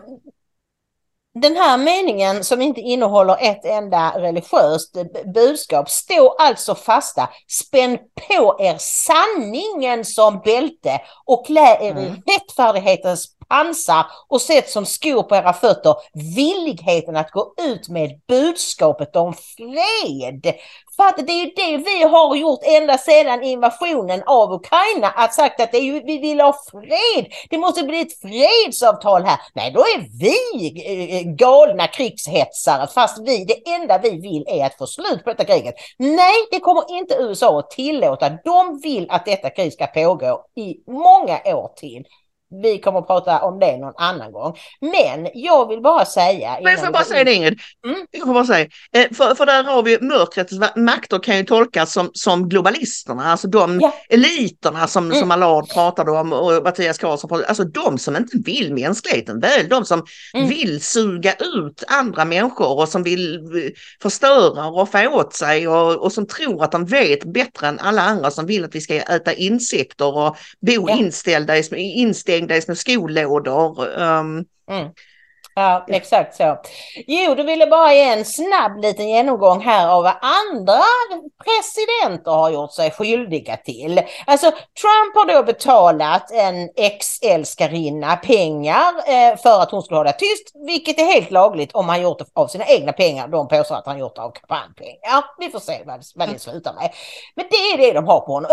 den 1.34 1.56
här 1.56 1.76
meningen 1.78 2.44
som 2.44 2.62
inte 2.62 2.80
innehåller 2.80 3.36
ett 3.40 3.64
enda 3.64 4.20
religiöst 4.20 4.96
budskap 5.34 5.90
står 5.90 6.40
alltså 6.40 6.74
fasta. 6.74 7.28
Spänn 7.48 7.98
på 8.28 8.56
er 8.60 8.76
sanningen 8.78 10.04
som 10.04 10.40
bälte 10.44 11.00
och 11.24 11.46
klä 11.46 11.78
er 11.80 11.90
mm. 11.90 12.04
i 12.04 12.08
rättfärdighetens 12.08 13.37
pansar 13.48 14.06
och 14.28 14.40
sätts 14.40 14.72
som 14.72 14.86
skor 14.86 15.22
på 15.22 15.36
era 15.36 15.52
fötter 15.52 15.94
villigheten 16.36 17.16
att 17.16 17.30
gå 17.30 17.54
ut 17.60 17.88
med 17.88 18.10
budskapet 18.28 19.16
om 19.16 19.34
fred. 19.34 20.54
För 20.96 21.04
att 21.04 21.26
det 21.26 21.32
är 21.32 21.44
ju 21.44 21.52
det 21.56 21.76
vi 21.76 22.02
har 22.02 22.36
gjort 22.36 22.60
ända 22.62 22.98
sedan 22.98 23.42
invasionen 23.42 24.22
av 24.26 24.52
Ukraina, 24.52 25.08
att 25.08 25.34
sagt 25.34 25.60
att 25.60 25.72
det 25.72 25.78
är 25.78 25.82
ju, 25.82 26.02
vi 26.04 26.18
vill 26.18 26.40
ha 26.40 26.54
fred. 26.70 27.26
Det 27.50 27.58
måste 27.58 27.82
bli 27.82 28.00
ett 28.00 28.20
fredsavtal 28.20 29.24
här. 29.24 29.38
Nej, 29.54 29.70
då 29.70 29.80
är 29.80 30.18
vi 30.18 30.84
eh, 30.86 31.32
galna 31.32 31.86
krigshetsare, 31.86 32.86
fast 32.86 33.18
vi, 33.18 33.44
det 33.44 33.70
enda 33.70 33.98
vi 33.98 34.10
vill 34.10 34.44
är 34.48 34.66
att 34.66 34.78
få 34.78 34.86
slut 34.86 35.24
på 35.24 35.30
detta 35.30 35.44
kriget. 35.44 35.74
Nej, 35.96 36.46
det 36.50 36.60
kommer 36.60 36.98
inte 36.98 37.14
USA 37.14 37.58
att 37.58 37.70
tillåta. 37.70 38.30
De 38.44 38.80
vill 38.82 39.10
att 39.10 39.24
detta 39.24 39.50
krig 39.50 39.72
ska 39.72 39.86
pågå 39.86 40.44
i 40.56 40.76
många 40.86 41.40
år 41.44 41.70
till 41.76 42.04
vi 42.50 42.78
kommer 42.78 42.98
att 42.98 43.06
prata 43.06 43.42
om 43.42 43.58
det 43.58 43.76
någon 43.76 43.94
annan 43.96 44.32
gång. 44.32 44.56
Men 44.80 45.28
jag 45.34 45.68
vill 45.68 45.80
bara 45.80 46.04
säga... 46.04 46.58
Men 46.62 46.76
får 46.76 46.84
jag 46.84 46.92
bara 46.92 47.04
säga 47.04 47.24
det 47.24 47.34
Ingrid? 47.34 47.60
Mm? 47.86 48.06
Jag 48.10 48.26
får 48.26 48.34
bara 48.34 48.44
säga, 48.44 48.68
eh, 48.92 49.06
för, 49.12 49.34
för 49.34 49.46
där 49.46 49.64
har 49.64 49.82
vi 49.82 50.00
mörkrets 50.00 50.52
makter 50.76 51.18
kan 51.18 51.36
ju 51.36 51.44
tolkas 51.44 51.92
som, 51.92 52.10
som 52.12 52.48
globalisterna, 52.48 53.30
alltså 53.30 53.48
de 53.48 53.80
ja. 53.80 53.94
eliterna 54.08 54.86
som, 54.86 55.06
mm. 55.06 55.18
som 55.18 55.30
Allard 55.30 55.68
pratade 55.68 56.10
om 56.10 56.32
och 56.32 56.62
Mattias 56.62 56.98
Karlsson 56.98 57.28
pratade 57.28 57.48
alltså 57.48 57.64
de 57.64 57.98
som 57.98 58.16
inte 58.16 58.38
vill 58.44 58.74
mänskligheten 58.74 59.40
väl, 59.40 59.68
de 59.68 59.84
som 59.84 60.04
mm. 60.34 60.48
vill 60.48 60.80
suga 60.80 61.34
ut 61.34 61.84
andra 61.86 62.24
människor 62.24 62.78
och 62.78 62.88
som 62.88 63.02
vill 63.02 63.36
eh, 63.36 63.70
förstöra 64.02 64.66
och 64.66 64.78
roffa 64.78 65.08
åt 65.08 65.34
sig 65.34 65.68
och, 65.68 65.96
och 65.96 66.12
som 66.12 66.26
tror 66.26 66.64
att 66.64 66.72
de 66.72 66.84
vet 66.84 67.24
bättre 67.24 67.66
än 67.66 67.78
alla 67.78 68.02
andra 68.02 68.30
som 68.30 68.46
vill 68.46 68.64
att 68.64 68.74
vi 68.74 68.80
ska 68.80 68.94
äta 68.94 69.32
insekter 69.32 70.16
och 70.16 70.36
bo 70.60 70.88
ja. 70.88 70.96
inställda 70.96 71.58
i, 71.58 71.62
inställda 71.76 72.37
i 72.38 72.62
små 72.62 72.74
skolådor. 72.74 74.00
Um, 74.00 74.44
mm. 74.70 74.90
Ja, 75.58 75.84
exakt 75.88 76.36
så. 76.36 76.58
Jo, 77.06 77.34
då 77.34 77.42
vill 77.42 77.60
jag 77.60 77.70
bara 77.70 77.94
ge 77.94 78.02
en 78.02 78.24
snabb 78.24 78.82
liten 78.82 79.08
genomgång 79.08 79.60
här 79.60 79.88
av 79.88 80.02
vad 80.02 80.14
andra 80.20 80.82
presidenter 81.44 82.30
har 82.30 82.50
gjort 82.50 82.72
sig 82.72 82.90
skyldiga 82.90 83.56
till. 83.56 84.00
Alltså, 84.26 84.50
Trump 84.50 85.14
har 85.14 85.34
då 85.34 85.42
betalat 85.42 86.30
en 86.30 86.70
ex-älskarinna 86.76 88.16
pengar 88.16 88.88
eh, 89.06 89.36
för 89.36 89.62
att 89.62 89.70
hon 89.70 89.82
skulle 89.82 89.98
hålla 89.98 90.12
tyst, 90.12 90.52
vilket 90.66 90.98
är 90.98 91.04
helt 91.14 91.30
lagligt 91.30 91.72
om 91.72 91.88
han 91.88 92.02
gjort 92.02 92.18
det 92.18 92.24
av 92.34 92.46
sina 92.46 92.64
egna 92.64 92.92
pengar. 92.92 93.28
De 93.28 93.48
påstår 93.48 93.76
att 93.76 93.86
han 93.86 93.98
gjort 93.98 94.16
det 94.16 94.22
av 94.22 94.30
kampanjpengar. 94.30 95.24
Vi 95.38 95.50
får 95.50 95.60
se 95.60 95.82
vad, 95.86 96.02
vad 96.14 96.28
det 96.28 96.38
slutar 96.38 96.74
med. 96.74 96.92
Men 97.36 97.46
det 97.50 97.56
är 97.56 97.78
det 97.78 97.92
de 97.92 98.06
har 98.06 98.20
på 98.20 98.32
honom. 98.32 98.50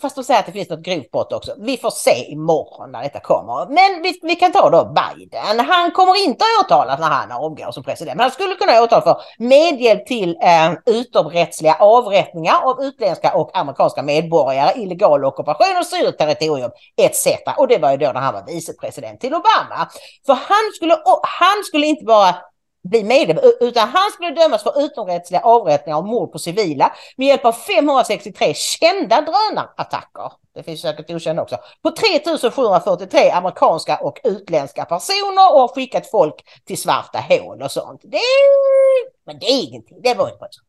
Fast 0.00 0.16
de 0.16 0.24
säger 0.24 0.40
att 0.40 0.46
det 0.46 0.52
finns 0.52 0.68
något 0.68 0.82
grovt 0.82 1.10
brott 1.10 1.32
också. 1.32 1.54
Vi 1.58 1.76
får 1.76 1.90
se 1.90 2.32
imorgon 2.32 2.92
när 2.92 3.02
detta 3.02 3.20
kommer. 3.20 3.66
Men 3.66 4.02
vi, 4.02 4.20
vi 4.22 4.34
kan 4.34 4.52
ta 4.52 4.70
då 4.70 4.84
Biden. 4.84 5.66
Han 5.66 5.90
kommer 5.90 6.24
inte 6.24 6.44
att 6.44 6.66
åtalas 6.66 7.00
när 7.00 7.06
han 7.06 7.32
avgår 7.32 7.72
som 7.72 7.82
president. 7.82 8.16
Men 8.16 8.22
han 8.22 8.30
skulle 8.30 8.54
kunna 8.54 8.82
åtalas 8.82 9.04
för 9.04 9.16
medhjälp 9.38 10.06
till 10.06 10.36
eh, 10.42 10.72
utomrättsliga 10.86 11.74
avrättningar 11.74 12.54
av 12.64 12.82
utländska 12.82 13.34
och 13.34 13.56
amerikanska 13.56 14.02
medborgare, 14.02 14.80
illegal 14.82 15.24
ockupation 15.24 15.76
av 15.76 15.82
syriskt 15.82 16.18
territorium 16.18 16.70
etc. 16.96 17.26
Och 17.56 17.68
det 17.68 17.78
var 17.78 17.90
ju 17.90 17.96
då 17.96 18.12
när 18.12 18.20
han 18.20 18.34
var 18.34 18.46
vicepresident 18.46 19.20
till 19.20 19.34
Obama. 19.34 19.88
För 20.26 20.34
han 20.34 20.72
skulle, 20.76 20.96
han 21.22 21.64
skulle 21.64 21.86
inte 21.86 22.04
bara 22.04 22.34
bli 22.88 23.04
medlem, 23.04 23.38
utan 23.60 23.88
han 23.88 24.10
skulle 24.10 24.30
dömas 24.30 24.62
för 24.62 24.84
utomrättsliga 24.84 25.40
avrättningar 25.40 25.98
och 25.98 26.04
mord 26.04 26.32
på 26.32 26.38
civila 26.38 26.92
med 27.16 27.26
hjälp 27.26 27.44
av 27.44 27.52
563 27.52 28.54
kända 28.54 29.20
drönarattacker. 29.20 30.32
Det 30.54 30.62
finns 30.62 30.80
säkert 30.80 31.10
okända 31.10 31.42
också. 31.42 31.56
På 31.82 31.90
3743 31.90 33.30
amerikanska 33.30 33.96
och 33.96 34.20
utländska 34.24 34.84
personer 34.84 35.52
och 35.52 35.60
har 35.60 35.68
skickat 35.68 36.10
folk 36.10 36.34
till 36.64 36.78
svarta 36.78 37.24
hål 37.28 37.62
och 37.62 37.70
sånt. 37.70 38.00
Det 38.04 38.18
men 39.26 39.38
det 39.38 39.46
är 39.46 39.68
ingenting, 39.68 40.02
det 40.02 40.14
var 40.14 40.28
inte 40.28 40.46
så. 40.50 40.67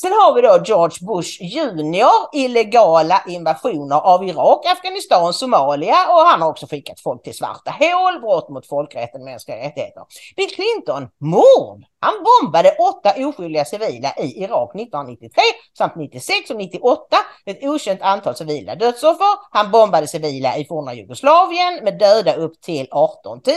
Sen 0.00 0.12
har 0.12 0.34
vi 0.34 0.40
då 0.40 0.62
George 0.64 1.06
Bush 1.06 1.42
junior, 1.42 2.28
illegala 2.32 3.22
invasioner 3.28 3.96
av 3.96 4.24
Irak, 4.24 4.66
Afghanistan, 4.66 5.32
Somalia 5.32 5.96
och 6.08 6.20
han 6.20 6.42
har 6.42 6.48
också 6.48 6.66
skickat 6.66 7.00
folk 7.00 7.22
till 7.22 7.34
svarta 7.34 7.70
hål, 7.70 8.20
brott 8.20 8.48
mot 8.48 8.66
folkrätten, 8.66 9.20
och 9.20 9.24
mänskliga 9.24 9.56
rättigheter. 9.56 10.02
Bill 10.36 10.50
Clinton, 10.50 11.08
mord! 11.18 11.84
Han 12.00 12.14
bombade 12.24 12.70
åtta 12.70 13.26
oskyldiga 13.26 13.64
civila 13.64 14.14
i 14.18 14.42
Irak 14.42 14.70
1993 14.74 15.42
samt 15.78 15.96
96 15.96 16.50
och 16.50 16.56
98, 16.56 17.16
ett 17.46 17.64
okänt 17.64 18.02
antal 18.02 18.36
civila 18.36 18.74
dödsoffer. 18.74 19.36
Han 19.50 19.70
bombade 19.70 20.06
civila 20.06 20.56
i 20.56 20.64
forna 20.64 20.94
Jugoslavien 20.94 21.84
med 21.84 21.98
döda 21.98 22.34
upp 22.34 22.60
till 22.60 22.88
18 22.90 23.40
000. 23.46 23.54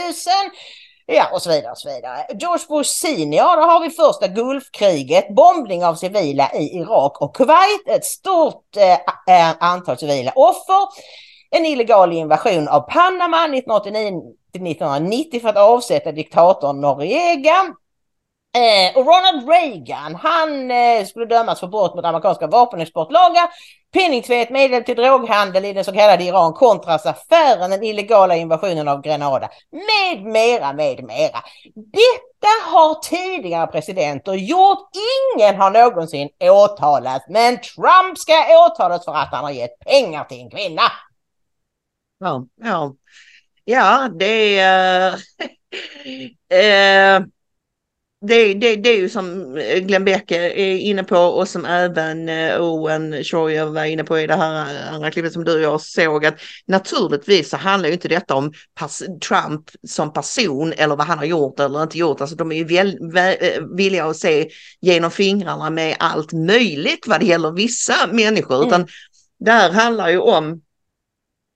Ja, 1.12 1.28
och 1.32 1.42
så 1.42 1.50
vidare 1.50 1.72
och 1.72 1.78
så 1.78 1.88
vidare. 1.88 2.26
George 2.38 2.64
Bush 2.68 2.90
senior, 2.90 3.56
då 3.56 3.62
har 3.62 3.80
vi 3.80 3.90
första 3.90 4.28
Gulfkriget, 4.28 5.34
bombning 5.34 5.84
av 5.84 5.94
civila 5.94 6.50
i 6.54 6.78
Irak 6.78 7.20
och 7.20 7.36
Kuwait, 7.36 7.88
ett 7.88 8.04
stort 8.04 8.76
eh, 8.76 8.92
eh 9.36 9.56
antal 9.60 9.98
civila 9.98 10.32
offer, 10.34 10.88
en 11.50 11.66
illegal 11.66 12.12
invasion 12.12 12.68
av 12.68 12.80
Panama 12.80 13.48
1989-1990 13.48 15.40
för 15.40 15.48
att 15.48 15.56
avsätta 15.56 16.12
diktatorn 16.12 16.80
Noriega, 16.80 17.74
Eh, 18.52 18.96
och 18.98 19.06
Ronald 19.06 19.48
Reagan, 19.48 20.14
han 20.14 20.70
eh, 20.70 21.06
skulle 21.06 21.26
dömas 21.26 21.60
för 21.60 21.66
brott 21.66 21.94
mot 21.94 22.04
amerikanska 22.04 22.46
vapenexportlagar, 22.46 23.48
penningtvätt, 23.92 24.50
medel 24.50 24.84
till 24.84 24.96
droghandel 24.96 25.64
i 25.64 25.72
den 25.72 25.84
så 25.84 25.92
kallade 25.92 26.24
Iran-Contras-affären, 26.24 27.70
den 27.70 27.84
illegala 27.84 28.36
invasionen 28.36 28.88
av 28.88 29.02
Grenada, 29.02 29.50
med 29.70 30.24
mera, 30.24 30.72
med 30.72 31.04
mera. 31.04 31.42
Detta 31.74 32.70
har 32.70 32.94
tidigare 32.94 33.66
presidenter 33.66 34.34
gjort. 34.34 34.88
Ingen 35.36 35.56
har 35.56 35.70
någonsin 35.70 36.28
åtalat, 36.40 37.22
men 37.28 37.60
Trump 37.60 38.18
ska 38.18 38.32
åtalas 38.66 39.04
för 39.04 39.14
att 39.14 39.32
han 39.32 39.44
har 39.44 39.50
gett 39.50 39.78
pengar 39.78 40.24
till 40.24 40.40
en 40.40 40.50
kvinna. 40.50 40.82
Ja, 42.18 42.46
ja, 42.62 42.94
ja 43.64 44.08
det 44.18 44.58
är... 44.58 45.14
äh, 46.50 47.22
det, 48.20 48.54
det, 48.54 48.76
det 48.76 48.88
är 48.88 48.96
ju 48.96 49.08
som 49.08 49.54
Glenn 49.80 50.04
Beck 50.04 50.30
är 50.30 50.76
inne 50.76 51.04
på 51.04 51.16
och 51.16 51.48
som 51.48 51.64
även 51.64 52.28
eh, 52.28 52.62
Owen 52.62 53.24
Schroyer 53.24 53.64
var 53.64 53.84
inne 53.84 54.04
på 54.04 54.18
i 54.18 54.26
det 54.26 54.34
här 54.34 54.88
andra 54.92 55.10
klippet 55.10 55.32
som 55.32 55.44
du 55.44 55.54
och 55.54 55.60
jag 55.60 55.80
såg 55.80 56.26
att 56.26 56.40
naturligtvis 56.66 57.50
så 57.50 57.56
handlar 57.56 57.88
ju 57.88 57.92
inte 57.92 58.08
detta 58.08 58.34
om 58.34 58.52
Trump 59.28 59.70
som 59.88 60.12
person 60.12 60.72
eller 60.76 60.96
vad 60.96 61.06
han 61.06 61.18
har 61.18 61.24
gjort 61.24 61.60
eller 61.60 61.82
inte 61.82 61.98
gjort. 61.98 62.20
Alltså 62.20 62.36
de 62.36 62.52
är 62.52 62.56
ju 62.56 62.64
väl, 62.64 62.98
väl, 63.12 63.36
eh, 63.40 63.62
villiga 63.76 64.04
att 64.04 64.16
se 64.16 64.50
genom 64.80 65.10
fingrarna 65.10 65.70
med 65.70 65.96
allt 65.98 66.32
möjligt 66.32 67.06
vad 67.06 67.20
det 67.20 67.26
gäller 67.26 67.50
vissa 67.50 68.06
människor. 68.12 68.56
Mm. 68.56 68.68
Utan 68.68 68.88
det 69.38 69.50
här 69.50 69.70
handlar 69.70 70.08
ju 70.08 70.18
om, 70.18 70.62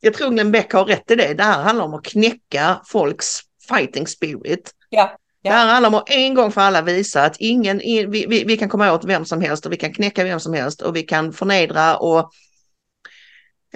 jag 0.01 0.15
tror 0.15 0.31
Glenn 0.31 0.53
Beck 0.53 0.73
har 0.73 0.85
rätt 0.85 1.11
i 1.11 1.15
det, 1.15 1.35
det 1.35 1.43
här 1.43 1.63
handlar 1.63 1.85
om 1.85 1.95
att 1.95 2.05
knäcka 2.05 2.81
folks 2.87 3.41
fighting 3.69 4.07
spirit. 4.07 4.71
Ja. 4.89 5.19
Ja. 5.47 5.51
Det 5.51 5.59
här 5.59 5.67
handlar 5.67 5.89
om 5.89 5.95
att 5.95 6.11
en 6.11 6.35
gång 6.35 6.53
för 6.53 6.61
alla 6.61 6.83
visa 6.83 7.23
att 7.23 7.37
ingen, 7.39 7.79
vi, 7.79 8.27
vi, 8.29 8.45
vi, 8.45 8.57
kan 8.57 8.69
komma 8.69 8.93
åt 8.93 9.05
vem 9.05 9.25
som 9.25 9.41
helst 9.41 9.67
och 9.67 9.73
vi 9.73 9.77
kan 9.77 9.93
knäcka 9.93 10.25
vem 10.25 10.41
som 10.41 10.55
helst 10.55 10.83
och 10.83 10.97
vi 10.97 11.03
kan 11.03 11.33
förnedra 11.33 11.97
och 11.97 12.31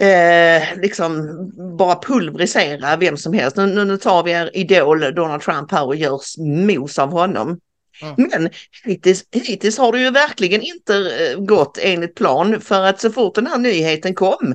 eh, 0.04 0.62
liksom 0.76 1.28
bara 1.78 1.94
pulverisera 1.94 2.96
vem 2.96 3.16
som 3.16 3.32
helst. 3.32 3.56
Nu, 3.56 3.84
nu 3.84 3.96
tar 3.96 4.22
vi 4.22 4.30
er 4.30 4.50
idol 4.56 5.14
Donald 5.14 5.42
Trump 5.42 5.72
här 5.72 5.86
och 5.86 5.96
gör 5.96 6.20
mos 6.66 6.98
av 6.98 7.10
honom. 7.10 7.60
Mm. 8.02 8.30
Men 8.30 8.50
hittills, 8.84 9.24
hittills 9.32 9.78
har 9.78 9.92
det 9.92 10.00
ju 10.00 10.10
verkligen 10.10 10.62
inte 10.62 10.96
eh, 10.96 11.38
gått 11.38 11.78
enligt 11.82 12.14
plan 12.14 12.60
för 12.60 12.82
att 12.82 13.00
så 13.00 13.10
fort 13.10 13.34
den 13.34 13.46
här 13.46 13.58
nyheten 13.58 14.14
kom 14.14 14.54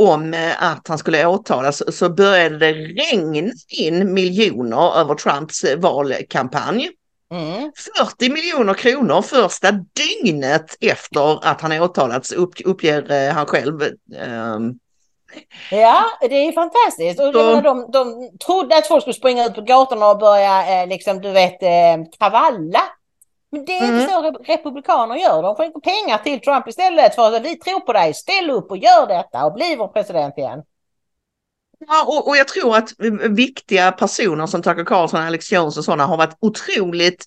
om 0.00 0.34
eh, 0.34 0.62
att 0.62 0.88
han 0.88 0.98
skulle 0.98 1.26
åtalas 1.26 1.96
så 1.96 2.08
började 2.08 2.58
det 2.58 2.72
regna 2.72 3.52
in 3.68 4.14
miljoner 4.14 4.98
över 5.00 5.14
Trumps 5.14 5.64
eh, 5.64 5.78
valkampanj. 5.78 6.90
Mm. 7.32 7.72
40 8.16 8.30
miljoner 8.30 8.74
kronor 8.74 9.22
första 9.22 9.72
dygnet 9.72 10.76
efter 10.80 11.46
att 11.46 11.60
han 11.60 11.72
åtalats 11.72 12.32
upp, 12.32 12.54
uppger 12.64 13.30
han 13.30 13.46
själv. 13.46 13.82
Um, 14.52 14.78
Ja, 15.70 16.04
det 16.20 16.34
är 16.34 16.52
fantastiskt. 16.52 17.20
Och 17.20 17.32
så... 17.32 17.60
de, 17.60 17.90
de 17.90 18.30
trodde 18.46 18.76
att 18.76 18.86
folk 18.86 19.02
skulle 19.02 19.14
springa 19.14 19.46
ut 19.46 19.54
på 19.54 19.60
gatorna 19.60 20.06
och 20.06 20.18
börja, 20.18 20.82
eh, 20.82 20.88
liksom, 20.88 21.20
du 21.20 21.30
vet, 21.30 21.62
eh, 21.62 22.18
kravalla. 22.18 22.82
Men 23.52 23.64
det 23.64 23.72
är 23.72 23.84
mm. 23.84 24.00
inte 24.00 24.12
så 24.12 24.30
republikaner 24.52 25.16
gör. 25.16 25.42
De 25.42 25.56
skänker 25.56 25.80
pengar 25.80 26.18
till 26.18 26.40
Trump 26.40 26.68
istället 26.68 27.14
för 27.14 27.36
att 27.36 27.44
vi 27.44 27.56
tror 27.56 27.80
på 27.80 27.92
dig, 27.92 28.14
ställ 28.14 28.50
upp 28.50 28.70
och 28.70 28.76
gör 28.76 29.06
detta 29.06 29.44
och 29.44 29.52
bli 29.52 29.76
vår 29.78 29.88
president 29.88 30.38
igen. 30.38 30.62
Ja, 31.86 32.04
och, 32.06 32.28
och 32.28 32.36
jag 32.36 32.48
tror 32.48 32.76
att 32.76 32.90
viktiga 33.30 33.92
personer 33.92 34.46
som 34.46 34.62
Tucker 34.62 34.84
Carlson, 34.84 35.20
Alex 35.20 35.52
Jones 35.52 35.76
och 35.76 35.84
sådana 35.84 36.06
har 36.06 36.16
varit 36.16 36.36
otroligt 36.40 37.24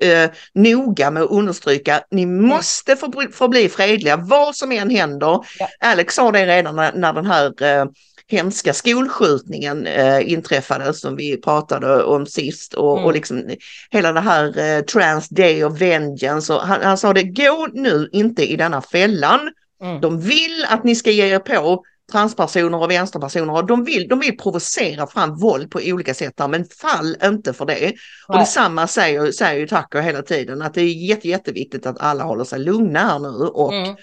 eh, 0.00 0.30
noga 0.54 1.10
med 1.10 1.22
att 1.22 1.30
understryka, 1.30 2.02
ni 2.10 2.26
måste 2.26 2.96
förbli 3.32 3.68
fredliga 3.68 4.16
vad 4.16 4.56
som 4.56 4.72
än 4.72 4.90
händer. 4.90 5.44
Ja. 5.58 5.68
Alex 5.80 6.14
sa 6.14 6.30
det 6.30 6.46
redan 6.46 6.76
när, 6.76 6.92
när 6.92 7.12
den 7.12 7.26
här 7.26 7.62
eh, 7.62 7.86
hemska 8.30 8.72
skolskjutningen 8.72 9.86
eh, 9.86 10.32
inträffade 10.32 10.94
som 10.94 11.16
vi 11.16 11.36
pratade 11.36 12.02
om 12.04 12.26
sist 12.26 12.74
och, 12.74 12.92
mm. 12.92 13.04
och 13.04 13.12
liksom 13.12 13.50
hela 13.90 14.12
det 14.12 14.20
här 14.20 14.58
eh, 14.58 14.80
Trans 14.80 15.28
Day 15.28 15.64
of 15.64 15.80
Vengeance. 15.80 16.54
Och 16.54 16.60
han, 16.60 16.82
han 16.82 16.98
sa 16.98 17.12
det, 17.12 17.22
gå 17.22 17.68
nu 17.72 18.08
inte 18.12 18.52
i 18.52 18.56
denna 18.56 18.82
fällan. 18.82 19.40
Mm. 19.82 20.00
De 20.00 20.20
vill 20.20 20.66
att 20.68 20.84
ni 20.84 20.94
ska 20.94 21.10
ge 21.10 21.34
er 21.34 21.38
på 21.38 21.84
transpersoner 22.12 22.78
och 22.78 22.90
vänsterpersoner 22.90 23.54
och 23.54 23.66
de 23.66 23.84
vill, 23.84 24.08
de 24.08 24.18
vill 24.18 24.38
provocera 24.38 25.06
fram 25.06 25.36
våld 25.36 25.70
på 25.70 25.80
olika 25.84 26.14
sätt 26.14 26.36
där, 26.36 26.48
men 26.48 26.64
fall 26.64 27.16
inte 27.24 27.52
för 27.52 27.66
det. 27.66 27.80
Nej. 27.80 27.98
Och 28.28 28.38
detsamma 28.38 28.86
säger, 28.86 29.32
säger 29.32 29.60
ju 29.60 29.66
Tucker 29.66 30.00
hela 30.00 30.22
tiden 30.22 30.62
att 30.62 30.74
det 30.74 30.80
är 30.80 31.08
jätte, 31.08 31.28
jätteviktigt 31.28 31.86
att 31.86 32.00
alla 32.00 32.24
håller 32.24 32.44
sig 32.44 32.58
lugna 32.58 32.98
här 32.98 33.18
nu 33.18 33.46
och 33.46 33.74
mm. 33.74 33.96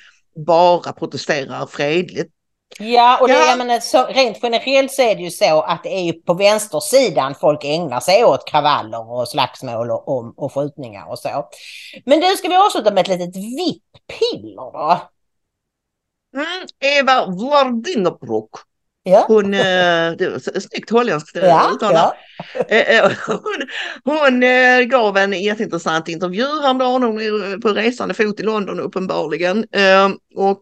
bara 0.46 0.94
protesterar 0.94 1.66
fredligt. 1.66 2.32
Ja, 2.80 3.18
och 3.22 3.28
det, 3.28 3.34
ja. 3.34 3.56
menar, 3.56 3.80
så, 3.80 4.06
rent 4.06 4.40
generellt 4.44 4.92
så 4.92 5.02
är 5.02 5.16
det 5.16 5.22
ju 5.22 5.32
så 5.32 5.62
att 5.62 5.84
det 5.84 5.90
är 5.90 6.14
på 6.14 6.34
vänstersidan 6.34 7.36
folk 7.36 7.64
ägnar 7.64 8.00
sig 8.00 8.26
åt 8.26 8.48
kravaller 8.48 9.12
och 9.12 9.28
slagsmål 9.28 9.92
och, 9.92 10.08
och, 10.08 10.34
och 10.36 10.54
skjutningar 10.54 11.10
och 11.10 11.20
så. 11.20 11.50
Men 12.06 12.20
du, 12.20 12.38
ska 12.38 12.48
vi 12.48 12.56
avsluta 12.56 12.92
med 12.92 13.02
ett 13.02 13.08
litet 13.08 13.36
vipp-piller 13.36 14.72
då? 14.72 15.02
Mm, 16.36 16.68
Eva 16.80 17.26
Vladimirbruk. 17.26 18.50
Ja. 19.04 19.26
Hon, 19.28 19.54
eh, 19.54 20.14
snyggt 20.60 20.90
holländskt 20.90 21.38
eh, 21.38 21.46
ja, 21.46 21.72
uttal. 21.74 21.94
Ja. 21.94 22.16
Eh, 22.68 23.12
hon, 23.28 23.68
hon 24.04 24.42
gav 24.90 25.18
en 25.18 25.34
jätteintressant 25.34 26.08
intervju 26.08 26.62
häromdagen. 26.62 27.04
Hon 27.04 27.22
är 27.22 27.62
på 27.62 27.70
resande 27.70 28.14
fot 28.14 28.40
i 28.40 28.44
London 28.44 28.80
uppenbarligen. 28.80 29.66
Och 30.36 30.62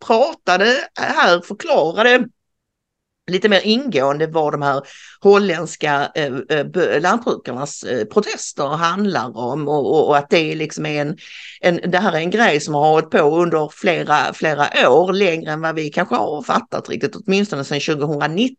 pratade 0.00 0.88
här, 0.94 1.40
förklarade 1.40 2.28
lite 3.30 3.48
mer 3.48 3.60
ingående 3.60 4.26
vad 4.26 4.52
de 4.52 4.62
här 4.62 4.82
holländska 5.20 6.10
eh, 6.14 6.32
eh 6.48 7.00
lantbrukarnas 7.00 7.82
eh, 7.82 8.04
protester 8.04 8.64
handlar 8.64 9.36
om 9.36 9.68
och, 9.68 9.94
och, 9.94 10.08
och, 10.08 10.16
att 10.16 10.30
det 10.30 10.54
liksom 10.54 10.86
är 10.86 11.00
en, 11.00 11.16
en, 11.60 11.90
det 11.90 11.98
här 11.98 12.12
är 12.12 12.16
en 12.16 12.30
grej 12.30 12.60
som 12.60 12.74
har 12.74 12.90
hållit 12.90 13.10
på 13.10 13.18
under 13.18 13.68
flera, 13.72 14.32
flera 14.34 14.90
år, 14.90 15.12
längre 15.12 15.52
än 15.52 15.60
vad 15.60 15.74
vi 15.74 15.90
kanske 15.90 16.14
har 16.14 16.42
fattat 16.42 16.88
riktigt, 16.88 17.16
åtminstone 17.16 17.64
sedan 17.64 17.80
2019 17.80 18.56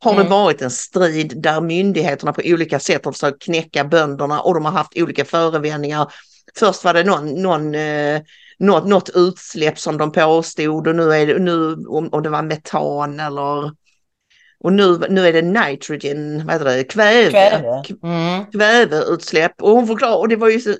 har 0.00 0.12
mm. 0.12 0.24
det 0.24 0.30
varit 0.30 0.62
en 0.62 0.70
strid 0.70 1.42
där 1.42 1.60
myndigheterna 1.60 2.32
på 2.32 2.42
olika 2.44 2.80
sätt 2.80 3.04
har 3.04 3.12
försökt 3.12 3.42
knäcka 3.42 3.84
bönderna 3.84 4.40
och 4.40 4.54
de 4.54 4.64
har 4.64 4.72
haft 4.72 4.98
olika 4.98 5.24
förevändningar. 5.24 6.12
Först 6.58 6.84
var 6.84 6.94
det 6.94 7.04
någon, 7.04 7.42
någon 7.42 7.74
eh, 7.74 8.20
något, 8.60 8.86
något 8.86 9.10
utsläpp 9.14 9.78
som 9.78 9.98
de 9.98 10.12
påstod 10.12 10.88
och 10.88 10.96
nu 10.96 11.12
är 11.12 11.26
det, 11.26 11.38
nu 11.38 11.72
om, 11.72 12.08
om 12.12 12.22
det 12.22 12.28
var 12.28 12.42
metan 12.42 13.20
eller 13.20 13.80
och 14.64 14.72
nu, 14.72 14.98
nu 15.08 15.26
är 15.26 15.32
det 15.32 15.42
nitrogen, 15.42 16.46
vad 16.46 16.54
heter 16.54 16.64
det, 16.64 16.84
kväve, 16.84 17.30
kväve. 17.30 17.82
Mm. 18.02 18.46
kväveutsläpp. 18.46 19.62
Och 19.62 19.70
hon 19.70 19.86
förklarar, 19.86 20.16
och 20.16 20.28
det 20.28 20.36
var 20.36 20.48
ju 20.48 20.60
så 20.60 20.74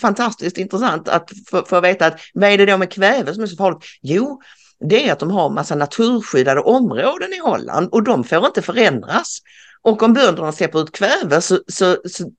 fantastiskt 0.00 0.58
intressant 0.58 1.08
att 1.08 1.30
få, 1.50 1.64
få 1.64 1.80
veta 1.80 2.06
att 2.06 2.20
vad 2.34 2.50
är 2.50 2.58
det 2.58 2.66
då 2.66 2.76
med 2.76 2.92
kväve 2.92 3.34
som 3.34 3.42
är 3.42 3.46
så 3.46 3.56
farligt? 3.56 3.84
Jo, 4.02 4.40
det 4.88 5.08
är 5.08 5.12
att 5.12 5.18
de 5.18 5.30
har 5.30 5.50
massa 5.50 5.74
naturskyddade 5.74 6.60
områden 6.60 7.32
i 7.32 7.38
Holland 7.38 7.88
och 7.92 8.02
de 8.02 8.24
får 8.24 8.46
inte 8.46 8.62
förändras. 8.62 9.38
Och 9.82 10.02
om 10.02 10.12
bönderna 10.12 10.52
släpper 10.52 10.82
ut 10.82 10.92
kväve 10.92 11.40
så, 11.40 11.58
så, 11.68 11.96
så 12.04 12.30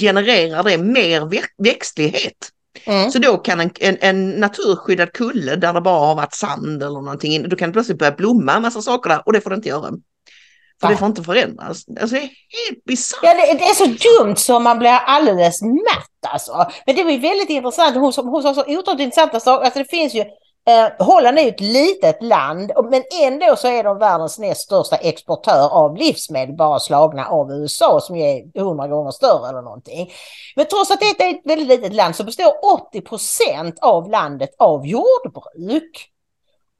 genererar 0.00 0.62
det 0.62 0.78
mer 0.78 1.28
växtlighet. 1.62 2.52
Mm. 2.88 3.10
Så 3.10 3.18
då 3.18 3.36
kan 3.36 3.60
en, 3.60 3.70
en, 3.80 3.96
en, 4.00 4.30
naturskyddad 4.30 5.12
kulle 5.12 5.56
där 5.56 5.72
det 5.72 5.80
bara 5.80 6.06
har 6.06 6.14
varit 6.14 6.34
sand 6.34 6.82
eller 6.82 7.00
någonting, 7.00 7.48
då 7.48 7.56
kan 7.56 7.68
det 7.68 7.72
plötsligt 7.72 7.98
börja 7.98 8.12
blomma 8.12 8.52
en 8.52 8.62
massa 8.62 8.82
saker 8.82 9.10
där 9.10 9.22
och 9.26 9.32
det 9.32 9.40
får 9.40 9.50
det 9.50 9.56
inte 9.56 9.68
göra. 9.68 9.90
För 10.80 10.86
Va? 10.86 10.90
det 10.90 10.96
får 10.96 11.06
inte 11.06 11.22
förändras. 11.22 11.84
Alltså 12.00 12.16
det 12.16 12.22
är 12.22 12.30
helt 12.68 12.84
bisarrt. 12.84 13.20
Ja, 13.22 13.34
det, 13.34 13.58
det, 13.58 13.64
är 13.64 13.74
så 13.74 13.84
dumt 13.84 14.36
så 14.36 14.60
man 14.60 14.78
blir 14.78 14.90
alldeles 14.90 15.62
matt 15.62 16.32
alltså. 16.32 16.70
Men 16.86 16.96
det 16.96 17.04
var 17.04 17.18
väldigt 17.18 17.50
intressant. 17.50 17.94
Hon, 17.94 18.12
hon 18.16 18.42
sa 18.42 18.54
så 18.54 18.60
otroligt 18.60 19.00
intressanta 19.00 19.40
saker. 19.40 19.64
Alltså 19.64 19.78
det 19.78 19.90
finns 19.90 20.14
ju 20.14 20.24
Eh, 20.68 21.06
Holland 21.06 21.38
är 21.38 21.42
ju 21.42 21.48
ett 21.48 21.60
litet 21.60 22.22
land, 22.22 22.72
men 22.90 23.02
ändå 23.22 23.56
så 23.56 23.68
är 23.68 23.84
de 23.84 23.98
världens 23.98 24.38
näst 24.38 24.60
största 24.60 24.96
exportör 24.96 25.68
av 25.68 25.96
livsmedel, 25.96 26.56
bara 26.56 26.80
slagna 26.80 27.26
av 27.26 27.52
USA 27.52 28.00
som 28.00 28.16
är 28.16 28.60
hundra 28.60 28.88
gånger 28.88 29.10
större 29.10 29.48
eller 29.48 29.62
någonting. 29.62 30.12
Men 30.56 30.66
trots 30.66 30.90
att 30.90 31.00
det 31.00 31.24
är 31.24 31.34
ett 31.34 31.40
väldigt 31.44 31.68
litet 31.68 31.94
land 31.94 32.16
så 32.16 32.24
består 32.24 32.52
80 32.88 33.00
procent 33.00 33.78
av 33.80 34.10
landet 34.10 34.50
av 34.58 34.86
jordbruk. 34.86 36.10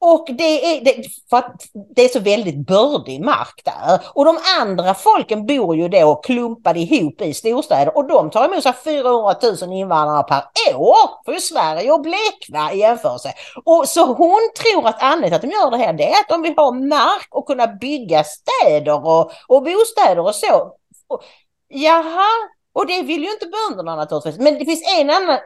Och 0.00 0.28
det 0.38 0.76
är, 0.76 0.84
det, 0.84 0.94
för 1.30 1.36
att 1.36 1.62
det 1.94 2.04
är 2.04 2.08
så 2.08 2.20
väldigt 2.20 2.66
bördig 2.66 3.24
mark 3.24 3.62
där. 3.64 4.00
Och 4.12 4.24
de 4.24 4.38
andra 4.60 4.94
folken 4.94 5.46
bor 5.46 5.76
ju 5.76 5.88
då 5.88 6.14
klumpade 6.14 6.80
ihop 6.80 7.20
i 7.20 7.34
storstäder 7.34 7.96
och 7.96 8.08
de 8.08 8.30
tar 8.30 8.44
emot 8.44 8.62
sig 8.62 8.72
400 8.84 9.34
000 9.62 9.72
invandrare 9.72 10.22
per 10.22 10.76
år 10.76 11.24
för 11.24 11.32
ju 11.32 11.40
Sverige 11.40 11.92
och 11.92 12.00
Blekna 12.00 12.72
i 12.72 12.78
jämförelse. 12.78 13.32
Och 13.64 13.88
så 13.88 14.04
hon 14.04 14.50
tror 14.62 14.88
att 14.88 15.02
anledningen 15.02 15.40
till 15.40 15.48
att 15.48 15.54
de 15.54 15.64
gör 15.64 15.70
det 15.70 15.84
här 15.84 15.92
det 15.92 16.08
är 16.08 16.20
att 16.20 16.28
de 16.28 16.42
vill 16.42 16.56
ha 16.56 16.70
mark 16.70 17.28
och 17.30 17.46
kunna 17.46 17.66
bygga 17.66 18.24
städer 18.24 19.06
och, 19.06 19.32
och 19.48 19.62
bostäder 19.62 20.18
och 20.18 20.34
så. 20.34 20.72
Och, 21.08 21.22
jaha, 21.68 22.48
och 22.72 22.86
det 22.86 23.02
vill 23.02 23.24
ju 23.24 23.32
inte 23.32 23.46
bönderna 23.46 23.96
naturligtvis. 23.96 24.38
Men 24.38 24.58
det 24.58 24.64
finns 24.64 24.94
en 24.98 25.10
annan, 25.10 25.38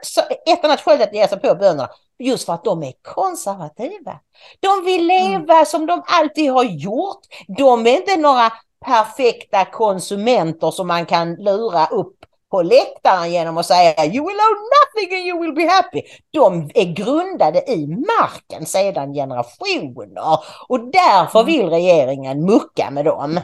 ett 0.47 0.65
annat 0.65 0.81
skäl 0.81 1.03
att 1.03 1.15
ge 1.15 1.29
sig 1.29 1.41
på 1.41 1.55
bönderna. 1.55 1.89
Just 2.23 2.47
för 2.47 2.53
att 2.53 2.65
de 2.65 2.83
är 2.83 2.93
konservativa. 3.03 4.21
De 4.61 4.85
vill 4.85 5.11
mm. 5.11 5.31
leva 5.31 5.55
mm. 5.55 5.67
som 5.67 5.87
de 5.87 6.03
alltid 6.07 6.51
har 6.51 6.65
gjort. 6.65 7.21
De 7.59 7.87
är 7.87 7.97
inte 7.97 8.17
några 8.17 8.53
perfekta 8.85 9.65
konsumenter 9.65 10.71
som 10.71 10.87
man 10.87 11.07
kan 11.07 11.35
lura 11.35 11.87
upp 11.87 12.17
på 12.51 12.63
läktaren 12.63 13.33
genom 13.33 13.59
att 13.59 13.67
säga 13.67 14.05
you 14.05 14.27
will 14.27 14.41
own 14.49 14.69
nothing 14.75 15.17
and 15.17 15.27
you 15.27 15.41
will 15.41 15.55
be 15.55 15.69
happy. 15.69 16.03
De 16.31 16.71
är 16.75 16.85
grundade 16.85 17.71
i 17.71 17.87
marken 17.87 18.67
sedan 18.67 19.15
generationer 19.15 20.39
och 20.69 20.81
därför 20.81 21.41
mm. 21.41 21.53
vill 21.53 21.71
regeringen 21.71 22.45
mucka 22.45 22.91
med 22.91 23.05
dem 23.05 23.41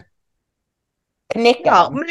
knäcka 1.35 1.61
ja, 1.65 1.91
men 1.91 2.07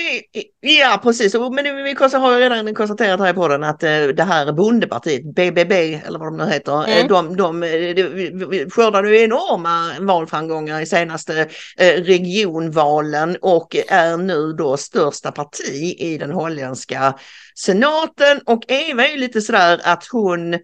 ja, 0.62 1.00
precis. 1.04 1.34
Men 1.34 1.64
vi 1.64 1.96
har 2.14 2.34
ju 2.34 2.40
redan 2.40 2.76
konstaterat 2.76 3.20
här 3.20 3.34
på 3.34 3.48
den 3.48 3.64
att 3.64 3.84
eh, 3.84 3.90
det 3.90 4.24
här 4.24 4.52
bondepartiet, 4.52 5.36
BBB 5.36 5.94
eller 5.94 6.20
vad 6.20 6.28
de 6.28 6.38
nu 6.38 6.46
heter, 6.46 6.88
eh, 6.88 6.98
mm. 6.98 7.08
de, 7.08 7.38
de, 7.38 7.60
de 7.60 8.70
skördade 8.70 9.10
ju 9.10 9.24
enorma 9.24 9.94
valframgångar 10.00 10.82
i 10.82 10.86
senaste 10.86 11.40
eh, 11.78 12.04
regionvalen 12.04 13.38
och 13.42 13.76
är 13.88 14.18
nu 14.18 14.54
då 14.54 14.78
största 14.78 15.32
parti 15.32 15.96
i 15.98 16.18
den 16.18 16.32
holländska 16.32 17.14
senaten. 17.56 18.42
Och 18.46 18.64
Eva 18.68 19.08
är 19.08 19.12
ju 19.12 19.18
lite 19.18 19.42
sådär 19.42 19.82
att 19.84 20.08
hon 20.12 20.56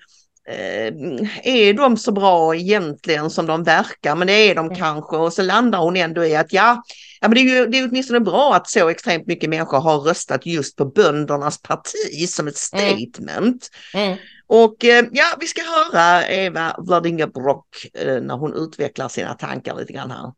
är 1.44 1.74
de 1.74 1.98
så 1.98 2.12
bra 2.12 2.56
egentligen 2.56 3.30
som 3.30 3.46
de 3.46 3.64
verkar? 3.64 4.16
Men 4.16 4.28
det 4.28 4.34
är 4.34 4.56
de 4.56 4.66
mm. 4.66 4.78
kanske 4.78 5.18
och 5.18 5.34
så 5.34 5.42
landar 5.42 5.80
hon 5.80 5.96
ändå 5.96 6.26
i 6.26 6.36
att 6.36 6.54
ja, 6.54 6.84
ja 7.22 7.28
men 7.28 7.32
det 7.32 7.40
är 7.40 7.44
ju 7.44 7.66
det 7.66 7.80
är 7.80 7.90
åtminstone 7.90 8.20
bra 8.20 8.56
att 8.56 8.70
så 8.70 8.90
extremt 8.90 9.28
mycket 9.28 9.50
människor 9.50 9.80
har 9.80 10.00
röstat 10.00 10.46
just 10.46 10.76
på 10.76 10.86
böndernas 10.86 11.62
parti 11.62 12.30
som 12.30 12.48
ett 12.48 12.56
mm. 12.74 12.90
statement. 12.90 13.70
Mm. 13.94 14.08
Mm. 14.08 14.18
Och 14.48 14.86
eh, 14.86 15.06
ja, 15.12 15.26
vi 15.40 15.48
ska 15.48 15.62
höra 15.62 16.28
Eva 16.28 16.76
Vladimir 16.78 17.28
Brock 17.28 17.68
eh, 17.94 18.22
när 18.22 18.36
hon 18.36 18.54
utvecklar 18.54 19.08
sina 19.08 19.34
tankar 19.34 19.76
lite 19.76 19.94
grann 19.94 20.12
här. 20.12 20.32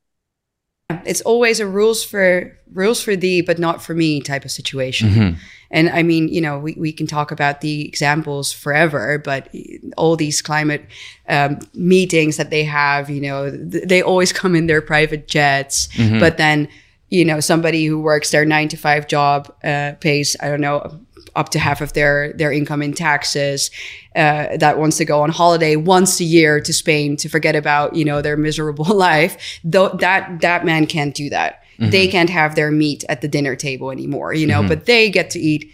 It's 0.90 1.22
always 1.22 1.60
a 1.60 1.68
rules 1.68 2.03
for 2.03 2.56
rules 2.74 3.02
for 3.02 3.16
thee, 3.16 3.41
but 3.41 3.57
not 3.57 3.82
for 3.82 3.94
me 3.95 4.22
type 4.22 4.45
of 4.45 4.52
situation. 4.52 5.38
And 5.72 5.90
I 5.90 6.03
mean, 6.03 6.28
you 6.28 6.41
know, 6.41 6.60
we, 6.60 6.74
we 6.78 6.91
can 6.91 7.07
talk 7.07 7.32
about 7.32 7.62
the 7.62 7.88
examples 7.88 8.52
forever, 8.52 9.18
but 9.18 9.49
all 9.98 10.16
these 10.16 10.41
climate 10.41 10.86
um, 11.28 11.60
meetings 11.74 12.38
that 12.38 12.49
they 12.49 12.64
have, 12.66 13.10
you 13.10 13.22
know, 13.22 13.49
th- 13.49 13.86
they 13.86 14.02
always 14.02 14.32
come 14.32 14.56
in 14.56 14.68
their 14.68 14.82
private 14.82 15.28
jets. 15.28 15.90
But 16.20 16.38
then, 16.38 16.68
you 17.10 17.26
know, 17.26 17.40
somebody 17.40 17.86
who 17.86 17.99
works 17.99 18.32
their 18.32 18.45
nine 18.45 18.68
to 18.70 18.78
five 18.78 19.07
job 19.07 19.53
uh, 19.64 19.94
pays, 19.99 20.36
I 20.40 20.49
don't 20.49 20.62
know, 20.62 20.99
up 21.36 21.49
to 21.49 21.60
half 21.60 21.82
of 21.82 21.94
their 21.94 22.34
their 22.34 22.52
income 22.52 22.82
in 22.82 22.94
taxes 22.94 23.72
uh, 24.16 24.57
that 24.57 24.78
wants 24.78 24.98
to 24.98 25.06
go 25.06 25.22
on 25.22 25.30
holiday 25.30 25.76
once 25.76 26.20
a 26.20 26.24
year 26.24 26.60
to 26.60 26.74
Spain 26.74 27.18
to 27.18 27.30
forget 27.30 27.56
about 27.56 27.95
you 27.95 28.06
know 28.06 28.22
their 28.22 28.38
miserable 28.38 28.86
life. 28.95 29.60
Though 29.64 29.90
that 29.90 30.41
that 30.41 30.66
man 30.66 30.86
can't 30.86 31.14
do 31.14 31.30
that. 31.30 31.62
They 31.78 32.07
can't 32.07 32.30
have 32.30 32.56
their 32.56 32.72
meat 32.72 33.03
at 33.10 33.20
the 33.20 33.28
dinner 33.28 33.56
table 33.56 33.91
anymore 33.91 34.34
you 34.34 34.48
know 34.48 34.66
but 34.66 34.86
they 34.86 35.10
get 35.10 35.30
to 35.32 35.40
eat 35.40 35.74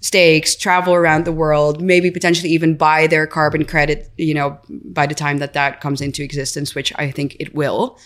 steaks 0.00 0.54
travel 0.54 0.94
around 0.94 1.24
the 1.24 1.32
world 1.32 1.82
maybe 1.82 2.10
potentially 2.10 2.50
even 2.50 2.76
buy 2.76 3.06
their 3.06 3.26
carbon 3.26 3.64
credit 3.64 4.10
you 4.16 4.34
know 4.34 4.58
by 4.68 5.06
the 5.06 5.14
time 5.14 5.38
that 5.38 5.52
that 5.52 5.80
comes 5.80 6.00
into 6.00 6.22
existence 6.22 6.74
which 6.74 6.92
i 6.96 7.10
think 7.10 7.36
it 7.40 7.54
will 7.54 7.98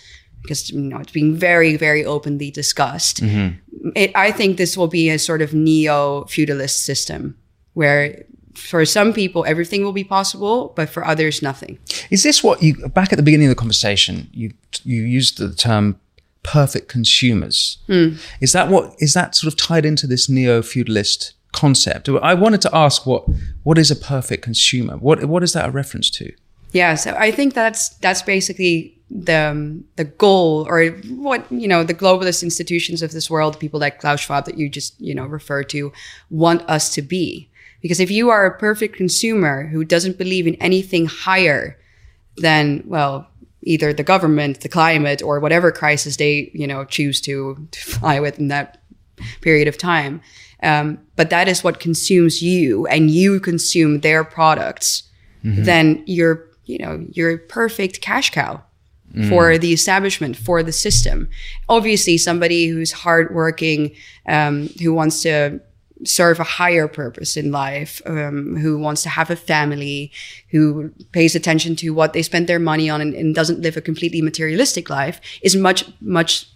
because 0.43 0.71
you 0.71 0.81
know 0.81 0.99
it's 0.99 1.13
being 1.13 1.35
very 1.35 1.77
very 1.77 2.05
openly 2.05 2.51
discussed 2.51 3.23
mm-hmm. 3.23 3.57
it, 3.95 4.11
I 4.15 4.33
think 4.33 4.57
this 4.57 4.77
will 4.77 4.89
be 4.89 5.11
a 5.11 5.19
sort 5.19 5.43
of 5.43 5.53
neo 5.55 6.25
feudalist 6.25 6.85
system 6.85 7.37
where 7.75 8.25
for 8.55 8.85
some 8.85 9.13
people 9.13 9.45
everything 9.47 9.83
will 9.83 9.93
be 9.93 10.05
possible, 10.05 10.73
but 10.77 10.89
for 10.89 11.05
others 11.05 11.43
nothing. 11.43 11.79
Is 12.11 12.23
this 12.23 12.43
what 12.43 12.63
you 12.63 12.89
back 12.89 13.13
at 13.13 13.17
the 13.17 13.23
beginning 13.23 13.47
of 13.47 13.51
the 13.51 13.57
conversation? 13.57 14.29
You 14.33 14.53
you 14.85 15.03
used 15.03 15.39
the 15.39 15.55
term 15.55 15.99
perfect 16.43 16.89
consumers. 16.89 17.79
Hmm. 17.87 18.17
Is 18.41 18.53
that 18.53 18.69
what 18.69 18.95
is 18.99 19.15
that 19.15 19.35
sort 19.35 19.53
of 19.53 19.59
tied 19.59 19.85
into 19.85 20.07
this 20.07 20.29
neo 20.29 20.63
feudalist 20.63 21.35
concept? 21.53 22.09
I 22.09 22.35
wanted 22.35 22.61
to 22.63 22.75
ask 22.75 23.07
what 23.07 23.25
what 23.63 23.79
is 23.79 23.91
a 23.91 23.97
perfect 23.97 24.43
consumer? 24.43 24.97
What 24.97 25.25
what 25.25 25.43
is 25.43 25.53
that 25.53 25.69
a 25.69 25.71
reference 25.71 26.11
to? 26.11 26.33
Yeah, 26.73 26.95
so 26.95 27.15
I 27.19 27.31
think 27.31 27.55
that's 27.55 27.91
that's 27.99 28.23
basically 28.23 29.00
the 29.11 29.51
um, 29.51 29.85
the 29.97 30.05
goal, 30.05 30.67
or 30.69 30.87
what 30.87 31.51
you 31.51 31.67
know, 31.67 31.83
the 31.83 31.95
globalist 31.95 32.43
institutions 32.43 33.03
of 33.03 33.13
this 33.13 33.29
world, 33.29 33.59
people 33.59 33.81
like 33.81 33.99
Klaus 33.99 34.21
Schwab 34.21 34.45
that 34.47 34.57
you 34.57 34.69
just 34.69 34.99
you 35.01 35.15
know 35.15 35.27
refer 35.27 35.65
to, 35.65 35.93
want 36.31 36.63
us 36.69 36.93
to 36.95 37.03
be. 37.03 37.51
Because 37.83 37.99
if 37.99 38.11
you 38.11 38.31
are 38.31 38.47
a 38.47 38.59
perfect 38.59 38.97
consumer 38.97 39.67
who 39.67 39.85
doesn't 39.85 40.19
believe 40.19 40.47
in 40.47 40.55
anything 40.57 41.07
higher 41.07 41.79
than 42.37 42.85
well, 42.87 43.27
either 43.63 43.93
the 43.93 44.05
government, 44.05 44.61
the 44.61 44.69
climate, 44.69 45.23
or 45.23 45.41
whatever 45.41 45.73
crisis 45.73 46.17
they 46.17 46.51
you 46.55 46.67
know 46.67 46.85
choose 46.85 47.21
to, 47.23 47.69
to 47.73 47.81
fly 47.91 48.21
with 48.21 48.39
in 48.39 48.49
that 48.49 48.81
period 49.41 49.67
of 49.67 49.77
time, 49.77 50.21
um, 50.63 50.99
but 51.17 51.31
that 51.31 51.49
is 51.49 51.65
what 51.65 51.81
consumes 51.81 52.43
you, 52.43 52.87
and 52.87 53.11
you 53.11 53.41
consume 53.41 54.01
their 54.01 54.23
products, 54.23 55.03
then 55.43 56.05
you're 56.07 56.47
you 56.67 56.79
know 56.79 57.05
you're 57.11 57.33
a 57.33 57.39
perfect 57.39 58.01
cash 58.01 58.31
cow 58.31 58.63
for 59.29 59.59
the 59.59 59.73
establishment 59.73 60.37
for 60.37 60.63
the 60.63 60.73
system. 60.73 61.29
Obviously 61.69 62.17
somebody 62.17 62.69
who's 62.69 62.93
hardworking 62.93 63.93
um, 64.27 64.69
who 64.81 64.95
wants 64.95 65.23
to 65.23 65.61
serve 66.05 66.41
a 66.41 66.45
higher 66.45 66.89
purpose 66.89 67.37
in 67.37 67.53
life 67.53 68.01
um, 68.07 68.57
who 68.57 68.79
wants 68.79 69.03
to 69.03 69.09
have 69.09 69.31
a 69.31 69.37
family 69.37 70.11
who 70.51 70.91
pays 71.13 71.35
attention 71.35 71.77
to 71.77 71.91
what 71.91 72.13
they 72.13 72.23
spend 72.23 72.47
their 72.47 72.59
money 72.59 72.89
on 72.89 73.01
and, 73.01 73.15
and 73.15 73.35
doesn't 73.35 73.61
live 73.61 73.77
a 73.77 73.83
completely 73.83 74.23
materialistic 74.23 74.89
life 74.89 75.21
is 75.43 75.55
much 75.55 75.85
much 76.01 76.47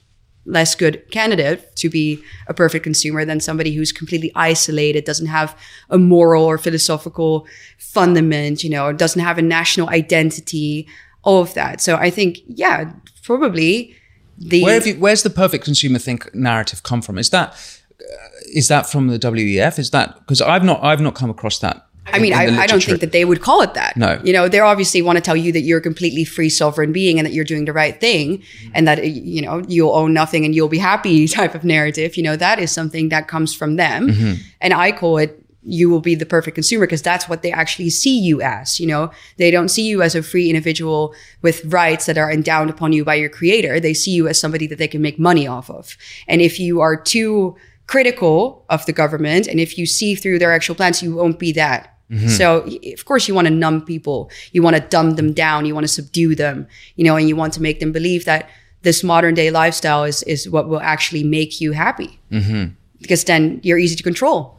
less 0.46 0.74
good 0.74 1.10
candidate 1.10 1.74
to 1.76 1.88
be 1.88 2.22
a 2.48 2.54
perfect 2.54 2.82
consumer 2.82 3.24
than 3.24 3.40
somebody 3.40 3.74
who's 3.74 3.92
completely 3.92 4.30
isolated, 4.34 5.04
doesn't 5.04 5.26
have 5.26 5.58
a 5.88 5.98
moral 5.98 6.44
or 6.44 6.58
philosophical 6.58 7.46
fundament, 7.78 8.62
you 8.62 8.70
know, 8.70 8.92
doesn't 8.92 9.22
have 9.22 9.38
a 9.38 9.42
national 9.42 9.88
identity, 9.88 10.86
all 11.24 11.42
of 11.42 11.54
that. 11.54 11.80
So 11.80 11.96
I 11.96 12.10
think, 12.10 12.40
yeah, 12.46 12.92
probably 13.22 13.96
the 14.38 14.62
Where 14.62 14.74
have 14.74 14.86
you, 14.86 14.94
where's 14.94 15.22
the 15.22 15.30
perfect 15.30 15.64
consumer 15.64 15.98
think 15.98 16.34
narrative 16.34 16.82
come 16.82 17.02
from? 17.02 17.18
Is 17.18 17.30
that 17.30 17.52
uh, 18.00 18.60
that 18.68 18.86
from 18.86 19.08
the 19.08 19.18
WEF? 19.18 19.78
Is 19.78 19.90
that 19.90 20.18
because 20.20 20.40
I've 20.40 20.64
not 20.64 20.82
I've 20.82 21.00
not 21.00 21.14
come 21.14 21.30
across 21.30 21.58
that. 21.60 21.86
I 22.06 22.18
mean, 22.18 22.32
in 22.32 22.38
I, 22.38 22.62
I 22.62 22.66
don't 22.66 22.82
think 22.82 23.00
that 23.00 23.12
they 23.12 23.24
would 23.24 23.40
call 23.40 23.62
it 23.62 23.74
that. 23.74 23.96
No. 23.96 24.20
You 24.22 24.32
know, 24.32 24.48
they 24.48 24.60
obviously 24.60 25.00
want 25.00 25.16
to 25.16 25.22
tell 25.22 25.36
you 25.36 25.52
that 25.52 25.60
you're 25.60 25.78
a 25.78 25.82
completely 25.82 26.24
free 26.24 26.50
sovereign 26.50 26.92
being 26.92 27.18
and 27.18 27.24
that 27.24 27.32
you're 27.32 27.46
doing 27.46 27.64
the 27.64 27.72
right 27.72 27.98
thing 27.98 28.42
and 28.74 28.86
that, 28.86 29.06
you 29.06 29.40
know, 29.40 29.62
you'll 29.68 29.94
own 29.94 30.12
nothing 30.12 30.44
and 30.44 30.54
you'll 30.54 30.68
be 30.68 30.78
happy 30.78 31.26
type 31.40 31.54
of 31.54 31.64
narrative. 31.64 32.16
You 32.16 32.22
know, 32.22 32.36
that 32.36 32.58
is 32.58 32.70
something 32.70 33.08
that 33.08 33.26
comes 33.26 33.54
from 33.54 33.76
them. 33.76 34.38
And 34.60 34.74
I 34.74 34.92
call 34.92 35.16
it, 35.18 35.43
you 35.64 35.88
will 35.88 36.00
be 36.00 36.14
the 36.14 36.26
perfect 36.26 36.54
consumer 36.54 36.86
because 36.86 37.02
that's 37.02 37.28
what 37.28 37.42
they 37.42 37.50
actually 37.50 37.90
see 37.90 38.18
you 38.18 38.42
as. 38.42 38.78
You 38.78 38.86
know, 38.86 39.10
they 39.38 39.50
don't 39.50 39.68
see 39.68 39.86
you 39.86 40.02
as 40.02 40.14
a 40.14 40.22
free 40.22 40.48
individual 40.48 41.14
with 41.42 41.64
rights 41.64 42.06
that 42.06 42.18
are 42.18 42.30
endowed 42.30 42.70
upon 42.70 42.92
you 42.92 43.04
by 43.04 43.14
your 43.14 43.30
creator. 43.30 43.80
They 43.80 43.94
see 43.94 44.10
you 44.10 44.28
as 44.28 44.38
somebody 44.38 44.66
that 44.66 44.78
they 44.78 44.88
can 44.88 45.02
make 45.02 45.18
money 45.18 45.46
off 45.46 45.70
of. 45.70 45.96
And 46.28 46.40
if 46.40 46.60
you 46.60 46.80
are 46.80 46.96
too 46.96 47.56
critical 47.86 48.64
of 48.70 48.84
the 48.86 48.92
government 48.92 49.46
and 49.46 49.60
if 49.60 49.76
you 49.76 49.86
see 49.86 50.14
through 50.14 50.38
their 50.38 50.52
actual 50.52 50.74
plans, 50.74 51.02
you 51.02 51.14
won't 51.14 51.38
be 51.38 51.52
that. 51.52 51.98
Mm-hmm. 52.10 52.28
So 52.28 52.68
of 52.92 53.04
course 53.04 53.26
you 53.26 53.34
want 53.34 53.48
to 53.48 53.54
numb 53.54 53.84
people. 53.84 54.30
You 54.52 54.62
want 54.62 54.76
to 54.76 54.82
dumb 54.82 55.12
them 55.12 55.32
down. 55.32 55.66
You 55.66 55.74
want 55.74 55.84
to 55.84 55.92
subdue 55.92 56.34
them, 56.34 56.66
you 56.96 57.04
know, 57.04 57.16
and 57.16 57.28
you 57.28 57.36
want 57.36 57.54
to 57.54 57.62
make 57.62 57.80
them 57.80 57.92
believe 57.92 58.24
that 58.26 58.50
this 58.82 59.02
modern 59.02 59.34
day 59.34 59.50
lifestyle 59.50 60.04
is, 60.04 60.22
is 60.24 60.48
what 60.48 60.68
will 60.68 60.80
actually 60.80 61.24
make 61.24 61.60
you 61.60 61.72
happy. 61.72 62.20
Mm-hmm. 62.30 62.74
Because 63.00 63.24
then 63.24 63.60
you're 63.62 63.78
easy 63.78 63.96
to 63.96 64.02
control. 64.02 64.53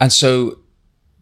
And 0.00 0.12
so 0.12 0.58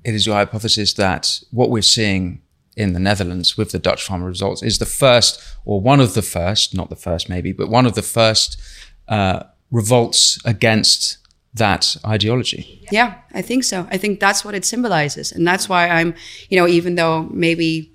it 0.05 0.15
is 0.15 0.27
your 0.27 0.37
hypothesis 0.37 0.95
that 0.95 1.41
what 1.51 1.71
we're 1.71 1.83
seeing 1.83 2.43
in 2.77 2.93
the 2.93 3.01
Netherlands 3.01 3.57
with 3.57 3.73
the 3.73 3.79
Dutch 3.79 4.05
farmer 4.05 4.27
results 4.27 4.63
is 4.63 4.79
the 4.79 4.87
first, 4.87 5.43
or 5.65 5.81
one 5.81 6.01
of 6.01 6.15
the 6.15 6.23
first, 6.23 6.75
not 6.75 6.89
the 6.89 6.97
first 6.97 7.29
maybe, 7.29 7.53
but 7.53 7.69
one 7.69 7.87
of 7.87 7.95
the 7.95 8.03
first 8.03 8.61
uh, 9.09 9.43
revolts 9.71 10.39
against 10.45 11.19
that 11.55 11.97
ideology. 12.07 12.87
Yeah, 12.93 13.15
I 13.35 13.43
think 13.43 13.65
so. 13.65 13.87
I 13.91 13.99
think 13.99 14.21
that's 14.21 14.45
what 14.45 14.55
it 14.55 14.65
symbolizes. 14.65 15.33
And 15.33 15.47
that's 15.47 15.69
why 15.69 15.89
I'm, 15.89 16.15
you 16.49 16.59
know, 16.59 16.69
even 16.69 16.95
though 16.95 17.25
maybe 17.25 17.93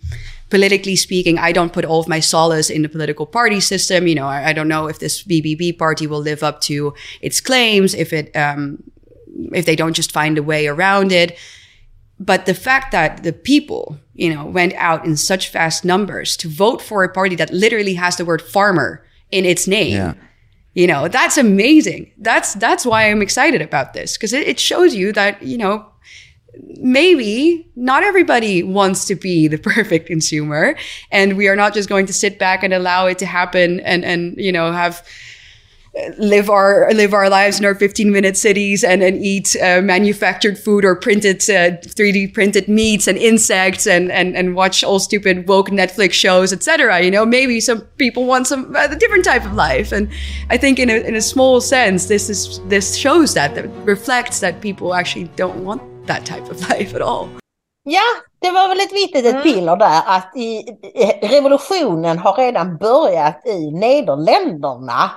politically 0.49 0.95
speaking, 0.95 1.39
I 1.39 1.51
don't 1.51 1.71
put 1.71 1.85
all 1.85 2.01
of 2.01 2.07
my 2.07 2.19
solace 2.19 2.69
in 2.69 2.81
the 2.81 2.89
political 2.89 3.25
party 3.25 3.59
system. 3.59 4.05
You 4.05 4.15
know, 4.15 4.27
I, 4.27 4.49
I 4.49 4.53
don't 4.53 4.67
know 4.67 4.87
if 4.87 4.99
this 4.99 5.23
BBB 5.23 5.77
party 5.77 6.07
will 6.07 6.19
live 6.19 6.43
up 6.43 6.59
to 6.61 6.93
its 7.21 7.39
claims, 7.39 7.93
if 7.93 8.11
it, 8.11 8.35
um, 8.35 8.83
if 9.53 9.65
they 9.65 9.75
don't 9.75 9.95
just 9.95 10.11
find 10.11 10.37
a 10.37 10.43
way 10.43 10.67
around 10.67 11.11
it. 11.11 11.37
But 12.19 12.45
the 12.45 12.53
fact 12.53 12.91
that 12.91 13.23
the 13.23 13.33
people, 13.33 13.97
you 14.13 14.33
know, 14.33 14.45
went 14.45 14.73
out 14.73 15.05
in 15.05 15.17
such 15.17 15.51
vast 15.51 15.83
numbers 15.83 16.37
to 16.37 16.47
vote 16.47 16.81
for 16.81 17.03
a 17.03 17.09
party 17.09 17.35
that 17.35 17.51
literally 17.51 17.95
has 17.95 18.17
the 18.17 18.25
word 18.25 18.41
farmer 18.41 19.05
in 19.31 19.45
its 19.45 19.67
name. 19.67 19.93
Yeah. 19.93 20.13
You 20.75 20.87
know, 20.87 21.07
that's 21.07 21.37
amazing. 21.37 22.11
That's 22.17 22.53
that's 22.55 22.85
why 22.85 23.09
I'm 23.09 23.21
excited 23.21 23.61
about 23.61 23.93
this 23.93 24.17
because 24.17 24.33
it, 24.33 24.47
it 24.47 24.59
shows 24.59 24.95
you 24.95 25.11
that 25.13 25.43
you 25.43 25.57
know 25.57 25.85
maybe 26.77 27.69
not 27.75 28.03
everybody 28.03 28.63
wants 28.63 29.05
to 29.05 29.15
be 29.15 29.47
the 29.47 29.57
perfect 29.73 30.07
consumer, 30.07 30.75
and 31.11 31.37
we 31.37 31.47
are 31.47 31.55
not 31.55 31.73
just 31.73 31.89
going 31.89 32.07
to 32.07 32.13
sit 32.13 32.39
back 32.39 32.63
and 32.63 32.73
allow 32.73 33.05
it 33.05 33.19
to 33.19 33.25
happen 33.25 33.81
and 33.81 34.03
and 34.03 34.35
you 34.37 34.51
know 34.51 34.71
have 34.71 35.05
live 36.17 36.49
our 36.49 36.91
live 36.93 37.13
our 37.13 37.29
lives 37.29 37.59
in 37.59 37.65
our 37.65 37.75
15 37.75 38.11
minute 38.11 38.35
cities 38.35 38.83
and 38.83 39.03
and 39.03 39.23
eat 39.23 39.55
uh, 39.61 39.79
manufactured 39.81 40.57
food 40.57 40.83
or 40.83 40.95
printed 40.95 41.37
uh, 41.43 41.77
3D 41.85 42.33
printed 42.33 42.67
meats 42.67 43.07
and 43.07 43.17
insects 43.17 43.85
and 43.85 44.11
and 44.11 44.35
and 44.35 44.55
watch 44.55 44.83
all 44.83 44.99
stupid 44.99 45.47
woke 45.47 45.69
Netflix 45.69 46.13
shows 46.13 46.51
etc 46.51 47.03
you 47.03 47.11
know? 47.11 47.25
Maybe 47.25 47.59
some 47.59 47.81
people 47.97 48.25
want 48.25 48.47
some 48.47 48.75
uh, 48.75 48.87
different 48.87 49.25
type 49.25 49.45
of 49.45 49.53
life. 49.53 49.91
And 49.91 50.09
I 50.49 50.57
think 50.57 50.79
in 50.79 50.89
a 50.89 50.97
in 51.07 51.15
a 51.15 51.21
small 51.21 51.61
sense 51.61 52.07
this 52.07 52.29
is 52.29 52.59
this 52.69 52.95
shows 52.95 53.33
that 53.33 53.55
that 53.55 53.65
reflects 53.85 54.39
that 54.39 54.61
people 54.61 54.93
actually 54.93 55.29
don't 55.35 55.63
want 55.63 55.81
that 56.07 56.25
type 56.25 56.49
of 56.49 56.59
life 56.69 56.95
at 56.95 57.01
all. 57.01 57.29
Ja, 57.85 58.01
det 58.41 58.51
var 58.51 58.67
väl 58.67 58.79
ett 58.79 58.93
viktigt 58.93 59.25
ett 59.25 59.43
piller 59.43 59.75
där 59.75 60.01
att 60.05 60.31
i, 60.35 60.57
i, 60.83 61.05
revolutionen 61.21 62.17
har 62.17 62.33
redan 62.33 62.77
börjat 62.77 63.47
i 63.47 63.71
Nederländerna. 63.71 65.11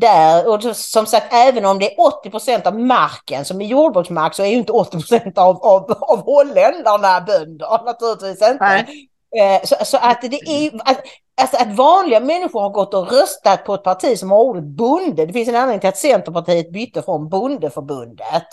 Där, 0.00 0.48
och 0.48 0.76
som 0.76 1.06
sagt, 1.06 1.26
även 1.32 1.64
om 1.64 1.78
det 1.78 1.92
är 1.94 2.00
80 2.00 2.30
procent 2.30 2.66
av 2.66 2.78
marken 2.80 3.44
som 3.44 3.60
är 3.60 3.66
jordbruksmark 3.66 4.34
så 4.34 4.42
är 4.42 4.46
ju 4.46 4.56
inte 4.56 4.72
80 4.72 4.90
procent 4.90 5.38
av, 5.38 5.56
av, 5.62 5.92
av 6.00 6.24
holländarna 6.24 7.20
bönder, 7.20 7.84
naturligtvis 7.84 8.50
inte. 8.50 8.64
Nej. 8.64 9.08
Eh, 9.36 9.62
Så, 9.64 9.76
så 9.84 9.96
att 9.96 10.22
det 10.22 10.36
är 10.48 10.74
att, 10.84 11.00
alltså 11.40 11.56
att 11.56 11.76
vanliga 11.76 12.20
människor 12.20 12.60
har 12.60 12.70
gått 12.70 12.94
och 12.94 13.12
röstat 13.12 13.64
på 13.64 13.74
ett 13.74 13.82
parti 13.82 14.18
som 14.18 14.30
har 14.30 14.38
ordet 14.38 14.64
bonde. 14.64 15.26
Det 15.26 15.32
finns 15.32 15.48
en 15.48 15.56
anledning 15.56 15.80
till 15.80 15.88
att 15.88 15.96
Centerpartiet 15.98 16.72
bytte 16.72 17.02
från 17.02 17.28
bondeförbundet. 17.28 18.46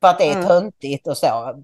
För 0.00 0.08
att 0.08 0.18
det 0.18 0.24
är 0.28 0.32
Mm. 0.32 0.46
töntigt 0.48 1.06
och 1.06 1.16
så. 1.16 1.54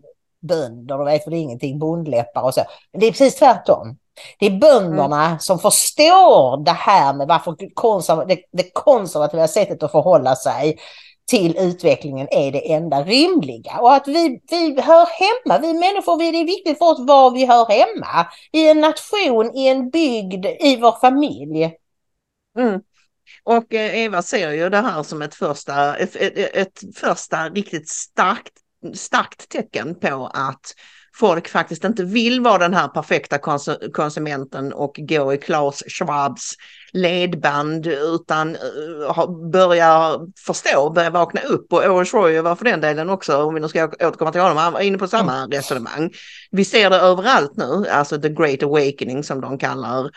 Bönder, 0.43 0.99
du 0.99 1.05
vet, 1.05 1.27
är 1.27 1.33
ingenting, 1.35 1.79
bondläppar 1.79 2.43
och 2.43 2.55
så. 2.55 2.63
Men 2.93 3.01
det 3.01 3.07
är 3.07 3.11
precis 3.11 3.35
tvärtom. 3.35 3.97
Det 4.39 4.47
är 4.47 4.59
bönderna 4.59 5.27
mm. 5.27 5.39
som 5.39 5.59
förstår 5.59 6.65
det 6.65 6.71
här 6.71 7.15
med 7.15 7.29
varför 7.29 7.75
konserv 7.75 8.27
det, 8.29 8.39
det 8.53 8.71
konservativa 8.73 9.49
sättet 9.49 9.83
att 9.83 9.93
förhålla 9.93 10.37
sig 10.37 10.79
till 11.27 11.57
utvecklingen 11.59 12.29
är 12.31 12.53
det 12.53 12.73
enda 12.73 13.03
rimliga. 13.03 13.79
Och 13.79 13.95
att 13.95 14.09
vi, 14.09 14.41
vi 14.51 14.81
hör 14.81 15.07
hemma, 15.07 15.59
vi 15.59 15.73
människor, 15.73 16.19
det 16.19 16.39
är 16.39 16.45
viktigt 16.45 16.79
för 16.79 16.85
oss 16.85 17.01
var 17.01 17.31
vi 17.31 17.47
hör 17.47 17.67
hemma. 17.67 18.27
I 18.53 18.69
en 18.69 18.81
nation, 18.81 19.57
i 19.57 19.69
en 19.69 19.91
bygd, 19.91 20.47
i 20.47 20.77
vår 20.77 21.01
familj. 21.01 21.75
Mm. 22.59 22.81
Och 23.45 23.75
eh, 23.75 23.99
Eva 23.99 24.23
ser 24.23 24.51
ju 24.51 24.69
det 24.69 24.81
här 24.81 25.03
som 25.03 25.23
ett 25.23 25.35
första, 25.35 25.97
ett, 25.97 26.17
ett, 26.17 26.57
ett 26.57 26.97
första 26.97 27.49
riktigt 27.49 27.89
starkt, 27.89 28.53
starkt 28.95 29.49
tecken 29.49 29.95
på 29.95 30.31
att 30.35 30.75
folk 31.15 31.49
faktiskt 31.49 31.85
inte 31.85 32.05
vill 32.05 32.41
vara 32.41 32.59
den 32.59 32.75
här 32.75 32.89
perfekta 32.89 33.39
konsumenten 33.93 34.73
och 34.73 34.95
gå 34.99 35.35
i 35.35 35.39
Klaus 35.39 35.83
Schwabs 35.89 36.55
ledband 36.93 37.87
utan 37.87 38.57
uh, 38.57 39.51
börja 39.51 40.21
förstå, 40.47 40.91
börja 40.91 41.11
vakna 41.11 41.41
upp 41.41 41.73
och 41.73 41.85
Owen 41.85 42.07
Schroyer 42.07 42.43
var 42.43 42.57
för 42.57 42.65
den 42.65 42.81
delen 42.81 43.11
också, 43.11 43.43
om 43.43 43.55
vi 43.55 43.61
nu 43.61 43.69
ska 43.69 43.85
återkomma 43.85 44.33
till 44.33 44.41
honom, 44.41 44.57
han 44.57 44.73
var 44.73 44.81
inne 44.81 44.99
på 44.99 45.09
samma 45.09 45.37
mm. 45.37 45.51
resonemang. 45.51 46.11
Vi 46.51 46.65
ser 46.65 46.91
det 46.91 46.97
överallt 46.97 47.57
nu, 47.57 47.87
alltså 47.89 48.21
the 48.21 48.29
great 48.29 48.63
awakening 48.63 49.23
som 49.25 49.41
de 49.41 49.59
kallar 49.59 50.11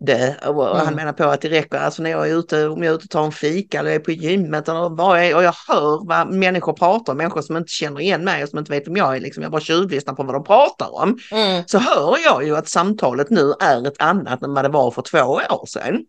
det. 0.00 0.36
Och 0.46 0.70
mm. 0.70 0.86
Han 0.86 0.94
menar 0.94 1.12
på 1.12 1.24
att 1.24 1.40
det 1.40 1.48
räcker, 1.48 1.78
alltså 1.78 2.02
när 2.02 2.10
jag 2.10 2.30
är 2.30 2.38
ute, 2.38 2.68
om 2.68 2.82
jag 2.82 2.90
är 2.90 2.94
ute 2.94 3.04
och 3.04 3.10
tar 3.10 3.24
en 3.24 3.32
fika 3.32 3.78
eller 3.78 3.90
är 3.90 3.98
på 3.98 4.10
gymmet 4.10 4.68
eller 4.68 4.88
vad 4.88 5.20
är, 5.20 5.36
och 5.36 5.42
jag 5.42 5.54
hör 5.68 6.06
vad 6.06 6.32
människor 6.32 6.72
pratar 6.72 7.12
om, 7.12 7.16
människor 7.16 7.42
som 7.42 7.56
inte 7.56 7.72
känner 7.72 8.00
igen 8.00 8.24
mig 8.24 8.42
och 8.42 8.48
som 8.48 8.58
inte 8.58 8.72
vet 8.72 8.86
vem 8.86 8.96
jag 8.96 9.16
är, 9.16 9.20
liksom, 9.20 9.42
jag 9.42 9.52
bara 9.52 9.60
tjuvlyssnar 9.60 10.14
på 10.14 10.22
vad 10.22 10.34
de 10.34 10.44
pratar 10.44 10.94
om. 10.94 11.18
Mm. 11.32 11.62
Så 11.66 11.78
hör 11.78 12.16
jag 12.24 12.44
ju 12.44 12.56
att 12.56 12.68
samtalet 12.68 13.30
nu 13.30 13.54
är 13.60 13.86
ett 13.86 14.02
annat 14.02 14.42
än 14.42 14.54
vad 14.54 14.64
det 14.64 14.68
var 14.68 14.90
för 14.90 15.02
två 15.02 15.18
år 15.50 15.66
sedan. 15.66 15.96
Till 15.96 16.06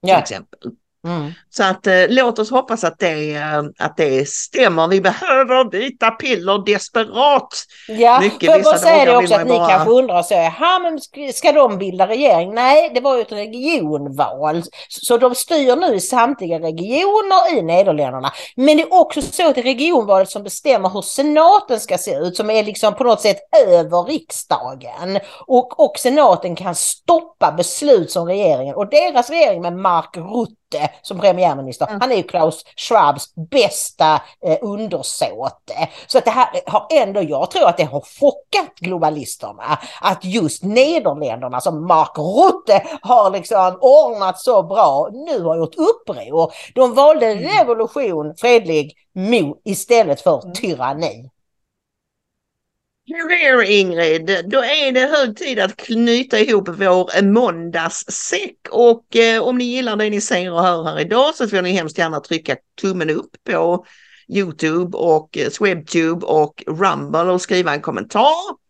ja. 0.00 0.18
exempel. 0.18 0.70
Mm. 1.06 1.32
Så 1.50 1.64
att 1.64 1.86
eh, 1.86 1.94
låt 2.08 2.38
oss 2.38 2.50
hoppas 2.50 2.84
att 2.84 2.98
det, 2.98 3.34
eh, 3.34 3.62
att 3.78 3.96
det 3.96 4.28
stämmer. 4.28 4.88
Vi 4.88 5.00
behöver 5.00 5.70
vita 5.70 6.10
piller 6.10 6.64
desperat. 6.66 7.48
Ja, 7.88 8.20
Mycket 8.20 8.52
för 8.52 8.58
jag 8.58 8.80
säga 8.80 9.04
det 9.04 9.16
också 9.16 9.34
att 9.34 9.48
bara... 9.48 9.66
ni 9.66 9.72
kanske 9.72 9.90
undrar 9.90 10.22
så, 10.22 10.34
jaha 10.34 10.78
men 10.78 11.00
ska 11.32 11.52
de 11.52 11.78
bilda 11.78 12.06
regering? 12.06 12.54
Nej, 12.54 12.90
det 12.94 13.00
var 13.00 13.16
ju 13.16 13.22
ett 13.22 13.32
regionval. 13.32 14.62
Så 14.88 15.16
de 15.16 15.34
styr 15.34 15.76
nu 15.76 15.94
i 15.94 16.00
samtliga 16.00 16.58
regioner 16.58 17.58
i 17.58 17.62
Nederländerna. 17.62 18.32
Men 18.56 18.76
det 18.76 18.82
är 18.82 18.94
också 18.94 19.22
så 19.22 19.48
att 19.48 19.54
det 19.54 19.60
är 19.60 19.62
regionvalet 19.62 20.30
som 20.30 20.42
bestämmer 20.42 20.88
hur 20.88 21.02
senaten 21.02 21.80
ska 21.80 21.98
se 21.98 22.14
ut, 22.14 22.36
som 22.36 22.50
är 22.50 22.64
liksom 22.64 22.94
på 22.94 23.04
något 23.04 23.20
sätt 23.20 23.38
över 23.68 24.02
riksdagen. 24.02 25.20
Och, 25.46 25.80
och 25.80 25.92
senaten 25.98 26.56
kan 26.56 26.74
stoppa 26.74 27.52
beslut 27.52 28.10
som 28.10 28.26
regeringen 28.26 28.74
och 28.74 28.90
deras 28.90 29.30
regering 29.30 29.62
med 29.62 29.72
Mark 29.72 30.16
Rutte 30.16 30.65
som 31.02 31.20
premiärminister. 31.20 31.86
Mm. 31.86 32.00
Han 32.00 32.12
är 32.12 32.16
ju 32.16 32.22
Klaus 32.22 32.64
Schwabs 32.76 33.34
bästa 33.50 34.20
eh, 34.46 34.58
undersåte. 34.62 35.88
Så 36.06 36.18
att 36.18 36.24
det 36.24 36.30
här 36.30 36.48
har 36.66 36.86
ändå, 36.90 37.22
jag 37.22 37.50
tror 37.50 37.68
att 37.68 37.76
det 37.76 37.84
har 37.84 38.00
chockat 38.00 38.74
globalisterna 38.80 39.78
att 40.00 40.24
just 40.24 40.62
Nederländerna 40.64 41.60
som 41.60 41.86
Mark 41.86 42.18
Rutte 42.18 42.82
har 43.00 43.30
liksom 43.30 43.78
ordnat 43.80 44.40
så 44.40 44.62
bra 44.62 45.08
nu 45.12 45.42
har 45.42 45.56
gjort 45.56 45.74
uppror. 45.74 46.52
De 46.74 46.94
valde 46.94 47.26
mm. 47.26 47.58
revolution, 47.58 48.34
fredlig, 48.36 48.96
mo 49.14 49.56
istället 49.64 50.20
för 50.20 50.42
mm. 50.42 50.54
Hur 53.08 53.32
är 53.32 53.56
det 53.56 53.72
Ingrid? 53.72 54.50
Då 54.50 54.58
är 54.58 54.92
det 54.92 55.00
hög 55.00 55.36
tid 55.36 55.58
att 55.58 55.76
knyta 55.76 56.38
ihop 56.38 56.68
vår 56.68 57.22
måndagssäck 57.22 58.56
och 58.70 59.16
eh, 59.16 59.42
om 59.42 59.58
ni 59.58 59.64
gillar 59.64 59.96
det 59.96 60.10
ni 60.10 60.20
ser 60.20 60.52
och 60.52 60.62
hör 60.62 60.84
här 60.84 61.00
idag 61.00 61.34
så 61.34 61.48
får 61.48 61.62
ni 61.62 61.72
hemskt 61.72 61.98
gärna 61.98 62.20
trycka 62.20 62.56
tummen 62.80 63.10
upp 63.10 63.30
på 63.50 63.86
Youtube 64.28 64.96
och 64.96 65.38
eh, 65.38 65.50
Swebtube 65.50 66.26
och 66.26 66.64
Rumble 66.66 67.32
och 67.32 67.42
skriva 67.42 67.74
en 67.74 67.80
kommentar. 67.80 68.66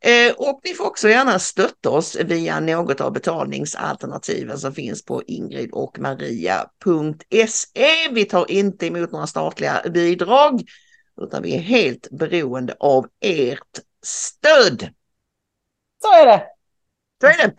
Eh, 0.00 0.32
och 0.36 0.60
ni 0.64 0.74
får 0.74 0.86
också 0.86 1.08
gärna 1.08 1.38
stötta 1.38 1.90
oss 1.90 2.16
via 2.24 2.60
något 2.60 3.00
av 3.00 3.12
betalningsalternativen 3.12 4.58
som 4.58 4.74
finns 4.74 5.04
på 5.04 5.22
ingridochmaria.se. 5.26 8.08
Vi 8.12 8.24
tar 8.24 8.50
inte 8.50 8.86
emot 8.86 9.12
några 9.12 9.26
statliga 9.26 9.82
bidrag 9.94 10.62
utan 11.20 11.42
vi 11.42 11.54
är 11.56 11.60
helt 11.60 12.10
beroende 12.10 12.76
av 12.80 13.06
ert 13.20 13.78
stöd. 14.02 14.88
Så 16.02 16.12
är 16.22 16.26
det. 16.26 16.42
Så 17.20 17.26
är 17.26 17.36
det. 17.36 17.54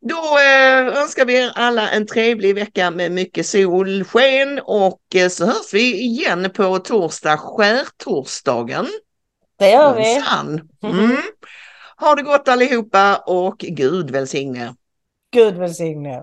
Då 0.00 0.38
eh, 0.38 1.02
önskar 1.02 1.24
vi 1.24 1.36
er 1.36 1.52
alla 1.54 1.90
en 1.90 2.06
trevlig 2.06 2.54
vecka 2.54 2.90
med 2.90 3.12
mycket 3.12 3.46
solsken 3.46 4.60
och 4.64 5.00
eh, 5.14 5.28
så 5.28 5.46
hörs 5.46 5.74
vi 5.74 6.00
igen 6.00 6.50
på 6.50 6.78
torsdag, 6.78 7.36
skärtorsdagen. 7.36 8.86
Det 9.58 9.70
gör 9.70 9.96
vi. 9.96 10.22
Mm. 10.82 11.16
Ha 11.96 12.14
det 12.14 12.22
gott 12.22 12.48
allihopa 12.48 13.16
och 13.16 13.58
Gud 13.58 14.10
välsigne. 14.10 14.74
Gud 15.32 15.56
välsigne. 15.56 16.22